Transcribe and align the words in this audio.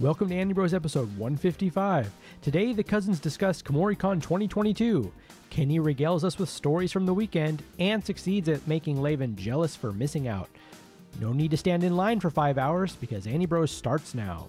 Welcome 0.00 0.30
to 0.30 0.34
Andy 0.34 0.54
Bros 0.54 0.72
episode 0.72 1.14
155. 1.18 2.10
Today, 2.40 2.72
the 2.72 2.82
cousins 2.82 3.20
discuss 3.20 3.60
Kumoricon 3.60 4.14
2022. 4.22 5.12
Kenny 5.50 5.78
regales 5.78 6.24
us 6.24 6.38
with 6.38 6.48
stories 6.48 6.90
from 6.90 7.04
the 7.04 7.12
weekend 7.12 7.62
and 7.78 8.02
succeeds 8.02 8.48
at 8.48 8.66
making 8.66 8.96
Laven 8.96 9.36
jealous 9.36 9.76
for 9.76 9.92
missing 9.92 10.26
out. 10.26 10.48
No 11.20 11.34
need 11.34 11.50
to 11.50 11.58
stand 11.58 11.84
in 11.84 11.96
line 11.96 12.18
for 12.18 12.30
five 12.30 12.56
hours 12.56 12.96
because 12.96 13.26
Andy 13.26 13.44
Bros 13.44 13.70
starts 13.70 14.14
now. 14.14 14.46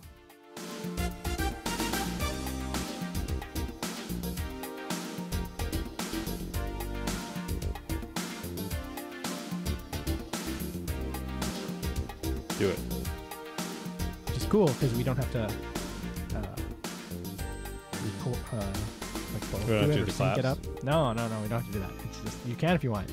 Cool 14.52 14.68
because 14.68 14.94
we 14.96 15.04
don't 15.04 15.16
have 15.16 15.32
to 15.32 15.44
uh, 15.44 16.56
record, 18.04 18.38
uh, 18.52 18.58
like, 18.58 19.50
both 19.50 19.66
have 19.70 19.90
it 19.90 20.10
or 20.10 20.12
sync 20.12 20.40
it 20.40 20.44
up. 20.44 20.58
No, 20.84 21.14
no, 21.14 21.30
no, 21.30 21.40
we 21.40 21.48
don't 21.48 21.62
have 21.62 21.68
to 21.68 21.72
do 21.72 21.80
that. 21.80 21.92
It's 22.04 22.20
just 22.20 22.46
you 22.46 22.56
can 22.56 22.76
if 22.76 22.84
you 22.84 22.92
want. 22.92 23.10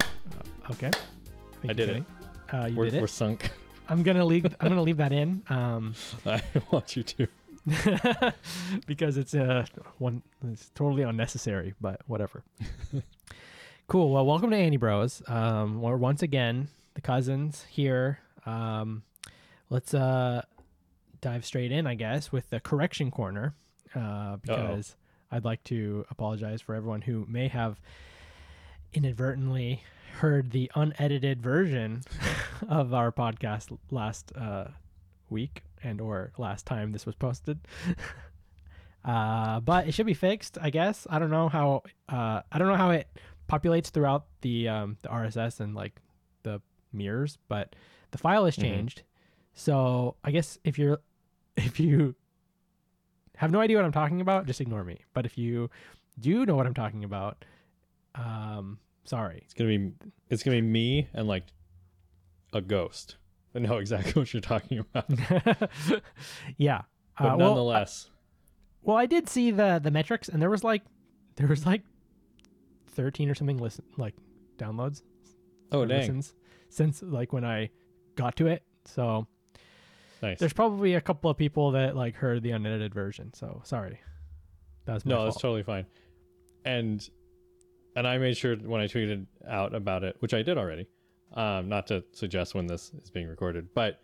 Uh, 0.00 0.72
okay. 0.72 0.90
Thank 0.90 1.64
I 1.64 1.68
you, 1.68 1.74
did 1.74 1.88
Kenny. 1.88 2.04
Uh, 2.52 2.66
you 2.66 2.76
We're, 2.76 2.84
did 2.86 2.94
it. 2.94 3.00
we're 3.02 3.06
sunk. 3.06 3.52
I'm 3.88 4.02
gonna 4.02 4.24
leave. 4.24 4.46
I'm 4.60 4.68
gonna 4.68 4.82
leave 4.82 4.96
that 4.96 5.12
in 5.12 5.44
um, 5.48 5.94
I 6.26 6.42
want 6.72 6.96
you 6.96 7.04
to. 7.04 7.28
because 8.88 9.16
it's 9.16 9.32
uh 9.32 9.64
one. 9.98 10.22
It's 10.50 10.70
totally 10.74 11.04
unnecessary, 11.04 11.74
but 11.80 12.00
whatever. 12.08 12.42
cool. 13.86 14.10
Well, 14.10 14.26
welcome 14.26 14.50
to 14.50 14.56
Andy 14.56 14.76
Bros. 14.76 15.22
Um, 15.28 15.80
we're 15.80 15.96
once 15.96 16.20
again 16.20 16.66
the 16.94 17.00
cousins 17.00 17.66
here. 17.70 18.20
Um, 18.46 19.02
let's 19.70 19.94
uh 19.94 20.42
dive 21.20 21.44
straight 21.44 21.72
in, 21.72 21.86
I 21.86 21.94
guess, 21.94 22.30
with 22.30 22.50
the 22.50 22.60
correction 22.60 23.10
corner. 23.10 23.54
Uh, 23.94 24.36
because 24.36 24.96
I'd 25.30 25.44
like 25.44 25.62
to 25.64 26.04
apologize 26.10 26.60
for 26.60 26.74
everyone 26.74 27.02
who 27.02 27.24
may 27.28 27.48
have 27.48 27.80
inadvertently 28.92 29.82
heard 30.18 30.50
the 30.50 30.70
unedited 30.74 31.42
version 31.42 32.02
of 32.68 32.94
our 32.94 33.10
podcast 33.10 33.76
last 33.90 34.32
uh, 34.36 34.66
week 35.30 35.62
and 35.82 36.00
or 36.00 36.32
last 36.38 36.66
time 36.66 36.92
this 36.92 37.06
was 37.06 37.14
posted. 37.14 37.58
uh, 39.04 39.60
but 39.60 39.88
it 39.88 39.94
should 39.94 40.06
be 40.06 40.14
fixed, 40.14 40.58
I 40.60 40.70
guess. 40.70 41.06
I 41.08 41.18
don't 41.18 41.30
know 41.30 41.48
how 41.48 41.82
uh, 42.08 42.42
I 42.50 42.58
don't 42.58 42.68
know 42.68 42.76
how 42.76 42.90
it 42.90 43.08
populates 43.48 43.88
throughout 43.88 44.26
the 44.40 44.68
um, 44.68 44.96
the 45.02 45.08
RSS 45.08 45.60
and 45.60 45.74
like 45.74 46.00
mirrors, 46.94 47.38
but 47.48 47.74
the 48.12 48.18
file 48.18 48.44
has 48.44 48.56
Mhm. 48.56 48.62
changed. 48.62 49.02
So 49.54 50.16
I 50.24 50.30
guess 50.30 50.58
if 50.64 50.78
you're 50.78 51.00
if 51.56 51.78
you 51.80 52.14
have 53.36 53.50
no 53.50 53.60
idea 53.60 53.76
what 53.76 53.84
I'm 53.84 53.92
talking 53.92 54.20
about, 54.20 54.46
just 54.46 54.60
ignore 54.60 54.84
me. 54.84 54.98
But 55.12 55.26
if 55.26 55.36
you 55.36 55.70
do 56.20 56.46
know 56.46 56.54
what 56.54 56.66
I'm 56.66 56.74
talking 56.74 57.02
about, 57.04 57.44
um, 58.14 58.78
sorry. 59.04 59.40
It's 59.44 59.54
gonna 59.54 59.76
be. 59.76 59.92
It's 60.30 60.42
gonna 60.42 60.56
be 60.58 60.62
me 60.62 61.08
and 61.12 61.26
like 61.28 61.44
a 62.52 62.60
ghost. 62.60 63.16
I 63.54 63.58
know 63.60 63.78
exactly 63.78 64.12
what 64.20 64.32
you're 64.32 64.40
talking 64.40 64.78
about. 64.78 65.06
But 65.88 66.02
yeah. 66.56 66.82
Uh, 67.18 67.26
well, 67.36 67.38
nonetheless, 67.38 68.10
well, 68.82 68.96
I 68.96 69.06
did 69.06 69.28
see 69.28 69.50
the 69.52 69.80
the 69.82 69.90
metrics, 69.90 70.28
and 70.28 70.42
there 70.42 70.50
was 70.50 70.64
like 70.64 70.82
there 71.36 71.46
was 71.46 71.64
like 71.66 71.82
thirteen 72.88 73.28
or 73.30 73.34
something 73.34 73.58
listen 73.58 73.84
like 73.96 74.14
downloads. 74.58 75.02
oh 75.72 75.84
dang, 75.84 75.98
listens 75.98 76.34
since 76.74 77.02
like 77.02 77.32
when 77.32 77.44
I 77.44 77.70
got 78.16 78.36
to 78.36 78.46
it. 78.46 78.62
So 78.84 79.26
nice. 80.22 80.38
there's 80.38 80.52
probably 80.52 80.94
a 80.94 81.00
couple 81.00 81.30
of 81.30 81.36
people 81.36 81.72
that 81.72 81.96
like 81.96 82.14
heard 82.16 82.42
the 82.42 82.50
unedited 82.50 82.94
version. 82.94 83.32
So 83.34 83.62
sorry. 83.64 84.00
That 84.86 84.94
was 84.94 85.06
my 85.06 85.14
No, 85.14 85.24
that's 85.24 85.40
totally 85.40 85.62
fine. 85.62 85.86
And 86.64 87.08
and 87.96 88.06
I 88.06 88.18
made 88.18 88.36
sure 88.36 88.56
when 88.56 88.80
I 88.80 88.86
tweeted 88.86 89.26
out 89.48 89.74
about 89.74 90.04
it, 90.04 90.16
which 90.18 90.34
I 90.34 90.42
did 90.42 90.58
already, 90.58 90.88
um, 91.34 91.68
not 91.68 91.86
to 91.88 92.04
suggest 92.12 92.54
when 92.54 92.66
this 92.66 92.92
is 93.02 93.10
being 93.10 93.28
recorded, 93.28 93.68
but 93.74 94.00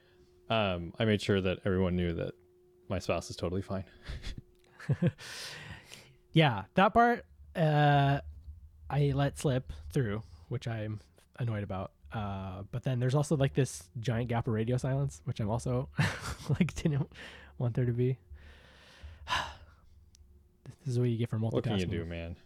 um, 0.48 0.92
I 0.98 1.04
made 1.04 1.20
sure 1.20 1.40
that 1.40 1.58
everyone 1.64 1.96
knew 1.96 2.12
that 2.14 2.32
my 2.88 2.98
spouse 2.98 3.30
is 3.30 3.36
totally 3.36 3.62
fine. 3.62 3.84
yeah, 6.32 6.64
that 6.74 6.94
part 6.94 7.24
uh, 7.56 8.20
I 8.88 9.12
let 9.14 9.38
slip 9.38 9.72
through, 9.92 10.22
which 10.48 10.68
I'm 10.68 11.00
annoyed 11.38 11.64
about. 11.64 11.92
Uh, 12.12 12.62
but 12.72 12.82
then 12.82 12.98
there's 12.98 13.14
also 13.14 13.36
like 13.36 13.54
this 13.54 13.84
giant 14.00 14.28
gap 14.28 14.46
of 14.48 14.54
radio 14.54 14.76
silence, 14.76 15.22
which 15.24 15.40
I'm 15.40 15.48
also 15.48 15.88
like 16.48 16.74
didn't 16.74 17.08
want 17.58 17.74
there 17.74 17.84
to 17.84 17.92
be. 17.92 18.18
this 20.84 20.94
is 20.94 20.98
what 20.98 21.08
you 21.08 21.16
get 21.16 21.28
for 21.28 21.38
multitasking. 21.38 21.52
What 21.52 21.64
can 21.64 21.78
you 21.78 21.86
do, 21.86 22.04
man? 22.04 22.36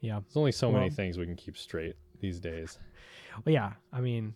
Yeah. 0.00 0.20
There's 0.20 0.36
only 0.36 0.52
so 0.52 0.72
many 0.72 0.90
things 0.90 1.18
we 1.18 1.26
can 1.26 1.36
keep 1.36 1.56
straight 1.56 1.96
these 2.20 2.40
days. 2.40 2.78
Well, 3.44 3.52
yeah. 3.52 3.72
I 3.92 4.00
mean, 4.00 4.34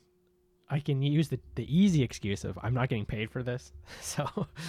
I 0.70 0.81
can 0.81 1.03
use 1.03 1.28
the 1.28 1.41
the 1.56 1.66
easy 1.75 2.03
excuse 2.03 2.44
of 2.44 2.59
I'm 2.62 2.75
not 2.75 2.88
getting 2.88 3.06
paid 3.06 3.31
for 3.31 3.43
this, 3.43 3.72
so 4.00 4.25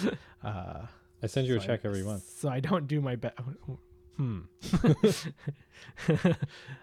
uh, 0.44 0.86
I 1.22 1.26
send 1.26 1.46
you 1.46 1.56
a 1.56 1.60
so 1.60 1.64
I- 1.64 1.66
check 1.66 1.80
every 1.84 2.02
month. 2.02 2.24
So 2.38 2.48
I 2.48 2.60
don't 2.60 2.86
do 2.86 3.00
my 3.00 3.16
best. 3.16 3.36
Hmm. 4.16 4.40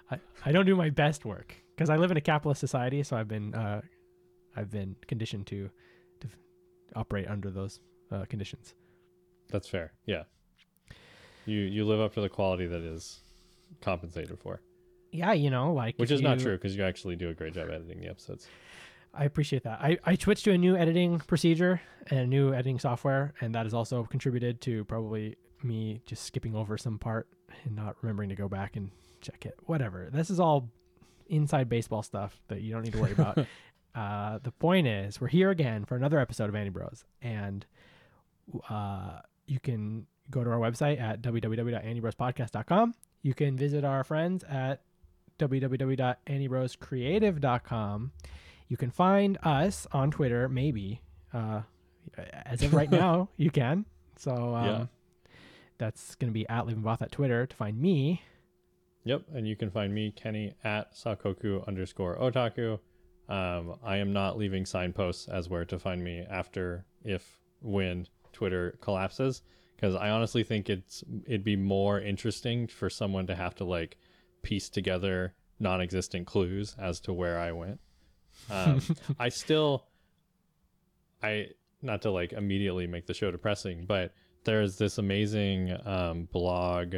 I, 0.09 0.19
I 0.43 0.51
don't 0.51 0.65
do 0.65 0.75
my 0.75 0.89
best 0.89 1.23
work 1.23 1.53
because 1.77 1.89
I 1.91 1.97
live 1.97 2.09
in 2.09 2.17
a 2.17 2.21
capitalist 2.21 2.59
society, 2.59 3.03
so 3.03 3.15
I've 3.15 3.27
been 3.27 3.53
uh, 3.53 3.81
I've 4.55 4.71
been 4.71 4.95
conditioned 5.07 5.45
to 5.47 5.69
to 6.21 6.27
operate 6.95 7.27
under 7.27 7.51
those 7.51 7.79
uh, 8.11 8.25
conditions. 8.25 8.73
That's 9.49 9.67
fair. 9.67 9.93
Yeah. 10.05 10.23
You 11.45 11.59
you 11.59 11.85
live 11.85 11.99
up 11.99 12.13
to 12.15 12.21
the 12.21 12.29
quality 12.29 12.65
that 12.67 12.81
is 12.81 13.19
compensated 13.81 14.39
for, 14.39 14.61
Yeah, 15.11 15.33
you 15.33 15.49
know, 15.49 15.73
like 15.73 15.95
which 15.97 16.11
is 16.11 16.21
not 16.21 16.39
true 16.39 16.57
because 16.57 16.75
you 16.75 16.83
actually 16.83 17.15
do 17.15 17.29
a 17.29 17.33
great 17.33 17.53
job 17.53 17.69
editing 17.69 18.01
the 18.01 18.07
episodes. 18.07 18.47
I 19.13 19.23
appreciate 19.25 19.63
that. 19.63 19.79
I, 19.81 19.97
I 20.03 20.15
switched 20.15 20.43
to 20.45 20.51
a 20.51 20.57
new 20.57 20.75
editing 20.75 21.19
procedure 21.19 21.81
and 22.07 22.19
a 22.19 22.27
new 22.27 22.53
editing 22.53 22.77
software, 22.77 23.33
and 23.41 23.55
that 23.55 23.65
has 23.65 23.73
also 23.73 24.03
contributed 24.03 24.61
to 24.61 24.83
probably 24.85 25.37
me 25.63 26.01
just 26.05 26.23
skipping 26.23 26.55
over 26.55 26.77
some 26.77 26.99
part 26.99 27.27
and 27.63 27.75
not 27.75 27.95
remembering 28.01 28.29
to 28.29 28.35
go 28.35 28.47
back 28.47 28.75
and 28.75 28.91
check 29.21 29.45
it. 29.45 29.55
Whatever. 29.65 30.09
This 30.11 30.29
is 30.29 30.39
all 30.39 30.69
inside 31.29 31.69
baseball 31.69 32.03
stuff 32.03 32.39
that 32.47 32.61
you 32.61 32.71
don't 32.73 32.83
need 32.83 32.93
to 32.93 32.99
worry 33.01 33.11
about. 33.13 33.37
uh, 33.95 34.39
the 34.43 34.51
point 34.51 34.87
is, 34.87 35.19
we're 35.21 35.27
here 35.27 35.49
again 35.51 35.85
for 35.85 35.95
another 35.95 36.19
episode 36.19 36.49
of 36.49 36.55
Andy 36.55 36.69
Bros, 36.69 37.03
and 37.21 37.65
uh, 38.69 39.19
you 39.45 39.59
can 39.59 40.05
go 40.29 40.43
to 40.43 40.49
our 40.49 40.57
website 40.59 40.99
at 40.99 41.21
www.andybrospodcast.com. 41.21 42.93
You 43.21 43.33
can 43.33 43.55
visit 43.57 43.85
our 43.85 44.03
friends 44.03 44.43
at 44.43 44.81
www.andybroschreative.com. 45.39 48.11
You 48.67 48.77
can 48.77 48.91
find 48.91 49.37
us 49.43 49.87
on 49.91 50.11
Twitter, 50.11 50.49
maybe. 50.49 51.01
Uh, 51.33 51.61
as 52.45 52.61
of 52.63 52.73
right 52.73 52.91
now, 53.05 53.29
you 53.37 53.51
can. 53.51 53.85
So 54.17 54.55
um, 54.55 54.65
Yeah. 54.65 54.85
that's 55.77 56.15
going 56.15 56.29
to 56.29 56.33
be 56.33 56.47
at 56.49 56.65
Levenboth 56.65 57.01
at 57.01 57.11
Twitter 57.11 57.45
to 57.45 57.55
find 57.55 57.79
me. 57.79 58.21
Yep, 59.07 59.23
and 59.33 59.47
you 59.47 59.55
can 59.55 59.69
find 59.69 59.93
me 59.93 60.11
Kenny 60.11 60.53
at 60.65 60.93
Sakoku 60.93 61.65
underscore 61.65 62.17
Otaku. 62.17 62.77
Um, 63.29 63.75
I 63.81 63.97
am 63.97 64.11
not 64.11 64.37
leaving 64.37 64.65
signposts 64.65 65.29
as 65.29 65.49
where 65.49 65.63
to 65.65 65.79
find 65.79 66.03
me 66.03 66.25
after 66.29 66.85
if 67.05 67.39
when 67.61 68.07
Twitter 68.33 68.77
collapses 68.81 69.43
because 69.77 69.95
I 69.95 70.09
honestly 70.09 70.43
think 70.43 70.69
it's 70.69 71.05
it'd 71.25 71.45
be 71.45 71.55
more 71.55 72.01
interesting 72.01 72.67
for 72.67 72.89
someone 72.89 73.27
to 73.27 73.35
have 73.35 73.55
to 73.55 73.63
like 73.63 73.97
piece 74.41 74.69
together 74.69 75.33
non-existent 75.59 76.27
clues 76.27 76.75
as 76.77 76.99
to 77.01 77.13
where 77.13 77.39
I 77.39 77.53
went. 77.53 77.79
Um, 78.49 78.81
I 79.19 79.29
still, 79.29 79.85
I 81.23 81.47
not 81.81 82.01
to 82.01 82.11
like 82.11 82.33
immediately 82.33 82.87
make 82.87 83.07
the 83.07 83.13
show 83.13 83.31
depressing, 83.31 83.85
but 83.85 84.13
there's 84.43 84.77
this 84.77 84.97
amazing 84.97 85.77
um, 85.85 86.27
blog 86.31 86.97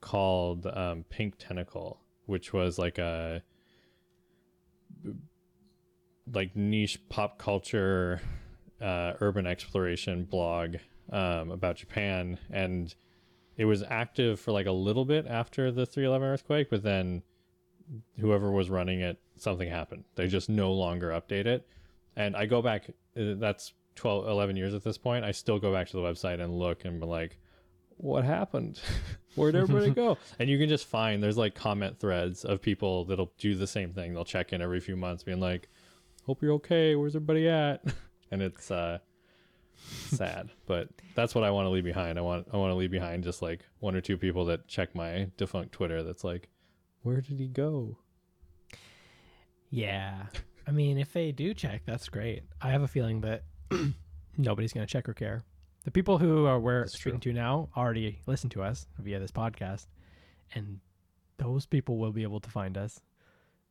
called 0.00 0.66
um, 0.66 1.04
Pink 1.08 1.34
Tentacle, 1.38 2.00
which 2.26 2.52
was 2.52 2.78
like 2.78 2.98
a 2.98 3.42
like 6.32 6.54
niche 6.54 7.00
pop 7.08 7.38
culture 7.38 8.20
uh, 8.80 9.14
urban 9.20 9.46
exploration 9.46 10.24
blog 10.24 10.76
um, 11.10 11.50
about 11.50 11.76
Japan, 11.76 12.38
and 12.50 12.94
it 13.56 13.64
was 13.64 13.82
active 13.88 14.38
for 14.38 14.52
like 14.52 14.66
a 14.66 14.72
little 14.72 15.04
bit 15.04 15.26
after 15.26 15.72
the 15.72 15.84
311 15.84 16.28
earthquake, 16.28 16.70
but 16.70 16.82
then 16.82 17.22
whoever 18.20 18.50
was 18.50 18.70
running 18.70 19.00
it, 19.00 19.18
something 19.36 19.68
happened. 19.68 20.04
They 20.14 20.28
just 20.28 20.48
no 20.48 20.72
longer 20.72 21.10
update 21.10 21.46
it. 21.46 21.66
And 22.16 22.36
I 22.36 22.46
go 22.46 22.62
back, 22.62 22.90
uh, 23.16 23.34
that's 23.36 23.72
12, 23.96 24.28
11 24.28 24.56
years 24.56 24.74
at 24.74 24.84
this 24.84 24.98
point. 24.98 25.24
I 25.24 25.32
still 25.32 25.58
go 25.58 25.72
back 25.72 25.88
to 25.88 25.96
the 25.96 26.02
website 26.02 26.40
and 26.40 26.58
look 26.58 26.84
and 26.84 27.00
be 27.00 27.06
like, 27.06 27.38
what 27.98 28.24
happened? 28.24 28.80
Where'd 29.34 29.54
everybody 29.54 29.90
go? 29.90 30.18
And 30.38 30.48
you 30.48 30.58
can 30.58 30.68
just 30.68 30.86
find 30.86 31.22
there's 31.22 31.36
like 31.36 31.54
comment 31.54 32.00
threads 32.00 32.44
of 32.44 32.60
people 32.60 33.04
that'll 33.04 33.32
do 33.38 33.54
the 33.54 33.66
same 33.66 33.92
thing. 33.92 34.14
They'll 34.14 34.24
check 34.24 34.52
in 34.52 34.60
every 34.60 34.80
few 34.80 34.96
months, 34.96 35.22
being 35.22 35.40
like, 35.40 35.68
hope 36.26 36.42
you're 36.42 36.54
okay. 36.54 36.96
Where's 36.96 37.14
everybody 37.14 37.48
at? 37.48 37.84
and 38.30 38.42
it's 38.42 38.70
uh 38.70 38.98
sad, 40.10 40.50
but 40.66 40.88
that's 41.14 41.34
what 41.34 41.44
I 41.44 41.50
want 41.50 41.66
to 41.66 41.70
leave 41.70 41.84
behind. 41.84 42.18
I 42.18 42.22
want 42.22 42.48
I 42.52 42.56
want 42.56 42.70
to 42.70 42.74
leave 42.74 42.90
behind 42.90 43.22
just 43.22 43.42
like 43.42 43.60
one 43.78 43.94
or 43.94 44.00
two 44.00 44.16
people 44.16 44.44
that 44.46 44.66
check 44.66 44.94
my 44.94 45.30
defunct 45.36 45.72
Twitter. 45.72 46.02
That's 46.02 46.24
like, 46.24 46.48
where 47.02 47.20
did 47.20 47.38
he 47.38 47.46
go? 47.48 47.98
Yeah. 49.70 50.26
I 50.66 50.70
mean, 50.70 50.98
if 50.98 51.12
they 51.12 51.32
do 51.32 51.54
check, 51.54 51.82
that's 51.86 52.08
great. 52.08 52.42
I 52.60 52.70
have 52.70 52.82
a 52.82 52.88
feeling 52.88 53.22
that 53.22 53.44
nobody's 54.36 54.72
going 54.72 54.86
to 54.86 54.90
check 54.90 55.08
or 55.08 55.14
care. 55.14 55.44
The 55.88 55.92
people 55.92 56.18
who 56.18 56.44
are 56.44 56.60
we're 56.60 56.80
That's 56.82 57.00
speaking 57.00 57.20
to 57.20 57.32
now 57.32 57.70
already 57.74 58.20
listen 58.26 58.50
to 58.50 58.62
us 58.62 58.86
via 58.98 59.18
this 59.18 59.30
podcast, 59.30 59.86
and 60.54 60.80
those 61.38 61.64
people 61.64 61.96
will 61.96 62.12
be 62.12 62.24
able 62.24 62.40
to 62.40 62.50
find 62.50 62.76
us. 62.76 63.00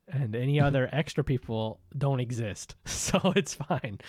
And 0.08 0.36
any 0.36 0.60
other 0.68 0.90
extra 0.92 1.24
people 1.24 1.80
don't 1.96 2.20
exist, 2.20 2.76
so 2.86 3.34
it's 3.36 3.54
fine. 3.54 4.00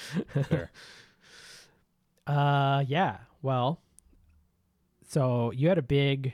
Fair. 0.44 0.70
Uh, 2.26 2.82
yeah. 2.88 3.18
Well, 3.42 3.82
so 5.06 5.50
you 5.52 5.68
had 5.68 5.76
a 5.76 5.82
big, 5.82 6.32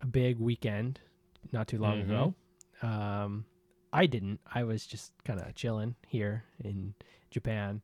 a 0.00 0.06
big 0.06 0.38
weekend 0.38 1.00
not 1.50 1.66
too 1.66 1.78
long 1.78 2.02
Mhm. 2.02 2.04
ago. 2.04 2.34
Um, 2.82 3.46
I 3.92 4.06
didn't. 4.06 4.38
I 4.54 4.62
was 4.62 4.86
just 4.86 5.12
kind 5.24 5.40
of 5.40 5.52
chilling 5.56 5.96
here 6.06 6.44
in 6.62 6.94
Japan, 7.32 7.82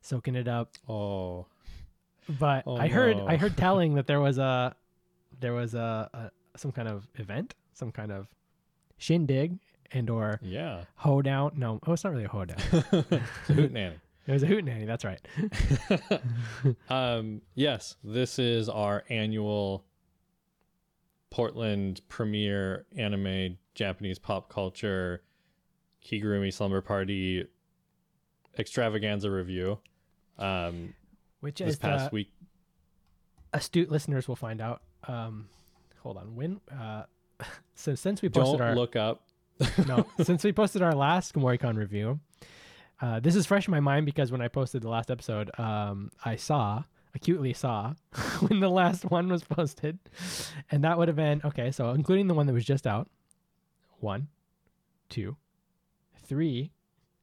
soaking 0.00 0.34
it 0.36 0.48
up. 0.48 0.74
Oh, 0.88 1.46
But 2.28 2.64
Oh, 2.66 2.76
I 2.76 2.88
heard, 2.88 3.16
no. 3.16 3.26
I 3.26 3.36
heard 3.36 3.56
telling 3.56 3.94
that 3.94 4.06
there 4.06 4.20
was 4.20 4.38
a, 4.38 4.74
there 5.40 5.52
was 5.52 5.74
a, 5.74 6.08
a 6.12 6.58
some 6.58 6.72
kind 6.72 6.88
of 6.88 7.08
event, 7.16 7.54
some 7.72 7.90
kind 7.90 8.12
of 8.12 8.28
shindig 8.98 9.58
and 9.92 10.08
or 10.10 10.38
yeah. 10.42 10.84
hoedown. 10.96 11.52
No, 11.56 11.80
oh, 11.86 11.92
it's 11.92 12.04
not 12.04 12.12
really 12.12 12.24
a 12.24 12.28
hoedown. 12.28 12.58
Hootenanny. 13.48 13.94
it 14.26 14.32
was 14.32 14.42
a 14.42 14.46
hootenanny. 14.46 14.86
That's 14.86 15.04
right. 15.04 15.20
um, 16.88 17.42
yes, 17.54 17.96
this 18.04 18.38
is 18.38 18.68
our 18.68 19.04
annual 19.08 19.84
Portland 21.30 22.00
premiere 22.08 22.86
anime 22.96 23.56
Japanese 23.74 24.18
pop 24.18 24.48
culture 24.48 25.22
Kigurumi 26.04 26.52
Slumber 26.52 26.80
Party 26.80 27.46
extravaganza 28.58 29.30
review. 29.30 29.78
Um, 30.38 30.94
Which 31.42 31.58
this 31.58 31.70
is 31.70 31.76
past 31.76 32.10
the, 32.10 32.14
week, 32.14 32.32
astute 33.52 33.90
listeners 33.90 34.28
will 34.28 34.36
find 34.36 34.60
out. 34.60 34.80
Um, 35.08 35.48
hold 35.98 36.16
on. 36.16 36.36
When? 36.36 36.60
Uh, 36.70 37.02
so 37.74 37.96
since 37.96 38.22
we 38.22 38.28
posted 38.28 38.60
don't 38.60 38.68
our 38.68 38.76
look 38.76 38.94
up. 38.94 39.24
no, 39.88 40.06
since 40.22 40.44
we 40.44 40.52
posted 40.52 40.82
our 40.82 40.94
last 40.94 41.34
Kumoricon 41.34 41.76
review, 41.76 42.20
uh, 43.00 43.18
this 43.18 43.34
is 43.34 43.44
fresh 43.44 43.66
in 43.66 43.72
my 43.72 43.80
mind 43.80 44.06
because 44.06 44.30
when 44.30 44.40
I 44.40 44.46
posted 44.46 44.82
the 44.82 44.88
last 44.88 45.10
episode, 45.10 45.50
um, 45.58 46.12
I 46.24 46.36
saw 46.36 46.84
acutely 47.12 47.52
saw 47.52 47.94
when 48.48 48.60
the 48.60 48.70
last 48.70 49.04
one 49.10 49.28
was 49.28 49.42
posted, 49.42 49.98
and 50.70 50.84
that 50.84 50.96
would 50.96 51.08
have 51.08 51.16
been 51.16 51.40
okay. 51.44 51.72
So 51.72 51.90
including 51.90 52.28
the 52.28 52.34
one 52.34 52.46
that 52.46 52.52
was 52.52 52.64
just 52.64 52.86
out, 52.86 53.10
one, 53.98 54.28
two, 55.08 55.36
three, 56.24 56.70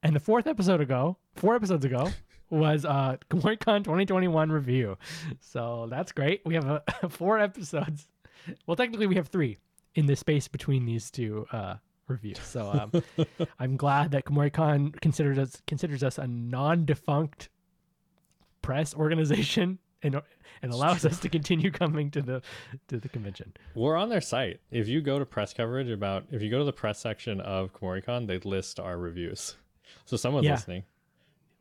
and 0.04 0.14
the 0.14 0.20
fourth 0.20 0.46
episode 0.46 0.82
ago, 0.82 1.18
four 1.36 1.56
episodes 1.56 1.86
ago. 1.86 2.12
Was 2.50 2.84
uh 2.86 3.18
Kumoricon 3.30 3.84
2021 3.84 4.52
review, 4.52 4.98
so 5.40 5.88
that's 5.90 6.12
great. 6.12 6.42
We 6.46 6.56
have 6.56 6.68
uh, 6.68 6.80
four 7.10 7.38
episodes. 7.40 8.08
Well, 8.66 8.76
technically, 8.76 9.06
we 9.08 9.16
have 9.16 9.28
three 9.28 9.58
in 9.96 10.06
the 10.08 10.16
space 10.16 10.48
between 10.48 10.86
these 10.86 11.12
two 11.12 11.46
uh, 11.52 11.76
reviews. 12.08 12.40
So 12.40 12.72
um, 12.72 13.04
I'm 13.60 13.76
glad 13.78 14.12
that 14.12 14.26
Kumoricon 14.26 15.00
considers 15.02 15.38
us 15.38 15.62
considers 15.68 16.04
us 16.04 16.18
a 16.18 16.26
non-defunct 16.28 17.50
press 18.62 18.94
organization 18.96 19.80
and 20.04 20.22
and 20.62 20.72
allows 20.74 21.06
us 21.06 21.20
to 21.20 21.30
continue 21.30 21.70
coming 21.72 22.10
to 22.12 22.22
the 22.22 22.42
to 22.88 22.98
the 23.00 23.10
convention. 23.10 23.54
We're 23.76 23.96
on 23.98 24.10
their 24.10 24.22
site. 24.22 24.60
If 24.72 24.88
you 24.88 25.02
go 25.02 25.20
to 25.20 25.26
press 25.26 25.54
coverage 25.54 25.90
about, 25.90 26.26
if 26.32 26.42
you 26.42 26.50
go 26.50 26.58
to 26.60 26.66
the 26.66 26.74
press 26.74 27.00
section 27.00 27.40
of 27.42 27.74
Kumoricon, 27.74 28.26
they 28.28 28.40
list 28.40 28.80
our 28.80 28.98
reviews. 28.98 29.56
So 30.06 30.18
someone's 30.18 30.46
Yeah. 30.46 30.54
listening. 30.54 30.84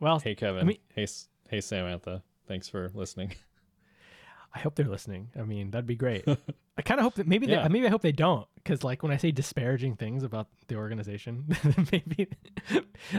Well, 0.01 0.19
Hey 0.21 0.35
Kevin. 0.35 0.67
mean- 0.67 0.79
hey 0.95 1.07
hey 1.49 1.61
Samantha. 1.61 2.23
Thanks 2.47 2.69
for 2.69 2.91
listening. 2.95 3.35
I 4.55 4.61
hope 4.61 4.75
they're 4.77 4.87
listening. 4.89 5.29
I 5.39 5.43
mean, 5.43 5.71
that'd 5.71 5.87
be 5.87 5.97
great. 5.97 6.25
I 6.79 6.83
kind 6.83 7.01
of 7.01 7.05
hope 7.05 7.15
that 7.17 7.27
maybe 7.27 7.47
Yeah. 7.47 7.63
they 7.63 7.69
maybe 7.69 7.87
I 7.87 7.91
hope 7.91 8.03
they 8.03 8.13
don't 8.13 8.47
because 8.55 8.83
like 8.85 9.03
when 9.03 9.13
I 9.13 9.17
say 9.17 9.31
disparaging 9.31 9.97
things 9.97 10.23
about 10.23 10.49
the 10.69 10.77
organization, 10.77 11.45
maybe 11.93 12.29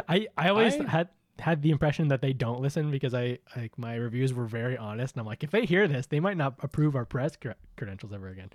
I 0.08 0.28
I 0.38 0.50
always 0.50 0.76
I- 0.80 0.88
had 0.88 1.10
had 1.40 1.62
the 1.62 1.70
impression 1.72 2.10
that 2.10 2.22
they 2.22 2.34
don't 2.34 2.60
listen 2.62 2.92
because 2.92 3.14
I 3.14 3.40
like 3.56 3.78
my 3.78 3.96
reviews 3.96 4.34
were 4.34 4.46
very 4.46 4.78
honest 4.78 5.14
and 5.16 5.22
I'm 5.22 5.26
like 5.26 5.42
if 5.44 5.52
they 5.52 5.66
hear 5.66 5.88
this 5.88 6.06
they 6.08 6.20
might 6.20 6.36
not 6.36 6.56
approve 6.62 6.96
our 6.98 7.06
press 7.06 7.38
cre- 7.38 7.52
credentials 7.78 8.12
ever 8.12 8.28
again. 8.30 8.50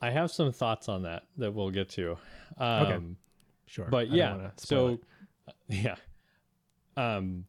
I 0.00 0.10
have 0.10 0.30
some 0.30 0.52
thoughts 0.52 0.88
on 0.88 1.02
that 1.02 1.24
that 1.38 1.52
we'll 1.52 1.70
get 1.70 1.88
to. 1.90 2.12
Um, 2.58 2.86
Okay. 2.86 3.00
Sure, 3.66 3.86
But 3.90 4.08
I 4.08 4.14
yeah, 4.14 4.50
so 4.56 4.88
it. 4.88 5.00
yeah, 5.68 5.94
um, 6.96 7.44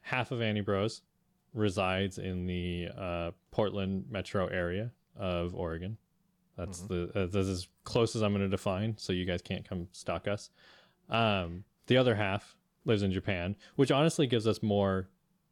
half 0.00 0.30
of 0.30 0.40
Annie 0.40 0.60
Bros 0.60 1.02
resides 1.54 2.18
in 2.18 2.46
the 2.46 2.88
uh, 2.96 3.30
Portland 3.50 4.04
metro 4.10 4.46
area 4.46 4.90
of 5.16 5.54
Oregon. 5.54 5.96
That's 6.56 6.80
the 6.80 7.10
uh, 7.14 7.26
that's 7.26 7.48
as 7.48 7.68
close 7.84 8.14
as 8.14 8.22
I'm 8.22 8.32
going 8.32 8.42
to 8.42 8.48
define, 8.48 8.96
so 8.98 9.12
you 9.12 9.24
guys 9.24 9.40
can't 9.40 9.66
come 9.66 9.88
stalk 9.92 10.28
us. 10.28 10.50
Um, 11.08 11.64
the 11.86 11.96
other 11.96 12.14
half 12.14 12.56
lives 12.84 13.02
in 13.02 13.10
Japan, 13.10 13.56
which 13.76 13.90
honestly 13.90 14.26
gives 14.26 14.46
us 14.46 14.62
more 14.62 15.08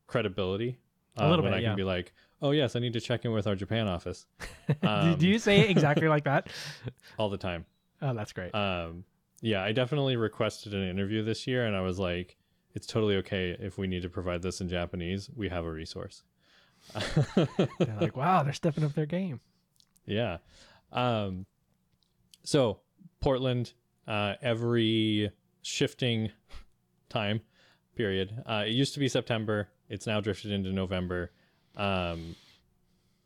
credibility. 0.07 0.79
A 1.17 1.29
little 1.29 1.41
uh, 1.41 1.43
when 1.43 1.53
bit, 1.53 1.59
I 1.59 1.61
yeah. 1.63 1.69
can 1.71 1.77
be 1.77 1.85
like, 1.85 2.13
oh 2.43 2.51
yes, 2.51 2.77
I 2.77 2.81
need 2.81 2.93
to 2.93 3.01
check 3.01 3.25
in 3.25 3.33
with 3.33 3.47
our 3.47 3.57
Japan 3.57 3.89
office 3.89 4.27
do, 4.83 4.89
um, 4.89 5.17
do 5.17 5.27
you 5.27 5.39
say 5.39 5.61
it 5.61 5.71
exactly 5.71 6.09
like 6.09 6.25
that? 6.25 6.49
all 7.19 7.29
the 7.29 7.39
time. 7.39 7.65
Oh, 8.03 8.15
that's 8.15 8.33
great. 8.33 8.55
Um, 8.55 9.05
yeah, 9.41 9.63
I 9.63 9.73
definitely 9.73 10.17
requested 10.17 10.75
an 10.75 10.89
interview 10.89 11.23
this 11.23 11.47
year, 11.47 11.67
and 11.67 11.75
I 11.77 11.81
was 11.81 11.99
like, 11.99 12.37
it's 12.75 12.87
totally 12.87 13.17
okay 13.17 13.57
if 13.59 13.79
we 13.79 13.87
need 13.87 14.03
to 14.03 14.09
provide 14.09 14.43
this 14.43 14.61
in 14.61 14.69
Japanese. 14.69 15.31
We 15.35 15.49
have 15.49 15.65
a 15.65 15.71
resource. 15.71 16.23
they're 17.35 17.97
like, 18.01 18.17
wow, 18.17 18.43
they're 18.43 18.53
stepping 18.53 18.85
up 18.85 18.95
their 18.95 19.07
game. 19.07 19.41
yeah. 20.07 20.39
Um, 20.93 21.47
so 22.43 22.81
Portland, 23.21 23.75
uh, 24.09 24.35
every 24.43 25.31
shifting 25.63 26.31
time 27.09 27.41
period. 27.97 28.43
Uh, 28.47 28.65
it 28.67 28.71
used 28.71 28.95
to 28.95 29.01
be 29.01 29.09
September. 29.09 29.69
It's 29.89 30.07
now 30.07 30.21
drifted 30.21 30.53
into 30.53 30.73
November. 30.73 31.33
Um, 31.77 32.35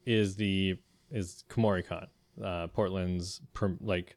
is 0.04 0.36
the 0.36 0.76
is 1.10 1.44
Kumoricon, 1.48 2.08
uh, 2.42 2.66
Portland's 2.68 3.40
pr- 3.52 3.78
like 3.80 4.16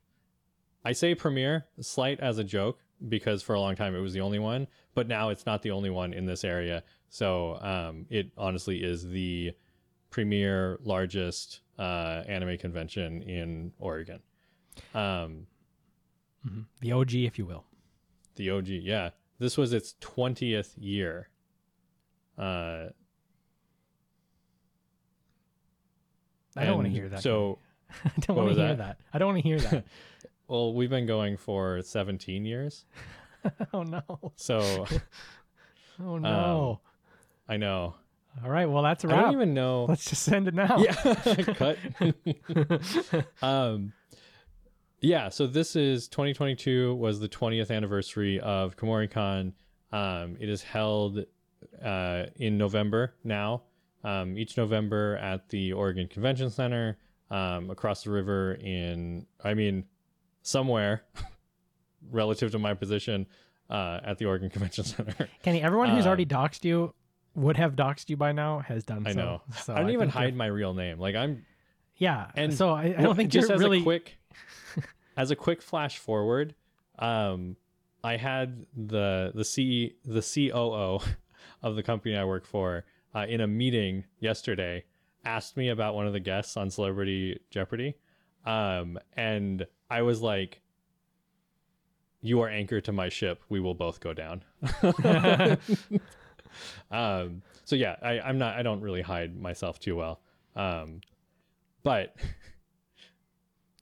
I 0.83 0.93
say 0.93 1.15
premiere 1.15 1.65
slight 1.79 2.19
as 2.19 2.37
a 2.37 2.43
joke 2.43 2.79
because 3.09 3.41
for 3.43 3.53
a 3.53 3.59
long 3.59 3.75
time 3.75 3.95
it 3.95 3.99
was 3.99 4.13
the 4.13 4.21
only 4.21 4.39
one, 4.39 4.67
but 4.95 5.07
now 5.07 5.29
it's 5.29 5.45
not 5.45 5.61
the 5.61 5.71
only 5.71 5.89
one 5.89 6.13
in 6.13 6.25
this 6.25 6.43
area. 6.43 6.83
So 7.09 7.57
um, 7.61 8.05
it 8.09 8.31
honestly 8.37 8.83
is 8.83 9.07
the 9.07 9.51
premier 10.09 10.77
largest 10.83 11.61
uh, 11.77 12.23
anime 12.27 12.57
convention 12.57 13.21
in 13.23 13.71
Oregon. 13.79 14.19
Um, 14.93 15.47
Mhm. 16.47 16.65
The 16.81 16.91
OG, 16.93 17.13
if 17.15 17.37
you 17.37 17.45
will. 17.45 17.65
the 18.35 18.49
OG, 18.51 18.67
yeah. 18.67 19.09
This 19.39 19.57
was 19.57 19.73
its 19.73 19.95
20th 20.01 20.73
year. 20.77 21.29
Uh, 22.37 22.89
I 26.55 26.65
don't 26.65 26.75
want 26.75 26.87
to 26.87 26.93
hear 26.93 27.09
that. 27.09 27.21
So, 27.21 27.59
I 28.05 28.11
don't 28.21 28.35
want 28.37 28.55
to 28.55 28.65
hear 28.65 28.75
that. 28.75 28.99
I 29.13 29.17
don't 29.17 29.27
want 29.33 29.43
to 29.43 29.47
hear 29.47 29.59
that. 29.59 29.85
well, 30.47 30.73
we've 30.73 30.89
been 30.89 31.05
going 31.05 31.37
for 31.37 31.81
17 31.81 32.45
years. 32.45 32.85
oh 33.73 33.83
no. 33.83 34.01
So, 34.35 34.85
Oh 35.99 36.17
no. 36.17 36.79
I 37.49 37.57
know. 37.57 37.95
All 38.43 38.51
right. 38.51 38.65
Well, 38.69 38.83
that's 38.83 39.03
a 39.03 39.07
Um, 39.07 39.13
I 39.13 39.21
don't 39.23 39.33
even 39.33 39.53
know. 39.53 39.85
Let's 39.85 40.05
just 40.05 40.23
send 40.23 40.47
it 40.47 40.53
now. 40.53 40.77
Yeah, 40.77 40.93
cut. 41.55 41.77
um, 43.41 43.93
yeah. 45.01 45.29
So 45.29 45.47
this 45.47 45.75
is 45.75 46.07
2022 46.07 46.93
was 46.95 47.19
the 47.19 47.29
20th 47.29 47.71
anniversary 47.71 48.39
of 48.39 48.77
Kumoricon. 48.77 49.53
Um, 49.91 50.37
it 50.39 50.49
is 50.49 50.61
held 50.61 51.25
uh, 51.83 52.23
in 52.35 52.57
November 52.57 53.15
now. 53.23 53.63
Um, 54.03 54.37
each 54.37 54.55
November 54.57 55.17
at 55.17 55.49
the 55.49 55.73
Oregon 55.73 56.07
Convention 56.07 56.49
Center, 56.51 56.97
um, 57.31 57.69
across 57.71 58.03
the 58.03 58.11
river 58.11 58.53
in, 58.53 59.25
I 59.43 59.53
mean, 59.53 59.83
somewhere 60.47 61.03
relative 62.11 62.51
to 62.51 62.59
my 62.59 62.73
position 62.73 63.27
uh, 63.69 63.99
at 64.03 64.17
the 64.17 64.25
Oregon 64.25 64.49
Convention 64.55 64.83
Center. 64.83 65.27
Kenny, 65.43 65.61
everyone 65.61 65.89
who's 65.89 66.05
Um, 66.05 66.07
already 66.07 66.25
doxed 66.25 66.63
you 66.63 66.93
would 67.35 67.57
have 67.57 67.75
doxed 67.75 68.09
you 68.09 68.17
by 68.17 68.31
now 68.31 68.59
has 68.59 68.83
done 68.83 69.05
I 69.05 69.11
so. 69.11 69.17
know. 69.17 69.41
So 69.63 69.73
I 69.75 69.81
don't 69.81 69.91
even 69.91 70.09
hide 70.09 70.35
my 70.35 70.47
real 70.47 70.73
name. 70.73 70.99
Like 70.99 71.15
I'm 71.15 71.45
Yeah. 71.97 72.31
and- 72.35 72.53
so 72.53 72.69
I, 72.69 72.95
I 72.97 73.01
don't 73.01 73.15
think 73.15 73.31
just 73.31 73.51
as 73.51 73.59
really. 73.59 73.79
a 73.79 73.83
quick 73.83 74.17
as 75.17 75.31
a 75.31 75.35
quick 75.35 75.61
flash 75.61 75.97
forward 75.97 76.55
um 76.99 77.55
I 78.03 78.15
had 78.17 78.65
the 78.75 79.31
the 79.35 79.43
C 79.43 79.95
the 80.05 80.21
COO 80.21 80.99
of 81.61 81.75
the 81.75 81.83
company 81.83 82.15
I 82.15 82.23
work 82.23 82.45
for 82.45 82.85
uh, 83.13 83.25
in 83.27 83.41
a 83.41 83.47
meeting 83.47 84.05
yesterday 84.19 84.85
asked 85.25 85.57
me 85.57 85.69
about 85.69 85.93
one 85.95 86.07
of 86.07 86.13
the 86.13 86.19
guests 86.19 86.55
on 86.55 86.69
Celebrity 86.69 87.39
Jeopardy, 87.49 87.95
um, 88.45 88.97
and 89.17 89.65
I 89.89 90.01
was 90.01 90.21
like, 90.21 90.61
"You 92.21 92.41
are 92.41 92.49
anchor 92.49 92.81
to 92.81 92.91
my 92.91 93.09
ship. 93.09 93.41
We 93.49 93.59
will 93.59 93.73
both 93.73 93.99
go 93.99 94.13
down." 94.13 94.43
um, 96.91 97.41
so 97.65 97.75
yeah, 97.75 97.95
I, 98.01 98.19
I'm 98.19 98.37
not. 98.37 98.55
I 98.55 98.63
don't 98.63 98.81
really 98.81 99.01
hide 99.01 99.39
myself 99.39 99.79
too 99.79 99.95
well. 99.95 100.19
Um, 100.55 101.01
but 101.83 102.15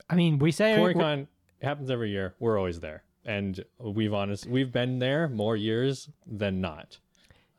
I 0.08 0.14
mean, 0.14 0.38
we 0.38 0.52
say 0.52 0.80
we're- 0.80 1.26
happens 1.62 1.90
every 1.90 2.10
year. 2.10 2.34
We're 2.38 2.58
always 2.58 2.80
there, 2.80 3.02
and 3.24 3.64
we've 3.78 4.14
honest 4.14 4.46
we've 4.46 4.72
been 4.72 4.98
there 4.98 5.28
more 5.28 5.56
years 5.56 6.08
than 6.26 6.60
not. 6.60 6.98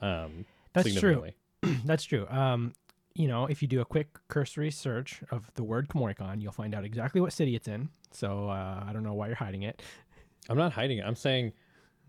Um, 0.01 0.45
That's 0.73 0.93
true. 0.95 1.25
That's 1.85 2.03
true. 2.03 2.27
Um, 2.29 2.73
you 3.17 3.27
know, 3.27 3.45
if 3.47 3.61
you 3.61 3.67
do 3.67 3.81
a 3.81 3.85
quick 3.85 4.07
cursory 4.27 4.69
search 4.71 5.21
of 5.31 5.51
the 5.55 5.63
word 5.63 5.87
Kumoricon, 5.89 6.41
you'll 6.41 6.51
find 6.51 6.75
out 6.75 6.85
exactly 6.85 7.19
what 7.19 7.33
city 7.33 7.55
it's 7.55 7.67
in. 7.67 7.89
So 8.11 8.49
uh, 8.49 8.83
I 8.87 8.91
don't 8.93 9.03
know 9.03 9.13
why 9.13 9.27
you're 9.27 9.35
hiding 9.35 9.63
it. 9.63 9.81
I'm 10.49 10.57
not 10.57 10.71
hiding 10.73 10.99
it. 10.99 11.05
I'm 11.05 11.15
saying 11.15 11.51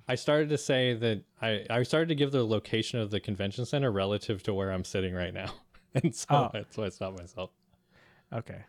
I 0.07 0.15
started 0.15 0.49
to 0.51 0.59
say 0.59 0.95
that 0.95 1.23
I, 1.43 1.65
I 1.71 1.83
started 1.83 2.09
to 2.11 2.15
give 2.15 2.31
the 2.31 2.45
location 2.45 3.01
of 3.01 3.11
the 3.11 3.21
convention 3.21 3.65
center 3.67 3.91
relative 3.91 4.43
to 4.45 4.55
where 4.55 4.71
I'm 4.71 4.85
sitting 4.85 5.15
right 5.15 5.35
now. 5.35 5.51
And 5.95 6.15
so 6.15 6.27
Oh. 6.31 6.51
that's 6.53 6.77
why 6.77 6.85
I 6.85 6.89
stopped 6.91 7.19
myself. 7.19 7.51
Okay. 8.33 8.61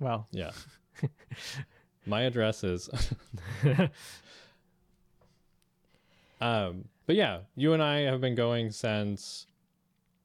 Well, 0.00 0.26
Yeah. 0.32 0.50
My 2.06 2.22
address 2.22 2.64
is 2.64 2.90
um 6.40 6.84
but 7.06 7.16
yeah, 7.16 7.40
you 7.54 7.72
and 7.74 7.82
I 7.82 8.00
have 8.00 8.20
been 8.20 8.34
going 8.34 8.70
since 8.72 9.46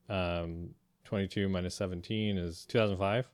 um 0.09 0.69
22 1.09 1.49
minus 1.49 1.73
17 1.73 2.37
is 2.37 2.65
2005 2.65 3.27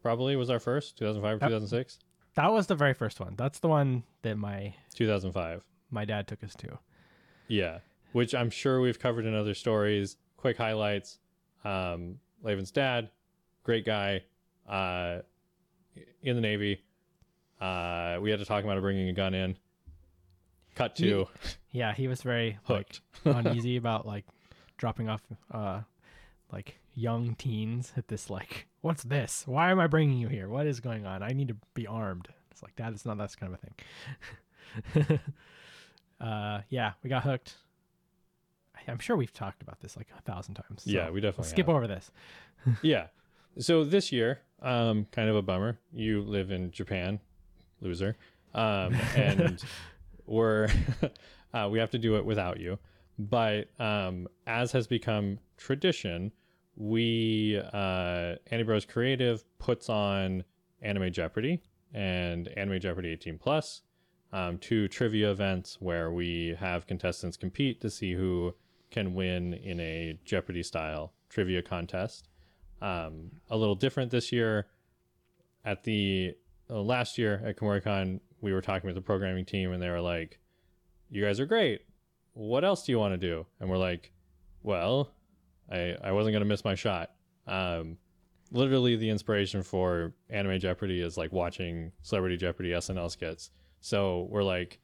probably 0.00 0.36
was 0.36 0.48
our 0.48 0.60
first 0.60 0.96
2005 0.96 1.24
or 1.28 1.34
Yep. 1.34 1.40
2006 1.40 1.98
that 2.36 2.52
was 2.52 2.68
the 2.68 2.76
very 2.76 2.94
first 2.94 3.18
one. 3.18 3.34
That's 3.36 3.58
the 3.58 3.66
one 3.66 4.04
that 4.22 4.36
my 4.38 4.72
2005 4.94 5.64
my 5.90 6.04
dad 6.04 6.28
took 6.28 6.44
us 6.44 6.54
to. 6.54 6.78
Yeah, 7.48 7.78
which 8.12 8.32
I'm 8.36 8.48
sure 8.50 8.80
we've 8.80 9.00
covered 9.00 9.26
in 9.26 9.34
other 9.34 9.54
stories. 9.54 10.16
Quick 10.36 10.56
highlights: 10.56 11.18
um, 11.64 12.20
Laven's 12.44 12.70
dad, 12.70 13.10
great 13.64 13.84
guy, 13.84 14.22
uh, 14.68 15.22
in 16.22 16.36
the 16.36 16.40
Navy. 16.40 16.84
Uh, 17.60 18.18
we 18.22 18.30
had 18.30 18.38
to 18.38 18.46
talk 18.46 18.62
about 18.62 18.80
bringing 18.80 19.08
a 19.08 19.12
gun 19.12 19.34
in. 19.34 19.56
Cut 20.76 20.96
He- 20.96 21.08
to 21.10 21.26
Yeah, 21.72 21.92
he 21.92 22.06
was 22.06 22.22
very 22.22 22.58
like 22.68 22.86
hooked. 22.86 23.00
uneasy 23.24 23.76
about 23.76 24.06
like 24.06 24.24
dropping 24.76 25.08
off 25.08 25.20
uh 25.50 25.80
like 26.52 26.78
young 26.94 27.34
teens 27.36 27.92
at 27.96 28.08
this 28.08 28.28
like 28.30 28.66
what's 28.80 29.02
this? 29.04 29.44
Why 29.46 29.70
am 29.70 29.78
i 29.80 29.86
bringing 29.86 30.18
you 30.18 30.28
here? 30.28 30.48
What 30.48 30.66
is 30.66 30.80
going 30.80 31.06
on? 31.06 31.22
I 31.22 31.28
need 31.30 31.48
to 31.48 31.56
be 31.74 31.86
armed. 31.86 32.28
It's 32.50 32.62
like 32.62 32.76
dad 32.76 32.92
it's 32.92 33.06
not 33.06 33.18
that 33.18 33.36
kind 33.38 33.54
of 33.54 33.58
a 33.58 35.04
thing. 35.06 35.20
Uh 36.20 36.60
yeah 36.68 36.92
we 37.02 37.08
got 37.08 37.22
hooked. 37.22 37.54
I'm 38.86 38.98
sure 38.98 39.16
we've 39.16 39.32
talked 39.32 39.62
about 39.62 39.80
this 39.80 39.96
like 39.96 40.08
a 40.18 40.22
thousand 40.22 40.54
times 40.54 40.82
so 40.84 40.90
yeah, 40.90 41.10
we 41.10 41.20
definitely 41.20 41.50
skip 41.50 41.66
have. 41.66 41.76
over 41.76 41.86
this. 41.86 42.10
Yeah, 42.82 43.06
so 43.58 43.84
this 43.84 44.12
year, 44.12 44.40
um, 44.60 45.06
kind 45.12 45.28
of 45.28 45.36
a 45.36 45.42
bummer. 45.42 45.78
You 45.92 46.22
live 46.22 46.50
in 46.50 46.70
Japan, 46.70 47.20
loser, 47.80 48.16
um, 48.54 48.94
and 49.16 49.62
we're 50.26 50.68
uh, 51.54 51.68
we 51.70 51.78
have 51.78 51.90
to 51.90 51.98
do 51.98 52.16
it 52.16 52.24
without 52.24 52.60
you. 52.60 52.78
But 53.18 53.68
um, 53.78 54.28
as 54.46 54.72
has 54.72 54.86
become 54.86 55.38
tradition, 55.56 56.32
we 56.80 57.60
uh, 57.74 58.36
Annie 58.46 58.62
Bros 58.62 58.86
Creative 58.86 59.44
puts 59.58 59.90
on 59.90 60.42
Anime 60.80 61.12
Jeopardy 61.12 61.62
and 61.92 62.48
Anime 62.56 62.80
Jeopardy 62.80 63.10
18 63.10 63.36
Plus, 63.36 63.82
um, 64.32 64.56
two 64.56 64.88
trivia 64.88 65.30
events 65.30 65.76
where 65.80 66.10
we 66.10 66.56
have 66.58 66.86
contestants 66.86 67.36
compete 67.36 67.82
to 67.82 67.90
see 67.90 68.14
who 68.14 68.54
can 68.90 69.12
win 69.12 69.52
in 69.52 69.78
a 69.78 70.18
Jeopardy 70.24 70.62
style 70.62 71.12
trivia 71.28 71.60
contest. 71.60 72.28
Um, 72.80 73.30
a 73.50 73.58
little 73.58 73.74
different 73.74 74.10
this 74.10 74.32
year. 74.32 74.68
At 75.66 75.84
the 75.84 76.34
uh, 76.70 76.80
last 76.80 77.18
year 77.18 77.42
at 77.44 77.58
Kumoricon, 77.58 78.20
we 78.40 78.54
were 78.54 78.62
talking 78.62 78.86
with 78.86 78.96
the 78.96 79.02
programming 79.02 79.44
team, 79.44 79.72
and 79.72 79.82
they 79.82 79.90
were 79.90 80.00
like, 80.00 80.38
"You 81.10 81.22
guys 81.22 81.38
are 81.40 81.46
great. 81.46 81.82
What 82.32 82.64
else 82.64 82.86
do 82.86 82.92
you 82.92 82.98
want 82.98 83.12
to 83.12 83.18
do?" 83.18 83.44
And 83.60 83.68
we're 83.68 83.76
like, 83.76 84.12
"Well, 84.62 85.12
I 85.70 85.96
I 86.02 86.12
wasn't 86.12 86.34
gonna 86.34 86.44
miss 86.44 86.64
my 86.64 86.74
shot." 86.74 87.10
Um, 87.46 87.96
literally, 88.50 88.96
the 88.96 89.10
inspiration 89.10 89.62
for 89.62 90.12
Anime 90.28 90.58
Jeopardy 90.58 91.00
is 91.00 91.16
like 91.16 91.32
watching 91.32 91.92
Celebrity 92.02 92.36
Jeopardy 92.36 92.70
SNL 92.70 93.10
skits. 93.10 93.50
So 93.80 94.28
we're 94.30 94.42
like, 94.42 94.78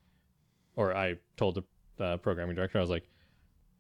or 0.77 0.95
I 0.97 1.17
told 1.37 1.57
the 1.57 2.05
uh, 2.05 2.17
programming 2.19 2.57
director, 2.57 2.79
I 2.79 2.81
was 2.81 2.91
like, 2.91 3.09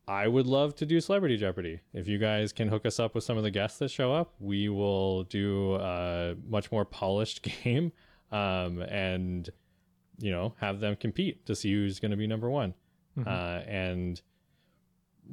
I 0.09 0.29
would 0.29 0.47
love 0.47 0.75
to 0.77 0.87
do 0.87 1.01
Celebrity 1.01 1.37
Jeopardy. 1.37 1.81
If 1.93 2.07
you 2.07 2.19
guys 2.19 2.53
can 2.53 2.69
hook 2.69 2.87
us 2.87 3.01
up 3.01 3.15
with 3.15 3.25
some 3.25 3.37
of 3.37 3.43
the 3.43 3.51
guests 3.51 3.79
that 3.79 3.91
show 3.91 4.13
up, 4.13 4.35
we 4.39 4.69
will 4.69 5.25
do 5.25 5.75
a 5.77 6.35
much 6.49 6.71
more 6.71 6.85
polished 6.85 7.43
game 7.65 7.93
um, 8.31 8.83
and, 8.83 9.49
you 10.19 10.31
know, 10.31 10.55
have 10.59 10.81
them 10.81 10.97
compete 10.97 11.45
to 11.47 11.55
see 11.57 11.73
who's 11.73 11.99
going 11.99 12.11
to 12.11 12.17
be 12.17 12.27
number 12.27 12.51
one. 12.51 12.75
Mhm. 13.19 13.27
Uh, 13.27 13.65
and 13.67 14.21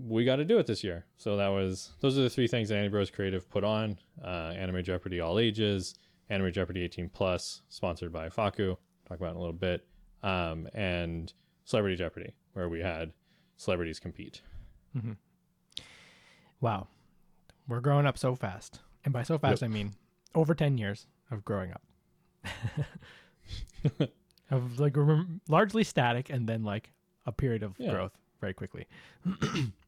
we 0.07 0.25
got 0.25 0.38
to 0.38 0.45
do 0.45 0.57
it 0.59 0.67
this 0.67 0.83
year. 0.83 1.05
So 1.17 1.38
that 1.38 1.50
was, 1.50 1.91
those 2.00 2.17
are 2.17 2.21
the 2.23 2.29
three 2.29 2.47
things 2.47 2.69
that 2.69 2.77
Annie 2.77 2.89
Bros 2.89 3.09
Creative 3.12 3.47
put 3.50 3.63
on 3.63 3.97
uh, 4.23 4.53
Anime 4.55 4.83
Jeopardy 4.83 5.19
All 5.19 5.39
Ages, 5.39 5.95
Anime 6.29 6.51
Jeopardy 6.51 6.81
18 6.83 7.09
Plus, 7.09 7.62
sponsored 7.69 8.12
by 8.12 8.29
Faku, 8.29 8.75
talk 9.07 9.17
about 9.17 9.27
it 9.27 9.31
in 9.31 9.35
a 9.38 9.39
little 9.39 9.53
bit, 9.53 9.85
um, 10.23 10.67
and 10.73 11.33
Celebrity 11.65 11.95
Jeopardy, 11.95 12.33
where 12.53 12.69
we 12.69 12.79
had 12.81 13.13
celebrities 13.57 14.00
compete. 14.00 14.41
wow 16.62 16.88
we're 17.67 17.79
growing 17.79 18.05
up 18.05 18.17
so 18.17 18.35
fast 18.35 18.79
and 19.05 19.13
by 19.13 19.23
so 19.23 19.38
fast 19.38 19.63
i 19.63 19.67
mean 19.67 19.91
over 20.35 20.53
10 20.53 20.77
years 20.77 21.07
of 21.31 21.43
growing 21.45 21.71
up 21.71 21.81
of 24.51 24.79
like 24.79 24.95
largely 25.50 25.83
static 25.83 26.29
and 26.29 26.47
then 26.47 26.63
like 26.63 26.91
a 27.25 27.31
period 27.31 27.63
of 27.63 27.75
Yeah. 27.77 27.91
growth 27.91 28.17
very 28.41 28.53
quickly 28.53 28.85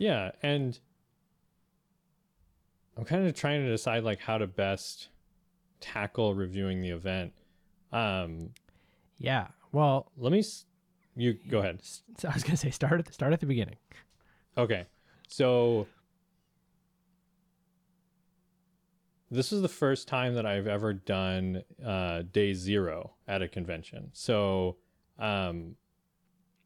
Yeah, 0.00 0.30
and 0.42 0.78
I'm 2.96 3.04
kind 3.04 3.26
of 3.26 3.34
trying 3.34 3.62
to 3.64 3.70
decide 3.70 4.02
like 4.02 4.18
how 4.18 4.38
to 4.38 4.46
best 4.46 5.08
tackle 5.78 6.34
reviewing 6.34 6.80
the 6.80 6.88
event. 6.88 7.34
Um, 7.92 8.50
yeah 9.18 9.48
well 9.72 10.10
let 10.16 10.32
me. 10.32 10.38
S- 10.38 10.64
you 11.16 11.34
go 11.34 11.58
ahead. 11.58 11.82
I 12.24 12.32
was 12.32 12.42
gonna 12.42 12.56
say 12.56 12.70
start 12.70 12.98
at 13.00 13.12
start 13.12 13.32
at 13.34 13.40
the 13.40 13.46
beginning 13.46 13.76
Okay, 14.56 14.86
so 15.28 15.86
this 19.30 19.52
is 19.52 19.60
the 19.60 19.68
first 19.68 20.08
time 20.08 20.34
that 20.34 20.46
I've 20.46 20.66
ever 20.66 20.94
done 20.94 21.62
uh, 21.84 22.22
day 22.32 22.54
zero 22.54 23.12
at 23.28 23.42
a 23.42 23.48
convention. 23.48 24.10
So, 24.12 24.76
um, 25.18 25.76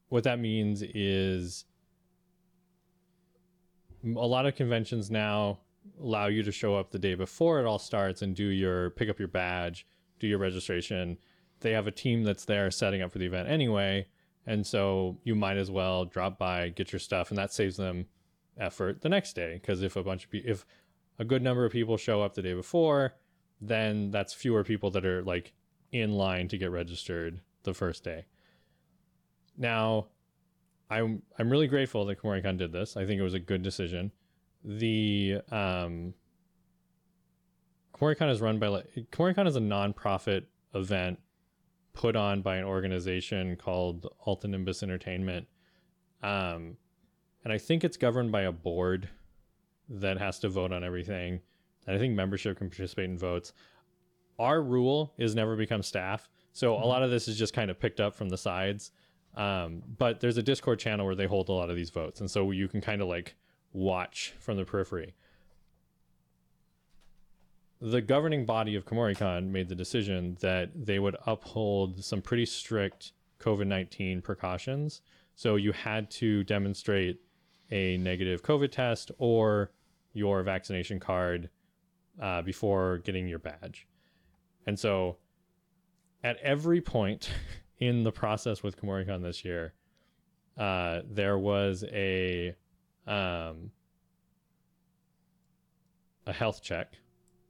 what 0.08 0.24
that 0.24 0.38
means 0.38 0.82
is 0.82 1.64
a 4.04 4.26
lot 4.26 4.46
of 4.46 4.54
conventions 4.54 5.10
now 5.10 5.58
allow 6.00 6.26
you 6.26 6.42
to 6.42 6.52
show 6.52 6.76
up 6.76 6.90
the 6.90 6.98
day 6.98 7.14
before 7.14 7.60
it 7.60 7.66
all 7.66 7.78
starts 7.78 8.22
and 8.22 8.34
do 8.34 8.44
your 8.44 8.90
pick 8.90 9.08
up 9.08 9.18
your 9.18 9.28
badge, 9.28 9.86
do 10.18 10.26
your 10.26 10.38
registration. 10.38 11.18
They 11.60 11.72
have 11.72 11.86
a 11.86 11.92
team 11.92 12.24
that's 12.24 12.44
there 12.44 12.70
setting 12.70 13.02
up 13.02 13.12
for 13.12 13.18
the 13.18 13.26
event 13.26 13.48
anyway, 13.48 14.06
and 14.46 14.66
so 14.66 15.18
you 15.24 15.34
might 15.34 15.56
as 15.56 15.70
well 15.70 16.04
drop 16.04 16.38
by, 16.38 16.68
get 16.70 16.92
your 16.92 17.00
stuff, 17.00 17.30
and 17.30 17.38
that 17.38 17.52
saves 17.52 17.76
them 17.76 18.06
effort 18.58 19.00
the 19.02 19.08
next 19.08 19.34
day. 19.34 19.54
Because 19.54 19.82
if 19.82 19.96
a 19.96 20.02
bunch 20.02 20.24
of 20.24 20.30
people, 20.30 20.50
if 20.50 20.66
a 21.18 21.24
good 21.24 21.42
number 21.42 21.64
of 21.64 21.72
people 21.72 21.96
show 21.96 22.22
up 22.22 22.34
the 22.34 22.42
day 22.42 22.54
before, 22.54 23.14
then 23.60 24.10
that's 24.10 24.34
fewer 24.34 24.64
people 24.64 24.90
that 24.90 25.06
are 25.06 25.22
like 25.22 25.52
in 25.92 26.12
line 26.12 26.48
to 26.48 26.58
get 26.58 26.70
registered 26.70 27.40
the 27.62 27.74
first 27.74 28.04
day. 28.04 28.26
Now, 29.56 30.08
I'm 30.90 31.22
I'm 31.38 31.50
really 31.50 31.66
grateful 31.66 32.04
that 32.06 32.20
Kumoricon 32.20 32.58
did 32.58 32.72
this. 32.72 32.96
I 32.96 33.04
think 33.06 33.20
it 33.20 33.24
was 33.24 33.34
a 33.34 33.40
good 33.40 33.62
decision. 33.62 34.12
The 34.64 35.40
um, 35.50 36.14
Kumoricon 37.94 38.30
is 38.30 38.40
run 38.40 38.58
by 38.58 38.68
like 38.68 38.86
Kumoricon 39.12 39.46
is 39.46 39.56
a 39.56 39.60
nonprofit 39.60 40.44
event 40.74 41.18
put 41.92 42.16
on 42.16 42.42
by 42.42 42.56
an 42.56 42.64
organization 42.64 43.56
called 43.56 44.06
Altonimbus 44.26 44.82
Entertainment. 44.82 45.46
Um, 46.22 46.76
and 47.44 47.52
I 47.52 47.58
think 47.58 47.84
it's 47.84 47.96
governed 47.96 48.32
by 48.32 48.42
a 48.42 48.52
board 48.52 49.08
that 49.88 50.18
has 50.18 50.38
to 50.40 50.48
vote 50.48 50.72
on 50.72 50.82
everything. 50.82 51.40
And 51.86 51.94
I 51.94 51.98
think 51.98 52.14
membership 52.14 52.58
can 52.58 52.68
participate 52.68 53.10
in 53.10 53.18
votes. 53.18 53.52
Our 54.38 54.62
rule 54.62 55.12
is 55.18 55.34
never 55.34 55.54
become 55.54 55.82
staff. 55.82 56.28
So 56.52 56.74
a 56.74 56.86
lot 56.86 57.02
of 57.02 57.10
this 57.10 57.28
is 57.28 57.38
just 57.38 57.52
kind 57.52 57.70
of 57.70 57.78
picked 57.78 58.00
up 58.00 58.14
from 58.14 58.28
the 58.28 58.38
sides. 58.38 58.90
Um, 59.36 59.82
but 59.98 60.20
there's 60.20 60.36
a 60.36 60.42
Discord 60.42 60.78
channel 60.78 61.06
where 61.06 61.14
they 61.14 61.26
hold 61.26 61.48
a 61.48 61.52
lot 61.52 61.70
of 61.70 61.76
these 61.76 61.90
votes, 61.90 62.20
and 62.20 62.30
so 62.30 62.50
you 62.50 62.68
can 62.68 62.80
kind 62.80 63.02
of 63.02 63.08
like 63.08 63.34
watch 63.72 64.34
from 64.38 64.56
the 64.56 64.64
periphery. 64.64 65.14
The 67.80 68.00
governing 68.00 68.46
body 68.46 68.76
of 68.76 68.86
Kumoricon 68.86 69.50
made 69.50 69.68
the 69.68 69.74
decision 69.74 70.36
that 70.40 70.70
they 70.74 70.98
would 70.98 71.16
uphold 71.26 72.02
some 72.02 72.22
pretty 72.22 72.46
strict 72.46 73.12
COVID 73.40 73.66
19 73.66 74.22
precautions. 74.22 75.02
So 75.34 75.56
you 75.56 75.72
had 75.72 76.10
to 76.12 76.44
demonstrate 76.44 77.20
a 77.70 77.96
negative 77.98 78.42
COVID 78.42 78.70
test 78.70 79.10
or 79.18 79.72
your 80.12 80.42
vaccination 80.42 81.00
card 81.00 81.50
uh, 82.22 82.42
before 82.42 82.98
getting 82.98 83.26
your 83.26 83.40
badge. 83.40 83.86
And 84.66 84.78
so 84.78 85.16
at 86.22 86.38
every 86.38 86.80
point 86.80 87.30
in 87.78 88.04
the 88.04 88.12
process 88.12 88.62
with 88.62 88.80
Kumoricon 88.80 89.22
this 89.22 89.44
year, 89.44 89.74
uh, 90.58 91.00
there 91.08 91.38
was 91.38 91.84
a 91.92 92.54
um, 93.06 93.70
a 96.26 96.32
health 96.32 96.62
check 96.62 96.94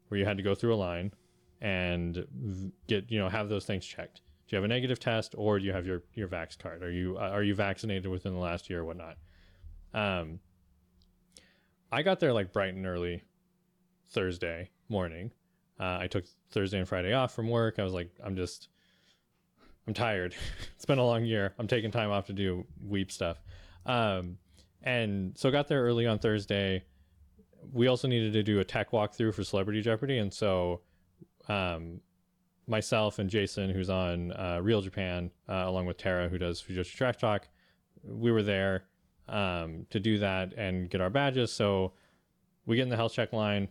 where 0.09 0.19
you 0.19 0.25
had 0.25 0.37
to 0.37 0.43
go 0.43 0.55
through 0.55 0.75
a 0.75 0.77
line 0.77 1.13
and 1.61 2.73
get 2.87 3.11
you 3.11 3.19
know 3.19 3.29
have 3.29 3.49
those 3.49 3.65
things 3.65 3.85
checked. 3.85 4.21
Do 4.47 4.57
you 4.57 4.57
have 4.57 4.65
a 4.65 4.69
negative 4.69 5.01
test 5.01 5.35
or 5.37 5.59
do 5.59 5.65
you 5.65 5.73
have 5.73 5.87
your 5.87 6.03
your 6.15 6.29
vax 6.29 6.59
card? 6.59 6.83
Are 6.83 6.91
you 6.91 7.17
uh, 7.19 7.31
are 7.31 7.43
you 7.43 7.55
vaccinated 7.55 8.07
within 8.07 8.33
the 8.33 8.41
last 8.41 8.69
year 8.69 8.81
or 8.81 8.85
whatnot? 8.85 9.17
Um, 9.93 10.41
I 11.93 12.03
got 12.03 12.19
there 12.19 12.33
like 12.33 12.53
bright 12.53 12.75
and 12.75 12.87
early 12.87 13.23
Thursday 14.11 14.71
morning. 14.89 15.31
Uh, 15.79 15.99
I 16.01 16.07
took 16.07 16.25
Thursday 16.51 16.79
and 16.79 16.89
Friday 16.89 17.13
off 17.13 17.35
from 17.35 17.49
work. 17.49 17.79
I 17.79 17.85
was 17.85 17.93
like, 17.93 18.11
I'm 18.25 18.37
just, 18.37 18.69
I'm 19.87 19.95
tired. 19.95 20.35
it's 20.75 20.85
been 20.85 20.99
a 20.99 21.05
long 21.05 21.25
year. 21.25 21.55
I'm 21.59 21.67
taking 21.67 21.91
time 21.91 22.11
off 22.11 22.27
to 22.27 22.33
do 22.33 22.65
weep 22.83 23.11
stuff. 23.13 23.43
Um, 23.87 24.39
and 24.83 25.37
so 25.37 25.51
got 25.51 25.69
there 25.69 25.83
early 25.83 26.07
on 26.07 26.19
Thursday. 26.19 26.85
We 27.73 27.87
also 27.87 28.09
needed 28.09 28.33
to 28.35 28.43
do 28.43 28.61
a 28.61 28.65
tech 28.65 28.91
walkthrough 28.91 29.35
for 29.35 29.45
Celebrity 29.45 29.81
Jeopardy. 29.81 30.19
And 30.19 30.33
so, 30.33 30.83
um, 31.49 32.01
myself 32.67 33.19
and 33.19 33.29
Jason, 33.29 33.71
who's 33.71 33.91
on 33.91 34.33
uh, 34.33 34.59
Real 34.63 34.81
Japan, 34.81 35.31
uh, 35.49 35.65
along 35.67 35.87
with 35.87 35.97
Tara, 35.97 36.29
who 36.29 36.39
does 36.39 36.63
Fujoshi 36.63 36.95
Trash 36.95 37.17
Talk, 37.19 37.49
we 38.03 38.33
were 38.33 38.43
there 38.43 38.85
um, 39.29 39.87
to 39.91 40.01
do 40.01 40.19
that 40.19 40.53
and 40.55 40.89
get 40.91 41.01
our 41.01 41.11
badges. 41.11 41.53
So 41.53 41.93
we 42.67 42.77
get 42.77 42.83
in 42.83 42.89
the 42.89 42.97
health 42.97 43.13
check 43.13 43.33
line, 43.33 43.69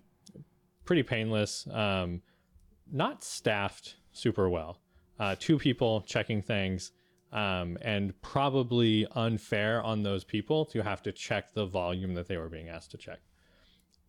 pretty 0.86 1.04
painless, 1.04 1.68
um, 1.72 2.22
not 2.92 3.24
staffed 3.24 3.96
super 4.12 4.50
well. 4.50 4.80
Uh, 5.24 5.36
two 5.40 5.58
people 5.58 6.02
checking 6.02 6.42
things, 6.42 6.92
um, 7.32 7.78
and 7.82 8.14
probably 8.22 9.08
unfair 9.16 9.82
on 9.82 10.04
those 10.04 10.24
people 10.26 10.66
to 10.66 10.82
have 10.84 11.02
to 11.02 11.12
check 11.14 11.54
the 11.54 11.66
volume 11.66 12.14
that 12.14 12.28
they 12.28 12.36
were 12.38 12.50
being 12.50 12.68
asked 12.68 12.92
to 12.92 12.98
check. 12.98 13.20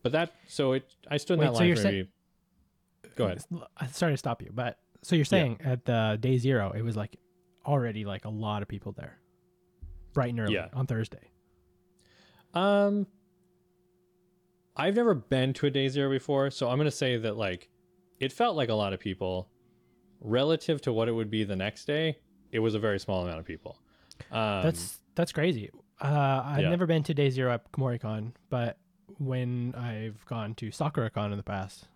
But 0.03 0.11
that, 0.13 0.33
so 0.49 0.73
it, 0.73 0.85
I 1.09 1.19
stood 1.19 1.35
in 1.35 1.41
Wait, 1.41 1.47
that 1.47 1.53
so 1.55 1.59
line 1.61 1.69
you're 1.69 1.77
for 1.77 1.83
say- 1.83 2.09
Go 3.17 3.25
ahead. 3.27 3.45
I'm 3.77 3.93
sorry 3.93 4.13
to 4.15 4.17
stop 4.17 4.43
you, 4.43 4.51
but 4.53 4.77
so 5.03 5.15
you're 5.15 5.25
saying 5.25 5.61
at 5.63 5.85
the 5.85 6.19
day 6.21 6.37
zero, 6.37 6.73
it 6.73 6.83
was 6.83 6.97
like 6.97 7.17
already 7.65 8.05
like 8.05 8.25
a 8.25 8.31
lot 8.47 8.63
of 8.63 8.67
people 8.69 8.91
there, 8.93 9.19
bright 10.15 10.31
and 10.31 10.41
early 10.41 10.55
Yeah. 10.55 10.69
on 10.73 10.87
Thursday. 10.89 11.31
Um, 12.55 13.07
I've 14.77 14.97
never 14.97 15.15
been 15.15 15.53
to 15.55 15.67
a 15.67 15.71
day 15.71 15.87
zero 15.89 16.11
before, 16.11 16.51
so 16.51 16.69
I'm 16.69 16.77
gonna 16.79 16.91
say 16.91 17.17
that 17.19 17.37
like 17.37 17.69
it 18.19 18.33
felt 18.33 18.57
like 18.57 18.69
a 18.69 18.75
lot 18.75 18.93
of 18.93 18.99
people 19.01 19.49
relative 20.21 20.81
to 20.83 20.93
what 20.93 21.09
it 21.09 21.13
would 21.13 21.31
be 21.31 21.45
the 21.45 21.57
next 21.57 21.87
day. 21.87 22.19
It 22.53 22.59
was 22.61 22.75
a 22.75 22.79
very 22.79 22.99
small 23.01 23.23
amount 23.25 23.41
of 23.41 23.45
people. 23.45 23.79
Um, 24.31 24.63
That's 24.63 24.99
that's 25.15 25.33
crazy. 25.33 25.71
Uh, 26.01 26.43
I've 26.45 26.63
yeah. 26.63 26.71
never 26.71 26.87
been 26.87 27.03
to 27.05 27.15
day 27.15 27.31
zero 27.31 27.53
at 27.53 27.71
Kumoricon, 27.73 28.33
but 28.51 28.79
when 29.19 29.75
I've 29.77 30.25
gone 30.27 30.55
to 30.57 30.71
SakuraCon 30.71 31.31
in 31.31 31.37
the 31.37 31.43
past, 31.45 31.87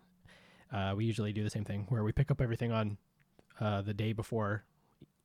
uh, 0.73 0.95
we 0.97 1.05
usually 1.05 1.33
do 1.33 1.43
the 1.43 1.51
same 1.51 1.65
thing 1.65 1.87
where 1.89 2.05
we 2.05 2.13
pick 2.13 2.31
up 2.31 2.41
everything 2.41 2.71
on 2.73 2.97
uh, 3.61 3.83
the 3.83 3.95
day 3.95 4.13
before, 4.13 4.65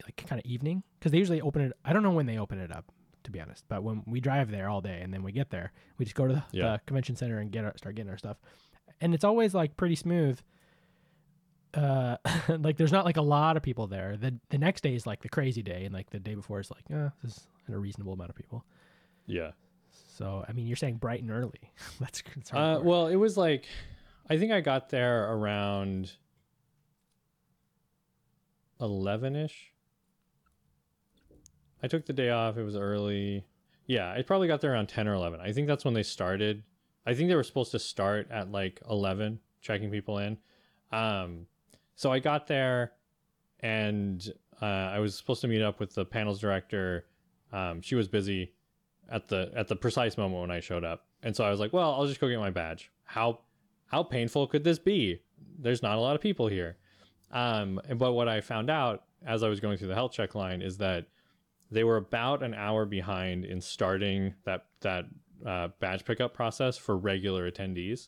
like 0.03 0.15
kind 0.27 0.39
of 0.39 0.45
evening, 0.45 0.83
because 0.99 1.11
they 1.11 1.17
usually 1.19 1.41
open 1.41 1.61
it. 1.61 1.73
I 1.85 1.93
don't 1.93 2.01
know 2.03 2.11
when 2.11 2.25
they 2.25 2.37
open 2.39 2.59
it 2.59 2.71
up, 2.71 2.85
to 3.25 3.31
be 3.31 3.39
honest. 3.39 3.63
But 3.67 3.83
when 3.83 4.03
we 4.07 4.19
drive 4.19 4.49
there 4.49 4.69
all 4.69 4.81
day 4.81 5.01
and 5.01 5.13
then 5.13 5.21
we 5.23 5.31
get 5.31 5.49
there, 5.51 5.71
we 5.97 6.05
just 6.05 6.15
go 6.15 6.27
to 6.27 6.33
the, 6.35 6.43
Yeah. 6.51 6.71
the 6.73 6.81
convention 6.87 7.15
center 7.15 7.37
and 7.39 7.51
get 7.51 7.65
our, 7.65 7.77
start 7.77 7.95
getting 7.95 8.09
our 8.11 8.17
stuff, 8.17 8.37
and 9.01 9.13
it's 9.13 9.23
always 9.23 9.53
like 9.53 9.77
pretty 9.77 9.95
smooth. 9.95 10.39
Uh, 11.73 12.17
like 12.59 12.77
there's 12.77 12.91
not 12.91 13.05
like 13.05 13.17
a 13.17 13.21
lot 13.21 13.57
of 13.57 13.63
people 13.63 13.87
there. 13.87 14.17
The 14.17 14.33
the 14.49 14.57
next 14.57 14.81
day 14.81 14.95
is 14.95 15.07
like 15.07 15.21
the 15.21 15.29
crazy 15.29 15.61
day, 15.63 15.85
and 15.85 15.93
like 15.93 16.09
the 16.09 16.19
day 16.19 16.35
before 16.35 16.59
is 16.59 16.69
like, 16.71 16.83
uh, 16.95 17.09
this 17.23 17.37
is 17.37 17.47
a 17.73 17.77
reasonable 17.77 18.13
amount 18.13 18.29
of 18.29 18.35
people. 18.35 18.65
yeah. 19.25 19.51
So 20.17 20.45
I 20.47 20.51
mean, 20.53 20.67
you're 20.67 20.75
saying 20.75 20.97
bright 20.97 21.21
and 21.21 21.31
early. 21.31 21.59
That's 21.99 22.21
that's 22.35 22.53
Uh, 22.53 22.79
well, 22.83 23.07
it 23.07 23.15
was 23.15 23.35
like 23.37 23.65
I 24.29 24.37
think 24.37 24.51
I 24.51 24.61
got 24.61 24.89
there 24.89 25.31
around 25.33 26.13
eleven 28.79 29.35
ish. 29.35 29.71
I 31.81 31.87
took 31.87 32.05
the 32.05 32.13
day 32.13 32.29
off. 32.29 32.57
It 32.57 32.63
was 32.63 32.75
early. 32.75 33.45
Yeah, 33.87 34.11
I 34.11 34.21
probably 34.21 34.47
got 34.47 34.61
there 34.61 34.73
around 34.73 34.87
ten 34.87 35.07
or 35.07 35.13
eleven. 35.13 35.39
I 35.41 35.51
think 35.51 35.67
that's 35.67 35.83
when 35.83 35.93
they 35.93 36.03
started. 36.03 36.63
I 37.05 37.13
think 37.13 37.27
they 37.29 37.35
were 37.35 37.43
supposed 37.43 37.71
to 37.71 37.79
start 37.79 38.27
at 38.31 38.51
like 38.51 38.81
eleven, 38.89 39.39
checking 39.61 39.89
people 39.91 40.19
in. 40.19 40.37
Um, 40.91 41.47
so 41.95 42.11
I 42.11 42.19
got 42.19 42.47
there, 42.47 42.93
and 43.59 44.25
uh, 44.61 44.65
I 44.65 44.99
was 44.99 45.15
supposed 45.15 45.41
to 45.41 45.47
meet 45.47 45.61
up 45.61 45.79
with 45.79 45.93
the 45.95 46.05
panels 46.05 46.39
director. 46.39 47.05
Um, 47.51 47.81
she 47.81 47.95
was 47.95 48.07
busy 48.07 48.53
at 49.09 49.27
the 49.27 49.51
at 49.55 49.67
the 49.67 49.75
precise 49.75 50.17
moment 50.17 50.41
when 50.41 50.51
I 50.51 50.59
showed 50.59 50.83
up. 50.83 51.05
And 51.21 51.35
so 51.35 51.43
I 51.43 51.49
was 51.49 51.59
like, 51.59 51.73
well, 51.73 51.93
I'll 51.93 52.07
just 52.07 52.19
go 52.19 52.27
get 52.27 52.39
my 52.39 52.49
badge. 52.49 52.91
How 53.03 53.39
how 53.85 54.03
painful 54.03 54.47
could 54.47 54.63
this 54.63 54.79
be? 54.79 55.21
There's 55.59 55.83
not 55.83 55.97
a 55.97 56.01
lot 56.01 56.15
of 56.15 56.21
people 56.21 56.47
here. 56.47 56.77
Um, 57.31 57.79
and 57.87 57.97
but 57.97 58.13
what 58.13 58.27
I 58.27 58.41
found 58.41 58.69
out 58.69 59.03
as 59.25 59.43
I 59.43 59.49
was 59.49 59.59
going 59.59 59.77
through 59.77 59.87
the 59.87 59.95
health 59.95 60.11
check 60.11 60.35
line 60.35 60.61
is 60.61 60.77
that 60.77 61.05
they 61.71 61.83
were 61.83 61.97
about 61.97 62.43
an 62.43 62.53
hour 62.53 62.85
behind 62.85 63.45
in 63.45 63.61
starting 63.61 64.33
that 64.45 64.65
that 64.81 65.05
uh, 65.45 65.69
badge 65.79 66.05
pickup 66.05 66.33
process 66.33 66.77
for 66.77 66.97
regular 66.97 67.49
attendees. 67.49 68.07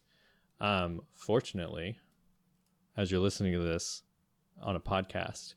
Um, 0.60 1.02
fortunately, 1.14 1.98
as 2.98 3.12
you're 3.12 3.20
listening 3.20 3.54
to 3.54 3.60
this 3.60 4.04
on 4.62 4.76
a 4.76 4.80
podcast, 4.80 5.56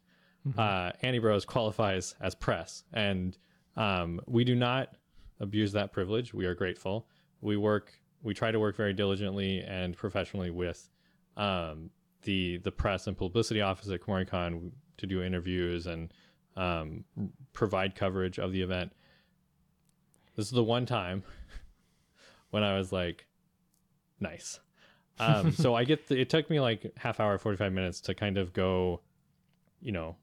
uh, 0.56 0.92
Annie 1.02 1.18
Bros 1.18 1.44
qualifies 1.44 2.14
as 2.20 2.34
press, 2.34 2.84
and 2.92 3.36
um, 3.76 4.20
we 4.26 4.44
do 4.44 4.54
not 4.54 4.96
abuse 5.40 5.72
that 5.72 5.92
privilege. 5.92 6.34
We 6.34 6.46
are 6.46 6.54
grateful. 6.54 7.08
We 7.40 7.56
work. 7.56 7.92
We 8.22 8.34
try 8.34 8.50
to 8.50 8.58
work 8.58 8.76
very 8.76 8.92
diligently 8.92 9.60
and 9.60 9.96
professionally 9.96 10.50
with 10.50 10.88
um, 11.36 11.90
the 12.22 12.58
the 12.58 12.72
press 12.72 13.06
and 13.06 13.16
publicity 13.16 13.60
office 13.60 13.88
at 13.90 14.00
Kumoricon 14.00 14.72
to 14.96 15.06
do 15.06 15.22
interviews 15.22 15.86
and 15.86 16.12
um, 16.56 17.04
provide 17.52 17.94
coverage 17.94 18.38
of 18.38 18.52
the 18.52 18.62
event. 18.62 18.92
This 20.34 20.46
is 20.46 20.52
the 20.52 20.64
one 20.64 20.86
time 20.86 21.22
when 22.50 22.62
I 22.62 22.76
was 22.76 22.92
like, 22.92 23.26
nice. 24.20 24.60
Um, 25.18 25.52
so 25.52 25.74
I 25.74 25.84
get 25.84 26.08
the, 26.08 26.20
it 26.20 26.30
took 26.30 26.48
me 26.50 26.60
like 26.60 26.92
half 26.96 27.20
hour, 27.20 27.38
45 27.38 27.72
minutes 27.72 28.00
to 28.02 28.14
kind 28.14 28.38
of 28.38 28.52
go, 28.52 29.00
you 29.80 29.92
know, 29.92 30.16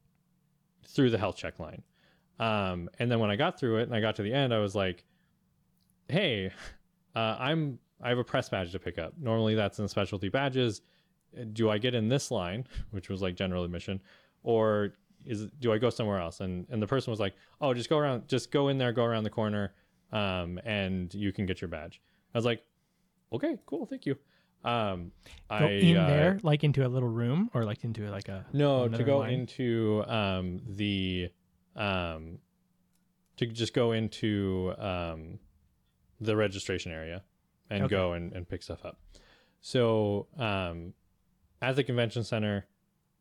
through 0.88 1.10
the 1.10 1.18
health 1.18 1.38
check 1.38 1.60
line. 1.60 1.84
Um, 2.40 2.90
and 3.00 3.10
then 3.10 3.20
when 3.20 3.30
I 3.30 3.36
got 3.36 3.60
through 3.60 3.78
it 3.78 3.84
and 3.84 3.96
I 3.96 4.02
got 4.02 4.16
to 4.18 4.24
the 4.24 4.34
end, 4.34 4.54
I 4.54 4.60
was 4.60 4.76
like, 4.76 5.04
hey, 6.10 6.52
uh, 7.16 7.38
I'm, 7.40 7.80
I 8.02 8.10
have 8.10 8.18
a 8.18 8.24
press 8.24 8.50
badge 8.50 8.72
to 8.74 8.80
pick 8.80 8.98
up. 8.98 9.14
Normally 9.20 9.56
that's 9.56 9.80
in 9.80 9.88
specialty 9.88 10.30
badges. 10.30 10.82
Do 11.54 11.70
I 11.70 11.78
get 11.78 11.94
in 11.96 12.08
this 12.08 12.32
line, 12.32 12.68
which 12.92 13.10
was 13.10 13.22
like 13.22 13.36
general 13.36 13.64
admission, 13.64 14.02
or 14.44 14.94
is 15.26 15.48
do 15.60 15.74
I 15.74 15.78
go 15.78 15.90
somewhere 15.90 16.20
else? 16.20 16.40
And 16.40 16.68
and 16.70 16.82
the 16.82 16.88
person 16.88 17.12
was 17.12 17.20
like, 17.20 17.34
oh, 17.62 17.74
just 17.74 17.90
go 17.90 17.98
around, 17.98 18.28
just 18.28 18.52
go 18.52 18.68
in 18.68 18.78
there, 18.78 18.92
go 18.92 19.04
around 19.04 19.24
the 19.24 19.30
corner, 19.30 19.74
um, 20.12 20.60
and 20.64 21.14
you 21.14 21.34
can 21.34 21.46
get 21.46 21.62
your 21.62 21.68
badge. 21.68 22.02
I 22.34 22.38
was 22.38 22.46
like, 22.46 22.64
okay, 23.34 23.58
cool, 23.66 23.86
thank 23.86 24.06
you. 24.06 24.18
Um, 24.64 25.12
go 25.50 25.66
I 25.66 25.72
in 25.72 25.98
uh, 25.98 26.08
there, 26.08 26.40
like 26.42 26.64
into 26.64 26.86
a 26.86 26.90
little 26.90 27.10
room, 27.10 27.50
or 27.54 27.64
like 27.66 27.84
into 27.84 28.10
like 28.10 28.28
a 28.30 28.46
no, 28.52 28.88
to 28.88 29.04
go 29.04 29.20
line? 29.20 29.32
into 29.34 30.04
um, 30.08 30.60
the 30.68 31.30
um, 31.76 32.40
to 33.38 33.46
just 33.46 33.74
go 33.74 33.92
into 33.92 34.74
um, 34.78 35.40
the 36.20 36.36
registration 36.36 36.92
area 36.92 37.24
and 37.70 37.84
Okay. 37.84 37.92
go 37.96 38.14
and, 38.14 38.34
and 38.34 38.48
pick 38.48 38.64
stuff 38.64 38.84
up. 38.86 39.00
So 39.62 40.28
um, 40.38 40.94
at 41.62 41.76
the 41.76 41.84
convention 41.84 42.24
center, 42.24 42.66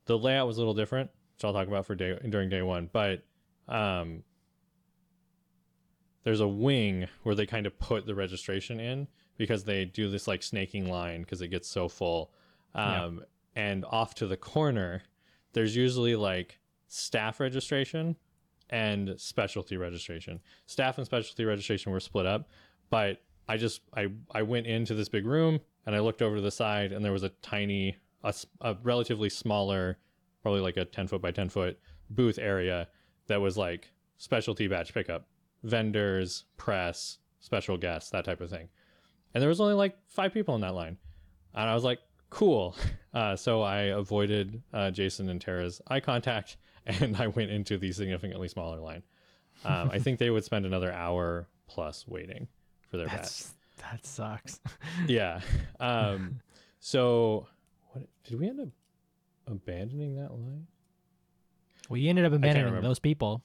the 0.06 0.16
layout 0.18 0.46
was 0.46 0.56
a 0.56 0.60
little 0.60 0.74
different, 0.74 1.10
which 1.36 1.44
I'll 1.44 1.52
talk 1.52 1.66
about 1.68 1.84
for 1.86 1.94
day 1.94 2.18
during 2.28 2.48
day 2.48 2.62
one. 2.62 2.88
But 2.92 3.24
um, 3.68 4.22
there's 6.22 6.40
a 6.40 6.48
wing 6.48 7.08
where 7.22 7.34
they 7.34 7.46
kind 7.46 7.66
of 7.66 7.78
put 7.78 8.06
the 8.06 8.14
registration 8.14 8.80
in 8.80 9.08
because 9.36 9.64
they 9.64 9.84
do 9.84 10.10
this 10.10 10.26
like 10.28 10.42
snaking 10.42 10.88
line 10.88 11.22
because 11.22 11.42
it 11.42 11.48
gets 11.48 11.68
so 11.68 11.88
full. 11.88 12.32
Yeah. 12.74 13.04
Um, 13.04 13.24
And 13.56 13.84
off 13.84 14.14
to 14.16 14.26
the 14.26 14.36
corner, 14.36 15.02
there's 15.52 15.76
usually 15.76 16.16
like 16.16 16.58
staff 16.88 17.38
registration 17.40 18.16
and 18.70 19.14
specialty 19.18 19.76
registration. 19.76 20.40
Staff 20.66 20.98
and 20.98 21.06
specialty 21.06 21.44
registration 21.44 21.92
were 21.92 22.00
split 22.00 22.26
up, 22.26 22.48
but 22.90 23.22
I 23.48 23.56
just 23.56 23.82
I 23.94 24.08
I 24.32 24.42
went 24.42 24.66
into 24.66 24.94
this 24.94 25.08
big 25.08 25.26
room 25.26 25.60
and 25.86 25.94
I 25.94 26.00
looked 26.00 26.22
over 26.22 26.36
to 26.36 26.42
the 26.42 26.50
side 26.50 26.92
and 26.92 27.04
there 27.04 27.12
was 27.12 27.22
a 27.22 27.28
tiny 27.42 27.96
a 28.62 28.74
relatively 28.82 29.28
smaller 29.28 29.98
probably 30.40 30.60
like 30.60 30.78
a 30.78 30.84
10 30.84 31.08
foot 31.08 31.20
by 31.20 31.30
10 31.30 31.50
foot 31.50 31.78
booth 32.10 32.38
area 32.38 32.88
that 33.26 33.40
was 33.40 33.56
like 33.58 33.90
specialty 34.16 34.66
batch 34.66 34.94
pickup 34.94 35.26
vendors 35.62 36.44
press 36.56 37.18
special 37.40 37.76
guests 37.76 38.10
that 38.10 38.24
type 38.24 38.40
of 38.40 38.48
thing 38.48 38.68
and 39.34 39.42
there 39.42 39.48
was 39.48 39.60
only 39.60 39.74
like 39.74 39.96
five 40.08 40.32
people 40.32 40.54
in 40.54 40.60
that 40.60 40.74
line 40.74 40.96
and 41.54 41.68
i 41.68 41.74
was 41.74 41.84
like 41.84 41.98
cool 42.30 42.76
uh, 43.14 43.36
so 43.36 43.62
i 43.62 43.82
avoided 43.82 44.62
uh, 44.72 44.90
jason 44.90 45.28
and 45.28 45.40
tara's 45.40 45.80
eye 45.88 46.00
contact 46.00 46.56
and 46.86 47.16
i 47.16 47.26
went 47.26 47.50
into 47.50 47.78
the 47.78 47.92
significantly 47.92 48.48
smaller 48.48 48.80
line 48.80 49.02
um, 49.64 49.90
i 49.92 49.98
think 49.98 50.18
they 50.18 50.30
would 50.30 50.44
spend 50.44 50.66
another 50.66 50.92
hour 50.92 51.48
plus 51.66 52.06
waiting 52.06 52.48
for 52.90 52.96
their 52.96 53.06
batch 53.06 53.16
That's 53.16 53.54
that 53.90 54.06
sucks. 54.06 54.60
yeah. 55.06 55.40
Um, 55.80 56.40
so 56.80 57.46
what 57.92 58.06
did 58.24 58.40
we 58.40 58.48
end 58.48 58.60
up 58.60 58.68
abandoning 59.46 60.16
that 60.16 60.32
line? 60.32 60.66
Well, 61.88 62.00
we 62.00 62.08
ended 62.08 62.24
up 62.24 62.32
abandoning 62.32 62.80
those 62.82 62.98
people. 62.98 63.42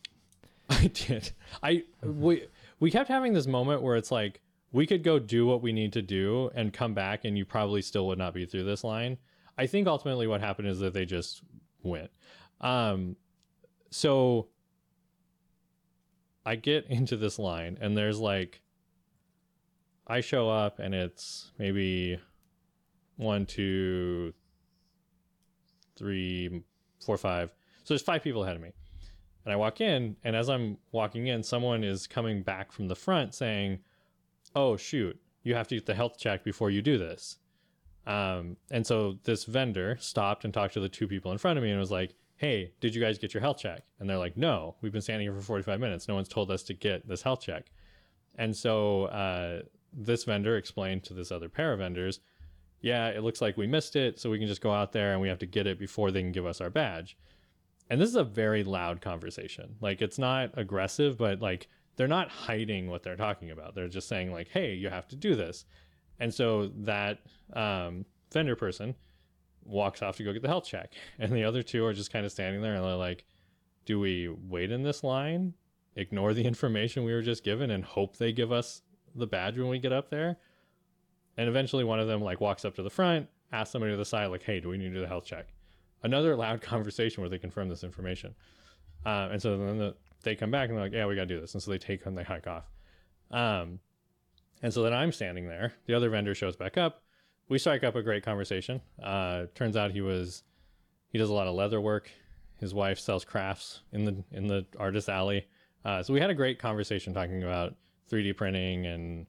I 0.70 0.88
did. 0.88 1.32
I 1.64 1.84
we 2.04 2.48
we 2.80 2.92
kept 2.92 3.10
having 3.10 3.34
this 3.34 3.48
moment 3.48 3.82
where 3.82 3.96
it's 3.96 4.12
like 4.12 4.40
we 4.72 4.86
could 4.86 5.04
go 5.04 5.20
do 5.20 5.46
what 5.46 5.62
we 5.62 5.72
need 5.72 5.94
to 5.94 6.02
do 6.02 6.50
and 6.54 6.74
come 6.74 6.94
back 6.94 7.26
and 7.26 7.38
you 7.38 7.46
probably 7.46 7.82
still 7.82 8.08
would 8.08 8.18
not 8.18 8.34
be 8.34 8.46
through 8.46 8.64
this 8.64 8.84
line. 8.84 9.18
I 9.58 9.66
think 9.68 9.88
ultimately 9.88 10.28
what 10.28 10.42
happened 10.42 10.68
is 10.68 10.80
that 10.80 10.94
they 10.94 11.06
just 11.06 11.42
went. 11.84 12.12
Um 12.62 13.16
so 13.90 14.48
I 16.46 16.56
get 16.56 16.86
into 16.90 17.18
this 17.18 17.40
line 17.40 17.78
and 17.82 17.98
there's 17.98 18.20
like 18.20 18.62
I 20.08 20.22
show 20.22 20.50
up 20.50 20.80
and 20.80 20.94
it's 20.96 21.52
maybe 21.60 22.20
one, 23.18 23.46
two, 23.46 24.34
three, 25.96 26.64
four, 27.06 27.18
five. 27.18 27.52
So 27.84 27.94
there's 27.94 28.02
five 28.02 28.24
people 28.24 28.44
ahead 28.44 28.56
of 28.56 28.62
me. 28.62 28.72
And 29.46 29.54
I 29.54 29.56
walk 29.56 29.82
in, 29.82 30.16
and 30.24 30.36
as 30.36 30.50
I'm 30.50 30.78
walking 30.92 31.28
in, 31.28 31.44
someone 31.44 31.84
is 31.84 32.08
coming 32.08 32.42
back 32.42 32.72
from 32.72 32.88
the 32.88 32.96
front 32.96 33.34
saying, 33.34 33.80
Oh, 34.56 34.78
shoot, 34.78 35.20
you 35.44 35.56
have 35.56 35.68
to 35.70 35.76
get 35.76 35.86
the 35.86 35.94
health 35.94 36.18
check 36.18 36.44
before 36.44 36.70
you 36.70 36.82
do 36.82 36.98
this. 36.98 37.38
Um, 38.06 38.58
and 38.72 38.86
so 38.86 39.18
this 39.24 39.44
vendor 39.44 39.98
stopped 40.00 40.46
and 40.46 40.54
talked 40.54 40.74
to 40.74 40.80
the 40.80 40.90
two 40.90 41.08
people 41.08 41.32
in 41.32 41.38
front 41.38 41.58
of 41.58 41.64
me 41.64 41.72
and 41.72 41.80
was 41.80 41.92
like, 41.92 42.16
Hey, 42.38 42.72
did 42.80 42.96
you 42.96 43.02
guys 43.02 43.20
get 43.20 43.34
your 43.34 43.42
health 43.42 43.58
check? 43.60 43.84
And 44.00 44.10
they're 44.10 44.18
like, 44.18 44.38
No, 44.38 44.76
we've 44.82 44.92
been 44.92 45.02
standing 45.02 45.26
here 45.26 45.36
for 45.36 45.42
45 45.42 45.80
minutes. 45.80 46.08
No 46.08 46.16
one's 46.16 46.30
told 46.30 46.50
us 46.50 46.64
to 46.64 46.74
get 46.74 47.08
this 47.08 47.22
health 47.22 47.42
check. 47.42 47.72
And 48.36 48.56
so 48.56 49.06
uh, 49.06 49.62
this 49.94 50.24
vendor 50.24 50.58
explained 50.58 51.04
to 51.04 51.14
this 51.14 51.32
other 51.32 51.50
pair 51.50 51.74
of 51.74 51.80
vendors, 51.80 52.22
Yeah, 52.82 53.10
it 53.10 53.24
looks 53.24 53.42
like 53.42 53.58
we 53.58 53.68
missed 53.68 53.96
it. 53.96 54.20
So 54.20 54.30
we 54.30 54.40
can 54.40 54.48
just 54.48 54.62
go 54.62 54.72
out 54.72 54.92
there 54.92 55.12
and 55.12 55.22
we 55.22 55.28
have 55.28 55.40
to 55.40 55.46
get 55.46 55.68
it 55.68 55.78
before 55.78 56.10
they 56.12 56.22
can 56.22 56.32
give 56.32 56.46
us 56.46 56.62
our 56.62 56.70
badge 56.70 57.18
and 57.90 58.00
this 58.00 58.10
is 58.10 58.16
a 58.16 58.24
very 58.24 58.64
loud 58.64 59.02
conversation 59.02 59.76
like 59.82 60.02
it's 60.02 60.20
not 60.20 60.52
aggressive 60.58 61.18
but 61.18 61.42
like 61.42 61.68
they're 62.00 62.08
not 62.08 62.30
hiding 62.30 62.90
what 62.90 63.04
they're 63.04 63.18
talking 63.18 63.52
about. 63.52 63.76
They're 63.76 63.90
just 63.90 64.08
saying 64.08 64.32
like 64.32 64.48
hey 64.48 64.74
you 64.74 64.90
have 64.90 65.10
to 65.10 65.18
do 65.18 65.36
this. 65.36 65.66
And 66.18 66.34
so 66.34 66.72
that 66.78 67.20
um, 67.54 68.06
vendor 68.32 68.56
person 68.56 68.96
walks 69.66 70.02
off 70.02 70.16
to 70.16 70.24
go 70.24 70.32
get 70.32 70.42
the 70.42 70.48
health 70.48 70.66
check. 70.66 70.94
And 71.20 71.34
the 71.34 71.44
other 71.44 71.62
two 71.62 71.86
are 71.86 71.94
just 71.94 72.12
kind 72.14 72.26
of 72.26 72.32
standing 72.32 72.62
there 72.62 72.76
and 72.76 72.86
they're 72.86 72.96
like 72.96 73.26
do 73.86 74.00
we 74.00 74.30
wait 74.30 74.72
in 74.72 74.82
this 74.82 75.04
line 75.04 75.54
ignore 75.98 76.34
the 76.34 76.46
information 76.54 77.04
we 77.04 77.12
were 77.12 77.22
just 77.22 77.44
given 77.44 77.70
and 77.70 77.84
hope 77.84 78.16
they 78.16 78.32
give 78.32 78.54
us 78.54 78.82
the 79.14 79.28
badge 79.28 79.58
when 79.58 79.68
we 79.68 79.78
get 79.78 79.92
up 79.92 80.10
there? 80.10 80.38
And 81.36 81.50
eventually 81.50 81.84
one 81.84 82.00
of 82.00 82.08
them 82.08 82.22
like 82.22 82.40
walks 82.40 82.64
up 82.64 82.76
to 82.76 82.82
the 82.82 82.90
front 82.90 83.28
asks 83.52 83.74
somebody 83.74 83.92
to 83.92 83.98
the 83.98 84.06
side 84.06 84.28
like 84.28 84.44
hey 84.44 84.62
do 84.62 84.70
we 84.70 84.78
need 84.78 84.88
to 84.88 84.94
do 84.94 85.02
the 85.02 85.08
health 85.08 85.26
check? 85.26 85.48
Another 86.02 86.38
loud 86.38 86.62
conversation 86.74 87.20
where 87.20 87.30
they 87.30 87.38
confirm 87.38 87.68
this 87.68 87.84
information. 87.84 88.34
Uh, 89.06 89.30
and 89.34 89.42
so 89.42 89.58
then 89.58 89.78
the, 89.78 89.96
they 90.24 90.36
come 90.36 90.52
back 90.52 90.70
and 90.70 90.78
they're 90.78 90.86
like, 90.86 90.94
yeah, 90.94 91.06
we 91.06 91.16
got 91.16 91.28
to 91.28 91.28
do 91.28 91.40
this. 91.40 91.54
And 91.54 91.64
so 91.64 91.72
they 91.72 91.78
take 91.78 92.06
and 92.06 92.18
they 92.18 92.24
hike 92.24 92.48
off. 92.48 92.66
Um, 93.32 93.80
and 94.62 94.74
so 94.74 94.84
then 94.84 94.94
I'm 94.94 95.12
standing 95.12 95.48
there. 95.48 95.74
The 95.86 95.94
other 95.94 96.10
vendor 96.10 96.36
shows 96.36 96.56
back 96.56 96.78
up. 96.78 97.04
We 97.48 97.58
strike 97.58 97.84
up 97.84 97.96
a 97.96 98.04
great 98.04 98.24
conversation. 98.24 98.82
Uh, 99.02 99.46
turns 99.56 99.76
out 99.76 99.92
he 99.92 100.02
was, 100.02 100.44
he 101.10 101.18
does 101.18 101.30
a 101.30 101.34
lot 101.34 101.48
of 101.48 101.56
leather 101.56 101.82
work. 101.82 102.10
His 102.58 102.74
wife 102.74 103.00
sells 103.00 103.24
crafts 103.24 103.82
in 103.92 104.04
the, 104.04 104.24
in 104.32 104.48
the 104.48 104.66
artist 104.78 105.10
alley. 105.10 105.48
Uh, 105.86 106.04
so 106.04 106.14
we 106.14 106.20
had 106.20 106.30
a 106.30 106.36
great 106.36 106.60
conversation 106.60 107.14
talking 107.14 107.44
about 107.44 107.76
3D 108.12 108.36
printing 108.36 108.86
and 108.86 109.26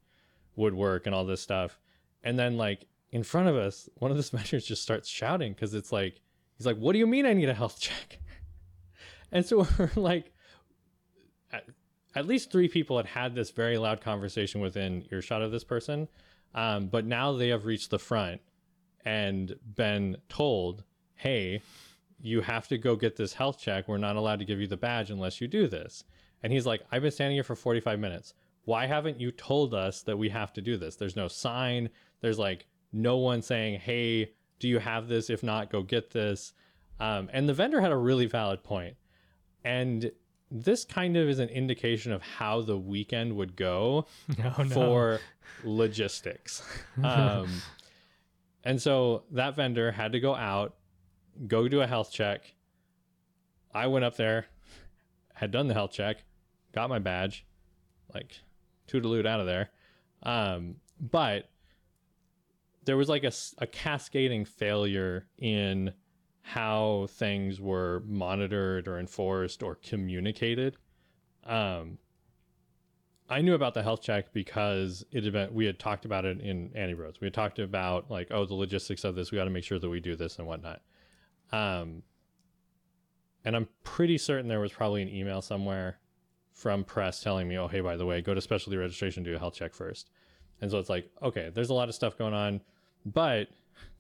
woodwork 0.57 1.07
and 1.07 1.15
all 1.15 1.25
this 1.25 1.41
stuff. 1.41 1.79
And 2.25 2.39
then 2.39 2.57
like 2.57 2.87
in 3.13 3.23
front 3.23 3.49
of 3.49 3.57
us, 3.57 3.89
one 3.95 4.11
of 4.11 4.17
the 4.17 4.23
vendors 4.37 4.67
just 4.67 4.83
starts 4.83 5.09
shouting 5.09 5.53
because 5.53 5.75
it's 5.75 5.93
like, 5.93 6.21
He's 6.61 6.67
like, 6.67 6.77
"What 6.77 6.93
do 6.93 6.99
you 6.99 7.07
mean 7.07 7.25
I 7.25 7.33
need 7.33 7.49
a 7.49 7.55
health 7.55 7.81
check?" 7.81 8.19
And 9.33 9.47
so 9.47 9.67
we're 9.79 9.91
like, 9.97 10.31
at, 12.15 12.27
least 12.27 12.51
three 12.51 12.69
people 12.69 12.97
had 12.97 13.07
had 13.07 13.35
this 13.35 13.51
very 13.51 13.79
loud 13.79 14.01
conversation 14.01 14.61
within 14.61 15.07
earshot 15.11 15.43
of 15.43 15.51
this 15.51 15.65
person, 15.65 16.09
um, 16.55 16.89
but 16.89 17.05
now 17.07 17.33
they 17.33 17.49
have 17.49 17.65
reached 17.65 17.91
the 17.91 17.99
front 17.99 18.41
and 19.05 19.55
been 19.77 20.17
told, 20.29 20.85
"Hey, 21.15 21.63
you 22.21 22.41
have 22.43 22.69
to 22.69 22.79
go 22.79 22.97
get 22.97 23.17
this 23.17 23.35
health 23.35 23.59
check. 23.59 23.89
We're 23.89 23.99
not 23.99 24.17
allowed 24.17 24.41
to 24.41 24.45
give 24.45 24.61
you 24.61 24.67
the 24.67 24.77
badge 24.77 25.11
unless 25.11 25.41
you 25.41 25.49
do 25.49 25.67
this." 25.67 26.05
And 26.43 26.53
he's 26.53 26.67
like, 26.67 26.83
"I've 26.91 27.03
been 27.03 27.11
standing 27.11 27.37
here 27.37 27.45
for 27.45 27.57
45 27.57 27.99
minutes. 27.99 28.35
Why 28.65 28.87
haven't 28.87 29.21
you 29.21 29.31
told 29.31 29.75
us 29.75 30.03
that 30.03 30.19
we 30.19 30.29
have 30.29 30.53
to 30.55 30.61
do 30.61 30.77
this? 30.77 30.97
There's 30.97 31.17
no 31.17 31.29
sign. 31.29 31.91
There's 32.21 32.39
like 32.39 32.67
no 32.93 33.17
one 33.19 33.43
saying, 33.43 33.81
"Hey." 33.81 34.35
do 34.61 34.69
you 34.69 34.79
have 34.79 35.09
this? 35.09 35.29
If 35.29 35.43
not, 35.43 35.73
go 35.73 35.83
get 35.83 36.11
this. 36.11 36.53
Um, 37.01 37.29
and 37.33 37.49
the 37.49 37.55
vendor 37.55 37.81
had 37.81 37.91
a 37.91 37.97
really 37.97 38.27
valid 38.27 38.63
point. 38.63 38.95
And 39.65 40.13
this 40.51 40.85
kind 40.85 41.17
of 41.17 41.29
is 41.29 41.39
an 41.39 41.49
indication 41.49 42.13
of 42.13 42.23
how 42.23 42.61
the 42.61 42.77
weekend 42.77 43.37
would 43.37 43.55
go 43.57 44.07
No, 44.39 44.53
no. 44.59 44.65
for 44.65 45.21
logistics. 45.65 46.63
Um, 47.03 47.49
and 48.65 48.81
so 48.81 49.23
that 49.31 49.57
vendor 49.57 49.91
had 49.93 50.13
to 50.13 50.21
go 50.21 50.35
out, 50.35 50.75
go 51.47 51.67
do 51.69 51.81
a 51.81 51.87
health 51.87 52.13
check. 52.13 52.55
I 53.73 53.87
went 53.87 54.05
up 54.05 54.17
there, 54.17 54.47
had 55.35 55.51
done 55.51 55.67
the 55.69 55.75
health 55.75 55.93
check, 55.93 56.19
got 56.73 56.89
my 56.91 56.99
badge, 56.99 57.47
like 58.13 58.41
toodaloo 58.89 59.25
out 59.25 59.41
of 59.41 59.47
there. 59.47 59.71
Um, 60.23 60.77
but 61.01 61.49
there 62.85 62.97
was 62.97 63.09
like 63.09 63.25
a, 63.25 63.33
a 63.59 63.67
cascading 63.67 64.45
failure 64.45 65.27
in 65.39 65.93
how 66.43 67.07
things 67.11 67.61
were 67.61 68.03
monitored 68.07 68.89
or 68.89 68.99
enforced 68.99 69.63
or 69.63 69.77
communicated. 69.77 70.77
Um, 71.45 71.99
I 73.29 73.43
knew 73.43 73.55
about 73.55 73.75
the 73.75 73.83
health 73.83 74.03
check 74.03 74.33
because 74.33 75.05
it 75.13 75.23
had 75.23 75.33
been, 75.33 75.55
we 75.55 75.65
had 75.65 75.79
talked 75.79 76.05
about 76.05 76.25
it 76.25 76.41
in 76.41 76.73
Annie 76.75 76.95
Bros. 76.95 77.21
We 77.21 77.27
had 77.27 77.35
talked 77.35 77.61
about 77.61 78.11
like, 78.11 78.29
oh, 78.33 78.45
the 78.45 78.55
logistics 78.55 79.05
of 79.05 79.15
this. 79.15 79.31
We 79.31 79.39
got 79.39 79.45
to 79.45 79.51
make 79.51 79.63
sure 79.63 79.79
that 79.79 79.89
we 79.89 80.01
do 80.01 80.17
this 80.17 80.39
and 80.39 80.49
whatnot. 80.49 80.81
Um, 81.53 82.03
and 83.45 83.55
I'm 83.55 83.69
pretty 83.85 84.19
certain 84.19 84.49
there 84.49 84.61
was 84.61 84.73
probably 84.73 85.03
an 85.03 85.09
email 85.09 85.43
somewhere 85.43 85.99
from 86.53 86.85
press 86.85 87.23
telling 87.23 87.49
me, 87.49 87.57
oh, 87.57 87.69
hey, 87.69 87.81
by 87.81 87.97
the 87.97 88.05
way, 88.05 88.21
go 88.21 88.35
to 88.35 88.41
specialty 88.41 88.77
registration, 88.77 89.23
do 89.23 89.35
a 89.35 89.39
health 89.39 89.55
check 89.55 89.75
first. 89.75 90.11
And 90.61 90.71
so 90.71 90.79
it's 90.79 90.91
like, 90.91 91.09
okay, 91.23 91.51
there's 91.55 91.71
a 91.71 91.75
lot 91.75 91.89
of 91.89 91.95
stuff 91.95 92.19
going 92.19 92.35
on. 92.35 92.61
But 93.07 93.49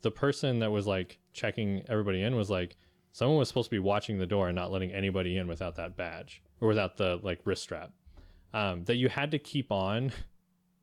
the 0.03 0.11
person 0.11 0.61
that 0.61 0.71
was 0.71 0.87
like 0.87 1.19
checking 1.33 1.83
everybody 1.88 2.23
in 2.23 2.37
was 2.37 2.51
like, 2.51 2.77
someone 3.12 3.38
was 3.38 3.49
supposed 3.49 3.66
to 3.66 3.75
be 3.75 3.79
watching 3.79 4.19
the 4.19 4.27
door 4.27 4.49
and 4.49 4.57
not 4.57 4.71
letting 4.71 4.93
anybody 4.93 5.37
in 5.37 5.47
without 5.47 5.77
that 5.77 5.97
badge 5.97 6.43
or 6.61 6.69
without 6.69 6.97
the 6.97 7.19
like 7.23 7.40
wrist 7.45 7.62
strap. 7.62 7.90
Um, 8.53 8.85
that 8.85 8.97
you 8.97 9.09
had 9.09 9.31
to 9.31 9.38
keep 9.38 9.71
on 9.71 10.12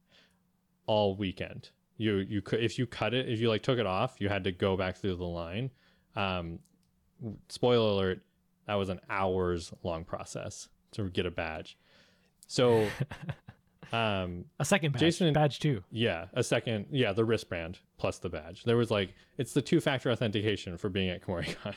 all 0.85 1.15
weekend. 1.15 1.69
You 1.97 2.17
you 2.17 2.41
could 2.41 2.61
if 2.61 2.77
you 2.77 2.85
cut 2.85 3.13
it 3.13 3.27
if 3.27 3.39
you 3.39 3.49
like 3.49 3.63
took 3.63 3.79
it 3.79 3.85
off, 3.85 4.17
you 4.19 4.29
had 4.29 4.43
to 4.45 4.51
go 4.51 4.77
back 4.77 4.97
through 4.97 5.15
the 5.15 5.25
line. 5.25 5.71
Um, 6.15 6.59
spoiler 7.49 7.89
alert, 7.89 8.21
that 8.67 8.75
was 8.75 8.89
an 8.89 8.99
hours 9.09 9.73
long 9.83 10.03
process 10.03 10.69
to 10.91 11.09
get 11.09 11.25
a 11.25 11.31
badge. 11.31 11.77
So, 12.47 12.87
um, 13.93 14.45
a 14.59 14.65
second 14.65 14.91
badge. 14.93 14.99
Jason 15.01 15.27
and- 15.27 15.33
badge 15.33 15.59
two. 15.59 15.83
yeah, 15.91 16.25
a 16.33 16.43
second, 16.43 16.87
yeah, 16.91 17.13
the 17.13 17.23
wristband 17.25 17.79
plus 17.97 18.19
the 18.19 18.29
badge. 18.29 18.63
There 18.63 18.77
was 18.77 18.91
like 18.91 19.13
it's 19.37 19.53
the 19.53 19.61
two 19.61 19.79
factor 19.79 20.11
authentication 20.11 20.77
for 20.77 20.89
being 20.89 21.09
at 21.09 21.21
Kumoricon. 21.25 21.75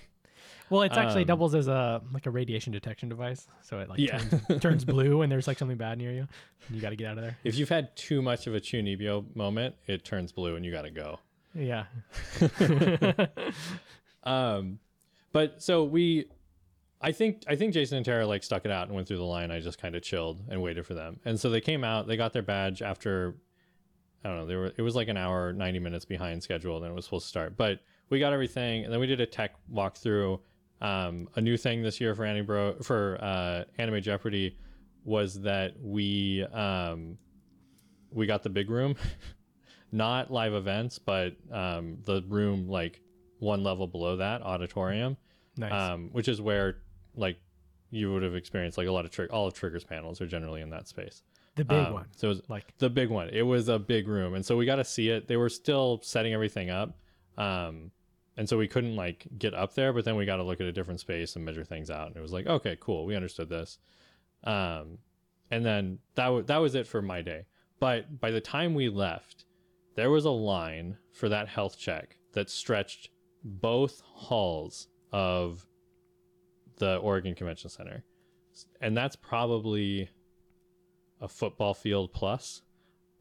Well, 0.70 0.82
it 0.82 0.92
actually 0.92 1.22
Um, 1.22 1.26
doubles 1.26 1.54
as 1.56 1.66
a 1.66 2.00
like 2.14 2.26
a 2.26 2.30
radiation 2.30 2.72
detection 2.72 3.08
device, 3.08 3.48
so 3.60 3.80
it 3.80 3.88
like 3.88 3.98
Yeah. 3.98 4.18
turns, 4.18 4.62
turns 4.62 4.84
blue 4.84 5.18
when 5.18 5.28
there's 5.28 5.48
like 5.48 5.58
something 5.58 5.76
bad 5.76 5.98
near 5.98 6.12
you. 6.12 6.28
And 6.68 6.76
you 6.76 6.80
got 6.80 6.90
to 6.90 6.96
get 6.96 7.08
out 7.08 7.18
of 7.18 7.24
there. 7.24 7.36
If 7.42 7.56
you've 7.58 7.68
had 7.68 7.96
too 7.96 8.22
much 8.22 8.46
of 8.46 8.54
a 8.54 8.60
Chunibyo 8.60 9.34
moment, 9.34 9.74
it 9.88 10.04
turns 10.04 10.30
blue 10.30 10.54
and 10.54 10.64
you 10.64 10.70
got 10.70 10.82
to 10.82 10.90
go. 10.90 11.18
Yeah. 11.54 11.86
Um, 14.22 14.78
but 15.32 15.62
so 15.62 15.84
we 15.84 16.26
I 17.00 17.12
think 17.12 17.44
I 17.48 17.56
think 17.56 17.72
Jason 17.72 17.96
and 17.96 18.04
Tara 18.04 18.26
like 18.26 18.42
stuck 18.42 18.64
it 18.64 18.70
out 18.70 18.86
and 18.88 18.94
went 18.94 19.08
through 19.08 19.16
the 19.18 19.24
line. 19.24 19.50
I 19.50 19.60
just 19.60 19.80
kind 19.80 19.94
of 19.94 20.02
chilled 20.02 20.42
and 20.48 20.60
waited 20.60 20.86
for 20.86 20.94
them. 20.94 21.18
And 21.24 21.40
so 21.40 21.48
they 21.48 21.60
came 21.60 21.82
out. 21.82 22.06
They 22.06 22.16
got 22.16 22.32
their 22.32 22.42
badge 22.42 22.82
after 22.82 23.36
I 24.24 24.28
don't 24.28 24.38
know. 24.38 24.46
They 24.46 24.56
were 24.56 24.72
it 24.76 24.82
was 24.82 24.94
like 24.94 25.08
an 25.08 25.16
hour, 25.16 25.52
ninety 25.52 25.78
minutes 25.78 26.04
behind 26.04 26.42
schedule 26.42 26.78
than 26.80 26.90
it 26.90 26.94
was 26.94 27.06
supposed 27.06 27.24
to 27.24 27.28
start. 27.30 27.56
But 27.56 27.80
we 28.10 28.18
got 28.18 28.32
everything, 28.32 28.84
and 28.84 28.92
then 28.92 29.00
we 29.00 29.06
did 29.06 29.20
a 29.20 29.26
tech 29.26 29.52
walkthrough. 29.72 30.40
Um, 30.82 31.28
a 31.36 31.40
new 31.40 31.56
thing 31.56 31.82
this 31.82 32.00
year 32.00 32.14
for 32.14 32.24
Anime 32.24 32.46
Bro 32.46 32.80
for 32.82 33.18
uh, 33.20 33.64
Anime 33.78 34.00
Jeopardy 34.02 34.58
was 35.04 35.40
that 35.42 35.72
we 35.80 36.44
um, 36.52 37.16
we 38.10 38.26
got 38.26 38.42
the 38.42 38.50
big 38.50 38.68
room, 38.68 38.94
not 39.92 40.30
live 40.30 40.52
events, 40.52 40.98
but 40.98 41.34
um, 41.50 41.98
the 42.04 42.22
room 42.28 42.68
like 42.68 43.00
one 43.38 43.62
level 43.62 43.86
below 43.86 44.16
that 44.16 44.42
auditorium, 44.42 45.16
Nice. 45.56 45.72
um, 45.72 46.10
which 46.12 46.28
is 46.28 46.40
where 46.42 46.78
like 47.14 47.38
you 47.90 48.12
would 48.12 48.22
have 48.22 48.34
experienced 48.34 48.78
like 48.78 48.86
a 48.86 48.92
lot 48.92 49.04
of 49.04 49.10
trick 49.10 49.32
all 49.32 49.46
of 49.46 49.54
triggers 49.54 49.84
panels 49.84 50.20
are 50.20 50.26
generally 50.26 50.60
in 50.60 50.70
that 50.70 50.86
space. 50.88 51.22
the 51.56 51.64
big 51.64 51.86
Um, 51.86 51.92
one. 51.92 52.06
So 52.16 52.28
it 52.28 52.30
was 52.30 52.42
Like 52.48 52.76
the 52.78 52.88
big 52.90 53.10
one. 53.10 53.28
It 53.30 53.42
was 53.42 53.68
a 53.68 53.78
big 53.78 54.06
room, 54.08 54.34
and 54.34 54.44
so 54.46 54.56
we 54.56 54.64
got 54.66 54.76
to 54.76 54.84
see 54.84 55.08
it. 55.08 55.26
They 55.26 55.36
were 55.36 55.48
still 55.48 56.00
setting 56.02 56.32
everything 56.32 56.70
up, 56.70 56.96
um, 57.36 57.90
and 58.36 58.48
so 58.48 58.56
we 58.56 58.68
couldn't 58.68 58.94
like 58.96 59.26
get 59.38 59.52
up 59.54 59.74
there. 59.74 59.92
But 59.92 60.04
then 60.04 60.14
we 60.16 60.24
got 60.24 60.36
to 60.36 60.44
look 60.44 60.60
at 60.60 60.66
a 60.66 60.72
different 60.72 61.00
space 61.00 61.34
and 61.36 61.44
measure 61.44 61.64
things 61.64 61.90
out. 61.90 62.06
And 62.06 62.16
it 62.16 62.20
was 62.20 62.32
like, 62.32 62.46
okay, 62.46 62.76
cool, 62.80 63.04
we 63.04 63.16
understood 63.16 63.48
this. 63.48 63.78
Um, 64.44 64.98
and 65.50 65.66
then 65.66 65.98
that 66.14 66.26
w- 66.26 66.44
that 66.44 66.58
was 66.58 66.74
it 66.76 66.86
for 66.86 67.02
my 67.02 67.20
day. 67.22 67.46
But 67.80 68.20
by 68.20 68.30
the 68.30 68.40
time 68.40 68.74
we 68.74 68.88
left, 68.88 69.46
there 69.96 70.10
was 70.10 70.24
a 70.26 70.30
line 70.30 70.96
for 71.12 71.28
that 71.28 71.48
health 71.48 71.76
check 71.78 72.16
that 72.32 72.48
stretched 72.48 73.10
both 73.42 74.00
halls 74.02 74.86
of 75.12 75.66
the 76.80 76.96
Oregon 76.96 77.34
Convention 77.36 77.70
Center, 77.70 78.02
and 78.80 78.96
that's 78.96 79.14
probably 79.14 80.08
a 81.20 81.28
football 81.28 81.74
field 81.74 82.12
plus 82.12 82.62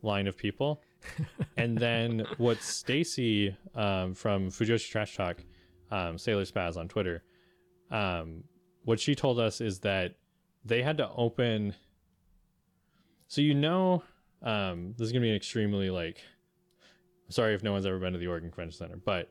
line 0.02 0.26
of 0.26 0.36
people. 0.36 0.82
and 1.58 1.78
then 1.78 2.26
what 2.38 2.62
Stacy 2.62 3.56
um, 3.76 4.16
from 4.16 4.50
Fujoshi 4.50 4.90
Trash 4.90 5.16
Talk, 5.16 5.44
um, 5.92 6.18
Sailor 6.18 6.46
Spaz 6.46 6.78
on 6.78 6.88
Twitter, 6.88 7.24
um, 7.92 8.44
what 8.84 9.00
she 9.00 9.14
told 9.14 9.40
us 9.40 9.62
is 9.62 9.80
that 9.80 10.16
they 10.66 10.82
had 10.82 10.98
to 10.98 11.10
open. 11.16 11.76
So 13.28 13.42
you 13.42 13.54
know, 13.54 14.04
um, 14.42 14.94
this 14.98 15.06
is 15.06 15.12
gonna 15.12 15.22
be 15.22 15.30
an 15.30 15.36
extremely 15.36 15.90
like. 15.90 16.22
Sorry 17.30 17.54
if 17.54 17.62
no 17.62 17.72
one's 17.72 17.86
ever 17.86 18.00
been 18.00 18.14
to 18.14 18.20
the 18.20 18.28
Oregon 18.28 18.50
Convention 18.50 18.78
Center, 18.78 18.98
but 18.98 19.30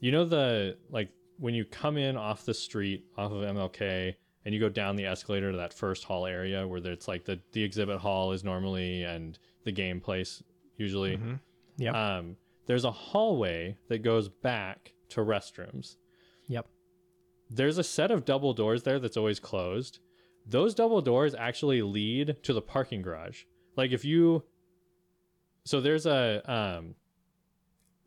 you 0.00 0.12
know 0.12 0.24
the 0.24 0.76
like 0.90 1.08
when 1.38 1.54
you 1.54 1.64
come 1.64 1.96
in 1.96 2.16
off 2.16 2.44
the 2.44 2.54
street 2.54 3.04
off 3.16 3.32
of 3.32 3.42
MLK 3.42 4.14
and 4.44 4.54
you 4.54 4.60
go 4.60 4.68
down 4.68 4.96
the 4.96 5.06
escalator 5.06 5.50
to 5.50 5.56
that 5.58 5.72
first 5.72 6.04
hall 6.04 6.26
area 6.26 6.66
where 6.66 6.80
it's 6.86 7.08
like 7.08 7.24
the 7.24 7.40
the 7.52 7.62
exhibit 7.62 7.98
hall 7.98 8.32
is 8.32 8.44
normally 8.44 9.02
and 9.02 9.38
the 9.64 9.72
game 9.72 10.00
place 10.00 10.42
usually. 10.76 11.16
Mhm. 11.16 11.40
Yep. 11.78 11.94
Um, 11.94 12.36
there's 12.66 12.84
a 12.84 12.90
hallway 12.90 13.76
that 13.88 13.98
goes 14.02 14.28
back 14.28 14.92
to 15.10 15.20
restrooms. 15.20 15.96
Yep. 16.48 16.66
There's 17.50 17.78
a 17.78 17.84
set 17.84 18.10
of 18.10 18.24
double 18.24 18.52
doors 18.54 18.82
there 18.82 18.98
that's 18.98 19.16
always 19.16 19.40
closed. 19.40 20.00
Those 20.46 20.74
double 20.74 21.00
doors 21.00 21.34
actually 21.34 21.82
lead 21.82 22.36
to 22.42 22.52
the 22.52 22.62
parking 22.62 23.02
garage. 23.02 23.44
Like 23.76 23.92
if 23.92 24.04
you 24.04 24.44
so 25.64 25.80
there's 25.80 26.06
a 26.06 26.42
um 26.50 26.94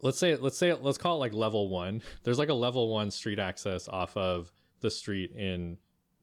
let's 0.01 0.17
say 0.17 0.35
let's 0.35 0.57
say 0.57 0.73
let's 0.73 0.97
call 0.97 1.15
it 1.15 1.19
like 1.19 1.33
level 1.33 1.69
1. 1.69 2.01
There's 2.23 2.39
like 2.39 2.49
a 2.49 2.53
level 2.53 2.89
1 2.89 3.11
street 3.11 3.39
access 3.39 3.87
off 3.87 4.15
of 4.17 4.51
the 4.81 4.89
street 4.91 5.31
in 5.31 5.77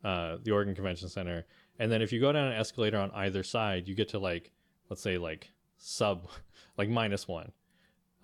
uh 0.04 0.36
the 0.42 0.50
Oregon 0.52 0.74
Convention 0.74 1.08
Center. 1.08 1.46
And 1.78 1.90
then 1.90 2.02
if 2.02 2.12
you 2.12 2.20
go 2.20 2.32
down 2.32 2.46
an 2.46 2.52
escalator 2.52 2.98
on 2.98 3.10
either 3.12 3.42
side, 3.42 3.88
you 3.88 3.94
get 3.94 4.08
to 4.10 4.18
like 4.18 4.52
let's 4.90 5.02
say 5.02 5.18
like 5.18 5.50
sub 5.78 6.28
like 6.78 6.88
minus 6.88 7.26
1. 7.28 7.50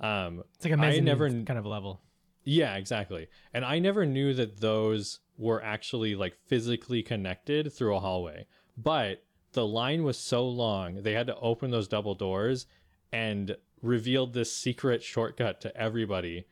Um 0.00 0.42
It's 0.54 0.64
like 0.64 0.74
a 0.74 0.76
mezzanine 0.76 1.04
never- 1.04 1.28
kind 1.28 1.58
of 1.58 1.64
a 1.64 1.68
level. 1.68 2.00
yeah, 2.44 2.76
exactly. 2.76 3.28
And 3.52 3.64
I 3.64 3.78
never 3.78 4.06
knew 4.06 4.32
that 4.34 4.60
those 4.60 5.20
were 5.36 5.62
actually 5.62 6.14
like 6.14 6.36
physically 6.46 7.02
connected 7.02 7.72
through 7.72 7.96
a 7.96 8.00
hallway. 8.00 8.46
But 8.76 9.24
the 9.52 9.66
line 9.66 10.04
was 10.04 10.16
so 10.18 10.46
long, 10.46 11.02
they 11.02 11.12
had 11.12 11.26
to 11.26 11.36
open 11.38 11.70
those 11.70 11.88
double 11.88 12.14
doors 12.14 12.66
and 13.12 13.56
revealed 13.82 14.32
this 14.32 14.54
secret 14.54 15.02
shortcut 15.02 15.60
to 15.62 15.76
everybody 15.76 16.46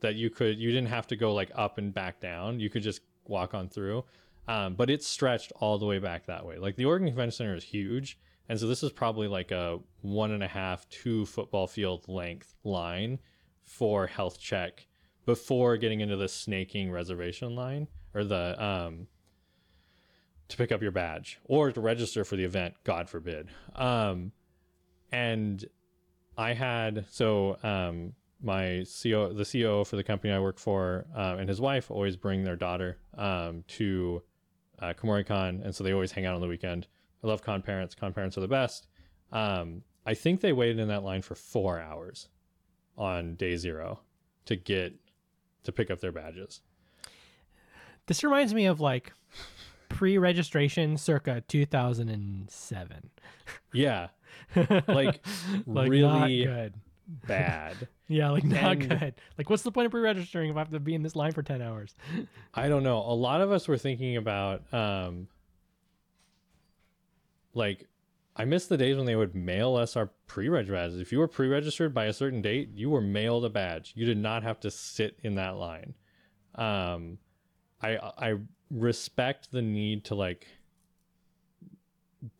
that 0.00 0.14
you 0.14 0.30
could 0.30 0.58
you 0.58 0.70
didn't 0.70 0.88
have 0.88 1.06
to 1.06 1.16
go 1.16 1.32
like 1.32 1.50
up 1.54 1.78
and 1.78 1.92
back 1.94 2.20
down. 2.20 2.60
You 2.60 2.70
could 2.70 2.82
just 2.82 3.00
walk 3.26 3.54
on 3.54 3.68
through. 3.68 4.04
Um, 4.46 4.74
but 4.74 4.90
it 4.90 5.02
stretched 5.02 5.52
all 5.56 5.78
the 5.78 5.86
way 5.86 5.98
back 5.98 6.26
that 6.26 6.44
way. 6.44 6.58
Like 6.58 6.76
the 6.76 6.84
Oregon 6.84 7.08
Convention 7.08 7.32
Center 7.32 7.54
is 7.54 7.64
huge. 7.64 8.18
And 8.48 8.60
so 8.60 8.66
this 8.66 8.82
is 8.82 8.92
probably 8.92 9.26
like 9.26 9.50
a 9.52 9.78
one 10.02 10.32
and 10.32 10.42
a 10.42 10.48
half, 10.48 10.86
two 10.90 11.24
football 11.24 11.66
field 11.66 12.04
length 12.08 12.54
line 12.62 13.18
for 13.64 14.06
health 14.06 14.38
check 14.38 14.86
before 15.24 15.76
getting 15.76 16.00
into 16.00 16.16
the 16.16 16.28
snaking 16.28 16.90
reservation 16.90 17.54
line 17.54 17.88
or 18.14 18.24
the 18.24 18.62
um 18.62 19.06
to 20.48 20.56
pick 20.56 20.70
up 20.70 20.82
your 20.82 20.90
badge 20.90 21.40
or 21.44 21.72
to 21.72 21.80
register 21.80 22.24
for 22.24 22.36
the 22.36 22.44
event 22.44 22.74
god 22.84 23.08
forbid 23.08 23.48
um 23.74 24.32
and 25.10 25.64
i 26.36 26.52
had 26.52 27.04
so 27.10 27.56
um 27.62 28.12
my 28.44 28.84
CO, 29.02 29.32
the 29.32 29.42
CEO 29.42 29.86
for 29.86 29.96
the 29.96 30.04
company 30.04 30.32
I 30.32 30.38
work 30.38 30.58
for, 30.58 31.06
um, 31.14 31.38
and 31.38 31.48
his 31.48 31.60
wife 31.60 31.90
always 31.90 32.14
bring 32.14 32.44
their 32.44 32.56
daughter 32.56 32.98
um, 33.16 33.64
to 33.68 34.22
uh, 34.80 34.92
Kumoricon, 34.92 35.64
and 35.64 35.74
so 35.74 35.82
they 35.82 35.92
always 35.92 36.12
hang 36.12 36.26
out 36.26 36.34
on 36.34 36.42
the 36.42 36.46
weekend. 36.46 36.86
I 37.22 37.26
love 37.26 37.42
con 37.42 37.62
parents. 37.62 37.94
Con 37.94 38.12
parents 38.12 38.36
are 38.36 38.42
the 38.42 38.48
best. 38.48 38.86
Um, 39.32 39.82
I 40.04 40.12
think 40.12 40.42
they 40.42 40.52
waited 40.52 40.78
in 40.78 40.88
that 40.88 41.02
line 41.02 41.22
for 41.22 41.34
four 41.34 41.80
hours 41.80 42.28
on 42.98 43.34
day 43.36 43.56
zero 43.56 44.00
to 44.44 44.56
get 44.56 44.94
to 45.64 45.72
pick 45.72 45.90
up 45.90 46.00
their 46.00 46.12
badges. 46.12 46.60
This 48.06 48.22
reminds 48.22 48.52
me 48.52 48.66
of 48.66 48.80
like 48.80 49.14
pre-registration 49.88 50.98
circa 50.98 51.42
2007. 51.48 53.10
Yeah, 53.72 54.08
like 54.88 55.20
like 55.66 55.90
really 55.90 56.44
good. 56.44 56.74
bad. 57.26 57.88
Yeah, 58.06 58.28
like 58.32 58.44
not 58.44 58.72
And- 58.72 58.88
good. 58.90 59.14
Like 59.38 59.48
what's 59.48 59.62
the 59.62 59.72
point 59.72 59.86
of 59.86 59.90
pre-registering 59.92 60.50
if 60.50 60.56
I 60.56 60.58
have 60.58 60.70
to 60.72 60.78
be 60.78 60.94
in 60.94 61.02
this 61.02 61.16
line 61.16 61.32
for 61.32 61.42
10 61.42 61.62
hours? 61.62 61.94
I 62.54 62.68
don't 62.68 62.82
know. 62.82 62.98
A 62.98 63.14
lot 63.16 63.40
of 63.40 63.50
us 63.50 63.66
were 63.66 63.78
thinking 63.78 64.18
about 64.18 64.62
um 64.74 65.28
like 67.54 67.86
I 68.36 68.44
miss 68.44 68.66
the 68.66 68.76
days 68.76 68.96
when 68.96 69.06
they 69.06 69.16
would 69.16 69.34
mail 69.34 69.76
us 69.76 69.96
our 69.96 70.10
pre-reg 70.26 70.68
badges. 70.68 70.98
If 70.98 71.12
you 71.12 71.18
were 71.18 71.28
pre-registered 71.28 71.94
by 71.94 72.06
a 72.06 72.12
certain 72.12 72.42
date, 72.42 72.70
you 72.74 72.90
were 72.90 73.00
mailed 73.00 73.44
a 73.44 73.48
badge. 73.48 73.92
You 73.94 74.04
did 74.06 74.18
not 74.18 74.42
have 74.42 74.58
to 74.60 74.70
sit 74.70 75.18
in 75.22 75.36
that 75.36 75.56
line. 75.56 75.94
Um 76.56 77.18
I 77.82 77.96
I 77.96 78.34
respect 78.70 79.50
the 79.50 79.62
need 79.62 80.04
to 80.06 80.14
like 80.14 80.46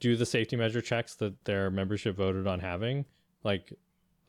do 0.01 0.17
the 0.17 0.27
safety 0.27 0.57
measure 0.57 0.81
checks 0.81 1.15
that 1.17 1.45
their 1.45 1.71
membership 1.71 2.17
voted 2.17 2.47
on 2.47 2.61
having. 2.61 3.05
Like 3.43 3.73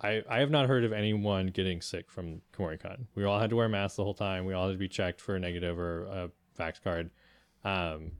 I, 0.01 0.21
I 0.29 0.39
have 0.39 0.51
not 0.51 0.67
heard 0.67 0.83
of 0.83 0.91
anyone 0.91 1.47
getting 1.47 1.81
sick 1.81 2.11
from 2.11 2.41
Kumoricon. 2.53 3.05
We 3.15 3.23
all 3.23 3.39
had 3.39 3.49
to 3.51 3.55
wear 3.55 3.69
masks 3.69 3.97
the 3.97 4.03
whole 4.03 4.13
time. 4.13 4.45
We 4.45 4.53
all 4.53 4.67
had 4.67 4.73
to 4.73 4.79
be 4.79 4.89
checked 4.89 5.21
for 5.21 5.35
a 5.35 5.39
negative 5.39 5.79
or 5.79 6.03
a 6.03 6.29
vax 6.59 6.81
card. 6.81 7.09
Um, 7.63 8.11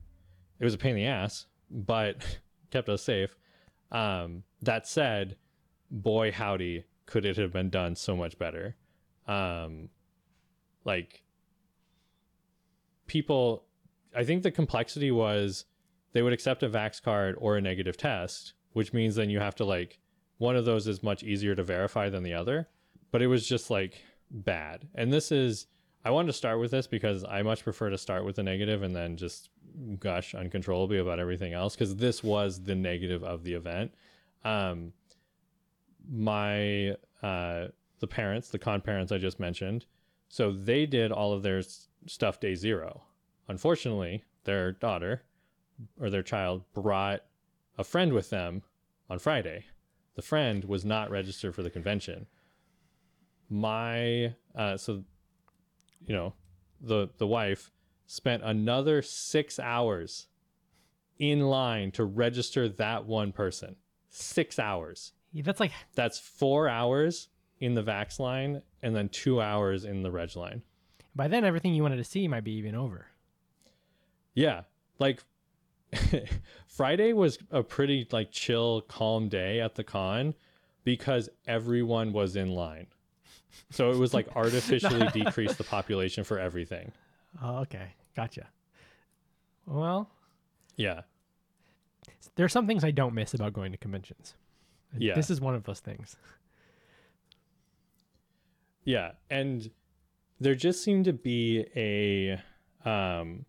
it 0.58 0.64
was 0.64 0.74
a 0.74 0.78
pain 0.78 0.92
in 0.92 0.96
the 0.96 1.06
ass, 1.06 1.46
but 1.70 2.38
kept 2.70 2.88
us 2.88 3.02
safe. 3.02 3.36
Um, 3.92 4.42
that 4.62 4.86
said, 4.86 5.36
boy 5.90 6.32
howdy, 6.32 6.84
could 7.04 7.24
it 7.24 7.36
have 7.36 7.52
been 7.52 7.70
done 7.70 7.94
so 7.94 8.16
much 8.16 8.38
better. 8.38 8.76
Um, 9.28 9.90
like 10.84 11.22
people, 13.06 13.64
I 14.14 14.24
think 14.24 14.42
the 14.42 14.50
complexity 14.50 15.10
was 15.10 15.66
they 16.16 16.22
would 16.22 16.32
accept 16.32 16.62
a 16.62 16.68
vax 16.70 17.02
card 17.02 17.36
or 17.38 17.58
a 17.58 17.60
negative 17.60 17.98
test, 17.98 18.54
which 18.72 18.94
means 18.94 19.16
then 19.16 19.28
you 19.28 19.38
have 19.38 19.54
to 19.54 19.66
like 19.66 19.98
one 20.38 20.56
of 20.56 20.64
those 20.64 20.86
is 20.86 21.02
much 21.02 21.22
easier 21.22 21.54
to 21.54 21.62
verify 21.62 22.08
than 22.08 22.22
the 22.22 22.32
other. 22.32 22.68
But 23.10 23.20
it 23.20 23.26
was 23.26 23.46
just 23.46 23.68
like 23.68 24.00
bad. 24.30 24.88
And 24.94 25.12
this 25.12 25.30
is 25.30 25.66
I 26.06 26.10
wanted 26.10 26.28
to 26.28 26.32
start 26.32 26.58
with 26.58 26.70
this 26.70 26.86
because 26.86 27.22
I 27.22 27.42
much 27.42 27.64
prefer 27.64 27.90
to 27.90 27.98
start 27.98 28.24
with 28.24 28.36
the 28.36 28.42
negative 28.42 28.82
and 28.82 28.96
then 28.96 29.18
just 29.18 29.50
gush 30.00 30.34
uncontrollably 30.34 30.96
about 31.00 31.18
everything 31.18 31.52
else 31.52 31.74
because 31.74 31.96
this 31.96 32.24
was 32.24 32.62
the 32.62 32.74
negative 32.74 33.22
of 33.22 33.44
the 33.44 33.52
event. 33.52 33.92
Um, 34.42 34.94
my 36.10 36.92
uh, 37.22 37.66
the 37.98 38.06
parents, 38.06 38.48
the 38.48 38.58
con 38.58 38.80
parents 38.80 39.12
I 39.12 39.18
just 39.18 39.38
mentioned, 39.38 39.84
so 40.30 40.50
they 40.50 40.86
did 40.86 41.12
all 41.12 41.34
of 41.34 41.42
their 41.42 41.60
stuff 42.06 42.40
day 42.40 42.54
zero. 42.54 43.02
Unfortunately, 43.48 44.24
their 44.44 44.72
daughter 44.72 45.22
or 46.00 46.10
their 46.10 46.22
child 46.22 46.62
brought 46.74 47.22
a 47.78 47.84
friend 47.84 48.12
with 48.12 48.30
them 48.30 48.62
on 49.10 49.18
Friday. 49.18 49.66
The 50.14 50.22
friend 50.22 50.64
was 50.64 50.84
not 50.84 51.10
registered 51.10 51.54
for 51.54 51.62
the 51.62 51.70
convention. 51.70 52.26
My 53.48 54.34
uh, 54.54 54.76
so 54.76 55.04
you 56.06 56.14
know 56.14 56.34
the 56.80 57.08
the 57.18 57.26
wife 57.26 57.70
spent 58.06 58.42
another 58.42 59.02
six 59.02 59.58
hours 59.58 60.26
in 61.18 61.40
line 61.40 61.90
to 61.92 62.04
register 62.04 62.68
that 62.68 63.06
one 63.06 63.32
person. 63.32 63.76
Six 64.08 64.58
hours. 64.58 65.12
Yeah, 65.32 65.42
that's 65.44 65.60
like 65.60 65.72
That's 65.94 66.18
four 66.18 66.68
hours 66.68 67.28
in 67.60 67.74
the 67.74 67.82
Vax 67.82 68.18
line 68.18 68.62
and 68.82 68.94
then 68.94 69.08
two 69.08 69.40
hours 69.40 69.84
in 69.84 70.02
the 70.02 70.10
Reg 70.10 70.36
line. 70.36 70.62
by 71.14 71.28
then 71.28 71.44
everything 71.44 71.74
you 71.74 71.82
wanted 71.82 71.96
to 71.96 72.04
see 72.04 72.28
might 72.28 72.44
be 72.44 72.52
even 72.52 72.74
over. 72.74 73.06
Yeah. 74.34 74.62
Like 74.98 75.22
Friday 76.66 77.12
was 77.12 77.38
a 77.50 77.62
pretty 77.62 78.06
like 78.10 78.30
chill, 78.32 78.82
calm 78.82 79.28
day 79.28 79.60
at 79.60 79.74
the 79.74 79.84
con 79.84 80.34
because 80.84 81.28
everyone 81.46 82.12
was 82.12 82.36
in 82.36 82.50
line. 82.50 82.86
So 83.70 83.90
it 83.90 83.96
was 83.96 84.12
like 84.14 84.28
artificially 84.36 85.06
decreased 85.12 85.58
the 85.58 85.64
population 85.64 86.24
for 86.24 86.38
everything. 86.38 86.92
Oh, 87.42 87.58
okay, 87.58 87.94
gotcha. 88.14 88.48
Well, 89.66 90.10
Yeah. 90.76 91.02
there 92.36 92.44
are 92.46 92.48
some 92.50 92.66
things 92.66 92.84
I 92.84 92.90
don't 92.90 93.14
miss 93.14 93.34
about 93.34 93.52
going 93.52 93.72
to 93.72 93.78
conventions. 93.78 94.34
Yeah. 94.96 95.14
this 95.14 95.30
is 95.30 95.40
one 95.40 95.54
of 95.54 95.64
those 95.64 95.80
things. 95.80 96.16
Yeah, 98.84 99.12
and 99.30 99.68
there 100.40 100.54
just 100.54 100.82
seemed 100.84 101.06
to 101.06 101.12
be 101.12 101.66
a 101.74 102.40
um 102.88 103.44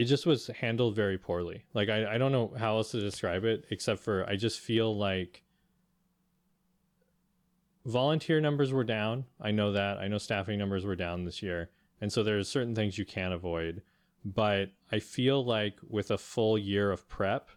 it 0.00 0.04
just 0.06 0.24
was 0.24 0.46
handled 0.48 0.94
very 0.96 1.18
poorly. 1.18 1.64
Like 1.74 1.88
I, 1.90 2.14
I 2.14 2.18
don't 2.18 2.32
know 2.32 2.54
how 2.58 2.76
else 2.78 2.90
to 2.92 3.00
describe 3.00 3.44
it 3.44 3.66
except 3.70 4.00
for 4.00 4.24
I 4.28 4.36
just 4.36 4.60
feel 4.60 4.96
like 4.96 5.42
volunteer 7.86 8.40
numbers 8.40 8.72
were 8.72 8.84
down. 8.84 9.24
I 9.40 9.50
know 9.50 9.72
that. 9.72 9.98
I 9.98 10.08
know 10.08 10.18
staffing 10.18 10.58
numbers 10.58 10.84
were 10.84 10.96
down 10.96 11.24
this 11.24 11.42
year. 11.42 11.70
And 12.00 12.12
so 12.12 12.22
there's 12.22 12.48
certain 12.48 12.74
things 12.74 12.96
you 12.98 13.04
can't 13.04 13.34
avoid. 13.34 13.82
But 14.24 14.70
I 14.92 14.98
feel 15.00 15.44
like 15.44 15.78
with 15.88 16.10
a 16.10 16.18
full 16.18 16.56
year 16.58 16.90
of 16.90 17.08
prep, 17.08 17.48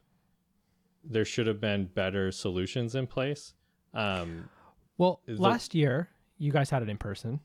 there 1.03 1.25
should 1.25 1.47
have 1.47 1.59
been 1.59 1.85
better 1.85 2.31
solutions 2.31 2.95
in 2.95 3.07
place. 3.07 3.53
Um, 3.93 4.49
Well, 4.97 5.21
the- 5.25 5.35
last 5.35 5.75
year 5.75 6.09
you 6.37 6.51
guys 6.51 6.69
had 6.69 6.81
it 6.81 6.89
in 6.89 6.97
person. 6.97 7.39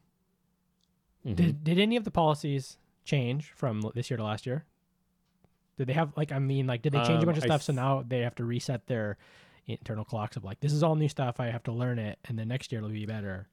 mhm. 1.27 1.37
Did 1.37 1.65
did 1.65 1.79
any 1.79 1.97
of 1.97 2.05
the 2.05 2.11
policies 2.13 2.79
change 3.05 3.51
from 3.53 3.83
this 3.95 4.09
year 4.11 4.17
to 4.17 4.23
last 4.25 4.47
year? 4.47 4.65
Did 5.79 5.87
they 5.87 5.93
have 5.95 6.13
like 6.17 6.33
I 6.33 6.39
mean 6.39 6.67
like 6.67 6.83
did 6.83 6.93
they 6.93 6.99
change 6.99 7.11
a 7.11 7.15
Um, 7.21 7.25
bunch 7.27 7.39
of 7.39 7.45
I 7.45 7.47
stuff 7.47 7.63
so 7.63 7.73
now 7.73 8.05
they 8.07 8.21
have 8.21 8.35
to 8.37 8.45
reset 8.45 8.87
their 8.87 9.17
internal 9.67 10.05
clocks 10.05 10.37
of 10.37 10.45
like 10.45 10.61
this 10.61 10.73
is 10.73 10.83
all 10.83 10.95
new 10.97 11.09
stuff 11.09 11.41
I 11.41 11.47
have 11.47 11.63
to 11.65 11.73
learn 11.73 11.99
it 11.99 12.19
and 12.27 12.39
then 12.39 12.49
next 12.49 12.71
year 12.73 12.81
it'll 12.81 12.91
be 12.91 13.07
better. 13.07 13.49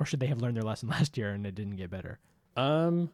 Or 0.00 0.06
should 0.06 0.20
they 0.20 0.26
have 0.26 0.40
learned 0.40 0.56
their 0.56 0.64
lesson 0.64 0.88
last 0.96 1.16
year 1.16 1.30
and 1.32 1.46
it 1.46 1.54
didn't 1.54 1.76
get 1.76 1.90
better? 1.90 2.18
Um, 2.56 3.10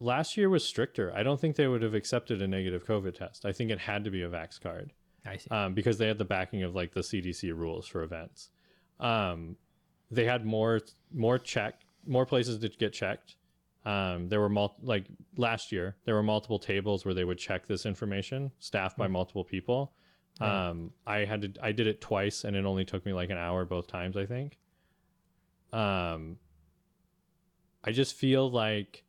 last 0.00 0.36
year 0.36 0.48
was 0.48 0.64
stricter. 0.64 1.12
I 1.14 1.22
don't 1.22 1.40
think 1.40 1.56
they 1.56 1.66
would 1.66 1.82
have 1.82 1.94
accepted 1.94 2.40
a 2.42 2.46
negative 2.48 2.86
COVID 2.86 3.14
test. 3.16 3.44
I 3.44 3.52
think 3.52 3.70
it 3.70 3.80
had 3.80 4.04
to 4.04 4.10
be 4.10 4.22
a 4.22 4.28
Vax 4.28 4.60
card 4.60 4.92
I 5.26 5.36
see. 5.36 5.50
um, 5.50 5.74
because 5.74 5.98
they 5.98 6.06
had 6.08 6.18
the 6.18 6.24
backing 6.24 6.62
of 6.62 6.74
like 6.74 6.92
the 6.92 7.00
CDC 7.00 7.56
rules 7.56 7.86
for 7.86 8.02
events. 8.02 8.50
Um, 9.00 9.56
they 10.10 10.24
had 10.24 10.44
more 10.44 10.80
more 11.12 11.38
check 11.38 11.80
more 12.06 12.24
places 12.26 12.58
to 12.58 12.68
get 12.68 12.92
checked. 12.92 13.36
Um, 13.88 14.28
there 14.28 14.40
were 14.40 14.50
mul- 14.50 14.76
like 14.82 15.06
last 15.38 15.72
year 15.72 15.96
there 16.04 16.14
were 16.14 16.22
multiple 16.22 16.58
tables 16.58 17.06
where 17.06 17.14
they 17.14 17.24
would 17.24 17.38
check 17.38 17.66
this 17.66 17.86
information, 17.86 18.52
staffed 18.58 18.98
by 18.98 19.08
multiple 19.08 19.44
people. 19.44 19.94
Um, 20.40 20.92
I 21.06 21.24
had 21.24 21.40
to 21.42 21.52
I 21.64 21.72
did 21.72 21.86
it 21.86 22.02
twice 22.02 22.44
and 22.44 22.54
it 22.54 22.66
only 22.66 22.84
took 22.84 23.06
me 23.06 23.14
like 23.14 23.30
an 23.30 23.38
hour 23.38 23.64
both 23.64 23.86
times. 23.86 24.16
I 24.16 24.26
think. 24.26 24.58
Um, 25.72 26.36
I 27.82 27.92
just 27.92 28.14
feel 28.14 28.50
like 28.50 29.04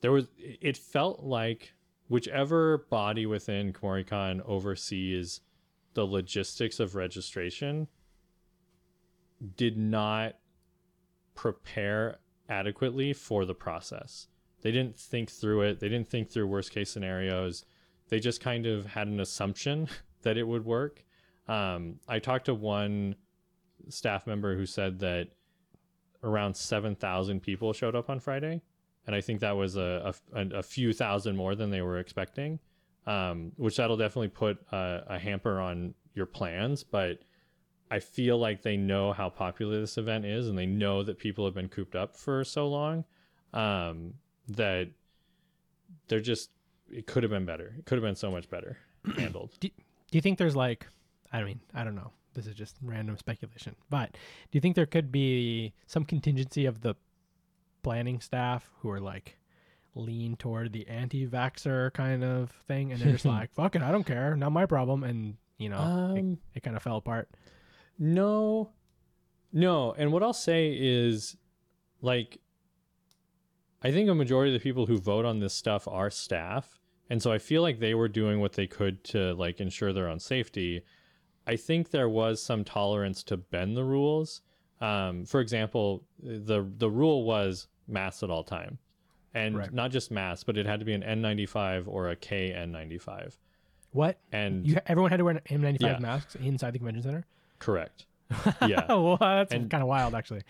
there 0.00 0.10
was 0.10 0.26
it 0.36 0.76
felt 0.76 1.22
like 1.22 1.72
whichever 2.08 2.86
body 2.90 3.24
within 3.24 3.72
Kumoricon 3.72 4.42
oversees 4.44 5.42
the 5.94 6.04
logistics 6.04 6.80
of 6.80 6.96
registration 6.96 7.86
did 9.56 9.76
not 9.78 10.34
prepare 11.34 12.18
adequately 12.52 13.14
for 13.14 13.44
the 13.46 13.54
process. 13.54 14.28
They 14.60 14.70
didn't 14.70 14.98
think 14.98 15.30
through 15.30 15.62
it. 15.62 15.80
They 15.80 15.88
didn't 15.88 16.10
think 16.10 16.30
through 16.30 16.46
worst 16.46 16.70
case 16.70 16.90
scenarios. 16.90 17.64
They 18.10 18.20
just 18.20 18.40
kind 18.40 18.66
of 18.66 18.86
had 18.86 19.08
an 19.08 19.20
assumption 19.20 19.88
that 20.22 20.36
it 20.36 20.46
would 20.46 20.64
work. 20.64 21.04
Um, 21.48 21.96
I 22.06 22.18
talked 22.18 22.44
to 22.46 22.54
one 22.54 23.16
staff 23.88 24.26
member 24.26 24.54
who 24.54 24.66
said 24.66 25.00
that 25.00 25.28
around 26.22 26.56
7,000 26.56 27.40
people 27.40 27.72
showed 27.72 27.96
up 27.96 28.10
on 28.10 28.20
Friday. 28.20 28.62
And 29.06 29.16
I 29.16 29.20
think 29.20 29.40
that 29.40 29.56
was 29.56 29.76
a, 29.76 30.14
a, 30.32 30.58
a 30.58 30.62
few 30.62 30.92
thousand 30.92 31.36
more 31.36 31.56
than 31.56 31.70
they 31.70 31.82
were 31.82 31.98
expecting, 31.98 32.60
um, 33.06 33.50
which 33.56 33.76
that'll 33.76 33.96
definitely 33.96 34.28
put 34.28 34.58
a, 34.70 35.02
a 35.08 35.18
hamper 35.18 35.58
on 35.58 35.94
your 36.14 36.26
plans. 36.26 36.84
But 36.84 37.18
I 37.92 38.00
feel 38.00 38.38
like 38.38 38.62
they 38.62 38.76
know 38.76 39.12
how 39.12 39.28
popular 39.28 39.78
this 39.80 39.98
event 39.98 40.24
is 40.24 40.48
and 40.48 40.56
they 40.56 40.66
know 40.66 41.02
that 41.02 41.18
people 41.18 41.44
have 41.44 41.54
been 41.54 41.68
cooped 41.68 41.94
up 41.94 42.16
for 42.16 42.42
so 42.42 42.66
long 42.68 43.04
um, 43.52 44.14
that 44.48 44.88
they're 46.08 46.20
just, 46.20 46.50
it 46.90 47.06
could 47.06 47.22
have 47.22 47.30
been 47.30 47.44
better. 47.44 47.74
It 47.78 47.84
could 47.84 47.96
have 47.96 48.02
been 48.02 48.16
so 48.16 48.30
much 48.30 48.48
better 48.48 48.78
handled. 49.16 49.50
Do 49.60 49.68
you 50.12 50.20
think 50.20 50.38
there's 50.38 50.56
like, 50.56 50.86
I 51.32 51.42
mean, 51.42 51.60
I 51.74 51.84
don't 51.84 51.94
know. 51.94 52.12
This 52.34 52.46
is 52.46 52.54
just 52.54 52.76
random 52.82 53.18
speculation, 53.18 53.76
but 53.90 54.12
do 54.12 54.18
you 54.52 54.60
think 54.62 54.74
there 54.74 54.86
could 54.86 55.12
be 55.12 55.74
some 55.86 56.04
contingency 56.06 56.64
of 56.64 56.80
the 56.80 56.94
planning 57.82 58.20
staff 58.20 58.70
who 58.78 58.88
are 58.90 59.00
like 59.00 59.36
lean 59.94 60.36
toward 60.36 60.72
the 60.72 60.88
anti-vaxxer 60.88 61.92
kind 61.92 62.24
of 62.24 62.50
thing, 62.66 62.90
and 62.90 63.00
they're 63.02 63.12
just 63.12 63.24
like, 63.38 63.52
"Fuck 63.52 63.76
it, 63.76 63.82
I 63.82 63.92
don't 63.92 64.06
care, 64.06 64.34
not 64.34 64.50
my 64.50 64.64
problem," 64.64 65.04
and 65.04 65.36
you 65.58 65.68
know, 65.68 65.76
it, 66.16 66.20
Um, 66.20 66.38
it 66.54 66.62
kind 66.62 66.74
of 66.74 66.82
fell 66.82 66.96
apart. 66.96 67.28
No, 68.02 68.70
no. 69.52 69.92
And 69.92 70.10
what 70.12 70.24
I'll 70.24 70.32
say 70.32 70.76
is, 70.76 71.36
like, 72.00 72.38
I 73.80 73.92
think 73.92 74.10
a 74.10 74.14
majority 74.14 74.52
of 74.52 74.60
the 74.60 74.62
people 74.62 74.86
who 74.86 74.98
vote 74.98 75.24
on 75.24 75.38
this 75.38 75.54
stuff 75.54 75.86
are 75.86 76.10
staff, 76.10 76.80
and 77.08 77.22
so 77.22 77.30
I 77.30 77.38
feel 77.38 77.62
like 77.62 77.78
they 77.78 77.94
were 77.94 78.08
doing 78.08 78.40
what 78.40 78.54
they 78.54 78.66
could 78.66 79.04
to 79.04 79.34
like 79.34 79.60
ensure 79.60 79.92
their 79.92 80.08
own 80.08 80.18
safety. 80.18 80.82
I 81.46 81.54
think 81.54 81.90
there 81.90 82.08
was 82.08 82.42
some 82.42 82.64
tolerance 82.64 83.22
to 83.24 83.36
bend 83.36 83.76
the 83.76 83.84
rules. 83.84 84.42
Um, 84.80 85.24
for 85.24 85.40
example, 85.40 86.04
the 86.20 86.68
the 86.78 86.90
rule 86.90 87.22
was 87.24 87.68
masks 87.86 88.24
at 88.24 88.30
all 88.30 88.42
time, 88.42 88.78
and 89.32 89.56
Right. 89.58 89.72
not 89.72 89.92
just 89.92 90.10
masks, 90.10 90.42
but 90.42 90.58
it 90.58 90.66
had 90.66 90.80
to 90.80 90.86
be 90.86 90.92
an 90.92 91.02
N95 91.04 91.86
or 91.86 92.10
a 92.10 92.16
KN95. 92.16 93.36
What? 93.92 94.18
And 94.32 94.66
You 94.66 94.78
everyone 94.86 95.10
had 95.12 95.18
to 95.18 95.24
wear 95.24 95.36
an 95.36 95.40
N95 95.46 95.80
Yeah. 95.82 95.98
masks 96.00 96.34
inside 96.34 96.72
the 96.72 96.78
convention 96.80 97.02
center. 97.04 97.26
Correct, 97.62 98.06
yeah. 98.66 98.86
Well, 98.88 99.16
that's 99.20 99.52
And- 99.52 99.70
kind 99.70 99.82
of 99.82 99.88
wild, 99.88 100.14
actually. 100.14 100.42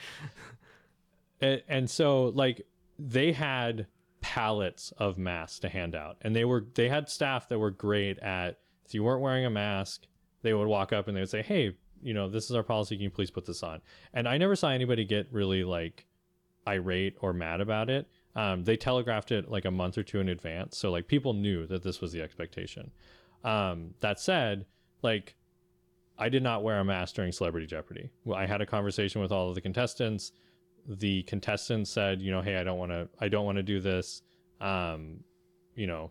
and, 1.41 1.63
and 1.69 1.91
so 1.91 2.27
like 2.35 2.63
they 2.99 3.33
had 3.33 3.87
pallets 4.21 4.93
of 4.99 5.19
masks 5.19 5.59
to 5.59 5.69
hand 5.69 5.95
out 5.97 6.17
and 6.23 6.35
they 6.37 6.45
were 6.45 6.65
they 6.75 6.89
had 6.89 7.09
staff 7.09 7.49
that 7.49 7.59
were 7.59 7.73
great 7.73 8.17
at 8.21 8.59
if 8.87 8.95
you 8.95 9.03
weren't 9.03 9.21
wearing 9.21 9.45
a 9.45 9.51
mask 9.51 10.07
they 10.43 10.55
would 10.55 10.69
walk 10.69 10.93
up 10.93 11.09
and 11.09 11.17
they 11.17 11.21
would 11.21 11.29
say 11.29 11.43
hey 11.43 11.75
you 12.01 12.15
know 12.15 12.29
this 12.29 12.45
is 12.49 12.55
our 12.55 12.63
policy 12.63 12.95
can 12.95 13.03
you 13.03 13.11
please 13.11 13.33
put 13.33 13.45
this 13.47 13.65
on 13.65 13.81
and 14.15 14.29
i 14.29 14.39
never 14.39 14.55
saw 14.55 14.69
anybody 14.69 15.05
get 15.05 15.27
really 15.33 15.65
like 15.65 16.07
irate 16.69 17.17
or 17.21 17.33
mad 17.33 17.61
about 17.61 17.91
it 17.91 18.07
um, 18.37 18.63
they 18.63 18.77
telegraphed 18.77 19.33
it 19.33 19.51
like 19.51 19.65
a 19.65 19.71
month 19.73 19.99
or 19.99 20.05
two 20.05 20.21
in 20.21 20.29
advance 20.29 20.79
so 20.79 20.93
like 20.93 21.09
people 21.09 21.33
knew 21.35 21.67
that 21.67 21.83
this 21.83 22.01
was 22.01 22.13
the 22.13 22.23
expectation 22.23 22.93
um, 23.43 23.91
that 23.99 24.21
said 24.21 24.67
like 25.03 25.35
i 26.19 26.29
did 26.29 26.43
not 26.43 26.63
wear 26.63 26.79
a 26.79 26.85
mask 26.85 27.15
during 27.15 27.33
celebrity 27.33 27.67
jeopardy 27.67 28.11
i 28.35 28.47
had 28.47 28.61
a 28.61 28.67
conversation 28.67 29.21
with 29.21 29.33
all 29.33 29.49
of 29.49 29.55
the 29.55 29.61
contestants 29.61 30.33
the 30.87 31.23
contestants 31.25 31.91
said, 31.91 32.21
you 32.21 32.31
know, 32.31 32.43
hey, 32.43 32.57
I 32.57 32.65
don't 32.65 32.79
want 32.79 32.91
to, 32.91 33.09
I 33.21 33.29
don't 33.29 33.45
want 33.45 33.57
to 33.57 33.63
do 33.63 33.81
this. 33.81 34.23
Um, 34.61 35.21
you 35.75 35.87
know, 35.87 36.11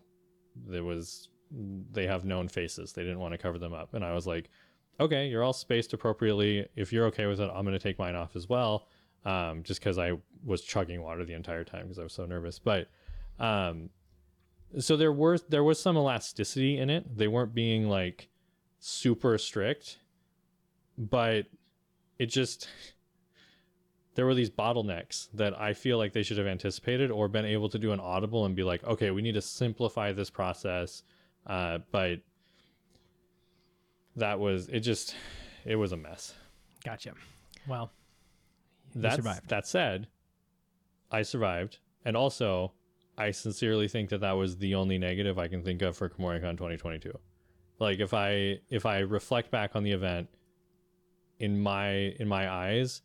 there 0.67 0.83
was, 0.83 1.29
they 1.91 2.07
have 2.07 2.25
known 2.25 2.47
faces. 2.47 2.93
They 2.93 3.03
didn't 3.03 3.19
want 3.19 3.33
to 3.33 3.37
cover 3.37 3.57
them 3.57 3.73
up. 3.73 3.93
And 3.93 4.03
I 4.03 4.13
was 4.13 4.25
like, 4.25 4.49
okay, 4.99 5.27
you're 5.27 5.43
all 5.43 5.53
spaced 5.53 5.93
appropriately. 5.93 6.67
If 6.75 6.93
you're 6.93 7.05
okay 7.07 7.25
with 7.25 7.39
it, 7.39 7.49
I'm 7.53 7.65
going 7.65 7.77
to 7.77 7.79
take 7.79 7.99
mine 7.99 8.15
off 8.15 8.35
as 8.35 8.47
well. 8.47 8.87
Um, 9.25 9.63
just 9.63 9.81
cause 9.81 9.99
I 9.99 10.13
was 10.43 10.61
chugging 10.61 11.01
water 11.01 11.25
the 11.25 11.33
entire 11.33 11.63
time 11.63 11.83
because 11.83 11.99
I 11.99 12.03
was 12.03 12.13
so 12.13 12.25
nervous. 12.25 12.57
But, 12.59 12.87
um, 13.39 13.89
so 14.79 14.95
there 14.95 15.11
were, 15.11 15.37
there 15.49 15.63
was 15.63 15.79
some 15.79 15.97
elasticity 15.97 16.77
in 16.77 16.89
it. 16.89 17.17
They 17.17 17.27
weren't 17.27 17.53
being 17.53 17.89
like 17.89 18.29
super 18.82 19.38
strict, 19.38 19.99
but 20.97 21.45
it 22.19 22.25
just, 22.25 22.67
there 24.15 24.25
were 24.25 24.36
these 24.36 24.49
bottlenecks 24.49 25.29
that 25.34 25.57
I 25.57 25.73
feel 25.73 25.97
like 25.97 26.11
they 26.11 26.23
should 26.23 26.38
have 26.38 26.47
anticipated 26.47 27.11
or 27.11 27.29
been 27.29 27.45
able 27.45 27.69
to 27.69 27.79
do 27.79 27.93
an 27.93 28.01
audible 28.01 28.45
and 28.45 28.55
be 28.55 28.63
like, 28.63 28.84
okay, 28.84 29.11
we 29.11 29.21
need 29.21 29.36
to 29.36 29.41
simplify 29.41 30.11
this 30.11 30.29
process. 30.29 31.03
Uh, 31.47 31.79
but 31.91 32.19
that 34.17 34.39
was 34.39 34.67
it. 34.67 34.82
Just 34.82 35.15
it 35.65 35.75
was 35.75 35.91
a 35.91 35.97
mess. 35.97 36.34
Gotcha. 36.84 37.13
Well, 37.67 37.91
survived. 39.15 39.47
That 39.47 39.67
said, 39.67 40.07
I 41.09 41.21
survived, 41.23 41.79
and 42.05 42.15
also 42.15 42.73
I 43.17 43.32
sincerely 43.32 43.88
think 43.88 44.09
that 44.09 44.21
that 44.21 44.34
was 44.34 44.57
the 44.57 44.75
only 44.75 44.97
negative 44.97 45.39
I 45.39 45.47
can 45.47 45.63
think 45.63 45.82
of 45.82 45.97
for 45.97 46.09
Kumoricon 46.09 46.57
2022. 46.57 47.17
Like 47.82 47.99
if 47.99 48.13
I 48.13 48.59
if 48.69 48.86
I 48.86 48.99
reflect 48.99 49.49
back 49.49 49.75
on 49.75 49.82
the 49.84 49.91
event, 49.91 50.29
in 51.39 51.59
my 51.59 51.89
in 51.89 52.27
my 52.27 52.47
eyes, 52.47 53.01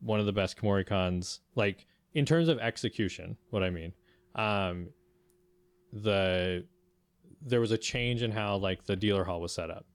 one 0.00 0.18
of 0.18 0.26
the 0.26 0.32
best 0.32 0.56
Kumoricons, 0.56 1.38
like 1.54 1.86
in 2.12 2.26
terms 2.26 2.48
of 2.48 2.58
execution, 2.58 3.36
what 3.50 3.62
I 3.62 3.70
mean, 3.70 3.92
um, 4.34 4.88
the 5.92 6.64
there 7.40 7.60
was 7.60 7.70
a 7.70 7.78
change 7.78 8.22
in 8.22 8.32
how 8.32 8.56
like 8.56 8.84
the 8.84 8.96
dealer 8.96 9.22
hall 9.22 9.40
was 9.40 9.54
set 9.54 9.70
up. 9.70 9.86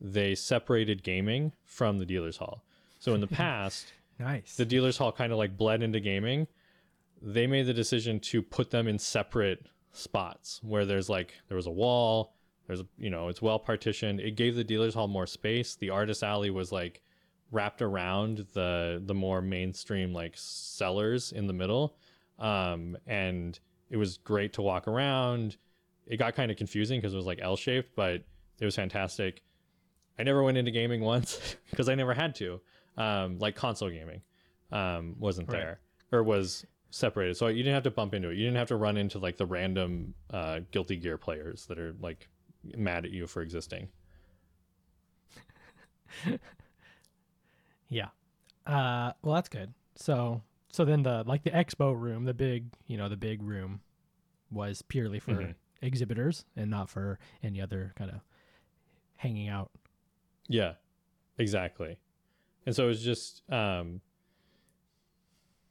They 0.00 0.34
separated 0.34 1.04
gaming 1.04 1.52
from 1.64 1.98
the 2.00 2.04
dealer's 2.04 2.36
hall. 2.38 2.64
So 2.98 3.14
in 3.14 3.20
the 3.20 3.26
past, 3.42 3.92
Nice. 4.18 4.56
the 4.56 4.64
dealer's 4.66 4.98
hall 4.98 5.12
kind 5.12 5.30
of 5.32 5.38
like 5.38 5.56
bled 5.56 5.80
into 5.80 6.00
gaming. 6.00 6.48
They 7.22 7.46
made 7.46 7.66
the 7.66 7.72
decision 7.72 8.18
to 8.20 8.42
put 8.42 8.70
them 8.72 8.88
in 8.88 8.98
separate 8.98 9.66
spots 9.92 10.60
where 10.64 10.84
there's 10.84 11.08
like 11.08 11.34
there 11.46 11.56
was 11.56 11.66
a 11.66 11.70
wall, 11.70 12.34
there's 12.66 12.80
a, 12.80 12.86
you 12.98 13.10
know, 13.10 13.28
it's 13.28 13.42
well 13.42 13.58
partitioned. 13.58 14.20
It 14.20 14.36
gave 14.36 14.54
the 14.56 14.64
dealer's 14.64 14.94
hall 14.94 15.08
more 15.08 15.26
space. 15.26 15.76
The 15.76 15.90
artist 15.90 16.22
alley 16.22 16.50
was 16.50 16.72
like 16.72 17.02
wrapped 17.50 17.82
around 17.82 18.46
the 18.54 19.02
the 19.04 19.14
more 19.14 19.40
mainstream 19.42 20.12
like 20.12 20.32
sellers 20.36 21.32
in 21.32 21.46
the 21.46 21.52
middle. 21.52 21.96
Um 22.38 22.96
and 23.06 23.58
it 23.90 23.96
was 23.96 24.16
great 24.18 24.52
to 24.54 24.62
walk 24.62 24.88
around. 24.88 25.56
It 26.06 26.16
got 26.16 26.34
kind 26.34 26.50
of 26.50 26.56
confusing 26.56 27.00
because 27.00 27.12
it 27.12 27.16
was 27.16 27.26
like 27.26 27.38
L 27.42 27.56
shaped, 27.56 27.94
but 27.94 28.24
it 28.60 28.64
was 28.64 28.74
fantastic. 28.76 29.42
I 30.18 30.22
never 30.22 30.42
went 30.42 30.56
into 30.58 30.70
gaming 30.70 31.00
once 31.12 31.56
because 31.70 31.88
I 31.88 31.94
never 31.94 32.14
had 32.14 32.34
to. 32.36 32.60
Um, 32.96 33.38
like 33.40 33.56
console 33.56 33.90
gaming 33.90 34.22
um, 34.70 35.16
wasn't 35.18 35.48
Right. 35.48 35.58
there 35.58 35.80
or 36.12 36.22
was 36.22 36.64
separated, 36.90 37.36
so 37.36 37.48
you 37.48 37.64
didn't 37.64 37.74
have 37.74 37.82
to 37.82 37.90
bump 37.90 38.14
into 38.14 38.30
it. 38.30 38.36
You 38.36 38.44
didn't 38.44 38.56
have 38.58 38.68
to 38.68 38.76
run 38.76 38.96
into 38.96 39.18
like 39.18 39.36
the 39.36 39.46
random 39.46 40.14
uh, 40.30 40.60
Guilty 40.70 40.94
Gear 40.96 41.18
players 41.18 41.66
that 41.66 41.78
are 41.78 41.94
like 42.00 42.28
mad 42.76 43.04
at 43.04 43.10
you 43.10 43.26
for 43.26 43.42
existing. 43.42 43.88
Yeah. 47.88 48.08
Uh, 48.66 49.12
well, 49.22 49.34
that's 49.34 49.48
good. 49.48 49.72
So, 49.94 50.42
so 50.72 50.84
then 50.84 51.02
the 51.02 51.22
like 51.26 51.44
the 51.44 51.50
expo 51.50 51.98
room, 51.98 52.24
the 52.24 52.34
big, 52.34 52.66
you 52.86 52.96
know, 52.96 53.08
the 53.08 53.16
big 53.16 53.42
room, 53.42 53.80
was 54.50 54.82
purely 54.82 55.20
for 55.20 55.32
Mhm. 55.34 55.54
exhibitors 55.82 56.44
and 56.56 56.70
not 56.70 56.88
for 56.88 57.18
any 57.42 57.60
other 57.60 57.92
kind 57.96 58.10
of 58.10 58.20
hanging 59.16 59.48
out. 59.48 59.70
Yeah, 60.48 60.74
exactly. 61.38 61.98
And 62.66 62.74
so 62.74 62.84
it 62.84 62.88
was 62.88 63.02
just 63.04 63.42
um, 63.50 64.00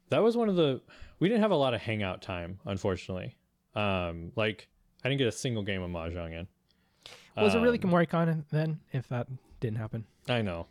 that 0.10 0.22
was 0.22 0.38
one 0.38 0.50
of 0.50 0.56
the 0.56 0.82
we 1.20 1.28
didn't 1.28 1.42
have 1.42 1.52
a 1.52 1.56
lot 1.56 1.74
of 1.74 1.82
hangout 1.82 2.22
time, 2.22 2.60
unfortunately. 2.66 3.36
Um, 3.76 4.32
like 4.36 4.68
I 5.04 5.10
didn't 5.10 5.18
get 5.20 5.28
a 5.28 5.32
single 5.32 5.64
game 5.64 5.82
of 5.82 5.90
mahjong 5.90 6.32
in. 6.40 6.48
Was 7.38 7.56
it 7.56 7.60
really 7.60 7.78
Um, 7.78 7.82
then? 8.52 8.80
If 8.92 9.08
that 9.10 9.28
didn't 9.60 9.78
happen, 9.78 10.06
I 10.30 10.42
know. 10.42 10.68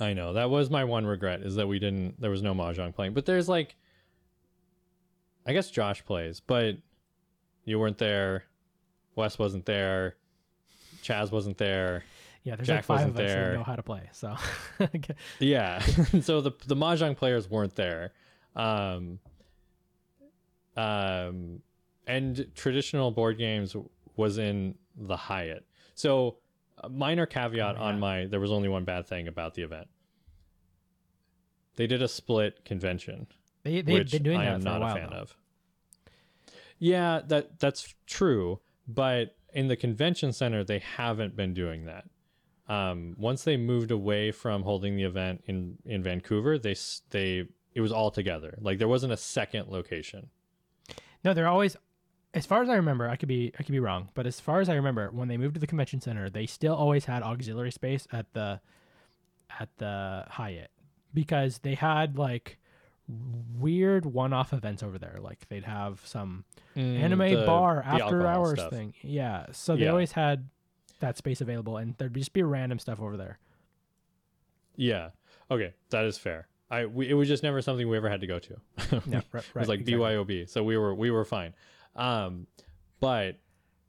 I 0.00 0.12
know. 0.12 0.32
That 0.34 0.50
was 0.50 0.70
my 0.70 0.84
one 0.84 1.04
regret 1.06 1.40
is 1.42 1.56
that 1.56 1.66
we 1.66 1.78
didn't 1.78 2.20
there 2.20 2.30
was 2.30 2.42
no 2.42 2.54
mahjong 2.54 2.94
playing. 2.94 3.14
But 3.14 3.26
there's 3.26 3.48
like 3.48 3.74
I 5.46 5.52
guess 5.52 5.70
Josh 5.70 6.04
plays, 6.04 6.40
but 6.40 6.76
you 7.64 7.78
weren't 7.78 7.98
there. 7.98 8.44
Wes 9.16 9.38
wasn't 9.38 9.64
there. 9.66 10.16
Chaz 11.02 11.32
wasn't 11.32 11.58
there. 11.58 12.04
yeah, 12.44 12.54
there's 12.56 12.68
Jack 12.68 12.76
like 12.76 12.84
five 12.84 12.96
wasn't 12.98 13.10
of 13.18 13.24
us 13.24 13.32
there. 13.32 13.50
that 13.50 13.56
know 13.58 13.64
how 13.64 13.76
to 13.76 13.82
play. 13.82 14.08
So, 14.12 14.36
Yeah. 15.40 15.78
so 16.20 16.40
the 16.40 16.52
the 16.66 16.76
mahjong 16.76 17.16
players 17.16 17.50
weren't 17.50 17.74
there. 17.74 18.12
Um 18.54 19.18
um 20.76 21.60
and 22.06 22.46
traditional 22.54 23.10
board 23.10 23.38
games 23.38 23.74
was 24.16 24.38
in 24.38 24.74
the 24.98 25.16
Hyatt. 25.16 25.64
So 25.94 26.36
a 26.78 26.88
minor 26.88 27.26
caveat 27.26 27.76
Oh, 27.78 27.82
on 27.82 27.98
my 28.00 28.26
there 28.26 28.40
was 28.40 28.50
only 28.52 28.68
one 28.68 28.84
bad 28.84 29.06
thing 29.06 29.28
about 29.28 29.54
the 29.54 29.62
event. 29.62 29.88
They 31.76 31.86
did 31.86 32.02
a 32.02 32.08
split 32.08 32.64
convention, 32.64 33.26
they 33.62 33.80
they've 33.82 34.00
which 34.00 34.10
been 34.12 34.22
doing 34.24 34.38
I 34.38 34.46
am 34.46 34.60
for 34.60 34.64
not 34.68 34.76
a 34.78 34.80
while. 34.80 34.94
fan 34.94 35.08
though. 35.10 35.16
of. 35.18 35.36
Yeah, 36.78 37.20
that 37.28 37.58
that's 37.58 37.94
true, 38.06 38.60
but 38.86 39.36
in 39.52 39.68
the 39.68 39.76
convention 39.76 40.32
center 40.32 40.64
they 40.64 40.78
haven't 40.80 41.36
been 41.36 41.54
doing 41.54 41.86
that. 41.86 42.04
Um, 42.68 43.14
once 43.16 43.44
they 43.44 43.56
moved 43.56 43.90
away 43.90 44.30
from 44.30 44.62
holding 44.62 44.96
the 44.96 45.04
event 45.04 45.42
in 45.46 45.78
in 45.84 46.02
Vancouver, 46.02 46.58
they 46.58 46.74
they 47.10 47.44
it 47.74 47.80
was 47.80 47.92
all 47.92 48.10
together. 48.10 48.58
Like 48.60 48.78
there 48.78 48.88
wasn't 48.88 49.12
a 49.12 49.16
second 49.16 49.68
location. 49.68 50.30
No, 51.24 51.34
they're 51.34 51.48
always, 51.48 51.76
as 52.34 52.44
far 52.46 52.62
as 52.62 52.68
I 52.68 52.74
remember, 52.74 53.08
I 53.08 53.16
could 53.16 53.28
be 53.28 53.52
I 53.58 53.62
could 53.62 53.72
be 53.72 53.80
wrong, 53.80 54.08
but 54.14 54.26
as 54.26 54.38
far 54.40 54.60
as 54.60 54.68
I 54.68 54.74
remember, 54.74 55.10
when 55.10 55.28
they 55.28 55.36
moved 55.36 55.54
to 55.54 55.60
the 55.60 55.66
convention 55.66 56.00
center, 56.00 56.28
they 56.30 56.46
still 56.46 56.74
always 56.74 57.06
had 57.06 57.22
auxiliary 57.22 57.72
space 57.72 58.06
at 58.12 58.32
the 58.34 58.60
at 59.58 59.68
the 59.78 60.24
Hyatt 60.28 60.70
because 61.14 61.58
they 61.60 61.74
had 61.74 62.18
like 62.18 62.58
weird 63.58 64.04
one-off 64.04 64.52
events 64.52 64.82
over 64.82 64.98
there. 64.98 65.16
Like 65.20 65.48
they'd 65.48 65.64
have 65.64 66.02
some 66.04 66.44
anime 66.76 67.18
Mm, 67.20 67.40
the- 67.40 67.46
bar 67.46 67.76
the 67.86 68.04
after 68.04 68.26
hours 68.26 68.58
stuff. 68.58 68.70
thing. 68.70 68.92
Yeah, 69.02 69.46
so 69.52 69.74
they 69.76 69.84
Yeah. 69.84 69.90
always 69.90 70.12
had 70.12 70.48
that 71.00 71.16
space 71.16 71.40
available, 71.40 71.76
and 71.78 71.94
there'd 71.96 72.12
just 72.14 72.32
be 72.34 72.42
random 72.42 72.78
stuff 72.78 73.00
over 73.00 73.16
there. 73.16 73.38
Yeah. 74.76 75.10
Okay, 75.50 75.72
that 75.90 76.04
is 76.04 76.18
fair. 76.18 76.46
I 76.70 76.84
we, 76.84 77.08
it 77.08 77.14
was 77.14 77.28
just 77.28 77.42
never 77.42 77.62
something 77.62 77.88
we 77.88 77.96
ever 77.96 78.10
had 78.10 78.20
to 78.20 78.26
go 78.26 78.38
to. 78.38 78.56
Yeah, 79.06 79.22
right. 79.32 79.42
it 79.42 79.54
was 79.54 79.68
like 79.68 79.80
exactly. 79.80 79.94
BYOB, 79.94 80.48
so 80.48 80.62
we 80.62 80.76
were 80.76 80.94
we 80.94 81.10
were 81.10 81.24
fine. 81.24 81.54
Um, 81.98 82.46
but 83.00 83.38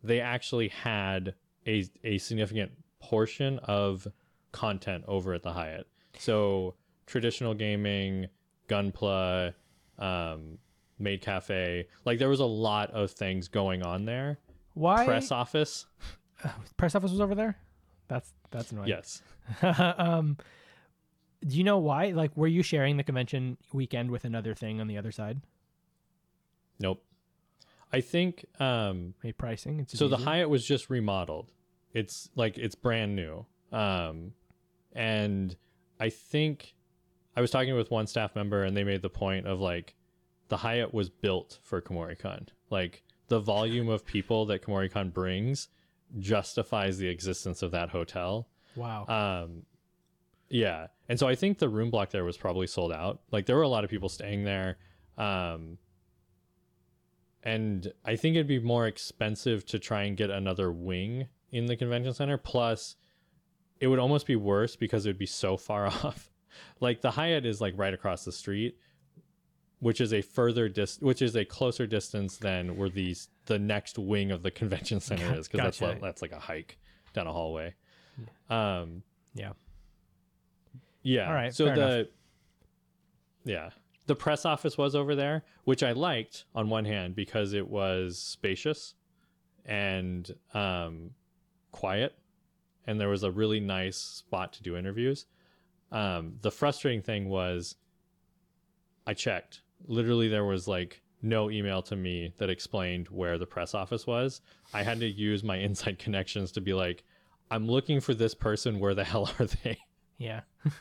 they 0.03 0.19
actually 0.19 0.69
had 0.69 1.35
a 1.67 1.85
a 2.03 2.17
significant 2.17 2.71
portion 2.99 3.59
of 3.59 4.07
content 4.51 5.03
over 5.07 5.33
at 5.33 5.43
the 5.43 5.53
Hyatt. 5.53 5.87
So 6.17 6.75
traditional 7.05 7.53
gaming, 7.53 8.27
Gunpla, 8.67 9.53
um, 9.97 10.57
Maid 10.97 11.21
Cafe, 11.21 11.87
like 12.05 12.19
there 12.19 12.29
was 12.29 12.39
a 12.39 12.45
lot 12.45 12.91
of 12.91 13.11
things 13.11 13.47
going 13.47 13.83
on 13.83 14.05
there. 14.05 14.39
Why 14.73 15.05
Press 15.05 15.31
office, 15.31 15.85
press 16.77 16.95
office 16.95 17.11
was 17.11 17.21
over 17.21 17.35
there? 17.35 17.57
That's 18.07 18.33
that's 18.51 18.71
annoying. 18.71 18.89
yes. 18.89 19.21
um, 19.61 20.37
do 21.45 21.57
you 21.57 21.63
know 21.63 21.77
why? 21.77 22.07
Like, 22.07 22.35
were 22.35 22.47
you 22.47 22.63
sharing 22.63 22.97
the 22.97 23.03
convention 23.03 23.57
weekend 23.71 24.11
with 24.11 24.25
another 24.25 24.53
thing 24.53 24.81
on 24.81 24.87
the 24.87 24.97
other 24.97 25.11
side? 25.11 25.41
Nope. 26.79 27.03
I 27.91 28.01
think 28.01 28.45
um, 28.59 29.13
pricing. 29.37 29.79
It's 29.79 29.97
so 29.97 30.07
the? 30.07 30.17
Hyatt 30.17 30.49
was 30.49 30.65
just 30.65 30.89
remodeled. 30.89 31.51
It's 31.93 32.29
like 32.35 32.57
it's 32.57 32.75
brand 32.75 33.15
new. 33.15 33.45
Um 33.71 34.33
and 34.93 35.55
I 35.99 36.09
think 36.09 36.75
I 37.35 37.41
was 37.41 37.51
talking 37.51 37.75
with 37.75 37.91
one 37.91 38.07
staff 38.07 38.35
member 38.35 38.63
and 38.63 38.75
they 38.75 38.83
made 38.83 39.01
the 39.01 39.09
point 39.09 39.47
of 39.47 39.59
like 39.59 39.95
the 40.49 40.57
Hyatt 40.57 40.93
was 40.93 41.09
built 41.09 41.59
for 41.63 41.81
Kumoricon. 41.81 42.47
Like 42.69 43.03
the 43.27 43.39
volume 43.39 43.89
of 43.89 44.05
people 44.05 44.45
that 44.47 44.63
Kumoricon 44.63 45.13
brings 45.13 45.69
justifies 46.17 46.97
the 46.97 47.07
existence 47.07 47.61
of 47.61 47.71
that 47.71 47.89
hotel. 47.89 48.49
Wow. 48.75 49.05
Um, 49.07 49.63
yeah, 50.49 50.87
and 51.07 51.19
so 51.19 51.27
I 51.27 51.35
think 51.35 51.59
the 51.59 51.69
room 51.69 51.91
block 51.91 52.09
there 52.09 52.23
was 52.23 52.37
probably 52.37 52.67
sold 52.67 52.91
out. 52.91 53.21
Like 53.31 53.45
there 53.45 53.55
were 53.55 53.61
a 53.61 53.67
lot 53.67 53.83
of 53.83 53.89
people 53.89 54.09
staying 54.09 54.43
there, 54.43 54.77
um, 55.17 55.77
and 57.43 57.91
I 58.05 58.15
think 58.15 58.35
it'd 58.35 58.47
be 58.47 58.59
more 58.59 58.87
expensive 58.87 59.65
to 59.67 59.79
try 59.79 60.03
and 60.03 60.17
get 60.17 60.29
another 60.29 60.71
wing 60.71 61.27
in 61.51 61.65
the 61.65 61.75
convention 61.75 62.13
center. 62.13 62.37
Plus, 62.37 62.95
it 63.79 63.87
would 63.87 63.99
almost 63.99 64.25
be 64.27 64.35
worse 64.35 64.75
because 64.75 65.05
it 65.05 65.09
would 65.09 65.17
be 65.17 65.25
so 65.25 65.55
far 65.57 65.85
off. 66.03 66.29
like 66.79 67.01
the 67.01 67.11
Hyatt 67.11 67.45
is 67.45 67.61
like 67.61 67.73
right 67.77 67.93
across 67.93 68.25
the 68.25 68.31
street, 68.31 68.77
which 69.79 70.01
is 70.01 70.13
a 70.13 70.21
further 70.21 70.67
dis, 70.67 70.99
which 70.99 71.21
is 71.21 71.35
a 71.37 71.45
closer 71.45 71.87
distance 71.87 72.37
than 72.37 72.75
where 72.75 72.89
these 72.89 73.29
the 73.45 73.57
next 73.57 73.97
wing 73.97 74.31
of 74.31 74.43
the 74.43 74.51
convention 74.51 74.99
center 74.99 75.33
is 75.35 75.47
because 75.47 75.63
that's 75.63 75.79
Gotcha. 75.79 75.93
what, 75.93 76.01
that's 76.01 76.21
like 76.21 76.33
a 76.33 76.39
hike 76.39 76.77
down 77.13 77.25
a 77.27 77.31
hallway. 77.33 77.73
Um, 78.49 79.01
yeah. 79.33 79.53
yeah. 81.03 81.27
All 81.27 81.33
right, 81.33 81.53
So 81.53 81.65
the 81.65 81.71
enough. 81.99 82.07
yeah, 83.45 83.69
the 84.09 84.15
press 84.15 84.43
office 84.43 84.75
was 84.75 84.95
over 84.95 85.15
there, 85.15 85.43
which 85.65 85.83
I 85.83 85.91
liked 85.91 86.45
on 86.55 86.67
one 86.67 86.83
hand 86.83 87.15
because 87.15 87.53
it 87.53 87.67
was 87.67 88.17
spacious 88.17 88.95
and 89.65 90.33
um, 90.55 91.11
quiet, 91.71 92.17
and 92.87 92.99
there 92.99 93.07
was 93.07 93.21
a 93.21 93.29
really 93.29 93.59
nice 93.59 93.97
spot 93.97 94.51
to 94.53 94.63
do 94.63 94.75
interviews. 94.75 95.27
Um, 95.91 96.37
the 96.41 96.49
frustrating 96.49 97.03
thing 97.03 97.29
was, 97.29 97.75
I 99.05 99.13
checked. 99.13 99.61
Literally, 99.85 100.27
there 100.27 100.43
was 100.45 100.67
like 100.67 101.03
no 101.21 101.51
email 101.51 101.83
to 101.83 101.95
me 101.95 102.33
that 102.39 102.49
explained 102.49 103.09
where 103.09 103.37
the 103.37 103.45
press 103.45 103.75
office 103.75 104.07
was. 104.07 104.41
I 104.73 104.81
had 104.81 104.99
to 105.01 105.07
use 105.07 105.43
my 105.43 105.57
inside 105.67 105.99
connections 105.99 106.51
to 106.53 106.61
be 106.61 106.73
like, 106.73 107.03
I'm 107.51 107.67
looking 107.67 107.99
for 107.99 108.15
this 108.15 108.33
person. 108.33 108.79
Where 108.79 108.95
the 108.95 109.03
hell 109.03 109.29
are 109.39 109.45
they? 109.45 109.77
Yeah. 110.17 110.41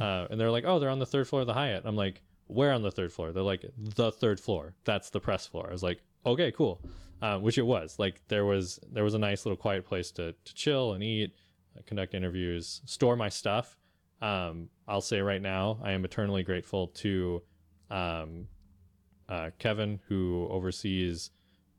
uh, 0.00 0.26
and 0.30 0.40
they're 0.40 0.50
like, 0.50 0.64
oh, 0.66 0.78
they're 0.78 0.90
on 0.90 0.98
the 0.98 1.06
third 1.06 1.28
floor 1.28 1.42
of 1.42 1.46
the 1.46 1.54
Hyatt. 1.54 1.82
I'm 1.84 1.96
like, 1.96 2.22
where 2.46 2.72
on 2.72 2.82
the 2.82 2.90
third 2.90 3.12
floor? 3.12 3.32
They're 3.32 3.42
like, 3.42 3.64
the 3.76 4.12
third 4.12 4.40
floor. 4.40 4.74
That's 4.84 5.10
the 5.10 5.20
press 5.20 5.46
floor. 5.46 5.68
I 5.68 5.72
was 5.72 5.82
like, 5.82 6.00
okay, 6.26 6.52
cool. 6.52 6.80
Uh, 7.20 7.38
which 7.38 7.56
it 7.56 7.62
was. 7.62 7.98
Like 7.98 8.20
there 8.26 8.44
was 8.44 8.80
there 8.90 9.04
was 9.04 9.14
a 9.14 9.18
nice 9.18 9.46
little 9.46 9.56
quiet 9.56 9.86
place 9.86 10.10
to 10.12 10.32
to 10.32 10.54
chill 10.54 10.94
and 10.94 11.04
eat, 11.04 11.36
uh, 11.78 11.82
conduct 11.86 12.14
interviews, 12.14 12.82
store 12.84 13.14
my 13.14 13.28
stuff. 13.28 13.78
Um, 14.20 14.68
I'll 14.88 15.00
say 15.00 15.20
right 15.20 15.40
now, 15.40 15.78
I 15.82 15.92
am 15.92 16.04
eternally 16.04 16.42
grateful 16.42 16.88
to 16.88 17.42
um, 17.90 18.48
uh, 19.28 19.50
Kevin, 19.58 20.00
who 20.08 20.48
oversees 20.50 21.30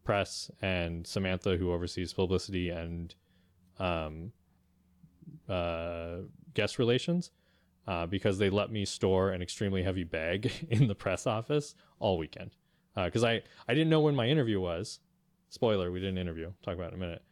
press, 0.05 0.49
and 0.61 1.05
Samantha, 1.05 1.57
who 1.57 1.73
oversees 1.73 2.13
publicity 2.13 2.69
and 2.69 3.13
um, 3.79 4.31
uh, 5.49 6.19
guest 6.53 6.79
relations, 6.79 7.31
uh, 7.87 8.05
because 8.05 8.37
they 8.37 8.49
let 8.49 8.71
me 8.71 8.85
store 8.85 9.31
an 9.31 9.41
extremely 9.41 9.83
heavy 9.83 10.03
bag 10.03 10.51
in 10.69 10.87
the 10.87 10.95
press 10.95 11.27
office 11.27 11.75
all 11.99 12.17
weekend. 12.17 12.51
Because 12.95 13.23
I, 13.23 13.41
I 13.67 13.73
didn't 13.73 13.89
know 13.89 14.01
when 14.01 14.15
my 14.15 14.27
interview 14.27 14.59
was. 14.59 14.99
Spoiler, 15.49 15.91
we 15.91 15.99
didn't 15.99 16.19
interview. 16.19 16.51
Talk 16.63 16.75
about 16.75 16.91
it 16.91 16.95
in 16.95 17.01
a 17.01 17.05
minute. 17.05 17.23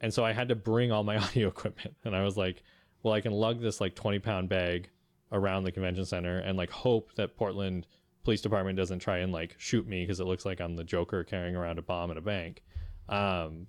And 0.00 0.12
so 0.12 0.24
I 0.24 0.32
had 0.32 0.48
to 0.48 0.54
bring 0.54 0.92
all 0.92 1.02
my 1.02 1.16
audio 1.22 1.48
equipment. 1.48 1.94
And 2.04 2.16
I 2.16 2.22
was 2.22 2.36
like, 2.36 2.62
well, 3.02 3.14
I 3.14 3.20
can 3.20 3.32
lug 3.32 3.60
this 3.60 3.80
like 3.80 3.94
20 3.94 4.18
pound 4.20 4.48
bag 4.48 4.88
around 5.32 5.64
the 5.64 5.72
convention 5.72 6.04
center 6.04 6.38
and 6.38 6.56
like 6.56 6.70
hope 6.70 7.14
that 7.16 7.36
Portland 7.36 7.86
police 8.22 8.40
department 8.40 8.76
doesn't 8.76 9.00
try 9.00 9.18
and 9.18 9.32
like 9.32 9.54
shoot 9.58 9.86
me 9.86 10.02
because 10.02 10.20
it 10.20 10.26
looks 10.26 10.46
like 10.46 10.60
I'm 10.60 10.76
the 10.76 10.84
Joker 10.84 11.22
carrying 11.24 11.54
around 11.54 11.78
a 11.78 11.82
bomb 11.82 12.10
at 12.10 12.16
a 12.16 12.22
bank. 12.22 12.62
Um, 13.08 13.66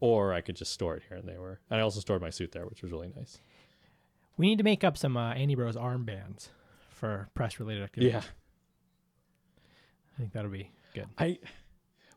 or 0.00 0.32
I 0.32 0.40
could 0.40 0.56
just 0.56 0.72
store 0.72 0.96
it 0.96 1.02
here, 1.08 1.18
and 1.18 1.28
they 1.28 1.36
were. 1.36 1.60
And 1.70 1.78
I 1.78 1.82
also 1.82 2.00
stored 2.00 2.22
my 2.22 2.30
suit 2.30 2.52
there, 2.52 2.66
which 2.66 2.82
was 2.82 2.90
really 2.90 3.12
nice. 3.14 3.38
We 4.40 4.46
need 4.46 4.56
to 4.56 4.64
make 4.64 4.84
up 4.84 4.96
some 4.96 5.18
uh, 5.18 5.32
Andy 5.34 5.54
Bros 5.54 5.76
armbands 5.76 6.48
for 6.88 7.28
press 7.34 7.60
related 7.60 7.82
activities. 7.82 8.14
Yeah, 8.14 8.22
I 10.14 10.18
think 10.18 10.32
that'll 10.32 10.50
be 10.50 10.70
good. 10.94 11.04
I. 11.18 11.38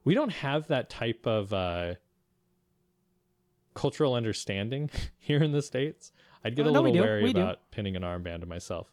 We 0.05 0.13
don't 0.13 0.31
have 0.31 0.67
that 0.67 0.89
type 0.89 1.27
of 1.27 1.51
uh, 1.53 1.95
cultural 3.73 4.13
understanding 4.13 4.89
here 5.19 5.43
in 5.43 5.51
the 5.51 5.61
states. 5.61 6.13
I'd 6.45 6.55
get 6.55 6.65
Oh, 6.65 6.69
a 6.69 6.71
no, 6.71 6.81
little 6.83 7.01
wary 7.01 7.23
We 7.23 7.33
do. 7.33 7.41
about 7.41 7.69
pinning 7.71 7.97
an 7.97 8.03
armband 8.03 8.39
to 8.39 8.45
myself. 8.45 8.87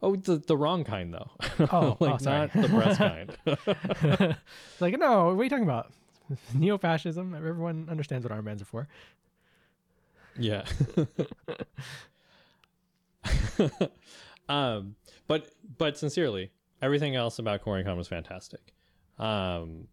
Oh, 0.00 0.14
the 0.14 0.36
the 0.36 0.56
wrong 0.56 0.84
kind 0.84 1.12
though. 1.12 1.30
Oh, 1.72 1.96
like 2.00 2.20
oh, 2.22 2.24
not 2.24 2.52
the 2.52 2.68
breast 2.68 2.98
kind. 2.98 3.36
It's 3.44 4.36
like, 4.80 4.96
no, 5.00 5.34
what 5.34 5.40
are 5.40 5.42
you 5.44 5.50
talking 5.50 5.64
about? 5.64 5.92
Neo 6.54 6.78
fascism. 6.78 7.34
Everyone 7.34 7.88
understands 7.90 8.24
what 8.24 8.32
armbands 8.32 8.62
are 8.62 8.66
for. 8.66 8.86
Yeah. 10.38 10.64
um, 14.48 14.96
but 15.26 15.50
but 15.78 15.96
sincerely, 15.96 16.50
everything 16.80 17.16
else 17.16 17.38
about 17.38 17.64
CoreyCon 17.64 17.96
was 17.96 18.08
fantastic. 18.08 18.74
Um, 19.18 19.88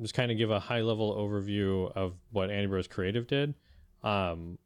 just 0.00 0.14
kind 0.14 0.30
of 0.30 0.38
give 0.38 0.50
a 0.50 0.58
high 0.58 0.80
level 0.80 1.14
overview 1.14 1.90
of 1.92 2.14
what 2.30 2.50
Andy 2.50 2.66
Bros 2.66 2.88
Creative 2.88 3.26
did. 3.26 3.54
Um, 4.02 4.58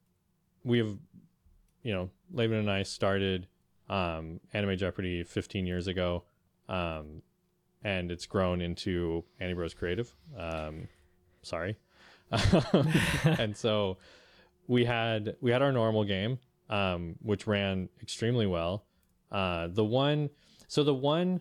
we 0.64 0.78
have, 0.78 0.96
you 1.82 1.92
know, 1.92 2.10
Laban 2.32 2.58
and 2.58 2.70
I 2.70 2.82
started 2.82 3.46
um, 3.88 4.40
Anime 4.52 4.76
Jeopardy 4.76 5.22
15 5.22 5.66
years 5.66 5.86
ago, 5.86 6.24
um, 6.68 7.22
and 7.84 8.10
it's 8.10 8.26
grown 8.26 8.60
into 8.60 9.24
Andy 9.38 9.54
Bros 9.54 9.74
Creative. 9.74 10.12
Um, 10.36 10.88
sorry, 11.42 11.76
and 13.24 13.56
so 13.56 13.98
we 14.66 14.84
had 14.84 15.36
we 15.40 15.50
had 15.50 15.62
our 15.62 15.72
normal 15.72 16.04
game, 16.04 16.38
um, 16.68 17.16
which 17.22 17.46
ran 17.46 17.88
extremely 18.02 18.46
well. 18.46 18.84
Uh, 19.30 19.68
the 19.68 19.84
one, 19.84 20.30
so 20.68 20.84
the 20.84 20.94
one, 20.94 21.40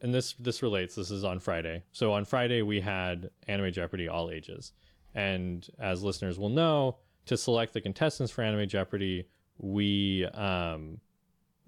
and 0.00 0.12
this 0.14 0.34
this 0.34 0.62
relates. 0.62 0.94
This 0.94 1.10
is 1.10 1.24
on 1.24 1.38
Friday. 1.38 1.82
So 1.92 2.12
on 2.12 2.24
Friday 2.24 2.62
we 2.62 2.80
had 2.80 3.30
Anime 3.48 3.72
Jeopardy 3.72 4.08
all 4.08 4.30
ages, 4.30 4.72
and 5.14 5.66
as 5.78 6.02
listeners 6.02 6.38
will 6.38 6.50
know, 6.50 6.98
to 7.26 7.36
select 7.36 7.72
the 7.72 7.80
contestants 7.80 8.32
for 8.32 8.42
Anime 8.42 8.68
Jeopardy, 8.68 9.28
we 9.58 10.26
um, 10.34 10.98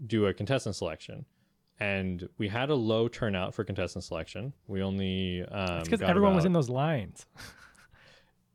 do 0.06 0.26
a 0.26 0.34
contestant 0.34 0.76
selection. 0.76 1.24
And 1.80 2.28
we 2.38 2.48
had 2.48 2.70
a 2.70 2.74
low 2.74 3.08
turnout 3.08 3.52
for 3.52 3.64
contestant 3.64 4.04
selection. 4.04 4.52
We 4.68 4.82
only 4.82 5.42
um, 5.50 5.78
It's 5.78 5.88
because 5.88 6.02
everyone 6.02 6.34
was 6.34 6.44
in 6.44 6.52
those 6.52 6.68
lines. 6.68 7.26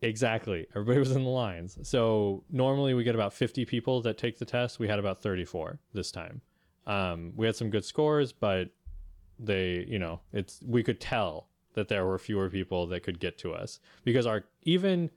Exactly. 0.02 0.66
Everybody 0.72 1.00
was 1.00 1.12
in 1.12 1.24
the 1.24 1.30
lines. 1.30 1.78
So 1.84 2.44
normally 2.50 2.94
we 2.94 3.04
get 3.04 3.16
about 3.16 3.34
50 3.34 3.66
people 3.66 4.02
that 4.04 4.18
take 4.18 4.40
the 4.40 4.46
test. 4.46 4.80
We 4.80 4.88
had 4.88 5.00
about 5.00 5.22
34 5.22 5.80
this 5.94 6.12
time. 6.12 6.42
Um, 6.88 7.34
we 7.36 7.46
had 7.46 7.56
some 7.56 7.70
good 7.70 7.84
scores, 7.86 8.32
but 8.32 8.70
they, 9.38 9.86
you 9.88 10.00
know, 10.00 10.22
it's 10.34 10.62
we 10.66 10.84
could 10.84 11.00
tell 11.00 11.48
that 11.74 11.88
there 11.88 12.06
were 12.06 12.18
fewer 12.18 12.50
people 12.50 12.88
that 12.88 13.04
could 13.04 13.20
get 13.20 13.38
to 13.40 13.54
us 13.54 13.80
because 14.04 14.26
our 14.26 14.46
even 14.64 15.10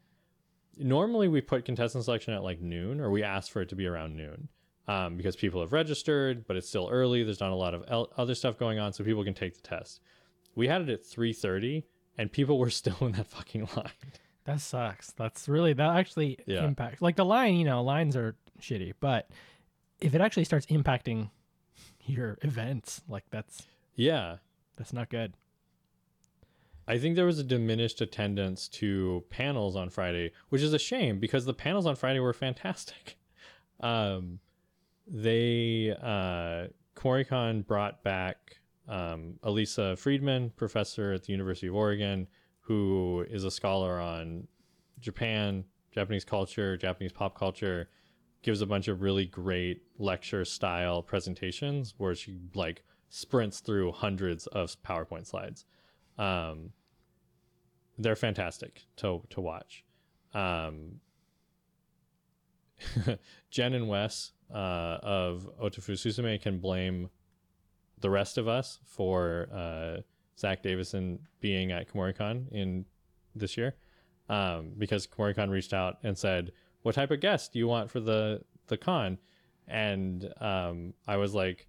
normally 0.79 1.29
we 1.29 1.41
put 1.41 1.65
contestant 1.65 2.05
selection 2.05 2.35
at 2.35 2.43
like 2.43 2.61
noon 2.61 3.01
or 3.01 3.11
we 3.11 3.23
ask 3.23 3.51
for 3.51 3.63
it 3.63 3.69
to 3.69 3.77
be 3.77 3.87
around 3.87 4.17
noon 4.17 4.49
um, 4.89 5.17
because 5.17 5.37
people 5.37 5.61
have 5.61 5.73
registered, 5.73 6.47
but 6.47 6.57
it's 6.57 6.69
still 6.69 6.89
early. 6.91 7.23
There's 7.23 7.41
not 7.41 7.53
a 7.53 7.57
lot 7.57 7.75
of 7.75 7.85
el- 7.89 8.13
other 8.17 8.35
stuff 8.35 8.59
going 8.59 8.79
on, 8.79 8.93
so 8.93 9.05
people 9.05 9.25
can 9.25 9.35
take 9.35 9.55
the 9.55 9.67
test. 9.67 10.01
We 10.55 10.67
had 10.69 10.83
it 10.83 10.89
at 10.89 11.03
3:30, 11.05 11.85
and 12.19 12.31
people 12.31 12.59
were 12.59 12.71
still 12.83 12.97
in 13.01 13.13
that 13.13 13.29
fucking 13.29 13.69
line. 13.77 13.91
That 14.45 14.61
sucks. 14.61 15.13
That's 15.13 15.49
really 15.49 15.73
that 15.75 15.97
actually 15.97 16.39
Yeah. 16.47 16.65
impacts. 16.65 17.01
Like 17.01 17.17
the 17.17 17.25
line, 17.25 17.55
you 17.55 17.65
know, 17.65 17.83
lines 17.83 18.17
are 18.17 18.35
shitty, 18.61 18.95
but 19.01 19.31
if 20.01 20.15
it 20.15 20.21
actually 20.21 20.45
starts 20.45 20.67
impacting 20.67 21.31
your 22.05 22.39
events, 22.43 23.03
like 23.09 23.25
that's 23.31 23.67
Yeah, 23.95 24.39
that's 24.77 24.93
not 24.93 25.09
good. 25.11 25.35
I 26.89 26.99
think 26.99 27.15
there 27.15 27.27
was 27.27 27.39
a 27.39 27.45
diminished 27.45 28.01
attendance 28.01 28.67
to 28.69 29.25
panels 29.31 29.77
on 29.77 29.89
Friday, 29.91 30.33
which 30.49 30.63
is 30.63 30.73
a 30.73 30.79
shame 30.79 31.21
because 31.21 31.45
the 31.45 31.55
panels 31.55 31.87
on 31.87 31.95
Friday 31.97 32.21
were 32.21 32.33
fantastic. 32.33 33.19
Um, 33.81 34.39
they 35.09 35.91
uh, 36.01 36.69
CoreyCon 36.95 37.67
brought 37.67 38.05
back 38.05 38.59
um, 38.87 39.41
Alisa 39.43 39.99
Freedman, 39.99 40.51
professor 40.51 41.13
at 41.13 41.25
the 41.25 41.33
University 41.33 41.67
of 41.67 41.75
Oregon, 41.75 42.29
who 42.63 43.27
is 43.29 43.45
a 43.45 43.51
scholar 43.51 44.01
on 44.01 44.47
Japan, 45.01 45.65
Japanese 45.93 46.25
culture, 46.25 46.77
Japanese 46.77 47.13
pop 47.13 47.37
culture. 47.37 47.89
Gives 48.43 48.61
a 48.61 48.67
bunch 48.67 48.89
of 48.89 49.03
really 49.03 49.27
great 49.27 49.83
lecture 49.99 50.45
style 50.45 51.01
presentations 51.01 51.95
where 51.97 52.13
she 52.13 52.41
like 52.55 52.83
sprints 53.09 53.61
through 53.61 53.93
hundreds 53.93 54.49
of 54.49 54.75
PowerPoint 54.83 55.29
slides. 55.29 55.65
Um, 56.19 56.71
they're 57.99 58.17
fantastic 58.17 58.87
to 58.97 59.23
to 59.31 59.41
watch. 59.41 59.85
Um, 60.35 61.01
Jen 63.51 63.75
and 63.75 63.89
Wes 63.89 64.33
uh, 64.53 64.99
of 65.03 65.49
Otafu 65.63 65.93
Susume 65.93 66.41
can 66.41 66.59
blame 66.59 67.11
the 68.01 68.11
rest 68.11 68.39
of 68.39 68.49
us 68.49 68.81
for 68.85 69.49
uh, 69.53 70.01
Zack 70.39 70.63
Davisson 70.63 71.19
being 71.41 71.73
at 71.73 71.93
Kumoricon 71.93 72.51
in 72.53 72.85
this 73.35 73.57
year 73.57 73.75
um, 74.29 74.73
because 74.79 75.07
Kumoricon 75.07 75.51
reached 75.51 75.73
out 75.73 75.99
and 76.03 76.17
said, 76.17 76.53
"What 76.83 76.95
type 76.95 77.11
of 77.11 77.21
guest 77.21 77.53
do 77.53 77.59
you 77.59 77.69
want 77.69 77.91
for 77.91 78.01
the 78.01 78.43
the 78.69 78.77
con?" 78.77 79.19
And 79.69 80.33
um, 80.41 80.95
I 81.07 81.17
was 81.17 81.35
like, 81.35 81.67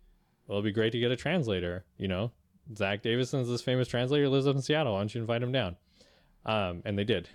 "Well, 0.47 0.59
it'd 0.59 0.65
be 0.65 0.71
great 0.71 0.91
to 0.93 0.99
get 0.99 1.11
a 1.11 1.15
translator. 1.15 1.85
You 1.97 2.07
know, 2.07 2.31
Zack 2.75 3.03
Davisson's 3.03 3.49
this 3.49 3.61
famous 3.61 3.87
translator 3.87 4.29
lives 4.29 4.47
up 4.47 4.55
in 4.55 4.61
Seattle. 4.61 4.93
Why 4.93 4.99
don't 4.99 5.13
you 5.13 5.21
invite 5.21 5.43
him 5.43 5.51
down?" 5.51 5.75
Um, 6.45 6.81
and 6.85 6.97
they 6.97 7.03
did. 7.03 7.29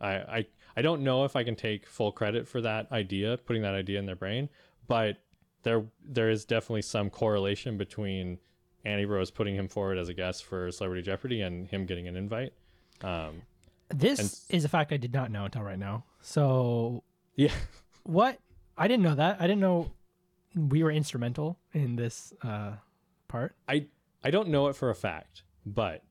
I, 0.00 0.14
I 0.14 0.46
I 0.76 0.82
don't 0.82 1.02
know 1.02 1.24
if 1.24 1.36
I 1.36 1.44
can 1.44 1.56
take 1.56 1.86
full 1.86 2.12
credit 2.12 2.48
for 2.48 2.60
that 2.60 2.90
idea, 2.90 3.38
putting 3.38 3.62
that 3.62 3.74
idea 3.74 3.98
in 3.98 4.06
their 4.06 4.16
brain, 4.16 4.48
but 4.88 5.18
there 5.62 5.84
there 6.04 6.30
is 6.30 6.44
definitely 6.44 6.82
some 6.82 7.10
correlation 7.10 7.76
between 7.76 8.38
Annie 8.84 9.04
Rose 9.06 9.30
putting 9.30 9.54
him 9.54 9.68
forward 9.68 9.98
as 9.98 10.08
a 10.08 10.14
guest 10.14 10.44
for 10.44 10.70
Celebrity 10.70 11.02
Jeopardy 11.02 11.40
and 11.42 11.66
him 11.68 11.86
getting 11.86 12.08
an 12.08 12.16
invite. 12.16 12.52
Um, 13.02 13.42
This 13.90 14.18
And- 14.48 14.56
is 14.56 14.64
a 14.64 14.68
fact 14.68 14.92
I 14.92 14.96
did 14.96 15.12
not 15.12 15.30
know 15.30 15.44
until 15.44 15.62
right 15.62 15.78
now. 15.78 16.04
So 16.20 17.04
yeah, 17.36 17.52
what? 18.04 18.38
I 18.76 18.88
didn't 18.88 19.04
know 19.04 19.14
that. 19.14 19.40
I 19.40 19.46
didn't 19.46 19.60
know 19.60 19.92
we 20.56 20.82
were 20.82 20.90
instrumental 20.90 21.58
in 21.72 21.96
this 21.96 22.32
uh, 22.42 22.76
part. 23.28 23.54
I 23.68 23.86
I 24.22 24.30
don't 24.30 24.48
know 24.48 24.68
it 24.68 24.76
for 24.76 24.90
a 24.90 24.94
fact, 24.94 25.42
but 25.66 26.02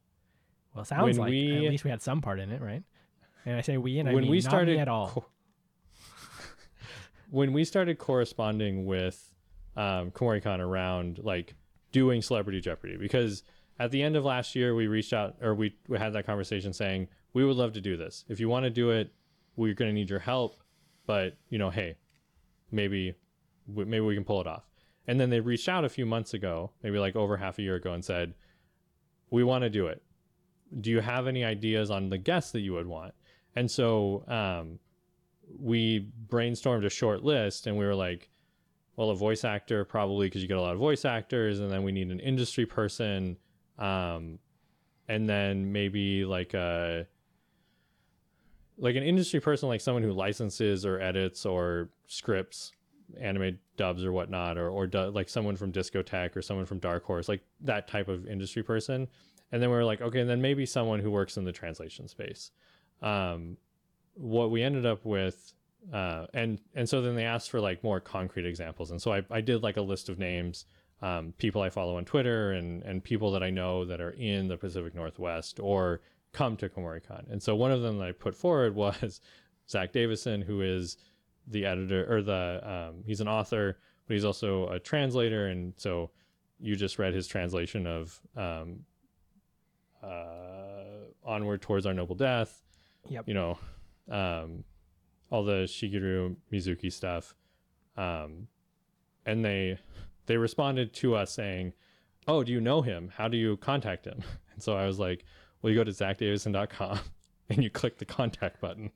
Well, 0.74 0.84
it 0.84 0.88
sounds 0.88 1.18
like 1.18 1.30
we- 1.30 1.66
at 1.66 1.72
least 1.72 1.84
we 1.84 1.90
had 1.90 2.02
some 2.02 2.22
part 2.22 2.40
in 2.40 2.52
it, 2.52 2.62
right? 2.62 2.84
And 3.46 3.58
I 3.58 3.62
say 3.62 3.78
we, 3.78 4.00
and 4.00 4.08
I 4.08 4.14
when 4.14 4.24
mean 4.24 4.32
we 4.32 4.38
not 4.38 4.44
started 4.50 4.76
me 4.76 4.82
at 4.82 4.88
all. 4.88 5.08
co- 5.10 5.26
when 7.30 7.54
we 7.54 7.64
started 7.66 7.98
corresponding 7.98 8.86
with 8.86 9.34
um, 9.76 10.12
Kumoricon 10.12 10.60
around 10.60 11.20
like 11.24 11.56
doing 11.94 12.22
Celebrity 12.22 12.60
Jeopardy, 12.60 12.98
because 12.98 13.44
at 13.80 13.91
the 13.91 14.04
end 14.04 14.18
of 14.18 14.26
last 14.26 14.56
year 14.56 14.76
we 14.76 14.88
reached 14.88 15.14
out 15.14 15.38
or 15.41 15.56
we, 15.56 15.74
we 15.88 15.98
had 15.98 16.12
that 16.14 16.26
conversation 16.26 16.74
saying 16.74 17.08
we 17.32 17.46
would 17.46 17.56
love 17.56 17.72
to 17.74 17.82
do 17.82 17.96
this. 17.96 18.26
If 18.28 18.41
you 18.41 18.50
want 18.50 18.66
to 18.66 18.70
do 18.70 18.89
it, 18.89 19.14
we're 19.56 19.74
going 19.74 19.89
to 19.89 19.96
need 19.96 20.10
your 20.10 20.20
help. 20.20 20.60
But 21.06 21.38
you 21.50 21.58
know, 21.58 21.70
hey, 21.70 21.96
maybe 22.72 23.16
maybe 23.68 24.02
we 24.02 24.16
can 24.16 24.26
pull 24.26 24.41
it 24.41 24.48
off. 24.48 24.64
And 25.08 25.20
then 25.20 25.30
they 25.30 25.39
reached 25.39 25.70
out 25.70 25.86
a 25.86 25.89
few 25.89 26.06
months 26.06 26.34
ago, 26.34 26.72
maybe 26.82 26.98
like 26.98 27.16
over 27.16 27.38
half 27.38 27.60
a 27.60 27.62
year 27.62 27.76
ago, 27.76 27.94
and 27.94 28.04
said, 28.04 28.34
"We 29.30 29.44
want 29.44 29.64
to 29.64 29.70
do 29.70 29.88
it. 29.88 30.02
Do 30.80 30.89
you 30.89 31.02
have 31.02 31.28
any 31.28 31.44
ideas 31.44 31.91
on 31.91 32.10
the 32.10 32.18
guests 32.18 32.52
that 32.52 32.62
you 32.62 32.74
would 32.74 32.88
want?" 32.88 33.14
And 33.56 33.70
so 33.70 34.24
um, 34.28 34.80
we 35.60 36.08
brainstormed 36.28 36.86
a 36.86 36.89
short 36.89 37.24
list, 37.24 37.68
and 37.68 37.78
we 37.78 37.86
were 37.86 37.96
like, 37.96 38.30
"Well, 38.96 39.10
a 39.10 39.16
voice 39.16 39.44
actor 39.44 39.86
probably 39.86 40.28
because 40.28 40.41
you 40.41 40.48
get 40.48 40.58
a 40.58 40.62
lot 40.62 40.74
of 40.74 40.80
voice 40.80 41.06
actors, 41.06 41.60
and 41.60 41.72
then 41.72 41.84
we 41.84 41.91
need 41.91 42.10
an 42.12 42.20
industry 42.20 42.66
person, 42.66 43.38
um, 43.78 44.39
and 45.08 45.30
then 45.30 45.72
maybe 45.72 46.26
like 46.26 46.54
a." 46.54 47.08
like 48.78 48.96
an 48.96 49.04
industry 49.04 49.39
person, 49.39 49.70
like 49.70 49.82
someone 49.82 50.04
who 50.04 50.12
licenses 50.12 50.86
or 50.86 51.00
edits 51.00 51.46
or 51.46 51.89
scripts, 52.08 52.72
anime 53.20 53.58
dubs 53.78 54.04
or 54.04 54.12
whatnot, 54.12 54.58
or 54.58 54.70
or 54.70 54.88
do, 54.88 55.06
like 55.06 55.30
someone 55.30 55.56
from 55.56 55.72
Discotek 55.72 56.36
or 56.36 56.41
someone 56.41 56.66
from 56.66 56.80
Dark 56.80 57.04
Horse, 57.04 57.30
like 57.30 57.41
that 57.62 57.88
type 57.88 58.08
of 58.08 58.28
industry 58.28 58.64
person. 58.64 59.08
And 59.52 59.62
then 59.62 59.70
we 59.70 59.76
are 59.76 59.86
like, 59.86 60.02
okay, 60.02 60.20
and 60.20 60.30
then 60.30 60.41
maybe 60.41 60.66
someone 60.66 61.00
who 61.00 61.12
works 61.12 61.38
in 61.38 61.46
the 61.46 61.52
translation 61.52 62.08
space. 62.08 62.52
Um, 63.04 63.58
what 64.16 64.50
we 64.50 64.64
ended 64.64 64.86
up 64.86 65.06
with, 65.06 65.54
uh, 65.92 66.28
and 66.34 66.60
and 66.76 66.88
so 66.88 67.02
then 67.02 67.16
they 67.16 67.26
asked 67.26 67.50
for 67.50 67.60
like 67.60 67.84
more 67.84 68.00
concrete 68.00 68.46
examples, 68.46 68.92
and 68.92 69.02
so 69.02 69.14
I 69.14 69.24
I 69.30 69.42
did 69.42 69.64
like 69.64 69.78
a 69.78 69.82
list 69.82 70.10
of 70.10 70.20
names. 70.20 70.66
Um, 71.02 71.34
people 71.38 71.62
I 71.62 71.70
follow 71.70 71.98
on 71.98 72.06
Twitter 72.06 72.54
and 72.54 72.82
and 72.84 73.04
people 73.04 73.32
that 73.32 73.44
I 73.44 73.50
know 73.50 73.84
that 73.86 74.00
are 74.00 74.12
in 74.12 74.48
the 74.48 74.58
Pacific 74.58 74.96
Northwest 74.96 75.60
or 75.60 76.02
come 76.34 76.58
to 76.58 76.68
Kumoricon. 76.68 77.32
And 77.32 77.42
so 77.42 77.56
one 77.56 77.72
of 77.72 77.82
them 77.82 78.00
that 78.00 78.08
I 78.08 78.12
put 78.12 78.36
forward 78.36 78.76
was 78.84 79.22
Zack 79.70 79.94
Davisson, 79.94 80.44
who 80.44 80.62
is 80.62 80.98
the 81.48 81.66
editor 81.66 82.06
or 82.14 82.22
the 82.22 82.62
um, 82.64 83.04
he's 83.06 83.22
an 83.22 83.28
author, 83.28 83.78
but 84.08 84.14
he's 84.14 84.26
also 84.26 84.68
a 84.70 84.80
translator. 84.80 85.48
And 85.48 85.74
so 85.78 86.12
you 86.60 86.76
just 86.76 87.00
read 87.00 87.14
his 87.14 87.28
translation 87.28 87.86
of 87.88 88.20
um, 88.36 88.80
uh, 90.02 90.84
Onward 91.24 91.62
Towards 91.62 91.86
Our 91.86 91.94
Noble 91.94 92.16
Death. 92.16 92.62
Yep. 93.10 93.28
You 93.28 93.34
know, 93.34 93.60
um, 94.10 94.64
all 95.34 95.44
the 95.44 95.64
Shigeru 95.64 96.36
Mizuki 96.52 96.94
stuff. 96.94 97.34
Um, 97.98 98.48
and 99.26 99.44
they 99.44 99.80
they 100.28 100.38
responded 100.38 100.94
to 100.94 101.16
us 101.16 101.32
saying, 101.32 101.74
"Oh, 102.28 102.44
do 102.44 102.52
you 102.52 102.62
know 102.62 102.84
him? 102.84 103.10
How 103.18 103.28
do 103.28 103.36
you 103.36 103.58
contact 103.58 104.06
him?" 104.06 104.22
And 104.54 104.62
so 104.62 104.78
I 104.78 104.86
was 104.86 105.00
like, 105.00 105.26
well, 105.64 105.74
you 105.74 105.80
go 105.80 105.84
to 105.84 105.90
zackdavisson.com 105.90 107.00
and 107.50 107.64
you 107.64 107.72
click 107.72 107.98
the 107.98 108.06
contact 108.06 108.62
button. 108.62 108.92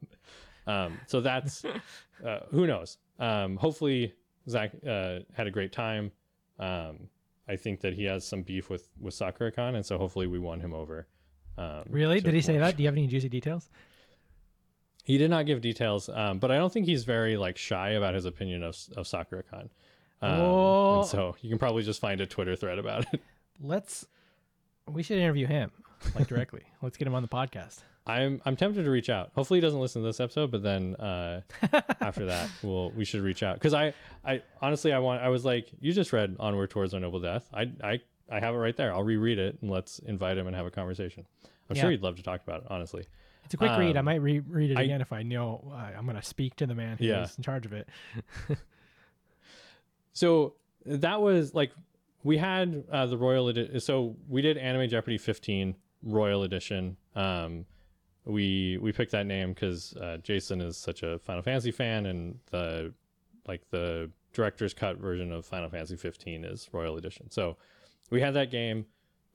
Um, 0.68 1.00
so 1.08 1.20
that's 1.20 1.66
uh, 2.26 2.42
who 2.52 2.68
knows. 2.68 3.00
Um, 3.18 3.58
hopefully, 3.58 4.14
Zack 4.48 4.74
uh, 4.88 5.20
had 5.34 5.48
a 5.48 5.52
great 5.52 5.72
time. 5.72 6.12
Um, 6.60 7.10
I 7.50 7.56
think 7.56 7.82
that 7.82 7.94
he 7.96 8.04
has 8.04 8.24
some 8.24 8.44
beef 8.44 8.70
with 8.70 8.88
with 9.02 9.16
SakuraCon, 9.16 9.74
and 9.74 9.84
so 9.84 9.98
hopefully 9.98 10.28
we 10.28 10.38
won 10.38 10.60
him 10.60 10.76
over. 10.76 11.08
Um, 11.58 11.86
Really? 11.90 12.22
Did 12.22 12.36
he 12.36 12.42
say 12.42 12.60
that? 12.60 12.78
Do 12.78 12.84
you 12.84 12.88
have 12.88 12.96
any 12.96 13.08
juicy 13.08 13.30
details? 13.30 13.68
He 15.08 15.18
did 15.18 15.30
not 15.30 15.46
give 15.46 15.62
details, 15.62 16.10
um, 16.10 16.38
but 16.38 16.52
I 16.52 16.58
don't 16.58 16.72
think 16.74 16.86
he's 16.86 17.06
very 17.06 17.38
like 17.38 17.56
shy 17.58 17.92
about 17.92 18.14
his 18.14 18.26
opinion 18.26 18.62
of 18.62 18.76
of 18.98 19.06
SakuraCon. 19.06 19.70
Um, 20.22 20.32
Oh. 20.42 21.00
and 21.00 21.08
so 21.08 21.38
you 21.40 21.48
can 21.50 21.58
probably 21.58 21.84
just 21.84 22.02
find 22.02 22.20
a 22.20 22.26
Twitter 22.26 22.58
thread 22.58 22.78
about 22.78 23.06
it. 23.14 23.22
Let's. 23.62 24.06
We 24.86 25.04
should 25.04 25.18
interview 25.18 25.48
him 25.48 25.72
like 26.14 26.28
directly. 26.28 26.64
Let's 26.82 26.98
get 26.98 27.08
him 27.08 27.16
on 27.16 27.22
the 27.22 27.30
podcast. 27.30 27.84
I'm 28.06 28.42
I'm 28.46 28.58
tempted 28.58 28.84
to 28.84 28.92
reach 28.92 29.10
out. 29.10 29.32
Hopefully 29.34 29.60
he 29.60 29.62
doesn't 29.62 29.80
listen 29.80 30.02
to 30.02 30.06
this 30.10 30.20
episode, 30.20 30.52
but 30.52 30.62
then 30.62 30.96
uh, 30.96 31.40
after 32.02 32.26
that, 32.26 32.50
we'll 32.62 32.90
we 32.92 33.06
should 33.06 33.22
reach 33.22 33.44
out 33.44 33.56
because 33.56 33.74
I 33.74 33.94
I 34.26 34.42
honestly 34.62 34.92
I 34.92 35.00
want 35.00 35.22
I 35.22 35.30
was 35.30 35.46
like 35.46 35.70
you 35.80 35.94
just 35.94 36.12
read 36.12 36.36
Onward 36.38 36.70
Towards 36.70 36.94
Our 36.94 37.00
Noble 37.00 37.22
Death. 37.22 37.48
I 37.54 37.72
I 37.82 38.02
I 38.30 38.42
have 38.42 38.56
it 38.56 38.58
right 38.58 38.76
there. 38.76 38.94
I'll 38.94 39.04
reread 39.04 39.40
it 39.40 39.58
and 39.62 39.72
let's 39.72 40.00
invite 40.00 40.38
him 40.38 40.48
and 40.48 40.56
have 40.56 40.66
a 40.66 40.72
conversation. 40.72 41.26
I'm 41.70 41.78
sure 41.78 41.92
he'd 41.92 42.04
love 42.04 42.18
to 42.18 42.24
talk 42.24 42.42
about 42.46 42.62
it. 42.64 42.68
Honestly, 42.70 43.06
It's 43.48 43.54
a 43.54 43.58
quick 43.58 43.72
read. 43.78 43.96
I 43.96 44.00
Um, 44.00 44.06
might 44.06 44.22
re- 44.22 44.40
read 44.40 44.72
it 44.72 44.78
I- 44.78 44.82
again 44.84 45.00
if 45.00 45.14
I 45.14 45.24
know 45.24 45.72
uh, 45.72 45.98
I'm 45.98 46.04
going 46.06 46.18
to 46.18 46.22
speak 46.22 46.56
to 46.58 46.66
the 46.68 46.76
man 46.76 46.98
who's 46.98 47.08
Yeah. 47.08 47.28
in 47.38 47.44
charge 47.44 47.66
of 47.66 47.72
it. 47.72 47.88
so 50.14 50.56
that 50.86 51.22
was 51.22 51.54
like 51.54 51.72
we 52.24 52.38
had 52.38 52.84
uh, 52.92 53.06
the 53.06 53.18
Royal 53.18 53.48
Edition. 53.48 53.80
So 53.80 54.16
we 54.28 54.42
did 54.42 54.58
Anime 54.58 54.90
Jeopardy 54.90 55.18
15 55.18 55.76
Royal 56.04 56.44
Edition. 56.44 56.98
Um, 57.16 57.66
we 58.26 58.78
we 58.82 58.92
picked 58.92 59.12
that 59.14 59.26
name 59.26 59.54
because 59.54 59.96
uh, 59.96 60.18
Jason 60.22 60.60
is 60.62 60.76
such 60.78 61.04
a 61.04 61.20
Final 61.20 61.42
Fantasy 61.42 61.72
fan, 61.72 62.06
and 62.08 62.38
the 62.52 62.94
like 63.48 63.62
the 63.70 64.10
director's 64.34 64.74
cut 64.74 64.98
version 64.98 65.32
of 65.32 65.46
Final 65.46 65.70
Fantasy 65.70 65.96
15 65.96 66.44
is 66.44 66.68
Royal 66.74 66.98
Edition. 66.98 67.30
So 67.32 67.56
we 68.10 68.20
had 68.20 68.34
that 68.34 68.52
game. 68.52 68.86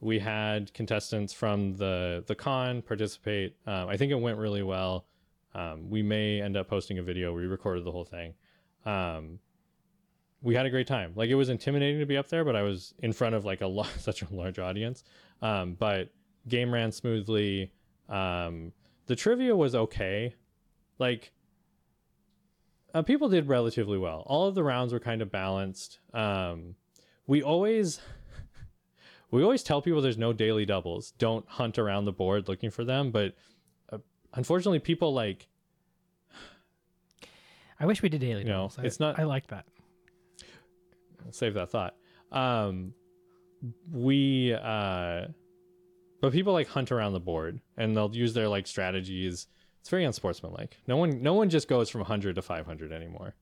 We 0.02 0.18
had 0.18 0.74
contestants 0.74 1.32
from 1.32 1.76
the 1.76 2.24
the 2.26 2.34
con 2.34 2.82
participate. 2.82 3.56
Um, 3.66 3.88
I 3.88 3.96
think 3.96 4.10
it 4.10 4.16
went 4.16 4.36
really 4.36 4.62
well. 4.62 5.06
Um, 5.54 5.88
we 5.88 6.02
may 6.02 6.42
end 6.42 6.56
up 6.56 6.68
posting 6.68 6.98
a 6.98 7.02
video. 7.02 7.32
We 7.32 7.46
recorded 7.46 7.84
the 7.84 7.92
whole 7.92 8.04
thing. 8.04 8.34
Um, 8.84 9.38
we 10.42 10.56
had 10.56 10.66
a 10.66 10.70
great 10.70 10.88
time. 10.88 11.12
Like 11.14 11.30
it 11.30 11.36
was 11.36 11.48
intimidating 11.48 12.00
to 12.00 12.06
be 12.06 12.16
up 12.16 12.28
there, 12.28 12.44
but 12.44 12.56
I 12.56 12.62
was 12.62 12.94
in 12.98 13.12
front 13.12 13.36
of 13.36 13.44
like 13.44 13.60
a 13.60 13.66
lot, 13.66 13.88
such 14.00 14.22
a 14.22 14.26
large 14.30 14.58
audience. 14.58 15.04
Um, 15.40 15.74
but 15.74 16.10
game 16.48 16.74
ran 16.74 16.90
smoothly. 16.90 17.70
Um, 18.08 18.72
the 19.06 19.14
trivia 19.14 19.54
was 19.54 19.76
okay. 19.76 20.34
Like 20.98 21.32
uh, 22.92 23.02
people 23.02 23.28
did 23.28 23.46
relatively 23.46 23.98
well. 23.98 24.24
All 24.26 24.48
of 24.48 24.56
the 24.56 24.64
rounds 24.64 24.92
were 24.92 25.00
kind 25.00 25.22
of 25.22 25.30
balanced. 25.30 26.00
Um, 26.12 26.74
we 27.26 27.40
always 27.40 28.00
we 29.32 29.42
always 29.42 29.62
tell 29.64 29.82
people 29.82 30.00
there's 30.00 30.16
no 30.18 30.32
daily 30.32 30.64
doubles. 30.64 31.12
Don't 31.18 31.46
hunt 31.48 31.78
around 31.78 32.04
the 32.04 32.12
board 32.12 32.46
looking 32.48 32.70
for 32.70 32.84
them. 32.84 33.10
But 33.10 33.34
uh, 33.92 33.98
unfortunately, 34.34 34.78
people 34.78 35.12
like 35.12 35.48
I 37.80 37.86
wish 37.86 38.00
we 38.02 38.08
did 38.08 38.20
daily. 38.20 38.42
You 38.42 38.48
know, 38.48 38.54
doubles. 38.68 38.78
I- 38.78 38.82
it's 38.84 39.00
not- 39.00 39.18
I 39.18 39.24
like 39.24 39.48
that. 39.48 39.66
save 41.30 41.54
that 41.54 41.70
thought. 41.70 41.96
Um, 42.30 42.94
we, 43.92 44.52
uh, 44.54 45.26
but 46.20 46.32
people 46.32 46.52
like 46.52 46.68
hunt 46.68 46.90
around 46.92 47.12
the 47.12 47.20
board 47.20 47.60
and 47.76 47.96
they'll 47.96 48.14
use 48.14 48.34
their 48.34 48.48
like 48.48 48.66
strategies. 48.66 49.46
It's 49.80 49.88
very 49.88 50.04
unsportsmanlike. 50.04 50.76
No 50.86 50.96
one, 50.96 51.22
no 51.22 51.34
one 51.34 51.48
just 51.48 51.68
goes 51.68 51.88
from 51.88 52.00
100 52.02 52.34
to 52.36 52.42
500 52.42 52.92
anymore. 52.92 53.34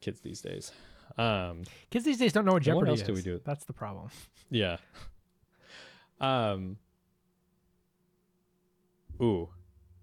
Kids 0.00 0.20
these 0.20 0.40
days. 0.40 0.72
Um, 1.18 1.62
Kids 1.90 2.04
these 2.04 2.18
days 2.18 2.32
don't 2.32 2.44
know 2.44 2.52
what 2.52 2.66
And 2.66 2.76
what 2.76 2.82
Jeopardy 2.86 2.90
else 2.90 3.00
is. 3.02 3.06
do 3.06 3.12
we 3.14 3.22
do? 3.22 3.40
That's 3.44 3.64
the 3.64 3.72
problem. 3.72 4.08
yeah. 4.50 4.76
Um, 6.20 6.76
ooh, 9.20 9.48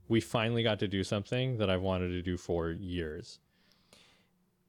we 0.07 0.19
finally 0.21 0.63
got 0.63 0.79
to 0.79 0.87
do 0.87 1.03
something 1.03 1.57
that 1.57 1.69
I've 1.69 1.81
wanted 1.81 2.09
to 2.09 2.21
do 2.21 2.37
for 2.37 2.71
years. 2.71 3.39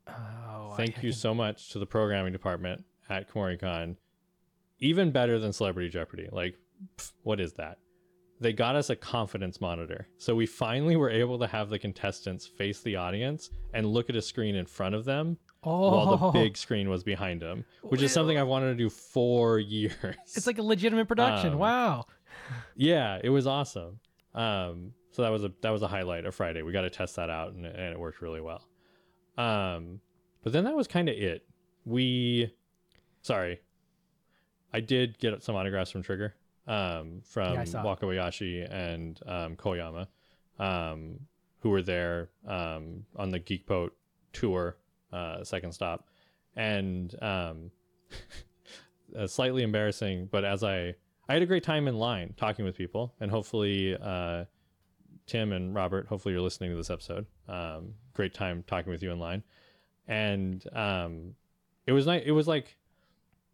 Oh, 0.08 0.74
Thank 0.76 0.98
I 0.98 1.02
you 1.02 1.10
can- 1.10 1.18
so 1.18 1.34
much 1.34 1.70
to 1.70 1.78
the 1.78 1.86
programming 1.86 2.32
department 2.32 2.84
at 3.08 3.28
Kumoricon. 3.30 3.96
Even 4.80 5.12
better 5.12 5.38
than 5.38 5.52
Celebrity 5.52 5.88
Jeopardy. 5.88 6.28
Like, 6.32 6.56
pff, 6.96 7.12
what 7.22 7.38
is 7.40 7.52
that? 7.54 7.78
They 8.40 8.52
got 8.52 8.74
us 8.74 8.90
a 8.90 8.96
confidence 8.96 9.60
monitor. 9.60 10.08
So 10.18 10.34
we 10.34 10.46
finally 10.46 10.96
were 10.96 11.10
able 11.10 11.38
to 11.38 11.46
have 11.46 11.68
the 11.70 11.78
contestants 11.78 12.44
face 12.48 12.80
the 12.80 12.96
audience 12.96 13.50
and 13.74 13.86
look 13.86 14.10
at 14.10 14.16
a 14.16 14.22
screen 14.22 14.56
in 14.56 14.66
front 14.66 14.96
of 14.96 15.04
them 15.04 15.38
Oh, 15.64 15.90
while 15.90 16.16
the 16.16 16.38
big 16.38 16.56
screen 16.56 16.90
was 16.90 17.04
behind 17.04 17.42
him, 17.42 17.64
which 17.82 18.02
is 18.02 18.12
something 18.12 18.36
I've 18.36 18.48
wanted 18.48 18.70
to 18.70 18.74
do 18.74 18.90
for 18.90 19.58
years. 19.60 20.16
It's 20.34 20.46
like 20.46 20.58
a 20.58 20.62
legitimate 20.62 21.06
production. 21.06 21.52
Um, 21.52 21.58
wow. 21.58 22.06
yeah, 22.74 23.20
it 23.22 23.28
was 23.30 23.46
awesome. 23.46 24.00
Um, 24.34 24.92
so 25.12 25.22
that 25.22 25.28
was 25.30 25.44
a 25.44 25.52
that 25.60 25.70
was 25.70 25.82
a 25.82 25.88
highlight 25.88 26.24
of 26.24 26.34
Friday. 26.34 26.62
We 26.62 26.72
got 26.72 26.82
to 26.82 26.90
test 26.90 27.16
that 27.16 27.30
out, 27.30 27.52
and, 27.52 27.64
and 27.64 27.92
it 27.92 27.98
worked 27.98 28.22
really 28.22 28.40
well. 28.40 28.66
Um, 29.38 30.00
but 30.42 30.52
then 30.52 30.64
that 30.64 30.74
was 30.74 30.88
kind 30.88 31.08
of 31.08 31.16
it. 31.16 31.46
We, 31.84 32.52
sorry, 33.22 33.60
I 34.72 34.80
did 34.80 35.18
get 35.18 35.42
some 35.42 35.54
autographs 35.54 35.90
from 35.90 36.02
Trigger, 36.02 36.34
um, 36.66 37.20
from 37.24 37.54
Yeah, 37.54 37.64
Wakabayashi 37.64 38.72
and 38.72 39.18
um, 39.26 39.56
Koyama, 39.56 40.06
um, 40.58 41.20
who 41.60 41.70
were 41.70 41.82
there 41.82 42.30
um, 42.46 43.04
on 43.16 43.30
the 43.30 43.38
Geek 43.38 43.66
Boat 43.66 43.94
tour, 44.32 44.76
uh, 45.12 45.44
second 45.44 45.72
stop, 45.72 46.08
and 46.56 47.14
um, 47.22 47.70
uh, 49.18 49.26
slightly 49.26 49.62
embarrassing. 49.62 50.28
But 50.30 50.44
as 50.44 50.62
I 50.64 50.94
I 51.28 51.34
had 51.34 51.42
a 51.42 51.46
great 51.46 51.62
time 51.62 51.88
in 51.88 51.96
line 51.96 52.34
talking 52.36 52.64
with 52.64 52.76
people, 52.76 53.14
and 53.20 53.30
hopefully, 53.30 53.96
uh, 54.00 54.44
Tim 55.26 55.52
and 55.52 55.74
Robert, 55.74 56.06
hopefully 56.06 56.34
you're 56.34 56.42
listening 56.42 56.70
to 56.70 56.76
this 56.76 56.90
episode. 56.90 57.26
Um, 57.48 57.94
great 58.12 58.34
time 58.34 58.64
talking 58.66 58.90
with 58.90 59.02
you 59.02 59.12
in 59.12 59.18
line, 59.18 59.42
and 60.08 60.64
um, 60.74 61.34
it 61.86 61.92
was 61.92 62.06
nice. 62.06 62.22
It 62.26 62.32
was 62.32 62.48
like 62.48 62.76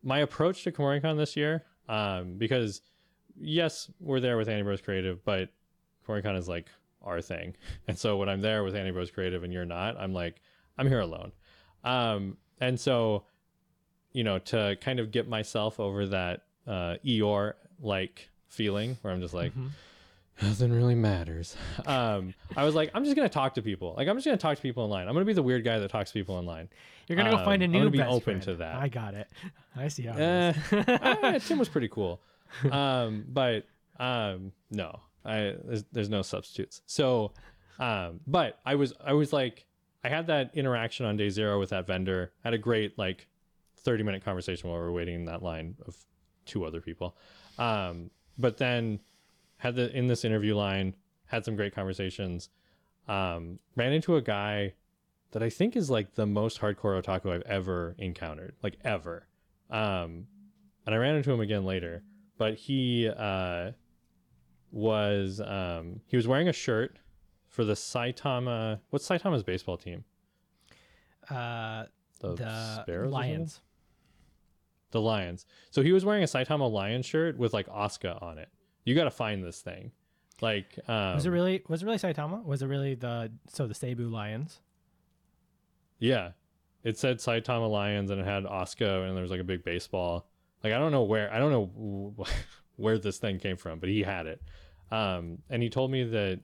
my 0.03 0.21
approach 0.21 0.65
to 0.65 0.73
Kumoricon 0.73 1.17
this 1.17 1.37
year, 1.37 1.65
um, 1.89 2.35
because 2.39 2.81
yes, 3.39 3.91
we're 4.01 4.21
there 4.21 4.37
with 4.37 4.49
Annie 4.49 4.63
Bros 4.63 4.81
Creative, 4.81 5.23
but 5.25 5.51
Kumoricon 6.07 6.37
is 6.37 6.49
like 6.49 6.67
our 7.03 7.21
thing, 7.21 7.55
and 7.87 7.99
so 7.99 8.17
when 8.17 8.29
I'm 8.29 8.41
there 8.41 8.65
with 8.65 8.75
Annie 8.75 8.93
Bros 8.93 9.11
Creative 9.11 9.45
and 9.45 9.53
you're 9.53 9.67
not, 9.67 9.97
I'm 9.99 10.15
like 10.15 10.41
I'm 10.79 10.89
here 10.89 11.01
alone. 11.01 11.33
Um, 11.89 12.37
and 12.61 12.79
so, 12.79 13.25
you 14.13 14.25
know, 14.25 14.39
to 14.39 14.77
kind 14.81 15.01
of 15.01 15.11
get 15.11 15.29
myself 15.29 15.79
over 15.81 16.07
that 16.09 16.43
uh, 16.67 16.97
Eeyore 17.05 17.55
like 17.81 18.29
feeling 18.49 18.97
where 19.03 19.13
I'm 19.13 19.21
just 19.21 19.35
like, 19.35 19.55
Mhm. 19.55 19.71
nothing 20.43 20.73
really 20.73 20.95
matters. 20.95 21.57
Um, 21.87 22.35
I 22.57 22.65
was 22.65 22.75
like, 22.75 22.91
I'm 22.95 23.05
just 23.05 23.17
gonna 23.17 23.29
talk 23.29 23.55
to 23.55 23.63
people. 23.63 23.95
Like, 23.97 24.09
I'm 24.09 24.17
just 24.17 24.25
gonna 24.27 24.37
talk 24.37 24.57
to 24.57 24.63
people 24.63 24.83
online. 24.85 25.07
I'm 25.09 25.15
gonna 25.15 25.25
be 25.25 25.33
the 25.33 25.43
weird 25.43 25.65
guy 25.65 25.79
that 25.79 25.91
talks 25.91 26.11
to 26.11 26.15
people 26.15 26.35
online. 26.35 26.69
You're 27.07 27.17
gonna 27.17 27.31
go 27.31 27.37
Um, 27.39 27.45
find 27.45 27.63
a 27.63 27.65
I'm 27.67 27.73
new 27.73 27.79
gonna 27.79 27.91
be 27.91 27.99
best 27.99 28.11
open 28.11 28.23
friend. 28.23 28.43
to 28.43 28.55
that. 28.57 28.75
I 28.77 28.89
got 28.89 29.15
it. 29.15 29.29
I 29.77 29.89
see 29.89 30.03
how. 30.03 30.15
It 30.19 30.57
is. 30.57 30.57
ah, 31.03 31.39
Tim 31.47 31.59
was 31.59 31.69
pretty 31.69 31.89
cool. 31.89 32.21
Um, 32.73 33.25
but 33.29 33.67
um, 34.01 34.53
no, 34.71 35.01
I 35.25 35.55
there's, 35.65 35.85
there's 35.93 36.09
no 36.09 36.23
substitutes. 36.23 36.81
So, 36.87 37.33
um, 37.79 38.21
but 38.27 38.59
I 38.67 38.75
was 38.75 38.93
I 39.05 39.13
was 39.13 39.33
like 39.33 39.67
I 40.05 40.09
had 40.09 40.27
that 40.29 40.51
interaction 40.55 41.07
on 41.07 41.17
day 41.17 41.29
zero 41.31 41.59
with 41.59 41.71
that 41.71 41.87
vendor. 41.87 42.33
I 42.45 42.49
Had 42.49 42.55
a 42.55 42.59
great 42.59 42.99
like 42.99 43.27
30 43.79 44.03
minute 44.03 44.25
conversation 44.25 44.69
while 44.69 44.79
we 44.79 44.85
were 44.85 44.93
waiting 44.93 45.15
in 45.15 45.25
that 45.27 45.43
line 45.43 45.77
of 45.87 45.97
two 46.45 46.65
other 46.65 46.81
people. 46.81 47.17
Um, 47.59 48.11
but 48.39 48.57
then 48.59 49.01
had 49.59 49.75
the 49.75 49.95
in 49.97 50.07
this 50.07 50.25
interview 50.25 50.55
line 50.57 50.95
had 51.27 51.45
some 51.45 51.57
great 51.57 51.75
conversations. 51.75 52.49
Um, 53.09 53.59
ran 53.75 53.93
into 53.93 54.17
a 54.17 54.23
guy 54.23 54.75
that 55.33 55.43
I 55.43 55.51
think 55.51 55.77
is 55.77 55.91
like 55.91 56.15
the 56.15 56.27
most 56.27 56.61
hardcore 56.61 57.03
otaku 57.03 57.33
I've 57.33 57.43
ever 57.43 57.95
encountered, 57.99 58.55
like 58.63 58.79
ever. 58.85 59.27
Um, 59.71 60.27
and 60.87 60.95
I 60.95 60.97
ran 60.97 61.17
into 61.17 61.31
him 61.31 61.41
again 61.41 61.65
later, 61.65 62.03
but 62.39 62.55
he 62.55 63.09
uh, 63.09 63.73
was 64.71 65.41
um, 65.41 66.01
he 66.07 66.17
was 66.17 66.27
wearing 66.27 66.49
a 66.49 66.53
shirt 66.53 66.99
for 67.59 67.65
the 67.65 67.73
Saitama. 67.73 68.79
What's 68.91 69.09
Saitama's 69.09 69.43
baseball 69.43 69.77
team? 69.77 70.05
uh, 71.29 71.87
The, 72.21 72.35
the 72.37 72.83
Sparrows? 72.83 73.13
Lions. 73.13 73.61
The 74.93 75.01
Lions. 75.01 75.45
So 75.73 75.83
he 75.83 75.91
was 75.91 76.05
wearing 76.05 76.23
a 76.23 76.27
Saitama 76.27 76.71
Lion 76.71 77.03
shirt 77.03 77.37
with 77.37 77.53
like 77.53 77.67
Asuka 77.67 78.23
on 78.23 78.39
it. 78.39 78.49
You 78.85 78.95
got 78.95 79.05
to 79.05 79.11
find 79.11 79.43
this 79.43 79.61
thing. 79.61 79.91
Like, 80.41 80.79
um, 80.87 81.17
was 81.17 81.27
it 81.27 81.31
really? 81.31 81.65
Was 81.69 81.83
it 81.83 81.87
really 81.87 81.99
Saitama? 81.99 82.45
Was 82.45 82.63
it 82.63 82.67
really 82.69 82.95
the 82.95 83.33
so 83.49 83.67
the 83.67 83.75
Seibu 83.75 84.09
Lions? 84.09 84.61
Yeah. 85.99 86.31
It 86.85 86.97
said 86.97 87.19
Saitama 87.19 87.69
Lions 87.69 88.13
and 88.13 88.21
it 88.21 88.25
had 88.25 88.45
Asuka 88.45 89.05
and 89.09 89.17
there 89.17 89.23
was 89.23 89.33
like 89.33 89.41
a 89.41 89.45
big 89.45 89.65
baseball. 89.65 90.29
Like 90.63 90.73
I 90.73 90.79
don't 90.79 90.93
know 90.93 91.03
where 91.03 91.29
I 91.35 91.41
don't 91.41 91.51
know 91.51 92.15
where 92.77 92.99
this 92.99 93.19
thing 93.19 93.41
came 93.41 93.57
from, 93.57 93.81
but 93.81 93.89
he 93.89 94.05
had 94.05 94.27
it. 94.27 94.41
Um, 94.93 95.39
and 95.51 95.61
he 95.61 95.69
told 95.71 95.91
me 95.91 96.05
that 96.05 96.39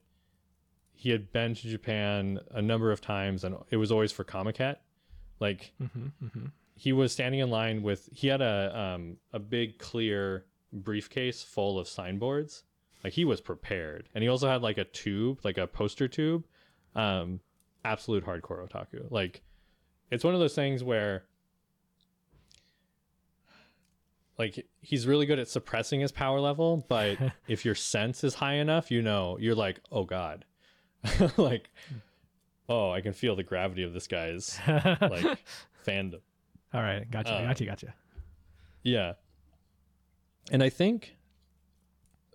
he 0.94 1.10
had 1.10 1.32
been 1.32 1.54
to 1.54 1.68
Japan 1.68 2.40
a 2.52 2.62
number 2.62 2.90
of 2.92 3.00
times 3.00 3.44
and 3.44 3.56
it 3.70 3.76
was 3.76 3.90
always 3.92 4.12
for 4.12 4.24
Comiket. 4.24 4.76
Like 5.40 5.72
Mm-hmm, 5.82 6.06
mm-hmm. 6.24 6.46
he 6.76 6.92
was 6.92 7.12
standing 7.12 7.40
in 7.40 7.50
line 7.50 7.82
with 7.82 8.08
he 8.12 8.28
had 8.28 8.40
a 8.40 8.78
um 8.78 9.16
a 9.32 9.38
big 9.38 9.78
clear 9.78 10.44
briefcase 10.72 11.42
full 11.42 11.78
of 11.78 11.88
signboards. 11.88 12.62
Like 13.02 13.12
he 13.12 13.24
was 13.24 13.40
prepared. 13.40 14.08
And 14.14 14.22
he 14.22 14.28
also 14.28 14.48
had 14.48 14.62
like 14.62 14.78
a 14.78 14.84
tube, 14.84 15.40
like 15.44 15.58
a 15.58 15.66
poster 15.66 16.08
tube. 16.08 16.44
Um 16.94 17.40
absolute 17.84 18.24
hardcore 18.24 18.66
otaku. 18.66 19.10
Like 19.10 19.42
it's 20.10 20.24
one 20.24 20.34
of 20.34 20.40
those 20.40 20.54
things 20.54 20.82
where 20.84 21.24
like 24.38 24.66
he's 24.80 25.06
really 25.06 25.26
good 25.26 25.38
at 25.38 25.48
suppressing 25.48 26.00
his 26.00 26.12
power 26.12 26.40
level, 26.40 26.84
but 26.88 27.18
if 27.48 27.64
your 27.64 27.74
sense 27.74 28.24
is 28.24 28.34
high 28.34 28.54
enough, 28.54 28.90
you 28.90 29.02
know, 29.02 29.36
you're 29.40 29.54
like, 29.54 29.80
"Oh 29.92 30.04
god." 30.04 30.44
like 31.36 31.70
oh, 32.68 32.90
I 32.90 33.00
can 33.00 33.12
feel 33.12 33.36
the 33.36 33.42
gravity 33.42 33.82
of 33.82 33.92
this 33.92 34.06
guy's 34.06 34.58
like 34.66 35.38
fandom. 35.86 36.20
All 36.72 36.82
right, 36.82 37.08
gotcha, 37.10 37.32
Uh, 37.34 37.42
gotcha, 37.46 37.64
gotcha. 37.64 37.94
Yeah. 38.82 39.12
And 40.50 40.62
I 40.62 40.68
think 40.68 41.16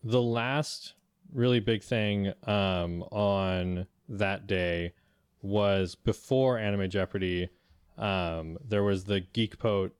the 0.04 0.22
last 0.22 0.94
really 1.34 1.60
big 1.60 1.84
thing 1.84 2.34
um, 2.44 3.04
on 3.12 3.86
that 4.08 4.48
day 4.48 4.94
was 5.42 5.96
before 5.96 6.58
Anime 6.58 6.90
Jeopardy. 6.90 7.50
Um, 7.98 8.58
there 8.68 8.84
was 8.84 9.04
the 9.04 9.22
Geekboat 9.22 9.92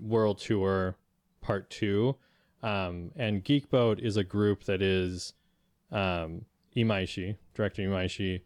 World 0.00 0.38
Tour 0.38 0.96
Part 1.40 1.70
Two, 1.70 2.16
um, 2.62 3.12
and 3.16 3.44
Geekboat 3.44 4.00
is 4.00 4.16
a 4.16 4.24
group 4.24 4.64
that 4.64 4.82
is 4.82 5.34
um, 5.92 6.44
Imaishi, 6.78 7.36
director 7.54 7.82
Imaishi, 7.82 8.42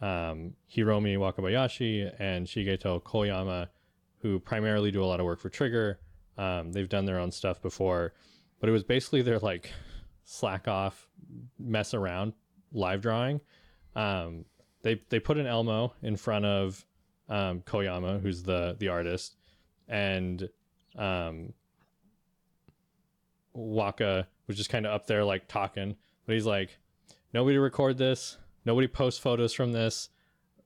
um, 0.00 0.54
Hiromi 0.74 1.16
Wakabayashi, 1.16 2.12
and 2.18 2.46
Shigeto 2.46 3.02
Koyama, 3.02 3.68
who 4.18 4.38
primarily 4.38 4.90
do 4.90 5.02
a 5.02 5.06
lot 5.06 5.20
of 5.20 5.26
work 5.26 5.40
for 5.40 5.48
Trigger. 5.48 6.00
Um, 6.36 6.72
they've 6.72 6.88
done 6.88 7.04
their 7.04 7.18
own 7.18 7.30
stuff 7.30 7.60
before, 7.60 8.14
but 8.60 8.68
it 8.68 8.72
was 8.72 8.84
basically 8.84 9.22
their 9.22 9.38
like 9.38 9.72
slack 10.24 10.68
off, 10.68 11.08
mess 11.58 11.94
around 11.94 12.32
live 12.72 13.00
drawing. 13.00 13.40
Um, 13.96 14.44
they 14.82 15.00
they 15.08 15.20
put 15.20 15.38
an 15.38 15.46
Elmo 15.46 15.94
in 16.02 16.16
front 16.16 16.44
of 16.44 16.84
um, 17.28 17.60
Koyama, 17.62 18.20
who's 18.20 18.42
the 18.42 18.76
the 18.78 18.88
artist, 18.88 19.36
and 19.88 20.48
um, 20.96 21.52
Waka 23.52 24.28
was 24.46 24.56
just 24.56 24.70
kind 24.70 24.86
of 24.86 24.92
up 24.92 25.06
there 25.06 25.24
like 25.24 25.48
talking, 25.48 25.96
but 26.26 26.34
he's 26.34 26.46
like, 26.46 26.78
nobody 27.32 27.58
record 27.58 27.98
this, 27.98 28.38
nobody 28.64 28.86
post 28.86 29.20
photos 29.20 29.52
from 29.52 29.72
this. 29.72 30.10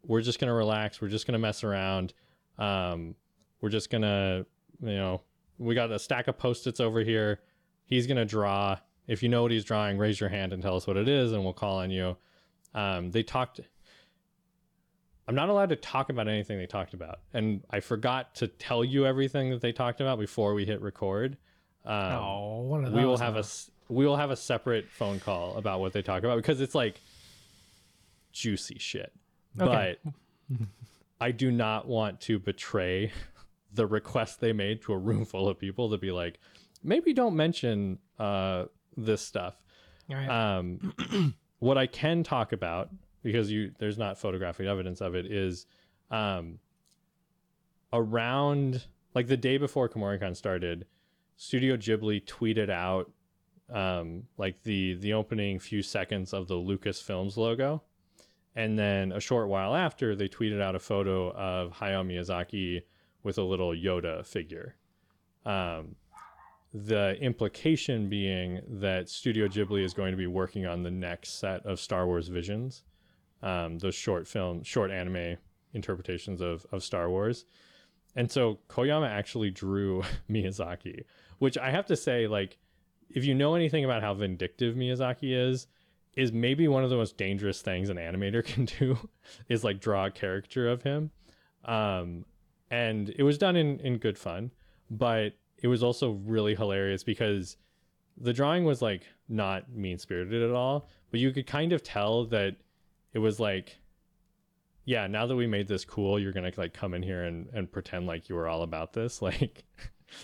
We're 0.05 0.21
just 0.23 0.39
gonna 0.39 0.55
relax. 0.55 1.01
We're 1.01 1.09
just 1.09 1.27
gonna 1.27 1.39
mess 1.39 1.65
around. 1.65 2.13
Um, 2.59 3.15
we're 3.61 3.69
just 3.71 3.91
gonna, 3.91 4.45
you 4.81 4.95
know, 4.95 5.23
we 5.59 5.75
got 5.75 5.91
a 5.93 5.99
stack 5.99 6.29
of 6.29 6.39
post-its 6.39 6.81
over 6.81 7.01
here. 7.01 7.41
He's 7.85 8.07
gonna 8.07 8.25
draw. 8.25 8.79
If 9.07 9.23
you 9.23 9.29
know 9.29 9.43
what 9.43 9.51
he's 9.51 9.65
drawing, 9.65 9.99
raise 9.99 10.21
your 10.21 10.29
hand 10.29 10.53
and 10.53 10.63
tell 10.63 10.77
us 10.77 10.87
what 10.87 10.97
it 10.97 11.09
is, 11.09 11.33
and 11.33 11.45
we'll 11.45 11.53
call 11.53 11.79
on 11.79 11.91
you. 11.91 12.17
Um, 12.75 13.11
they 13.11 13.23
talked. 13.23 13.61
I'm 15.29 15.35
not 15.37 15.49
allowed 15.49 15.69
to 15.69 15.77
talk 15.77 16.11
about 16.11 16.27
anything 16.27 16.59
they 16.59 16.67
talked 16.67 16.95
about, 16.95 17.21
and 17.33 17.63
I 17.71 17.81
forgot 17.81 18.35
to 18.37 18.49
tell 18.49 18.85
you 18.85 19.07
everything 19.07 19.51
that 19.51 19.61
they 19.61 19.73
talked 19.73 20.01
about 20.01 20.19
before 20.19 20.55
we 20.55 20.65
hit 20.65 20.81
record. 20.81 21.37
Um, 21.85 22.13
oh, 22.13 22.61
one 22.63 22.85
of 22.85 22.93
we 22.93 23.05
will 23.05 23.19
have 23.19 23.35
huh? 23.35 23.41
a 23.41 23.45
s- 23.93 23.95
we 23.95 24.07
will 24.07 24.17
have 24.17 24.31
a 24.31 24.37
separate 24.37 24.89
phone 24.89 25.21
call 25.21 25.57
about 25.57 25.81
what 25.81 25.93
they 25.93 26.03
talk 26.03 26.23
about 26.23 26.37
because 26.37 26.61
it's 26.61 26.75
like 26.75 27.01
juicy 28.33 28.79
shit. 28.79 29.13
Okay. 29.61 29.97
But 30.49 30.59
I 31.21 31.31
do 31.31 31.51
not 31.51 31.87
want 31.87 32.21
to 32.23 32.39
betray 32.39 33.13
the 33.73 33.87
request 33.87 34.41
they 34.41 34.53
made 34.53 34.83
to 34.83 34.93
a 34.93 34.99
room 34.99 35.25
full 35.25 35.49
of 35.49 35.59
people 35.59 35.91
to 35.91 35.99
be 35.99 36.11
like, 36.11 36.39
maybe 36.83 37.13
don't 37.13 37.37
mention 37.37 37.99
uh, 38.19 38.65
this 38.97 39.23
stuff. 39.23 39.55
Right. 40.11 40.29
Um, 40.29 41.35
what 41.59 41.79
I 41.79 41.87
can 41.87 42.23
talk 42.23 42.53
about 42.53 42.91
because 43.23 43.51
you 43.51 43.73
there's 43.79 43.99
not 43.99 44.19
photographic 44.19 44.67
evidence 44.67 45.01
of 45.01 45.15
it 45.15 45.27
is 45.27 45.67
um, 46.11 46.59
around 47.93 48.85
like 49.15 49.29
the 49.29 49.37
day 49.37 49.59
before 49.59 49.89
Kumoricon 49.89 50.37
started, 50.37 50.87
Studio 51.37 51.77
Ghibli 51.77 52.25
tweeted 52.25 52.71
out 52.71 53.11
um, 53.73 54.25
like 54.37 54.63
the 54.63 54.95
the 54.95 55.13
opening 55.13 55.59
few 55.59 55.83
seconds 55.83 56.33
of 56.33 56.49
the 56.49 56.55
Lucasfilms 56.55 57.37
logo, 57.37 57.83
and 58.55 58.79
then 58.79 59.13
a 59.13 59.21
short 59.21 59.49
while 59.49 59.75
after 59.75 60.15
they 60.15 60.29
tweeted 60.29 60.61
out 60.61 60.75
a 60.75 60.81
photo 60.81 61.31
of 61.33 61.73
Hayao 61.73 62.07
Miyazaki 62.07 62.83
with 63.23 63.39
a 63.39 63.43
little 63.43 63.71
Yoda 63.71 64.27
figure. 64.27 64.77
Um, 65.45 65.97
the 66.75 67.17
implication 67.21 68.09
being 68.09 68.61
that 68.67 69.09
Studio 69.09 69.47
Ghibli 69.47 69.85
is 69.85 69.93
going 69.93 70.13
to 70.13 70.17
be 70.17 70.27
working 70.27 70.67
on 70.67 70.83
the 70.83 70.91
next 70.91 71.39
set 71.39 71.65
of 71.67 71.79
Star 71.79 72.07
Wars 72.07 72.29
visions, 72.29 72.83
um, 73.43 73.79
those 73.79 73.95
short 73.95 74.27
film, 74.27 74.63
short 74.63 74.91
anime 74.91 75.37
interpretations 75.75 76.41
of, 76.41 76.67
of 76.73 76.83
Star 76.83 77.11
Wars. 77.11 77.45
And 78.17 78.31
so 78.31 78.59
Koyama 78.69 79.09
actually 79.09 79.51
drew 79.51 80.03
Miyazaki, 80.31 81.05
which 81.39 81.59
I 81.59 81.71
have 81.71 81.87
to 81.87 81.97
say, 81.97 82.27
like, 82.27 82.59
if 83.15 83.25
you 83.25 83.35
know 83.35 83.55
anything 83.55 83.85
about 83.85 84.03
how 84.03 84.15
vindictive 84.15 84.75
Miyazaki 84.75 85.51
is, 85.51 85.67
is 86.17 86.33
maybe 86.33 86.69
one 86.69 86.85
of 86.85 86.91
the 86.91 86.97
most 86.97 87.17
dangerous 87.17 87.63
things 87.63 87.89
an 87.89 87.97
animator 87.97 88.45
can 88.53 88.65
do 88.65 88.97
is 89.49 89.65
like 89.65 89.81
draw 89.81 90.07
a 90.07 90.11
caricature 90.11 90.69
of 90.69 90.83
him. 90.83 91.11
Um, 91.65 92.25
and 92.71 93.11
it 93.17 93.23
was 93.23 93.39
done 93.39 93.57
in, 93.57 93.79
in 93.81 93.99
good 93.99 94.19
fun, 94.19 94.51
but 94.91 95.35
it 95.63 95.69
was 95.69 95.83
also 95.83 96.13
really 96.25 96.55
hilarious 96.55 97.05
because 97.05 97.57
the 98.17 98.33
drawing 98.33 98.65
was 98.65 98.83
like 98.83 99.03
not 99.29 99.71
mean 99.71 99.99
spirited 99.99 100.43
at 100.43 100.55
all, 100.55 100.89
but 101.11 101.21
you 101.21 101.31
could 101.33 101.47
kind 101.47 101.73
of 101.73 101.83
tell 101.83 102.25
that 102.27 102.57
it 103.13 103.19
was 103.19 103.39
like, 103.39 103.79
yeah, 104.85 105.07
now 105.07 105.27
that 105.27 105.37
we 105.37 105.47
made 105.47 105.69
this 105.69 105.85
cool, 105.85 106.19
you're 106.19 106.33
gonna 106.33 106.53
like 106.57 106.75
come 106.75 106.95
in 106.95 107.03
here 107.03 107.25
and, 107.25 107.49
and 107.53 107.71
pretend 107.71 108.07
like 108.07 108.29
you 108.29 108.35
were 108.35 108.49
all 108.49 108.63
about 108.63 108.93
this, 108.93 109.23
like 109.23 109.65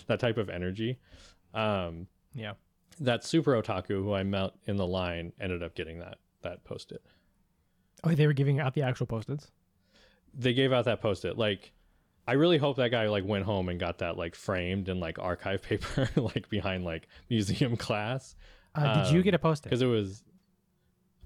that 0.07 0.19
type 0.19 0.37
of 0.37 0.49
energy. 0.49 0.99
Um, 1.53 2.07
yeah. 2.33 2.53
That 2.99 3.23
super 3.23 3.59
otaku 3.61 3.89
who 4.03 4.13
I 4.13 4.23
met 4.23 4.51
in 4.65 4.75
the 4.77 4.87
line 4.87 5.33
ended 5.39 5.63
up 5.63 5.75
getting 5.75 5.99
that 5.99 6.17
that 6.41 6.63
post 6.63 6.91
it. 6.91 7.01
Oh, 8.03 8.09
they 8.15 8.27
were 8.27 8.33
giving 8.33 8.59
out 8.59 8.73
the 8.73 8.81
actual 8.83 9.05
post-its. 9.07 9.51
They 10.33 10.53
gave 10.53 10.71
out 10.71 10.85
that 10.85 11.01
post 11.01 11.25
it. 11.25 11.37
Like 11.37 11.71
I 12.27 12.33
really 12.33 12.57
hope 12.57 12.77
that 12.77 12.89
guy 12.91 13.07
like 13.07 13.25
went 13.25 13.43
home 13.45 13.69
and 13.69 13.79
got 13.79 13.97
that 13.99 14.15
like 14.17 14.35
framed 14.35 14.87
and 14.89 14.99
like 14.99 15.17
archive 15.19 15.61
paper, 15.69 16.09
like 16.15 16.49
behind 16.49 16.85
like 16.85 17.07
museum 17.29 17.75
class. 17.75 18.35
Uh, 18.75 19.03
did 19.03 19.11
you 19.11 19.19
Um, 19.19 19.23
get 19.23 19.33
a 19.33 19.39
post 19.39 19.65
it? 19.65 19.69
Because 19.69 19.81
it 19.81 19.87
was. 19.87 20.23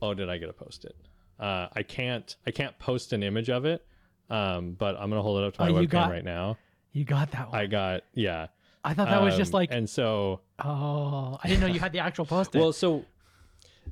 Oh, 0.02 0.14
did 0.14 0.30
I 0.30 0.38
get 0.38 0.50
a 0.50 0.54
post 0.54 0.86
it? 0.86 0.96
Uh, 1.40 1.68
I 1.74 1.84
can't. 1.84 2.36
I 2.48 2.52
can't 2.52 2.78
post 2.80 3.14
an 3.14 3.22
image 3.24 3.50
of 3.50 3.66
it. 3.66 3.86
Um, 4.30 4.74
but 4.74 4.96
I'm 4.98 5.10
gonna 5.10 5.22
hold 5.22 5.40
it 5.44 5.48
up 5.48 5.54
to 5.56 5.64
Oh, 5.64 5.74
my 5.74 5.82
you 5.82 5.88
webcam 5.88 5.92
got- 5.92 6.10
right 6.12 6.24
now. 6.24 6.58
You 6.94 7.04
got 7.06 7.32
that 7.32 7.50
one. 7.52 7.60
I 7.60 7.66
got 7.66 8.02
yeah. 8.14 8.48
I 8.84 8.94
thought 8.94 9.08
that 9.10 9.22
was 9.22 9.38
just 9.38 9.54
Um, 9.54 9.60
like, 9.60 9.70
and 9.72 9.90
so 9.90 10.42
oh, 10.64 11.40
I 11.44 11.48
didn't 11.48 11.62
know 11.62 11.68
you 11.68 11.80
had 11.80 11.94
the 11.94 12.00
actual 12.00 12.26
post 12.26 12.54
it. 12.56 12.60
well, 12.60 12.74
so 12.74 13.06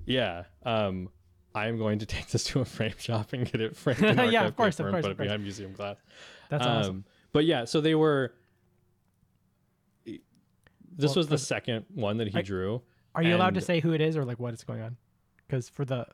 yeah. 0.05 0.43
Um, 0.63 1.09
I'm 1.55 1.77
going 1.77 1.99
to 1.99 2.05
take 2.05 2.27
this 2.27 2.43
to 2.45 2.61
a 2.61 2.65
frame 2.65 2.93
shop 2.97 3.33
and 3.33 3.49
get 3.49 3.61
it 3.61 3.75
framed. 3.75 4.01
In 4.03 4.17
Yeah, 4.31 4.43
archive 4.43 4.45
of 4.47 4.55
course, 4.55 4.79
of 4.79 4.85
paper 4.85 4.87
and 4.87 4.93
course, 4.95 5.01
put 5.03 5.11
of 5.11 5.11
it 5.11 5.17
course. 5.17 5.25
behind 5.27 5.43
museum 5.43 5.73
glass. 5.73 5.97
That's 6.49 6.65
um, 6.65 6.71
awesome. 6.77 7.05
But 7.33 7.45
yeah, 7.45 7.65
so 7.65 7.79
they 7.81 7.95
were. 7.95 8.33
This 10.05 11.09
Well, 11.09 11.15
was 11.15 11.27
the 11.27 11.37
for- 11.37 11.43
second 11.43 11.85
one 11.93 12.17
that 12.17 12.27
he 12.27 12.37
I- 12.37 12.41
drew. 12.41 12.81
Are 13.15 13.23
you 13.23 13.35
allowed 13.35 13.55
to 13.55 13.57
and- 13.59 13.65
say 13.65 13.79
who 13.81 13.91
it 13.93 14.01
is 14.01 14.15
or 14.15 14.23
like 14.25 14.39
what 14.39 14.53
is 14.53 14.63
going 14.63 14.81
on? 14.81 14.95
Because 15.47 15.67
for 15.69 15.83
the 15.85 16.05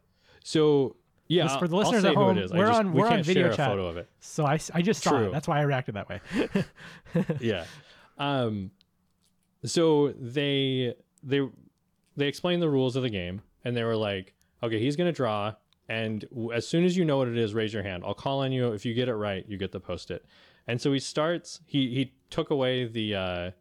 So 0.44 0.96
yeah, 1.28 1.48
for 1.60 1.68
the 1.68 1.76
I'll 1.76 1.84
listeners 1.84 2.02
say 2.04 2.10
at 2.10 2.16
who 2.16 2.22
home, 2.22 2.38
it 2.38 2.46
is. 2.46 2.52
we're 2.52 2.66
just, 2.68 2.80
on- 2.80 2.94
we 2.94 3.02
we're 3.02 3.08
on 3.08 3.14
can't 3.14 3.26
video 3.26 3.44
share 3.50 3.54
chat. 3.56 3.68
a 3.68 3.72
photo 3.72 3.88
of 3.88 3.98
it. 3.98 4.10
so 4.20 4.46
I, 4.46 4.56
s- 4.56 4.72
I 4.74 4.82
just 4.82 5.04
saw 5.04 5.12
True. 5.12 5.28
it. 5.28 5.32
That's 5.32 5.48
why 5.48 5.60
I 5.60 5.62
reacted 5.64 5.96
that 5.96 6.10
way. 6.10 6.20
yeah. 7.40 7.66
Um, 8.18 8.72
so 9.66 10.14
they 10.20 10.96
they 11.24 11.42
they 12.16 12.28
explained 12.28 12.62
the 12.62 12.70
rules 12.70 12.96
of 12.96 13.04
the 13.04 13.10
game, 13.10 13.42
and 13.64 13.76
they 13.76 13.84
were 13.84 13.96
like, 13.96 14.34
"Okay, 14.64 14.80
he's 14.80 14.96
gonna 14.96 15.12
draw, 15.12 15.54
and 15.90 16.26
as 16.54 16.68
soon 16.68 16.84
as 16.84 16.98
you 16.98 17.06
know 17.06 17.18
what 17.18 17.28
it 17.28 17.38
is, 17.38 17.54
raise 17.54 17.74
your 17.74 17.84
hand. 17.84 18.04
I'll 18.06 18.14
call 18.14 18.40
on 18.40 18.52
you. 18.52 18.72
If 18.74 18.86
you 18.86 18.94
get 18.94 19.08
it 19.10 19.16
right, 19.16 19.46
you 19.48 19.58
get 19.58 19.72
the 19.72 19.80
post 19.80 20.12
it." 20.12 20.26
And 20.68 20.80
so 20.82 20.92
he 20.92 21.00
starts. 21.00 21.62
He 21.66 21.94
he 21.94 22.14
took 22.30 22.50
away 22.50 22.86
the 22.86 23.16
uh, 23.16 23.52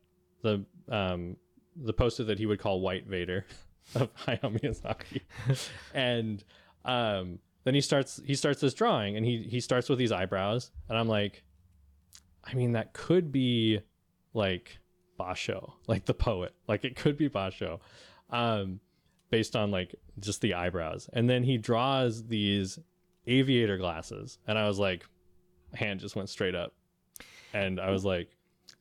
the 0.43 0.65
um 0.89 1.37
the 1.77 1.93
post 1.93 2.21
it 2.21 2.25
that 2.25 2.39
he 2.39 2.47
would 2.47 2.59
call 2.59 2.81
White 2.81 3.07
Vader 3.07 3.47
of 3.95 4.15
Hayao 4.27 4.61
Miyazaki, 4.61 5.21
and 5.95 6.45
um 6.85 7.39
then 7.65 7.75
he 7.75 7.81
starts 7.81 8.21
he 8.25 8.35
starts 8.35 8.61
this 8.61 8.75
drawing, 8.75 9.17
and 9.17 9.27
he 9.27 9.43
he 9.43 9.61
starts 9.61 9.89
with 9.89 9.99
these 9.99 10.13
eyebrows, 10.13 10.71
and 10.89 10.99
I'm 10.99 11.09
like. 11.09 11.43
I 12.49 12.55
mean, 12.55 12.75
that 12.75 12.93
could 12.93 13.33
be 13.33 13.81
like 14.37 14.79
Basho, 15.19 15.73
like 15.89 16.05
the 16.05 16.15
poet. 16.15 16.55
Like 16.69 16.85
it 16.85 16.95
could 16.95 17.17
be 17.17 17.29
Basho, 17.29 17.81
um, 18.31 18.81
based 19.31 19.57
on 19.57 19.71
like 19.71 19.95
just 20.21 20.41
the 20.43 20.55
eyebrows. 20.55 21.09
And 21.13 21.29
then 21.29 21.43
he 21.43 21.57
draws 21.59 22.27
these 22.27 22.79
aviator 23.27 23.79
glasses, 23.79 24.39
and 24.47 24.57
I 24.59 24.69
was 24.69 24.79
like, 24.79 25.05
hand 25.75 25.99
just 26.01 26.15
went 26.15 26.29
straight 26.29 26.55
up, 26.55 26.73
and 27.53 27.81
I 27.81 27.91
was 27.91 28.05
like, 28.05 28.29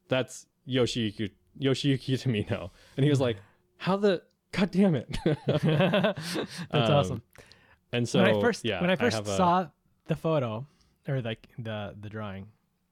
that's 0.07 0.45
Yoshiyuki 0.67 1.31
Yoshiyuki 1.59 2.13
Tomino, 2.21 2.69
and 2.97 3.03
he 3.03 3.09
was 3.09 3.21
like, 3.21 3.37
how 3.77 3.95
the 3.97 4.21
god 4.51 4.71
damn 4.71 4.95
it. 4.95 5.17
That's 5.47 6.27
Um, 6.71 6.81
awesome. 6.93 7.21
and 7.91 8.07
so 8.07 8.21
when 8.21 8.35
I 8.35 8.41
first 8.41 8.63
yeah, 8.65 8.81
when 8.81 8.89
I 8.89 8.95
first 8.95 9.21
a- 9.21 9.25
saw 9.25 9.67
the 10.07 10.15
photo 10.15 10.65
or 11.07 11.21
like 11.21 11.47
the 11.57 11.95
the 11.99 12.09
drawing, 12.09 12.47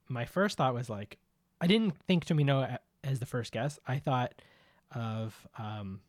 my 0.08 0.24
first 0.24 0.56
thought 0.58 0.74
was 0.74 0.88
like 0.90 1.18
I 1.60 1.66
didn't 1.66 1.96
think 2.06 2.24
Tomino 2.26 2.78
as 3.02 3.20
the 3.20 3.26
first 3.26 3.52
guess. 3.52 3.78
I 3.86 3.98
thought 3.98 4.32
of 4.94 5.34
um 5.58 6.00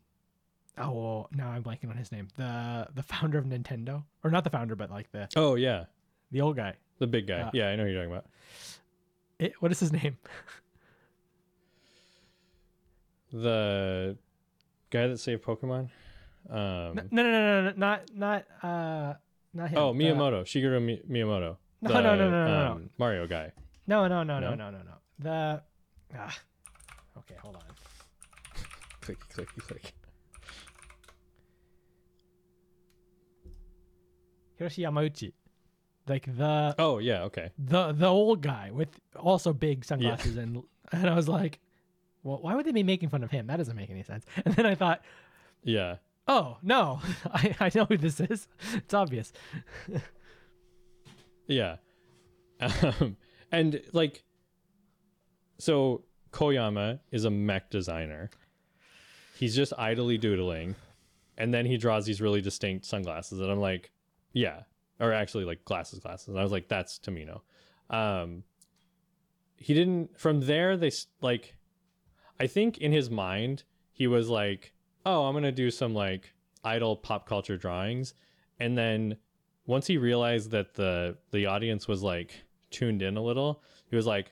oh 0.78 0.92
well, 0.92 1.30
now 1.32 1.50
I'm 1.50 1.64
blanking 1.64 1.90
on 1.90 1.98
his 1.98 2.12
name. 2.12 2.28
The 2.38 2.88
the 2.94 3.04
founder 3.04 3.38
of 3.38 3.46
Nintendo 3.46 4.04
or 4.24 4.32
not 4.32 4.44
the 4.44 4.50
founder 4.50 4.76
but 4.76 4.90
like 4.92 5.12
the 5.12 5.28
oh 5.36 5.56
yeah, 5.56 5.86
the 6.32 6.42
old 6.42 6.56
guy. 6.56 6.74
the 7.00 7.08
big 7.08 7.28
guy. 7.28 7.42
Uh, 7.42 7.52
yeah, 7.54 7.70
I 7.70 7.76
know 7.76 7.86
who 7.86 7.92
you're 7.92 8.02
talking 8.04 8.14
about. 8.14 8.26
It, 9.40 9.54
what 9.60 9.72
is 9.72 9.80
his 9.80 9.92
name? 9.92 10.18
the 13.32 14.18
guy 14.90 15.08
that 15.08 15.18
saved 15.20 15.44
Pokemon. 15.44 15.90
Um, 16.50 16.96
No, 17.12 17.12
no, 17.12 17.24
no, 17.24 17.32
no, 17.32 17.62
no, 17.64 17.74
not 17.76 18.02
not 18.14 18.46
uh 18.64 19.14
not 19.54 19.70
him. 19.70 19.78
oh, 19.78 19.94
The- 19.94 20.00
Miyamoto, 20.00 20.44
Shigeru 20.44 20.82
Mi- 20.84 21.02
Miyamoto. 21.10 21.58
No, 21.82 21.90
the, 21.94 22.02
no, 22.02 22.16
no, 22.16 22.18
no, 22.30 22.30
no, 22.30 22.48
no. 22.48 22.72
um, 22.74 22.90
Mario 22.98 23.28
guy. 23.28 23.52
No, 23.88 24.08
no, 24.08 24.24
no, 24.24 24.40
no, 24.40 24.50
No? 24.52 24.56
no, 24.56 24.72
no, 24.72 24.78
no. 24.80 24.92
The 25.20 25.62
ah, 26.18 26.38
okay, 27.20 27.36
hold 27.42 27.56
on. 27.56 27.64
Click, 29.02 29.20
click, 29.30 29.50
click. 29.58 29.94
Hiroshi 34.60 34.84
Yamauchi, 34.84 35.34
like 36.08 36.26
the 36.38 36.74
Oh 36.80 37.00
yeah, 37.00 37.24
okay. 37.24 37.52
the 37.58 37.92
the 37.92 38.08
old 38.08 38.42
guy 38.42 38.72
with 38.72 39.00
also 39.16 39.54
big 39.54 39.84
sunglasses 39.86 40.38
and 40.38 40.64
and 40.92 41.10
I 41.10 41.14
was 41.16 41.28
like, 41.28 41.60
well, 42.24 42.40
why 42.42 42.56
would 42.56 42.66
they 42.66 42.72
be 42.72 42.84
making 42.84 43.10
fun 43.10 43.24
of 43.24 43.32
him? 43.32 43.48
That 43.48 43.58
doesn't 43.58 43.76
make 43.76 43.90
any 43.90 44.04
sense. 44.04 44.26
And 44.46 44.56
then 44.56 44.66
I 44.66 44.76
thought, 44.76 45.02
Yeah, 45.64 45.98
oh 46.28 46.58
no, 46.64 47.02
I 47.32 47.56
I 47.60 47.72
know 47.76 47.86
who 47.86 47.98
this 47.98 48.20
is. 48.20 48.48
It's 48.74 48.94
obvious. 48.94 49.34
yeah. 51.48 51.78
Um, 52.62 53.18
and 53.52 53.82
like, 53.92 54.24
so 55.58 56.04
Koyama 56.32 57.00
is 57.12 57.26
a 57.26 57.30
mech 57.30 57.70
designer. 57.70 58.30
He's 59.38 59.56
just 59.56 59.74
idly 59.78 60.18
doodling, 60.18 60.76
and 61.38 61.54
then 61.54 61.66
he 61.66 61.78
draws 61.78 62.06
these 62.06 62.22
really 62.22 62.42
distinct 62.42 62.86
sunglasses, 62.86 63.40
and 63.40 63.52
I'm 63.52 63.60
like, 63.60 63.92
yeah, 64.34 64.62
or 65.00 65.14
actually 65.14 65.46
like 65.46 65.64
glasses, 65.66 66.00
glasses. 66.00 66.30
And 66.30 66.40
I 66.40 66.44
was 66.44 66.52
like, 66.52 66.68
that's 66.68 67.00
Tomino. 67.00 67.42
Um, 67.90 68.44
he 69.58 69.74
didn't. 69.74 70.20
From 70.20 70.42
there, 70.42 70.78
they 70.78 70.92
like, 71.22 71.56
I 72.40 72.48
think 72.48 72.78
in 72.78 72.92
his 72.92 73.10
mind 73.10 73.64
he 73.92 74.08
was 74.08 74.30
like, 74.30 74.74
oh, 75.06 75.26
I'm 75.26 75.34
gonna 75.34 75.52
do 75.52 75.72
some 75.72 75.94
like 75.94 76.34
idle 76.64 76.96
pop 76.96 77.28
culture 77.28 77.58
drawings, 77.58 78.14
and 78.60 78.78
then 78.78 79.18
once 79.66 79.88
he 79.88 79.98
realized 79.98 80.52
that 80.52 80.74
the 80.76 81.18
the 81.32 81.46
audience 81.46 81.88
was 81.88 82.04
like 82.04 82.44
tuned 82.72 83.02
in 83.02 83.18
a 83.18 83.22
little, 83.22 83.64
he 83.90 83.96
was 83.96 84.06
like, 84.06 84.32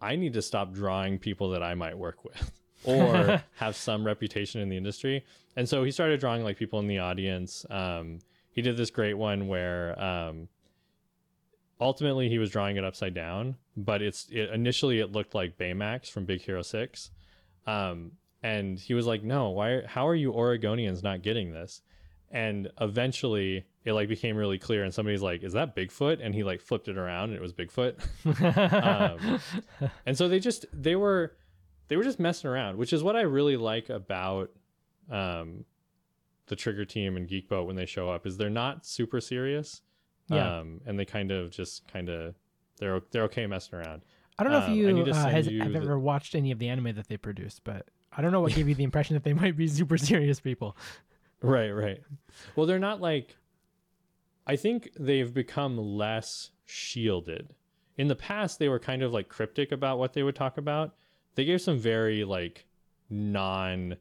I 0.00 0.16
need 0.16 0.34
to 0.34 0.42
stop 0.42 0.72
drawing 0.72 1.18
people 1.18 1.50
that 1.50 1.62
I 1.62 1.74
might 1.74 1.96
work 1.96 2.24
with 2.24 2.50
or 2.84 3.42
have 3.56 3.76
some 3.76 4.04
reputation 4.04 4.60
in 4.60 4.68
the 4.68 4.76
industry. 4.76 5.24
And 5.56 5.68
so 5.68 5.84
he 5.84 5.90
started 5.90 6.20
drawing 6.20 6.44
like 6.44 6.58
people 6.58 6.78
in 6.80 6.86
the 6.86 6.98
audience. 6.98 7.64
Um, 7.70 8.18
he 8.50 8.62
did 8.62 8.76
this 8.76 8.90
great 8.90 9.14
one 9.14 9.48
where 9.48 10.00
um, 10.02 10.48
ultimately 11.80 12.28
he 12.28 12.38
was 12.38 12.50
drawing 12.50 12.76
it 12.76 12.84
upside 12.84 13.14
down, 13.14 13.56
but 13.76 14.02
it's 14.02 14.28
it, 14.30 14.50
initially 14.50 15.00
it 15.00 15.12
looked 15.12 15.34
like 15.34 15.58
Baymax 15.58 16.10
from 16.10 16.24
Big 16.24 16.40
Hero 16.42 16.62
Six. 16.62 17.10
Um, 17.66 18.12
and 18.42 18.78
he 18.78 18.94
was 18.94 19.06
like, 19.06 19.22
"No, 19.22 19.50
why? 19.50 19.82
How 19.86 20.06
are 20.06 20.14
you 20.14 20.32
Oregonians 20.32 21.02
not 21.02 21.22
getting 21.22 21.52
this?" 21.52 21.82
And 22.34 22.68
eventually, 22.80 23.64
it 23.84 23.92
like 23.92 24.08
became 24.08 24.36
really 24.36 24.58
clear, 24.58 24.82
and 24.82 24.92
somebody's 24.92 25.22
like, 25.22 25.44
"Is 25.44 25.52
that 25.52 25.76
Bigfoot?" 25.76 26.18
And 26.20 26.34
he 26.34 26.42
like 26.42 26.60
flipped 26.60 26.88
it 26.88 26.98
around, 26.98 27.30
and 27.30 27.34
it 27.34 27.40
was 27.40 27.52
Bigfoot. 27.52 27.94
um, 29.22 29.40
and 30.04 30.18
so 30.18 30.26
they 30.28 30.40
just 30.40 30.66
they 30.72 30.96
were 30.96 31.36
they 31.88 31.96
were 31.96 32.02
just 32.02 32.18
messing 32.18 32.50
around, 32.50 32.76
which 32.76 32.92
is 32.92 33.04
what 33.04 33.14
I 33.14 33.20
really 33.20 33.56
like 33.56 33.88
about 33.88 34.50
um, 35.10 35.64
the 36.46 36.56
Trigger 36.56 36.84
Team 36.84 37.16
and 37.16 37.28
Geekboat 37.28 37.66
when 37.66 37.76
they 37.76 37.86
show 37.86 38.10
up. 38.10 38.26
Is 38.26 38.36
they're 38.36 38.50
not 38.50 38.84
super 38.84 39.20
serious, 39.20 39.82
Yeah. 40.28 40.58
um, 40.58 40.80
and 40.86 40.98
they 40.98 41.04
kind 41.04 41.30
of 41.30 41.50
just 41.52 41.86
kind 41.86 42.08
of 42.08 42.34
they're 42.78 43.00
they're 43.12 43.24
okay 43.24 43.46
messing 43.46 43.78
around. 43.78 44.02
I 44.40 44.42
don't 44.42 44.50
know 44.50 44.58
Um, 44.58 44.72
if 44.72 44.76
you 44.76 44.92
need 44.92 45.04
to 45.04 45.12
uh, 45.12 45.28
has, 45.30 45.46
you 45.46 45.62
have 45.62 45.72
the- 45.72 45.78
ever 45.78 45.98
watched 46.00 46.34
any 46.34 46.50
of 46.50 46.58
the 46.58 46.68
anime 46.68 46.96
that 46.96 47.06
they 47.06 47.16
produce 47.16 47.60
but 47.62 47.86
I 48.16 48.20
don't 48.22 48.32
know 48.32 48.40
what 48.40 48.52
gave 48.54 48.68
you 48.68 48.74
the 48.74 48.82
impression 48.82 49.14
that 49.14 49.22
they 49.22 49.32
might 49.34 49.56
be 49.56 49.68
super 49.68 49.96
serious 50.10 50.40
people. 50.40 50.76
Right, 51.44 51.70
right. 51.70 52.00
Well, 52.56 52.66
they're 52.66 52.78
not 52.78 53.00
like. 53.00 53.36
I 54.46 54.56
think 54.56 54.90
they've 54.98 55.32
become 55.32 55.78
less 55.78 56.50
shielded. 56.66 57.54
In 57.96 58.08
the 58.08 58.16
past, 58.16 58.58
they 58.58 58.68
were 58.68 58.78
kind 58.78 59.02
of 59.02 59.12
like 59.12 59.28
cryptic 59.28 59.72
about 59.72 59.98
what 59.98 60.12
they 60.12 60.22
would 60.22 60.34
talk 60.36 60.58
about. 60.58 60.94
They 61.34 61.44
gave 61.44 61.60
some 61.60 61.78
very 61.78 62.24
like 62.24 62.66
non 63.08 63.96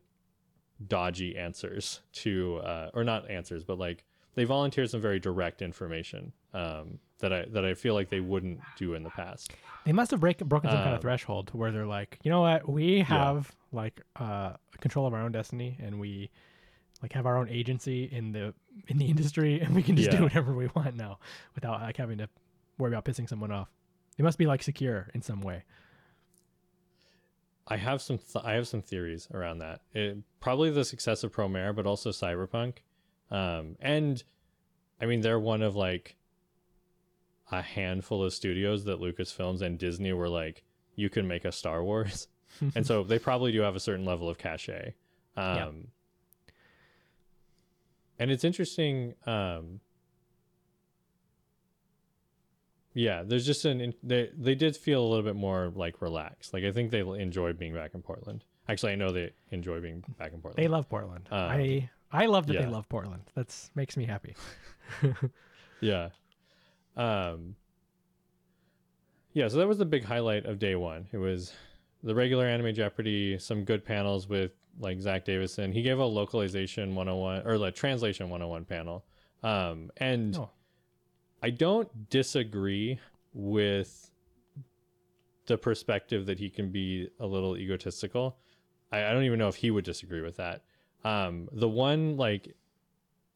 dodgy 0.87 1.37
answers 1.37 2.01
to, 2.13 2.57
uh, 2.57 2.89
or 2.93 3.03
not 3.03 3.29
answers, 3.29 3.63
but 3.63 3.77
like 3.77 4.03
they 4.35 4.43
volunteered 4.43 4.89
some 4.89 5.01
very 5.01 5.19
direct 5.19 5.61
information 5.61 6.33
um, 6.53 6.99
that 7.19 7.31
I 7.31 7.45
that 7.51 7.63
I 7.63 7.73
feel 7.73 7.93
like 7.93 8.09
they 8.09 8.19
wouldn't 8.19 8.59
do 8.77 8.95
in 8.95 9.03
the 9.03 9.09
past. 9.11 9.51
They 9.85 9.91
must 9.93 10.11
have 10.11 10.19
break, 10.19 10.39
broken 10.39 10.69
some 10.69 10.79
kind 10.79 10.89
Um, 10.89 10.95
of 10.95 11.01
threshold 11.01 11.47
to 11.47 11.57
where 11.57 11.71
they're 11.71 11.85
like, 11.85 12.19
you 12.23 12.31
know 12.31 12.41
what, 12.41 12.67
we 12.67 13.01
have 13.01 13.51
like 13.71 14.01
uh, 14.15 14.53
control 14.81 15.05
of 15.07 15.13
our 15.13 15.21
own 15.21 15.31
destiny, 15.31 15.77
and 15.81 15.99
we 15.99 16.31
like 17.03 17.13
have 17.13 17.25
our 17.27 17.37
own 17.37 17.49
agency 17.49 18.05
in 18.05 18.31
the 18.31 18.53
in 18.87 18.97
the 18.97 19.05
industry, 19.05 19.59
and 19.61 19.75
we 19.75 19.83
can 19.83 19.95
just 19.95 20.09
Yeah. 20.11 20.17
do 20.17 20.23
whatever 20.23 20.53
we 20.53 20.67
want 20.73 20.95
now 20.95 21.19
without 21.53 21.81
like 21.81 21.97
having 21.97 22.17
to 22.17 22.29
worry 22.79 22.89
about 22.91 23.05
pissing 23.05 23.29
someone 23.29 23.51
off. 23.51 23.69
it 24.17 24.23
must 24.23 24.37
be 24.39 24.47
like 24.47 24.63
secure 24.63 25.09
in 25.13 25.21
some 25.21 25.41
way. 25.41 25.63
I 27.67 27.77
have 27.77 28.01
some 28.01 28.17
th- 28.17 28.43
I 28.43 28.53
have 28.53 28.67
some 28.67 28.81
theories 28.81 29.27
around 29.33 29.59
that. 29.59 29.81
It, 29.93 30.17
probably 30.41 30.69
the 30.69 30.83
success 30.83 31.23
of 31.23 31.31
Promare, 31.31 31.73
but 31.75 31.85
also 31.85 32.09
Cyberpunk. 32.11 32.77
Um, 33.31 33.77
and 33.79 34.21
I 35.01 35.05
mean, 35.05 35.21
they're 35.21 35.39
one 35.39 35.61
of 35.61 35.75
like 35.75 36.17
a 37.51 37.61
handful 37.61 38.23
of 38.23 38.33
studios 38.33 38.83
that 38.85 38.99
Lucasfilms 38.99 39.61
and 39.61 39.77
Disney 39.79 40.11
were 40.13 40.29
like, 40.29 40.63
you 40.95 41.09
can 41.09 41.27
make 41.27 41.45
a 41.45 41.51
Star 41.51 41.83
Wars. 41.83 42.27
and 42.75 42.85
so 42.85 43.03
they 43.03 43.17
probably 43.19 43.51
do 43.51 43.61
have 43.61 43.75
a 43.75 43.79
certain 43.79 44.05
level 44.05 44.29
of 44.29 44.37
cachet. 44.37 44.93
Um, 45.37 45.55
Yeah. 45.55 45.71
And 48.19 48.31
it's 48.31 48.43
interesting. 48.43 49.15
Um, 49.25 49.79
yeah, 52.93 53.23
there's 53.23 53.45
just 53.45 53.65
an 53.65 53.93
they 54.03 54.29
they 54.37 54.55
did 54.55 54.77
feel 54.77 55.01
a 55.01 55.07
little 55.07 55.23
bit 55.23 55.35
more 55.35 55.71
like 55.75 56.01
relaxed. 56.01 56.53
Like 56.53 56.63
I 56.63 56.71
think 56.71 56.91
they 56.91 56.99
enjoy 56.99 57.53
being 57.53 57.73
back 57.73 57.95
in 57.95 58.01
Portland. 58.01 58.43
Actually, 58.69 58.93
I 58.93 58.95
know 58.95 59.11
they 59.11 59.31
enjoy 59.51 59.81
being 59.81 60.03
back 60.17 60.31
in 60.31 60.41
Portland. 60.41 60.63
They 60.63 60.69
love 60.69 60.87
Portland. 60.89 61.27
Um, 61.31 61.39
I 61.39 61.89
I 62.11 62.27
love 62.27 62.47
that 62.47 62.53
yeah. 62.53 62.61
they 62.61 62.67
love 62.67 62.87
Portland. 62.87 63.23
That's 63.33 63.71
makes 63.75 63.97
me 63.97 64.05
happy. 64.05 64.35
Yeah. 65.83 66.09
Um 66.95 67.55
Yeah, 69.33 69.49
so 69.49 69.57
that 69.57 69.67
was 69.67 69.77
the 69.77 69.85
big 69.85 70.05
highlight 70.05 70.45
of 70.45 70.59
day 70.59 70.75
one. 70.75 71.07
It 71.11 71.17
was 71.17 71.53
the 72.03 72.15
regular 72.15 72.45
anime 72.45 72.73
Jeopardy, 72.73 73.37
some 73.37 73.65
good 73.65 73.83
panels 73.83 74.27
with 74.27 74.51
like 74.79 74.99
Zack 74.99 75.25
Davisson. 75.25 75.71
He 75.73 75.81
gave 75.81 75.99
a 75.99 76.05
localization 76.05 76.95
101 76.95 77.45
or 77.45 77.57
like 77.57 77.75
translation 77.75 78.29
101 78.29 78.65
panel. 78.65 79.05
Um 79.43 79.91
and 79.97 80.35
Oh. 80.37 80.49
I 81.41 81.49
don't 81.49 82.09
disagree 82.09 82.99
with 83.33 84.09
the 85.45 85.57
perspective 85.57 86.25
that 86.27 86.39
he 86.39 86.49
can 86.49 86.71
be 86.71 87.09
a 87.19 87.25
little 87.25 87.57
egotistical. 87.57 88.37
I, 88.91 89.05
I 89.05 89.11
don't 89.11 89.23
even 89.23 89.39
know 89.39 89.49
if 89.49 89.55
he 89.55 89.71
would 89.71 89.83
disagree 89.83 90.21
with 90.21 90.37
that. 90.37 90.63
Um, 91.03 91.49
the 91.51 91.67
one 91.67 92.15
like 92.15 92.55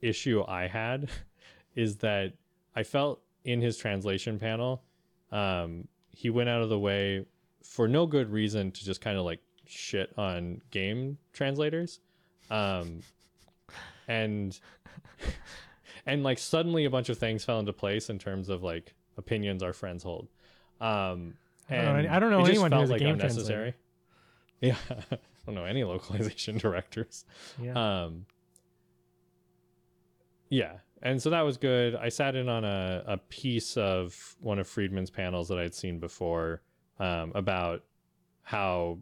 issue 0.01 0.43
I 0.47 0.67
had 0.67 1.09
is 1.75 1.97
that 1.97 2.33
I 2.75 2.83
felt 2.83 3.21
in 3.43 3.61
his 3.61 3.77
translation 3.77 4.39
panel, 4.39 4.83
um, 5.31 5.87
he 6.11 6.29
went 6.29 6.47
out 6.47 6.61
of 6.61 6.69
the 6.69 6.79
way 6.79 7.25
for 7.63 7.87
no 7.87 8.05
good 8.05 8.31
reason 8.31 8.71
to 8.71 8.85
just 8.85 9.01
kind 9.01 9.17
of 9.17 9.25
like 9.25 9.41
shit 9.69 10.11
on 10.17 10.61
game 10.71 11.17
translators. 11.33 11.99
Um, 12.49 13.01
and 14.07 14.57
and 16.05 16.23
like 16.23 16.39
suddenly 16.39 16.85
a 16.85 16.89
bunch 16.89 17.09
of 17.09 17.17
things 17.17 17.43
fell 17.43 17.59
into 17.59 17.73
place 17.73 18.09
in 18.09 18.19
terms 18.19 18.49
of 18.49 18.63
like 18.63 18.93
opinions 19.17 19.63
our 19.63 19.73
friends 19.73 20.03
hold. 20.03 20.27
Um, 20.79 21.35
I 21.69 21.75
don't 21.75 22.03
know 22.03 22.09
I 22.09 22.19
don't 22.19 22.31
know 22.31 22.45
it 22.45 22.49
anyone 22.49 22.71
who's 22.71 22.89
a 22.89 22.93
like 22.93 23.01
game 23.01 23.13
unnecessary. 23.13 23.73
Yeah, 24.59 24.75
I 24.89 25.19
don't 25.45 25.53
know 25.53 25.65
any 25.65 25.83
localization 25.83 26.57
directors. 26.57 27.25
Yeah. 27.61 27.73
Um, 28.05 28.25
yeah, 30.49 30.77
and 31.03 31.21
so 31.21 31.29
that 31.29 31.41
was 31.41 31.57
good. 31.57 31.95
I 31.95 32.09
sat 32.09 32.35
in 32.35 32.49
on 32.49 32.63
a, 32.65 33.03
a 33.05 33.17
piece 33.17 33.77
of 33.77 34.35
one 34.39 34.57
of 34.57 34.67
Freedman's 34.67 35.11
panels 35.11 35.47
that 35.49 35.59
I'd 35.59 35.75
seen 35.75 35.99
before 35.99 36.63
um, 36.99 37.33
about 37.35 37.83
how 38.41 38.97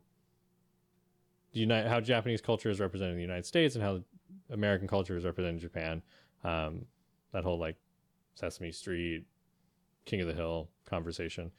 the 1.56 1.62
United, 1.62 1.90
how 1.90 2.00
Japanese 2.00 2.42
culture 2.42 2.70
is 2.70 2.80
represented 2.80 3.14
in 3.14 3.18
the 3.18 3.24
United 3.24 3.46
States 3.46 3.76
and 3.76 3.84
how 3.84 4.02
American 4.52 4.88
culture 4.88 5.18
is 5.18 5.26
represented 5.26 5.56
in 5.56 5.60
Japan. 5.62 6.02
Um, 6.44 6.86
that 7.32 7.44
whole 7.44 7.58
like 7.58 7.78
Sesame 8.36 8.72
Street, 8.72 9.26
King 10.06 10.22
of 10.22 10.28
the 10.28 10.34
Hill 10.34 10.70
conversation. 10.86 11.52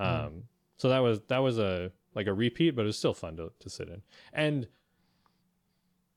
Um, 0.00 0.06
Mhm. 0.08 0.42
So 0.78 0.88
that 0.88 0.98
was 0.98 1.20
that 1.28 1.38
was 1.38 1.58
a 1.58 1.92
like 2.14 2.26
a 2.26 2.32
repeat, 2.32 2.70
but 2.74 2.82
it 2.82 2.86
was 2.86 2.98
still 2.98 3.14
fun 3.14 3.36
to, 3.36 3.52
to 3.60 3.70
sit 3.70 3.88
in. 3.88 4.02
And 4.32 4.66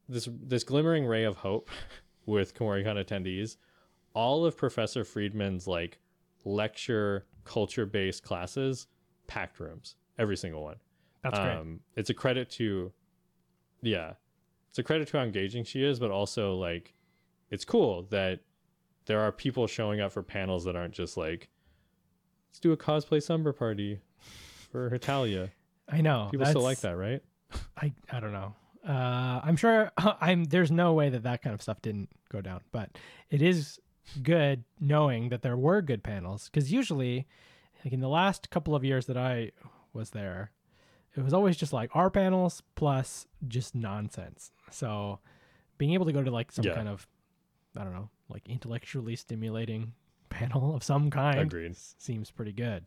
this 0.09 0.27
this 0.31 0.63
glimmering 0.63 1.05
ray 1.05 1.23
of 1.23 1.37
hope 1.37 1.69
with 2.25 2.55
Kumoricon 2.55 2.95
attendees, 3.03 3.57
all 4.13 4.45
of 4.45 4.57
Professor 4.57 5.03
Freedman's 5.03 5.67
like 5.67 5.99
lecture 6.45 7.25
culture 7.43 7.85
based 7.85 8.23
classes, 8.23 8.87
packed 9.27 9.59
rooms, 9.59 9.95
every 10.17 10.37
single 10.37 10.63
one. 10.63 10.77
That's 11.21 11.37
great. 11.37 11.57
Um, 11.57 11.79
it's 11.95 12.09
a 12.09 12.13
credit 12.13 12.49
to, 12.51 12.91
yeah, 13.85 14.13
it's 14.69 14.79
a 14.79 14.83
credit 14.83 15.07
to 15.09 15.17
how 15.17 15.23
engaging 15.23 15.63
she 15.63 15.83
is, 15.83 15.99
but 15.99 16.11
also 16.11 16.55
like, 16.55 16.93
it's 17.49 17.65
cool 17.65 18.03
that 18.09 18.41
there 19.05 19.19
are 19.19 19.31
people 19.31 19.67
showing 19.67 20.01
up 20.01 20.11
for 20.11 20.23
panels 20.23 20.65
that 20.65 20.75
aren't 20.75 20.93
just 20.93 21.15
like, 21.17 21.49
let's 22.49 22.59
do 22.59 22.71
a 22.71 22.77
cosplay 22.77 23.21
summer 23.21 23.53
party 23.53 23.99
for 24.71 24.87
Italia. 24.87 25.51
I 25.89 26.01
know. 26.01 26.29
People 26.31 26.47
still 26.47 26.61
like 26.61 26.79
that, 26.79 26.97
right? 26.97 27.21
I 27.77 27.93
I 28.11 28.19
don't 28.19 28.33
know. 28.33 28.55
Uh, 28.87 29.41
I'm 29.43 29.55
sure 29.55 29.91
I'm. 29.97 30.45
There's 30.45 30.71
no 30.71 30.93
way 30.93 31.09
that 31.09 31.23
that 31.23 31.41
kind 31.41 31.53
of 31.53 31.61
stuff 31.61 31.81
didn't 31.81 32.09
go 32.29 32.41
down, 32.41 32.61
but 32.71 32.97
it 33.29 33.41
is 33.41 33.79
good 34.21 34.63
knowing 34.79 35.29
that 35.29 35.41
there 35.41 35.57
were 35.57 35.81
good 35.81 36.03
panels 36.03 36.49
because 36.49 36.71
usually, 36.71 37.27
like 37.83 37.93
in 37.93 37.99
the 37.99 38.09
last 38.09 38.49
couple 38.49 38.75
of 38.75 38.83
years 38.83 39.05
that 39.05 39.17
I 39.17 39.51
was 39.93 40.09
there, 40.11 40.51
it 41.15 41.23
was 41.23 41.33
always 41.33 41.55
just 41.57 41.73
like 41.73 41.89
our 41.95 42.09
panels 42.09 42.61
plus 42.75 43.25
just 43.47 43.75
nonsense. 43.75 44.51
So 44.71 45.19
being 45.77 45.93
able 45.93 46.05
to 46.05 46.11
go 46.13 46.23
to 46.23 46.31
like 46.31 46.51
some 46.51 46.65
Yeah. 46.65 46.73
kind 46.75 46.87
of 46.89 47.07
I 47.77 47.83
don't 47.83 47.93
know, 47.93 48.09
like 48.29 48.47
intellectually 48.47 49.15
stimulating 49.15 49.93
panel 50.29 50.75
of 50.75 50.83
some 50.83 51.09
kind 51.11 51.39
Agreed. 51.39 51.75
seems 51.77 52.31
pretty 52.31 52.51
good. 52.53 52.85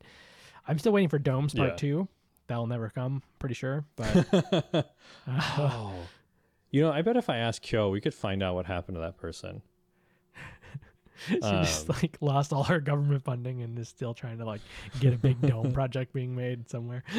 I'm 0.66 0.78
still 0.78 0.92
waiting 0.92 1.08
for 1.08 1.18
Domes 1.18 1.54
Part 1.54 1.70
Yeah. 1.70 1.76
Two. 1.76 2.08
That'll 2.46 2.66
never 2.66 2.88
come, 2.88 3.22
pretty 3.38 3.54
sure. 3.54 3.84
But 3.96 4.26
oh, 5.28 5.94
you 6.70 6.80
know, 6.82 6.90
I 6.90 7.02
bet 7.02 7.16
if 7.16 7.28
I 7.28 7.36
ask 7.36 7.60
Kyo, 7.62 7.90
we 7.90 8.00
could 8.00 8.14
find 8.14 8.42
out 8.42 8.54
what 8.54 8.66
happened 8.66 8.96
to 8.96 9.00
that 9.00 9.16
person. 9.18 9.62
she 11.26 11.38
just 11.40 11.88
Um, 11.90 11.96
like 12.02 12.16
lost 12.20 12.52
all 12.52 12.64
her 12.64 12.80
government 12.80 13.22
funding 13.24 13.62
and 13.62 13.78
is 13.78 13.88
still 13.88 14.14
trying 14.14 14.38
to 14.38 14.44
like 14.44 14.60
get 15.00 15.12
a 15.12 15.18
big 15.18 15.40
dome 15.40 15.72
project 15.72 16.12
being 16.12 16.34
made 16.36 16.68
somewhere. 16.70 17.02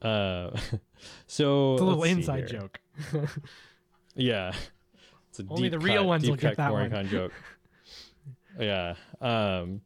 Uh, 0.00 0.50
so 1.26 1.72
It's 1.74 1.82
a 1.82 1.84
little 1.84 2.02
inside 2.04 2.50
here. 2.50 2.60
joke. 2.60 2.80
Yeah. 4.14 4.52
It's 5.30 5.40
a 5.40 5.44
Only 5.48 5.62
deep 5.64 5.72
the 5.72 5.78
real 5.78 5.98
cut- 6.02 6.06
ones 6.06 6.22
deep 6.24 6.30
will 6.30 6.36
get 6.36 6.56
that 6.56 6.72
one. 6.72 6.90
Kumoricon 6.90 7.08
joke. 7.08 7.32
yeah. 8.58 8.94
Um 9.20 9.80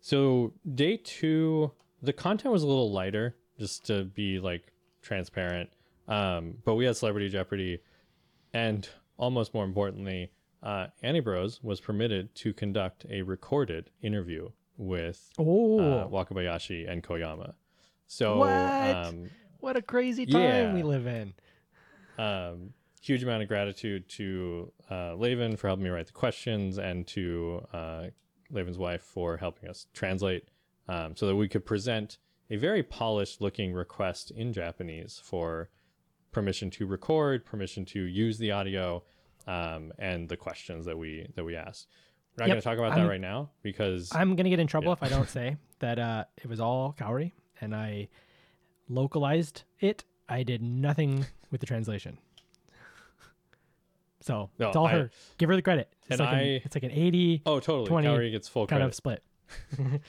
so 0.00 0.52
day 0.74 0.96
2 0.96 1.70
the 2.02 2.12
content 2.12 2.52
was 2.52 2.62
a 2.62 2.66
little 2.66 2.90
lighter 2.90 3.36
just 3.58 3.84
to 3.86 4.04
be 4.04 4.38
like 4.40 4.72
transparent. 5.02 5.68
Um 6.10 6.58
but 6.64 6.74
we 6.74 6.84
had 6.84 6.96
Celebrity 6.96 7.28
Jeopardy 7.28 7.78
and 8.52 8.88
almost 9.16 9.54
more 9.54 9.64
importantly 9.64 10.32
uh 10.62 10.88
Annie 11.02 11.20
Bros 11.20 11.62
was 11.62 11.80
permitted 11.80 12.34
to 12.36 12.52
conduct 12.52 13.06
a 13.08 13.22
recorded 13.22 13.90
interview 14.02 14.50
with 14.76 15.30
Oh, 15.38 15.78
uh, 15.78 16.08
Wakabayashi 16.08 16.90
and 16.90 17.02
Koyama. 17.02 17.54
So 18.06 18.38
What? 18.38 18.50
um 18.50 19.30
what 19.60 19.76
a 19.76 19.82
crazy 19.82 20.24
time 20.26 20.72
we 20.74 20.82
live 20.82 21.06
in. 21.06 21.34
um, 22.18 22.72
huge 23.02 23.22
amount 23.22 23.42
of 23.42 23.48
gratitude 23.48 24.08
to 24.08 24.72
uh, 24.90 25.12
Laven 25.16 25.58
for 25.58 25.66
helping 25.68 25.84
me 25.84 25.90
write 25.90 26.06
the 26.06 26.12
questions 26.12 26.78
and 26.78 27.06
to 27.06 27.66
uh, 27.72 28.04
Laven's 28.52 28.78
wife 28.78 29.02
for 29.02 29.36
helping 29.36 29.68
us 29.68 29.86
translate 29.94 30.48
um, 30.88 31.14
so 31.16 31.26
that 31.26 31.36
we 31.36 31.46
could 31.48 31.64
present 31.64 32.18
a 32.50 32.56
very 32.56 32.82
polished 32.82 33.40
looking 33.40 33.72
request 33.74 34.30
in 34.30 34.52
Japanese 34.52 35.20
for 35.22 35.68
permission 36.32 36.70
to 36.70 36.86
record, 36.86 37.44
permission 37.44 37.84
to 37.86 38.00
use 38.02 38.38
the 38.38 38.52
audio, 38.52 39.02
um, 39.46 39.92
and 39.98 40.28
the 40.28 40.36
questions 40.36 40.84
that 40.86 40.96
we 40.96 41.26
that 41.34 41.44
we 41.44 41.56
asked. 41.56 41.88
We're 42.36 42.42
not 42.42 42.48
Yep, 42.48 42.54
going 42.54 42.60
to 42.60 42.64
talk 42.64 42.78
about 42.78 42.92
I'm- 42.92 43.02
that 43.04 43.08
right 43.10 43.20
now 43.20 43.50
because 43.62 44.14
I'm 44.14 44.36
gonna 44.36 44.50
get 44.50 44.60
in 44.60 44.66
trouble 44.66 44.88
Yeah. 44.88 44.92
if 44.92 45.02
I 45.02 45.08
don't 45.08 45.28
say 45.28 45.56
that 45.80 45.98
uh, 45.98 46.24
it 46.36 46.46
was 46.46 46.60
all 46.60 46.92
Kaori 46.98 47.32
and 47.60 47.74
I 47.74 48.08
localized 48.88 49.64
it. 49.80 50.04
I 50.28 50.42
did 50.44 50.62
nothing 50.62 51.26
with 51.50 51.60
the 51.60 51.66
translation. 51.66 52.18
So 54.20 54.50
No, 54.58 54.68
it's 54.68 54.76
all 54.76 54.86
I- 54.86 54.92
her. 54.92 55.10
Give 55.38 55.48
her 55.48 55.56
the 55.56 55.62
credit. 55.62 55.92
It's 56.02 56.12
and 56.12 56.20
like 56.20 56.32
an, 56.32 56.38
I- 56.38 56.62
it's 56.64 56.74
like 56.76 56.84
an 56.84 56.90
80 56.92 57.42
oh 57.46 57.58
totally 57.60 57.86
20 57.88 58.06
Kaori 58.08 58.30
gets 58.30 58.48
full 58.48 58.66
kind 58.66 58.78
credit. 58.80 58.86
of 58.86 58.94
split. 58.94 59.22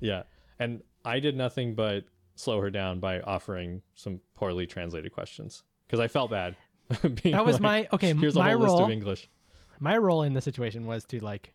Yeah. 0.00 0.24
And 0.58 0.82
I 1.06 1.20
did 1.20 1.36
nothing 1.36 1.74
but 1.74 2.04
slow 2.36 2.60
her 2.60 2.70
down 2.70 3.00
by 3.00 3.20
offering 3.20 3.82
some 3.94 4.20
poorly 4.36 4.66
translated 4.66 5.12
questions 5.12 5.64
because 5.86 5.98
I 6.00 6.06
felt 6.08 6.30
bad. 6.30 6.54
being 7.22 7.34
That 7.34 7.44
was 7.44 7.54
like, 7.56 7.62
my 7.62 7.88
okay. 7.92 8.14
Here's 8.14 8.36
my 8.36 8.50
a 8.50 8.52
whole 8.52 8.60
list 8.60 8.72
role. 8.72 8.84
of 8.84 8.90
English. 8.90 9.28
my 9.80 9.96
role 9.96 10.22
in 10.22 10.34
the 10.34 10.40
situation 10.40 10.86
was 10.86 11.04
to 11.06 11.18
like, 11.18 11.52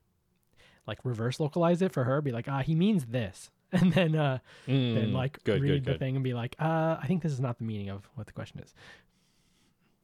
like 0.85 0.99
reverse 1.05 1.39
localize 1.39 1.81
it 1.81 1.93
for 1.93 2.03
her. 2.03 2.21
Be 2.21 2.31
like, 2.33 2.47
ah, 2.49 2.59
he 2.61 2.75
means 2.75 3.05
this, 3.05 3.49
and 3.71 3.93
then 3.93 4.15
uh, 4.15 4.39
then 4.67 5.11
Mm, 5.11 5.13
like 5.13 5.41
good, 5.45 5.61
read 5.61 5.69
good, 5.69 5.85
the 5.85 5.91
good. 5.91 5.99
thing 5.99 6.15
and 6.15 6.23
be 6.23 6.33
like, 6.33 6.55
uh, 6.59 6.97
I 7.01 7.05
think 7.07 7.21
this 7.23 7.31
is 7.31 7.39
not 7.39 7.57
the 7.59 7.63
meaning 7.63 7.89
of 7.89 8.09
what 8.15 8.27
the 8.27 8.33
question 8.33 8.59
is. 8.59 8.73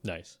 Nice. 0.04 0.38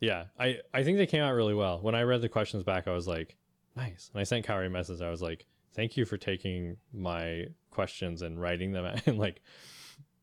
Yeah, 0.00 0.24
I 0.38 0.58
I 0.74 0.84
think 0.84 0.98
they 0.98 1.06
came 1.06 1.22
out 1.22 1.32
really 1.34 1.54
well. 1.54 1.80
When 1.80 1.94
I 1.94 2.02
read 2.02 2.20
the 2.20 2.28
questions 2.28 2.62
back, 2.62 2.86
I 2.86 2.92
was 2.92 3.08
like, 3.08 3.36
nice. 3.74 4.10
And 4.12 4.20
I 4.20 4.24
sent 4.24 4.46
Kaori 4.46 4.66
a 4.66 4.70
message. 4.70 5.00
I 5.00 5.10
was 5.10 5.22
like, 5.22 5.46
thank 5.76 5.96
you 5.96 6.04
for 6.04 6.16
taking 6.16 6.76
my 6.92 7.44
questions 7.70 8.22
and 8.22 8.40
writing 8.40 8.72
them 8.72 8.84
and 9.06 9.18
like 9.18 9.42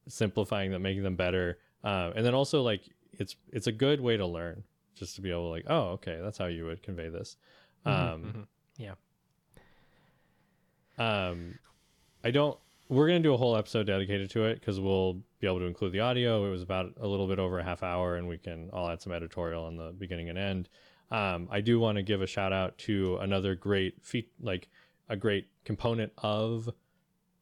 simplifying 0.08 0.72
them, 0.72 0.82
making 0.82 1.04
them 1.04 1.16
better. 1.16 1.60
Um, 1.84 2.14
and 2.16 2.26
then 2.26 2.34
also 2.34 2.62
like 2.64 2.82
it's 3.14 3.36
it's 3.52 3.68
a 3.68 3.72
good 3.72 4.02
way 4.02 4.18
to 4.18 4.26
learn. 4.26 4.64
just 4.96 5.16
to 5.16 5.22
be 5.22 5.30
able 5.32 5.44
to 5.46 5.50
like, 5.50 5.66
oh, 5.68 5.90
okay, 5.92 6.20
that's 6.22 6.38
how 6.38 6.46
you 6.48 6.66
would 6.66 6.82
convey 6.84 7.10
this. 7.10 7.38
Mhm, 7.86 7.92
Um, 8.14 8.22
mhm. 8.24 8.48
Yeah. 8.78 8.94
Um, 10.98 11.58
I 12.24 12.32
don't. 12.32 12.58
We're 12.90 13.08
gonna 13.08 13.22
do 13.22 13.34
a 13.34 13.38
whole 13.38 13.56
episode 13.56 13.88
dedicated 13.88 14.30
to 14.32 14.44
it 14.46 14.60
because 14.60 14.80
we'll 14.80 15.16
be 15.40 15.48
able 15.48 15.60
to 15.60 15.66
include 15.66 15.94
the 15.94 16.02
audio. 16.02 16.46
It 16.46 16.52
was 16.52 16.62
about 16.62 16.94
a 17.00 17.08
little 17.08 17.28
bit 17.28 17.40
over 17.40 17.60
a 17.60 17.64
half 17.64 17.82
hour, 17.82 18.16
and 18.18 18.28
we 18.28 18.38
can. 18.38 18.70
I'll 18.74 18.90
add 18.90 19.02
some 19.02 19.12
editorial 19.14 19.64
on 19.66 19.78
the 19.78 19.94
beginning 19.98 20.30
and 20.30 20.38
end. 20.38 20.70
Um, 21.12 21.48
I 21.52 21.62
do 21.62 21.80
want 21.80 21.98
to 21.98 22.04
give 22.04 22.22
a 22.22 22.28
shout 22.28 22.54
out 22.54 22.78
to 22.80 23.18
another 23.18 23.56
great 23.56 23.96
feat, 24.04 24.32
like 24.42 24.68
a 25.10 25.16
great 25.16 25.48
component 25.66 26.12
of 26.18 26.70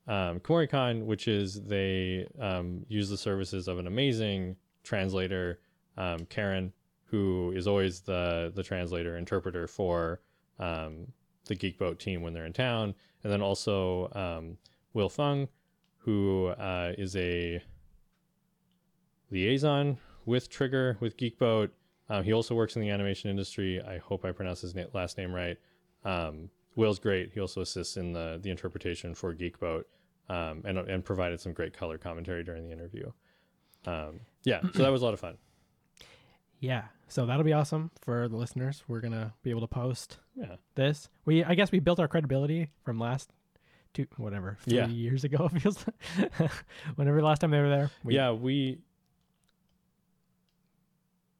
um, 0.08 0.40
Kumoricon, 0.40 1.06
which 1.06 1.28
is 1.28 1.64
they 1.64 2.28
um, 2.40 2.86
use 2.90 3.10
the 3.10 3.18
services 3.18 3.68
of 3.68 3.78
an 3.78 3.88
amazing 3.88 4.56
translator, 4.84 5.60
um, 5.98 6.26
Karen, 6.26 6.74
who 7.06 7.52
is 7.56 7.68
always 7.68 8.02
the 8.02 8.52
the 8.56 8.64
translator 8.64 9.18
interpreter 9.18 9.68
for 9.68 10.22
um, 10.60 11.08
the 11.46 11.56
Geekboat 11.56 12.00
team 12.00 12.22
when 12.22 12.34
they're 12.34 12.46
in 12.46 12.54
town, 12.54 12.96
and 13.24 13.32
then 13.32 13.42
also 13.42 14.10
um, 14.14 14.58
Will 14.94 15.10
Fung, 15.10 15.48
who 15.98 16.48
uh, 16.48 16.94
is 16.98 17.16
a 17.16 17.62
liaison 19.30 19.98
with 20.26 20.50
Trigger 20.50 20.98
with 21.00 21.18
Geekboat. 21.18 21.70
Um, 22.10 22.24
he 22.24 22.34
also 22.34 22.56
works 22.56 22.76
in 22.76 22.82
the 22.82 22.90
animation 22.90 23.30
industry. 23.30 23.82
I 23.82 23.98
hope 24.00 24.26
I 24.26 24.32
pronounced 24.32 24.64
his 24.64 24.76
na- 24.76 24.84
last 24.94 25.18
name 25.18 25.34
right. 25.34 25.58
Um, 26.04 26.50
Will's 26.76 27.00
great. 27.00 27.32
He 27.34 27.40
also 27.40 27.62
assists 27.62 27.98
in 27.98 28.14
the 28.14 28.40
the 28.42 28.50
interpretation 28.50 29.14
for 29.16 29.34
Geekboat, 29.34 29.84
um, 30.30 30.62
and 30.66 30.78
and 30.78 31.04
provided 31.04 31.40
some 31.42 31.54
great 31.54 31.74
color 31.74 31.98
commentary 31.98 32.44
during 32.44 32.66
the 32.66 32.72
interview. 32.72 33.12
Um, 33.86 34.22
yeah, 34.44 34.62
so 34.74 34.84
that 34.84 34.92
was 34.92 35.02
a 35.02 35.06
lot 35.06 35.14
of 35.14 35.20
fun. 35.20 35.38
Yeah. 36.60 36.84
So 37.08 37.26
that'll 37.26 37.44
be 37.44 37.52
awesome 37.54 37.92
for 38.00 38.28
the 38.30 38.38
listeners. 38.38 38.84
We're 38.88 39.02
gonna 39.02 39.34
be 39.44 39.50
able 39.50 39.62
to 39.62 39.68
post 39.68 40.18
Yeah, 40.36 40.56
this. 40.76 41.10
We 41.26 41.44
I 41.44 41.56
guess 41.56 41.72
we 41.72 41.80
built 41.80 42.00
our 42.00 42.08
credibility 42.08 42.70
from 42.86 43.00
last 43.00 43.32
two 43.94 44.06
whatever 44.18 44.58
three 44.64 44.78
Yeah. 44.78 44.88
years 44.88 45.24
ago. 45.26 45.50
It 45.56 45.60
feels 45.62 45.86
Like. 46.40 46.52
whenever 46.96 47.22
last 47.22 47.40
time 47.40 47.52
they 47.52 47.60
were 47.60 47.70
there. 47.70 47.90
We, 48.06 48.16
yeah, 48.16 48.32
we 48.32 48.80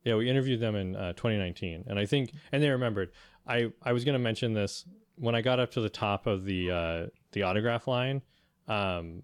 yeah 0.04 0.16
we 0.16 0.30
interviewed 0.30 0.60
them 0.60 0.76
in 0.76 0.96
uh, 0.96 1.14
2019, 1.14 1.86
and 1.88 1.98
I 2.00 2.06
think 2.06 2.32
and 2.52 2.62
they 2.62 2.70
remembered. 2.70 3.12
I 3.48 3.72
I 3.82 3.94
was 3.94 4.04
going 4.04 4.14
to 4.14 4.20
mention 4.20 4.54
this 4.54 4.86
when 5.22 5.36
I 5.36 5.42
got 5.42 5.60
up 5.60 5.72
to 5.74 5.82
the 5.82 5.90
top 5.90 6.26
of 6.26 6.46
the 6.46 6.72
uh, 6.72 7.06
the 7.32 7.44
autograph 7.44 7.88
line. 7.88 8.24
Um, 8.68 9.22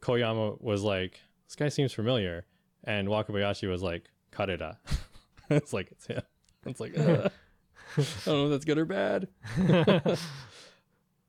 Koyama 0.00 0.60
was 0.60 0.82
like, 0.82 1.20
"This 1.46 1.54
guy 1.54 1.68
seems 1.68 1.92
familiar," 1.92 2.46
and 2.84 3.06
Wakabayashi 3.06 3.68
was 3.68 3.82
like, 3.82 4.04
"Kareda." 4.32 4.78
it's 5.50 5.72
like 5.74 5.90
it's 5.92 6.06
him. 6.06 6.22
It's 6.64 6.80
like 6.80 6.98
uh, 6.98 7.28
I 7.98 8.04
don't 8.24 8.26
know 8.26 8.44
if 8.46 8.50
that's 8.52 8.64
good 8.64 8.78
or 8.78 8.86
bad. 8.86 9.28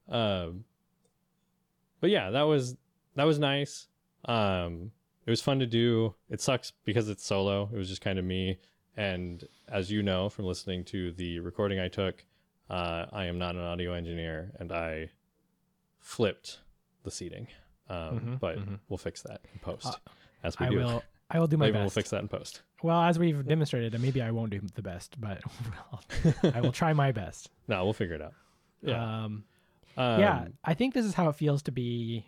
um, 0.10 0.64
but 2.00 2.10
yeah, 2.10 2.32
that 2.32 2.44
was 2.44 2.78
that 3.16 3.26
was 3.26 3.38
nice. 3.38 3.88
Um, 4.24 4.92
it 5.26 5.30
was 5.30 5.42
fun 5.42 5.60
to 5.60 5.68
do. 5.68 6.16
It 6.30 6.40
sucks 6.40 6.72
because 6.86 7.10
it's 7.10 7.26
solo. 7.26 7.70
It 7.74 7.78
was 7.78 7.90
just 7.90 8.02
kind 8.02 8.18
of 8.18 8.24
me. 8.24 8.60
And 8.96 9.44
as 9.68 9.92
you 9.92 10.04
know 10.04 10.30
from 10.30 10.46
listening 10.46 10.86
to 10.86 11.12
the 11.12 11.40
recording 11.40 11.80
I 11.80 11.90
took, 11.90 12.26
uh, 12.72 13.06
I 13.12 13.26
am 13.26 13.38
not 13.38 13.56
an 13.56 13.62
audio 13.62 13.94
engineer, 13.94 14.52
and 14.60 14.72
I 14.72 15.10
flipped 16.00 16.60
the 17.04 17.12
seating. 17.12 17.48
Um, 17.90 18.20
Mhm, 18.22 18.40
but 18.40 18.58
mhm. 18.58 18.80
we'll 18.88 18.98
fix 18.98 19.22
that 19.24 19.42
in 19.54 19.60
post, 19.60 19.88
Uh, 19.88 20.12
as 20.44 20.58
we 20.60 20.66
I 20.68 20.70
do. 20.70 20.78
will 20.78 21.04
I 21.30 21.40
will 21.40 21.48
do 21.48 21.56
my 21.58 21.66
Maybe 21.68 21.74
best. 21.74 21.82
we'll 21.84 21.90
fix 21.92 22.10
that 22.10 22.22
in 22.22 22.28
post. 22.28 22.62
Well, 22.84 23.02
as 23.04 23.18
we've 23.18 23.46
demonstrated, 23.48 23.94
and 23.94 24.04
maybe 24.04 24.22
I 24.22 24.32
won't 24.32 24.50
do 24.52 24.60
the 24.76 24.82
best, 24.82 25.20
but 25.20 25.42
I 26.56 26.60
will 26.62 26.72
try 26.74 26.92
my 26.94 27.12
best. 27.14 27.50
no, 27.70 27.84
we'll 27.86 27.94
figure 27.94 28.16
it 28.16 28.22
out. 28.22 28.34
Yeah. 28.82 29.24
Um, 29.26 29.44
Um, 29.98 30.20
yeah, 30.22 30.48
I 30.64 30.74
think 30.74 30.94
this 30.94 31.06
is 31.06 31.14
how 31.14 31.28
it 31.30 31.36
feels 31.36 31.62
to 31.64 31.72
be 31.72 32.26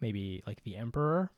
maybe 0.00 0.42
like 0.46 0.62
the 0.64 0.76
emperor, 0.76 1.30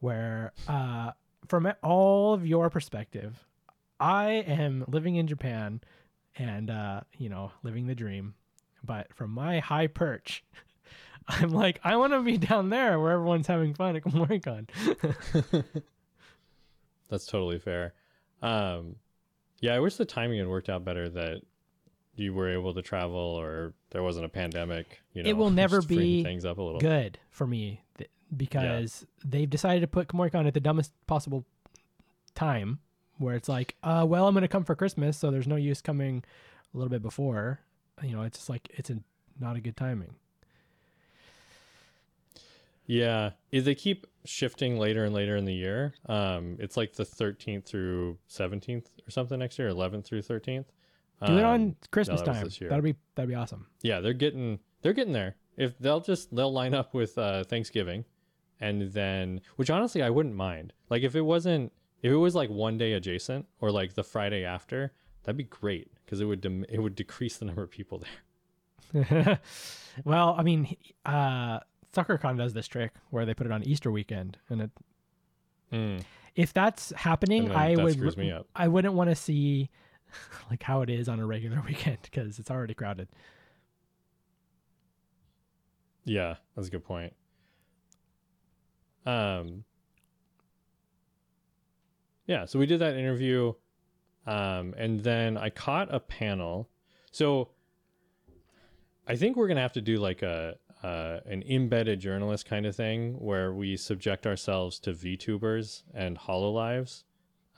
where 0.00 0.52
uh, 0.68 1.12
from 1.48 1.70
all 1.82 2.32
of 2.34 2.46
your 2.46 2.68
perspective, 2.70 3.46
I 4.00 4.30
am 4.46 4.84
living 4.88 5.16
in 5.16 5.26
Japan 5.26 5.80
and 6.36 6.70
uh, 6.70 7.00
you 7.18 7.28
know 7.28 7.52
living 7.62 7.86
the 7.86 7.94
dream, 7.94 8.34
but 8.84 9.12
from 9.14 9.30
my 9.30 9.58
high 9.60 9.86
perch. 9.86 10.44
I'm 11.28 11.50
like, 11.50 11.80
I 11.82 11.96
want 11.96 12.12
to 12.12 12.22
be 12.22 12.38
down 12.38 12.70
there 12.70 13.00
where 13.00 13.10
everyone's 13.10 13.48
having 13.48 13.74
fun 13.74 13.96
at 13.96 14.04
Kumoricon. 14.04 14.68
That's 17.10 17.26
totally 17.26 17.58
fair. 17.58 17.94
Um, 18.42 18.96
yeah, 19.60 19.74
I 19.74 19.80
wish 19.80 19.96
the 19.96 20.04
timing 20.04 20.38
had 20.38 20.46
worked 20.48 20.68
out 20.68 20.84
better 20.84 21.08
that 21.08 21.42
you 22.14 22.32
were 22.32 22.48
able 22.48 22.74
to 22.74 22.82
travel 22.82 23.18
or 23.18 23.74
there 23.90 24.02
wasn't 24.04 24.24
a 24.24 24.28
pandemic. 24.28 25.00
You 25.14 25.22
know, 25.24 25.28
It 25.30 25.32
will 25.36 25.50
never 25.64 25.82
be 25.82 26.22
things 26.22 26.44
up 26.44 26.58
a 26.58 26.62
little. 26.62 26.80
good 26.80 27.18
for 27.30 27.46
me 27.46 27.82
th- 27.98 28.10
because 28.36 29.04
they've 29.24 29.50
decided 29.50 29.80
to 29.80 29.86
put 29.86 30.08
Kumoricon 30.08 30.46
at 30.46 30.54
the 30.54 30.60
dumbest 30.60 30.92
possible 31.06 31.44
time 32.34 32.78
where 33.18 33.34
it's 33.34 33.48
like, 33.48 33.76
uh, 33.82 34.04
well, 34.08 34.26
I'm 34.28 34.34
going 34.34 34.42
to 34.42 34.48
come 34.48 34.64
for 34.64 34.74
Christmas, 34.74 35.16
so 35.16 35.30
there's 35.30 35.46
no 35.48 35.56
use 35.56 35.80
coming 35.80 36.22
a 36.74 36.76
little 36.76 36.90
bit 36.90 37.02
before. 37.02 37.60
You 38.02 38.14
know, 38.16 38.22
it's 38.22 38.38
just 38.38 38.50
like, 38.50 38.68
it's 38.74 38.90
a, 38.90 38.98
not 39.40 39.56
a 39.56 39.60
good 39.60 39.76
timing. 39.76 40.14
Yeah, 42.86 43.30
if 43.50 43.64
they 43.64 43.74
keep 43.74 44.06
shifting 44.24 44.78
later 44.78 45.04
and 45.04 45.14
later 45.14 45.36
in 45.36 45.44
the 45.44 45.54
year. 45.54 45.94
Um, 46.06 46.56
it's 46.60 46.76
like 46.76 46.92
the 46.94 47.04
13th 47.04 47.64
through 47.64 48.18
17th 48.30 48.86
or 49.06 49.10
something 49.10 49.38
next 49.38 49.58
year, 49.58 49.70
11th 49.70 50.04
through 50.04 50.22
13th. 50.22 50.66
Do 51.26 51.38
it 51.38 51.42
Um, 51.42 51.44
on 51.44 51.76
Christmas 51.90 52.20
that 52.20 52.26
time. 52.34 52.48
That'll 52.60 52.82
be, 52.82 52.94
that'd 53.14 53.28
be 53.28 53.34
awesome. 53.34 53.66
yeah, 53.82 54.00
they're 54.00 54.12
getting 54.12 54.58
they're 54.82 54.92
getting 54.92 55.14
there. 55.14 55.36
If 55.56 55.78
they'll 55.78 56.00
just 56.00 56.34
they'll 56.36 56.52
line 56.52 56.74
up 56.74 56.92
with 56.92 57.16
uh, 57.16 57.44
Thanksgiving, 57.44 58.04
and 58.60 58.82
then 58.92 59.40
which 59.56 59.70
honestly 59.70 60.02
I 60.02 60.10
wouldn't 60.10 60.34
mind. 60.34 60.74
Like 60.90 61.02
if 61.02 61.16
it 61.16 61.22
wasn't 61.22 61.72
if 62.02 62.12
it 62.12 62.16
was 62.16 62.34
like 62.34 62.50
one 62.50 62.78
day 62.78 62.92
adjacent 62.92 63.46
or 63.60 63.70
like 63.70 63.94
the 63.94 64.04
Friday 64.04 64.44
after, 64.44 64.92
that'd 65.22 65.36
be 65.36 65.44
great 65.44 65.90
because 66.04 66.20
it 66.20 66.24
would 66.26 66.40
dem- 66.40 66.66
it 66.68 66.78
would 66.80 66.94
decrease 66.94 67.36
the 67.38 67.44
number 67.46 67.62
of 67.62 67.70
people 67.70 68.02
there. 68.92 69.40
well, 70.04 70.34
I 70.38 70.42
mean, 70.42 70.76
uh, 71.04 71.60
Sakura-Con 71.92 72.36
does 72.36 72.52
this 72.52 72.68
trick 72.68 72.92
where 73.10 73.24
they 73.26 73.34
put 73.34 73.46
it 73.46 73.52
on 73.52 73.62
Easter 73.64 73.90
weekend, 73.90 74.38
and 74.48 74.62
it, 74.62 74.70
Mm. 75.72 76.04
if 76.36 76.52
that's 76.52 76.92
happening, 76.92 77.50
I 77.50 77.74
that 77.74 77.82
would 77.82 77.94
screws 77.94 78.16
me 78.16 78.30
up. 78.30 78.46
I 78.54 78.68
wouldn't 78.68 78.94
want 78.94 79.10
to 79.10 79.16
see 79.16 79.68
like 80.50 80.62
how 80.62 80.82
it 80.82 80.90
is 80.90 81.08
on 81.08 81.18
a 81.18 81.26
regular 81.26 81.60
weekend 81.66 81.98
because 82.02 82.38
it's 82.38 82.50
already 82.52 82.74
crowded. 82.74 83.08
Yeah, 86.04 86.36
that's 86.54 86.68
a 86.68 86.70
good 86.70 86.84
point. 86.84 87.14
Um 89.04 89.64
Yeah, 92.26 92.44
so 92.44 92.58
we 92.58 92.66
did 92.66 92.80
that 92.80 92.96
interview 92.96 93.52
um 94.26 94.74
and 94.76 95.00
then 95.00 95.36
I 95.36 95.50
caught 95.50 95.94
a 95.94 96.00
panel. 96.00 96.68
So 97.12 97.50
I 99.06 99.16
think 99.16 99.36
we're 99.36 99.46
going 99.46 99.56
to 99.56 99.62
have 99.62 99.72
to 99.74 99.80
do 99.80 99.98
like 99.98 100.22
a 100.22 100.56
uh, 100.82 101.20
an 101.26 101.42
embedded 101.48 102.00
journalist 102.00 102.44
kind 102.46 102.66
of 102.66 102.76
thing 102.76 103.14
where 103.14 103.52
we 103.52 103.76
subject 103.76 104.26
ourselves 104.26 104.78
to 104.80 104.92
VTubers 104.92 105.82
and 105.94 106.18
Hololives. 106.18 107.04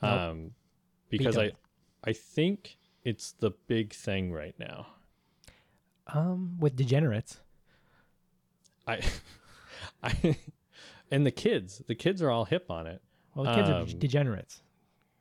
Nope. 0.02 0.12
Um 0.12 0.50
because 1.10 1.38
I 1.38 1.52
I 2.04 2.12
think 2.12 2.78
it's 3.04 3.32
the 3.32 3.50
big 3.66 3.92
thing 3.92 4.32
right 4.32 4.54
now. 4.58 4.86
Um, 6.06 6.56
with 6.58 6.76
degenerates. 6.76 7.40
I, 8.86 9.00
I, 10.02 10.38
and 11.10 11.26
the 11.26 11.30
kids, 11.30 11.82
the 11.86 11.94
kids 11.94 12.22
are 12.22 12.30
all 12.30 12.46
hip 12.46 12.70
on 12.70 12.86
it. 12.86 13.02
Well, 13.38 13.46
the 13.46 13.54
kids 13.54 13.70
are 13.70 13.80
Um, 13.82 13.86
de- 13.86 13.94
degenerates. 13.94 14.62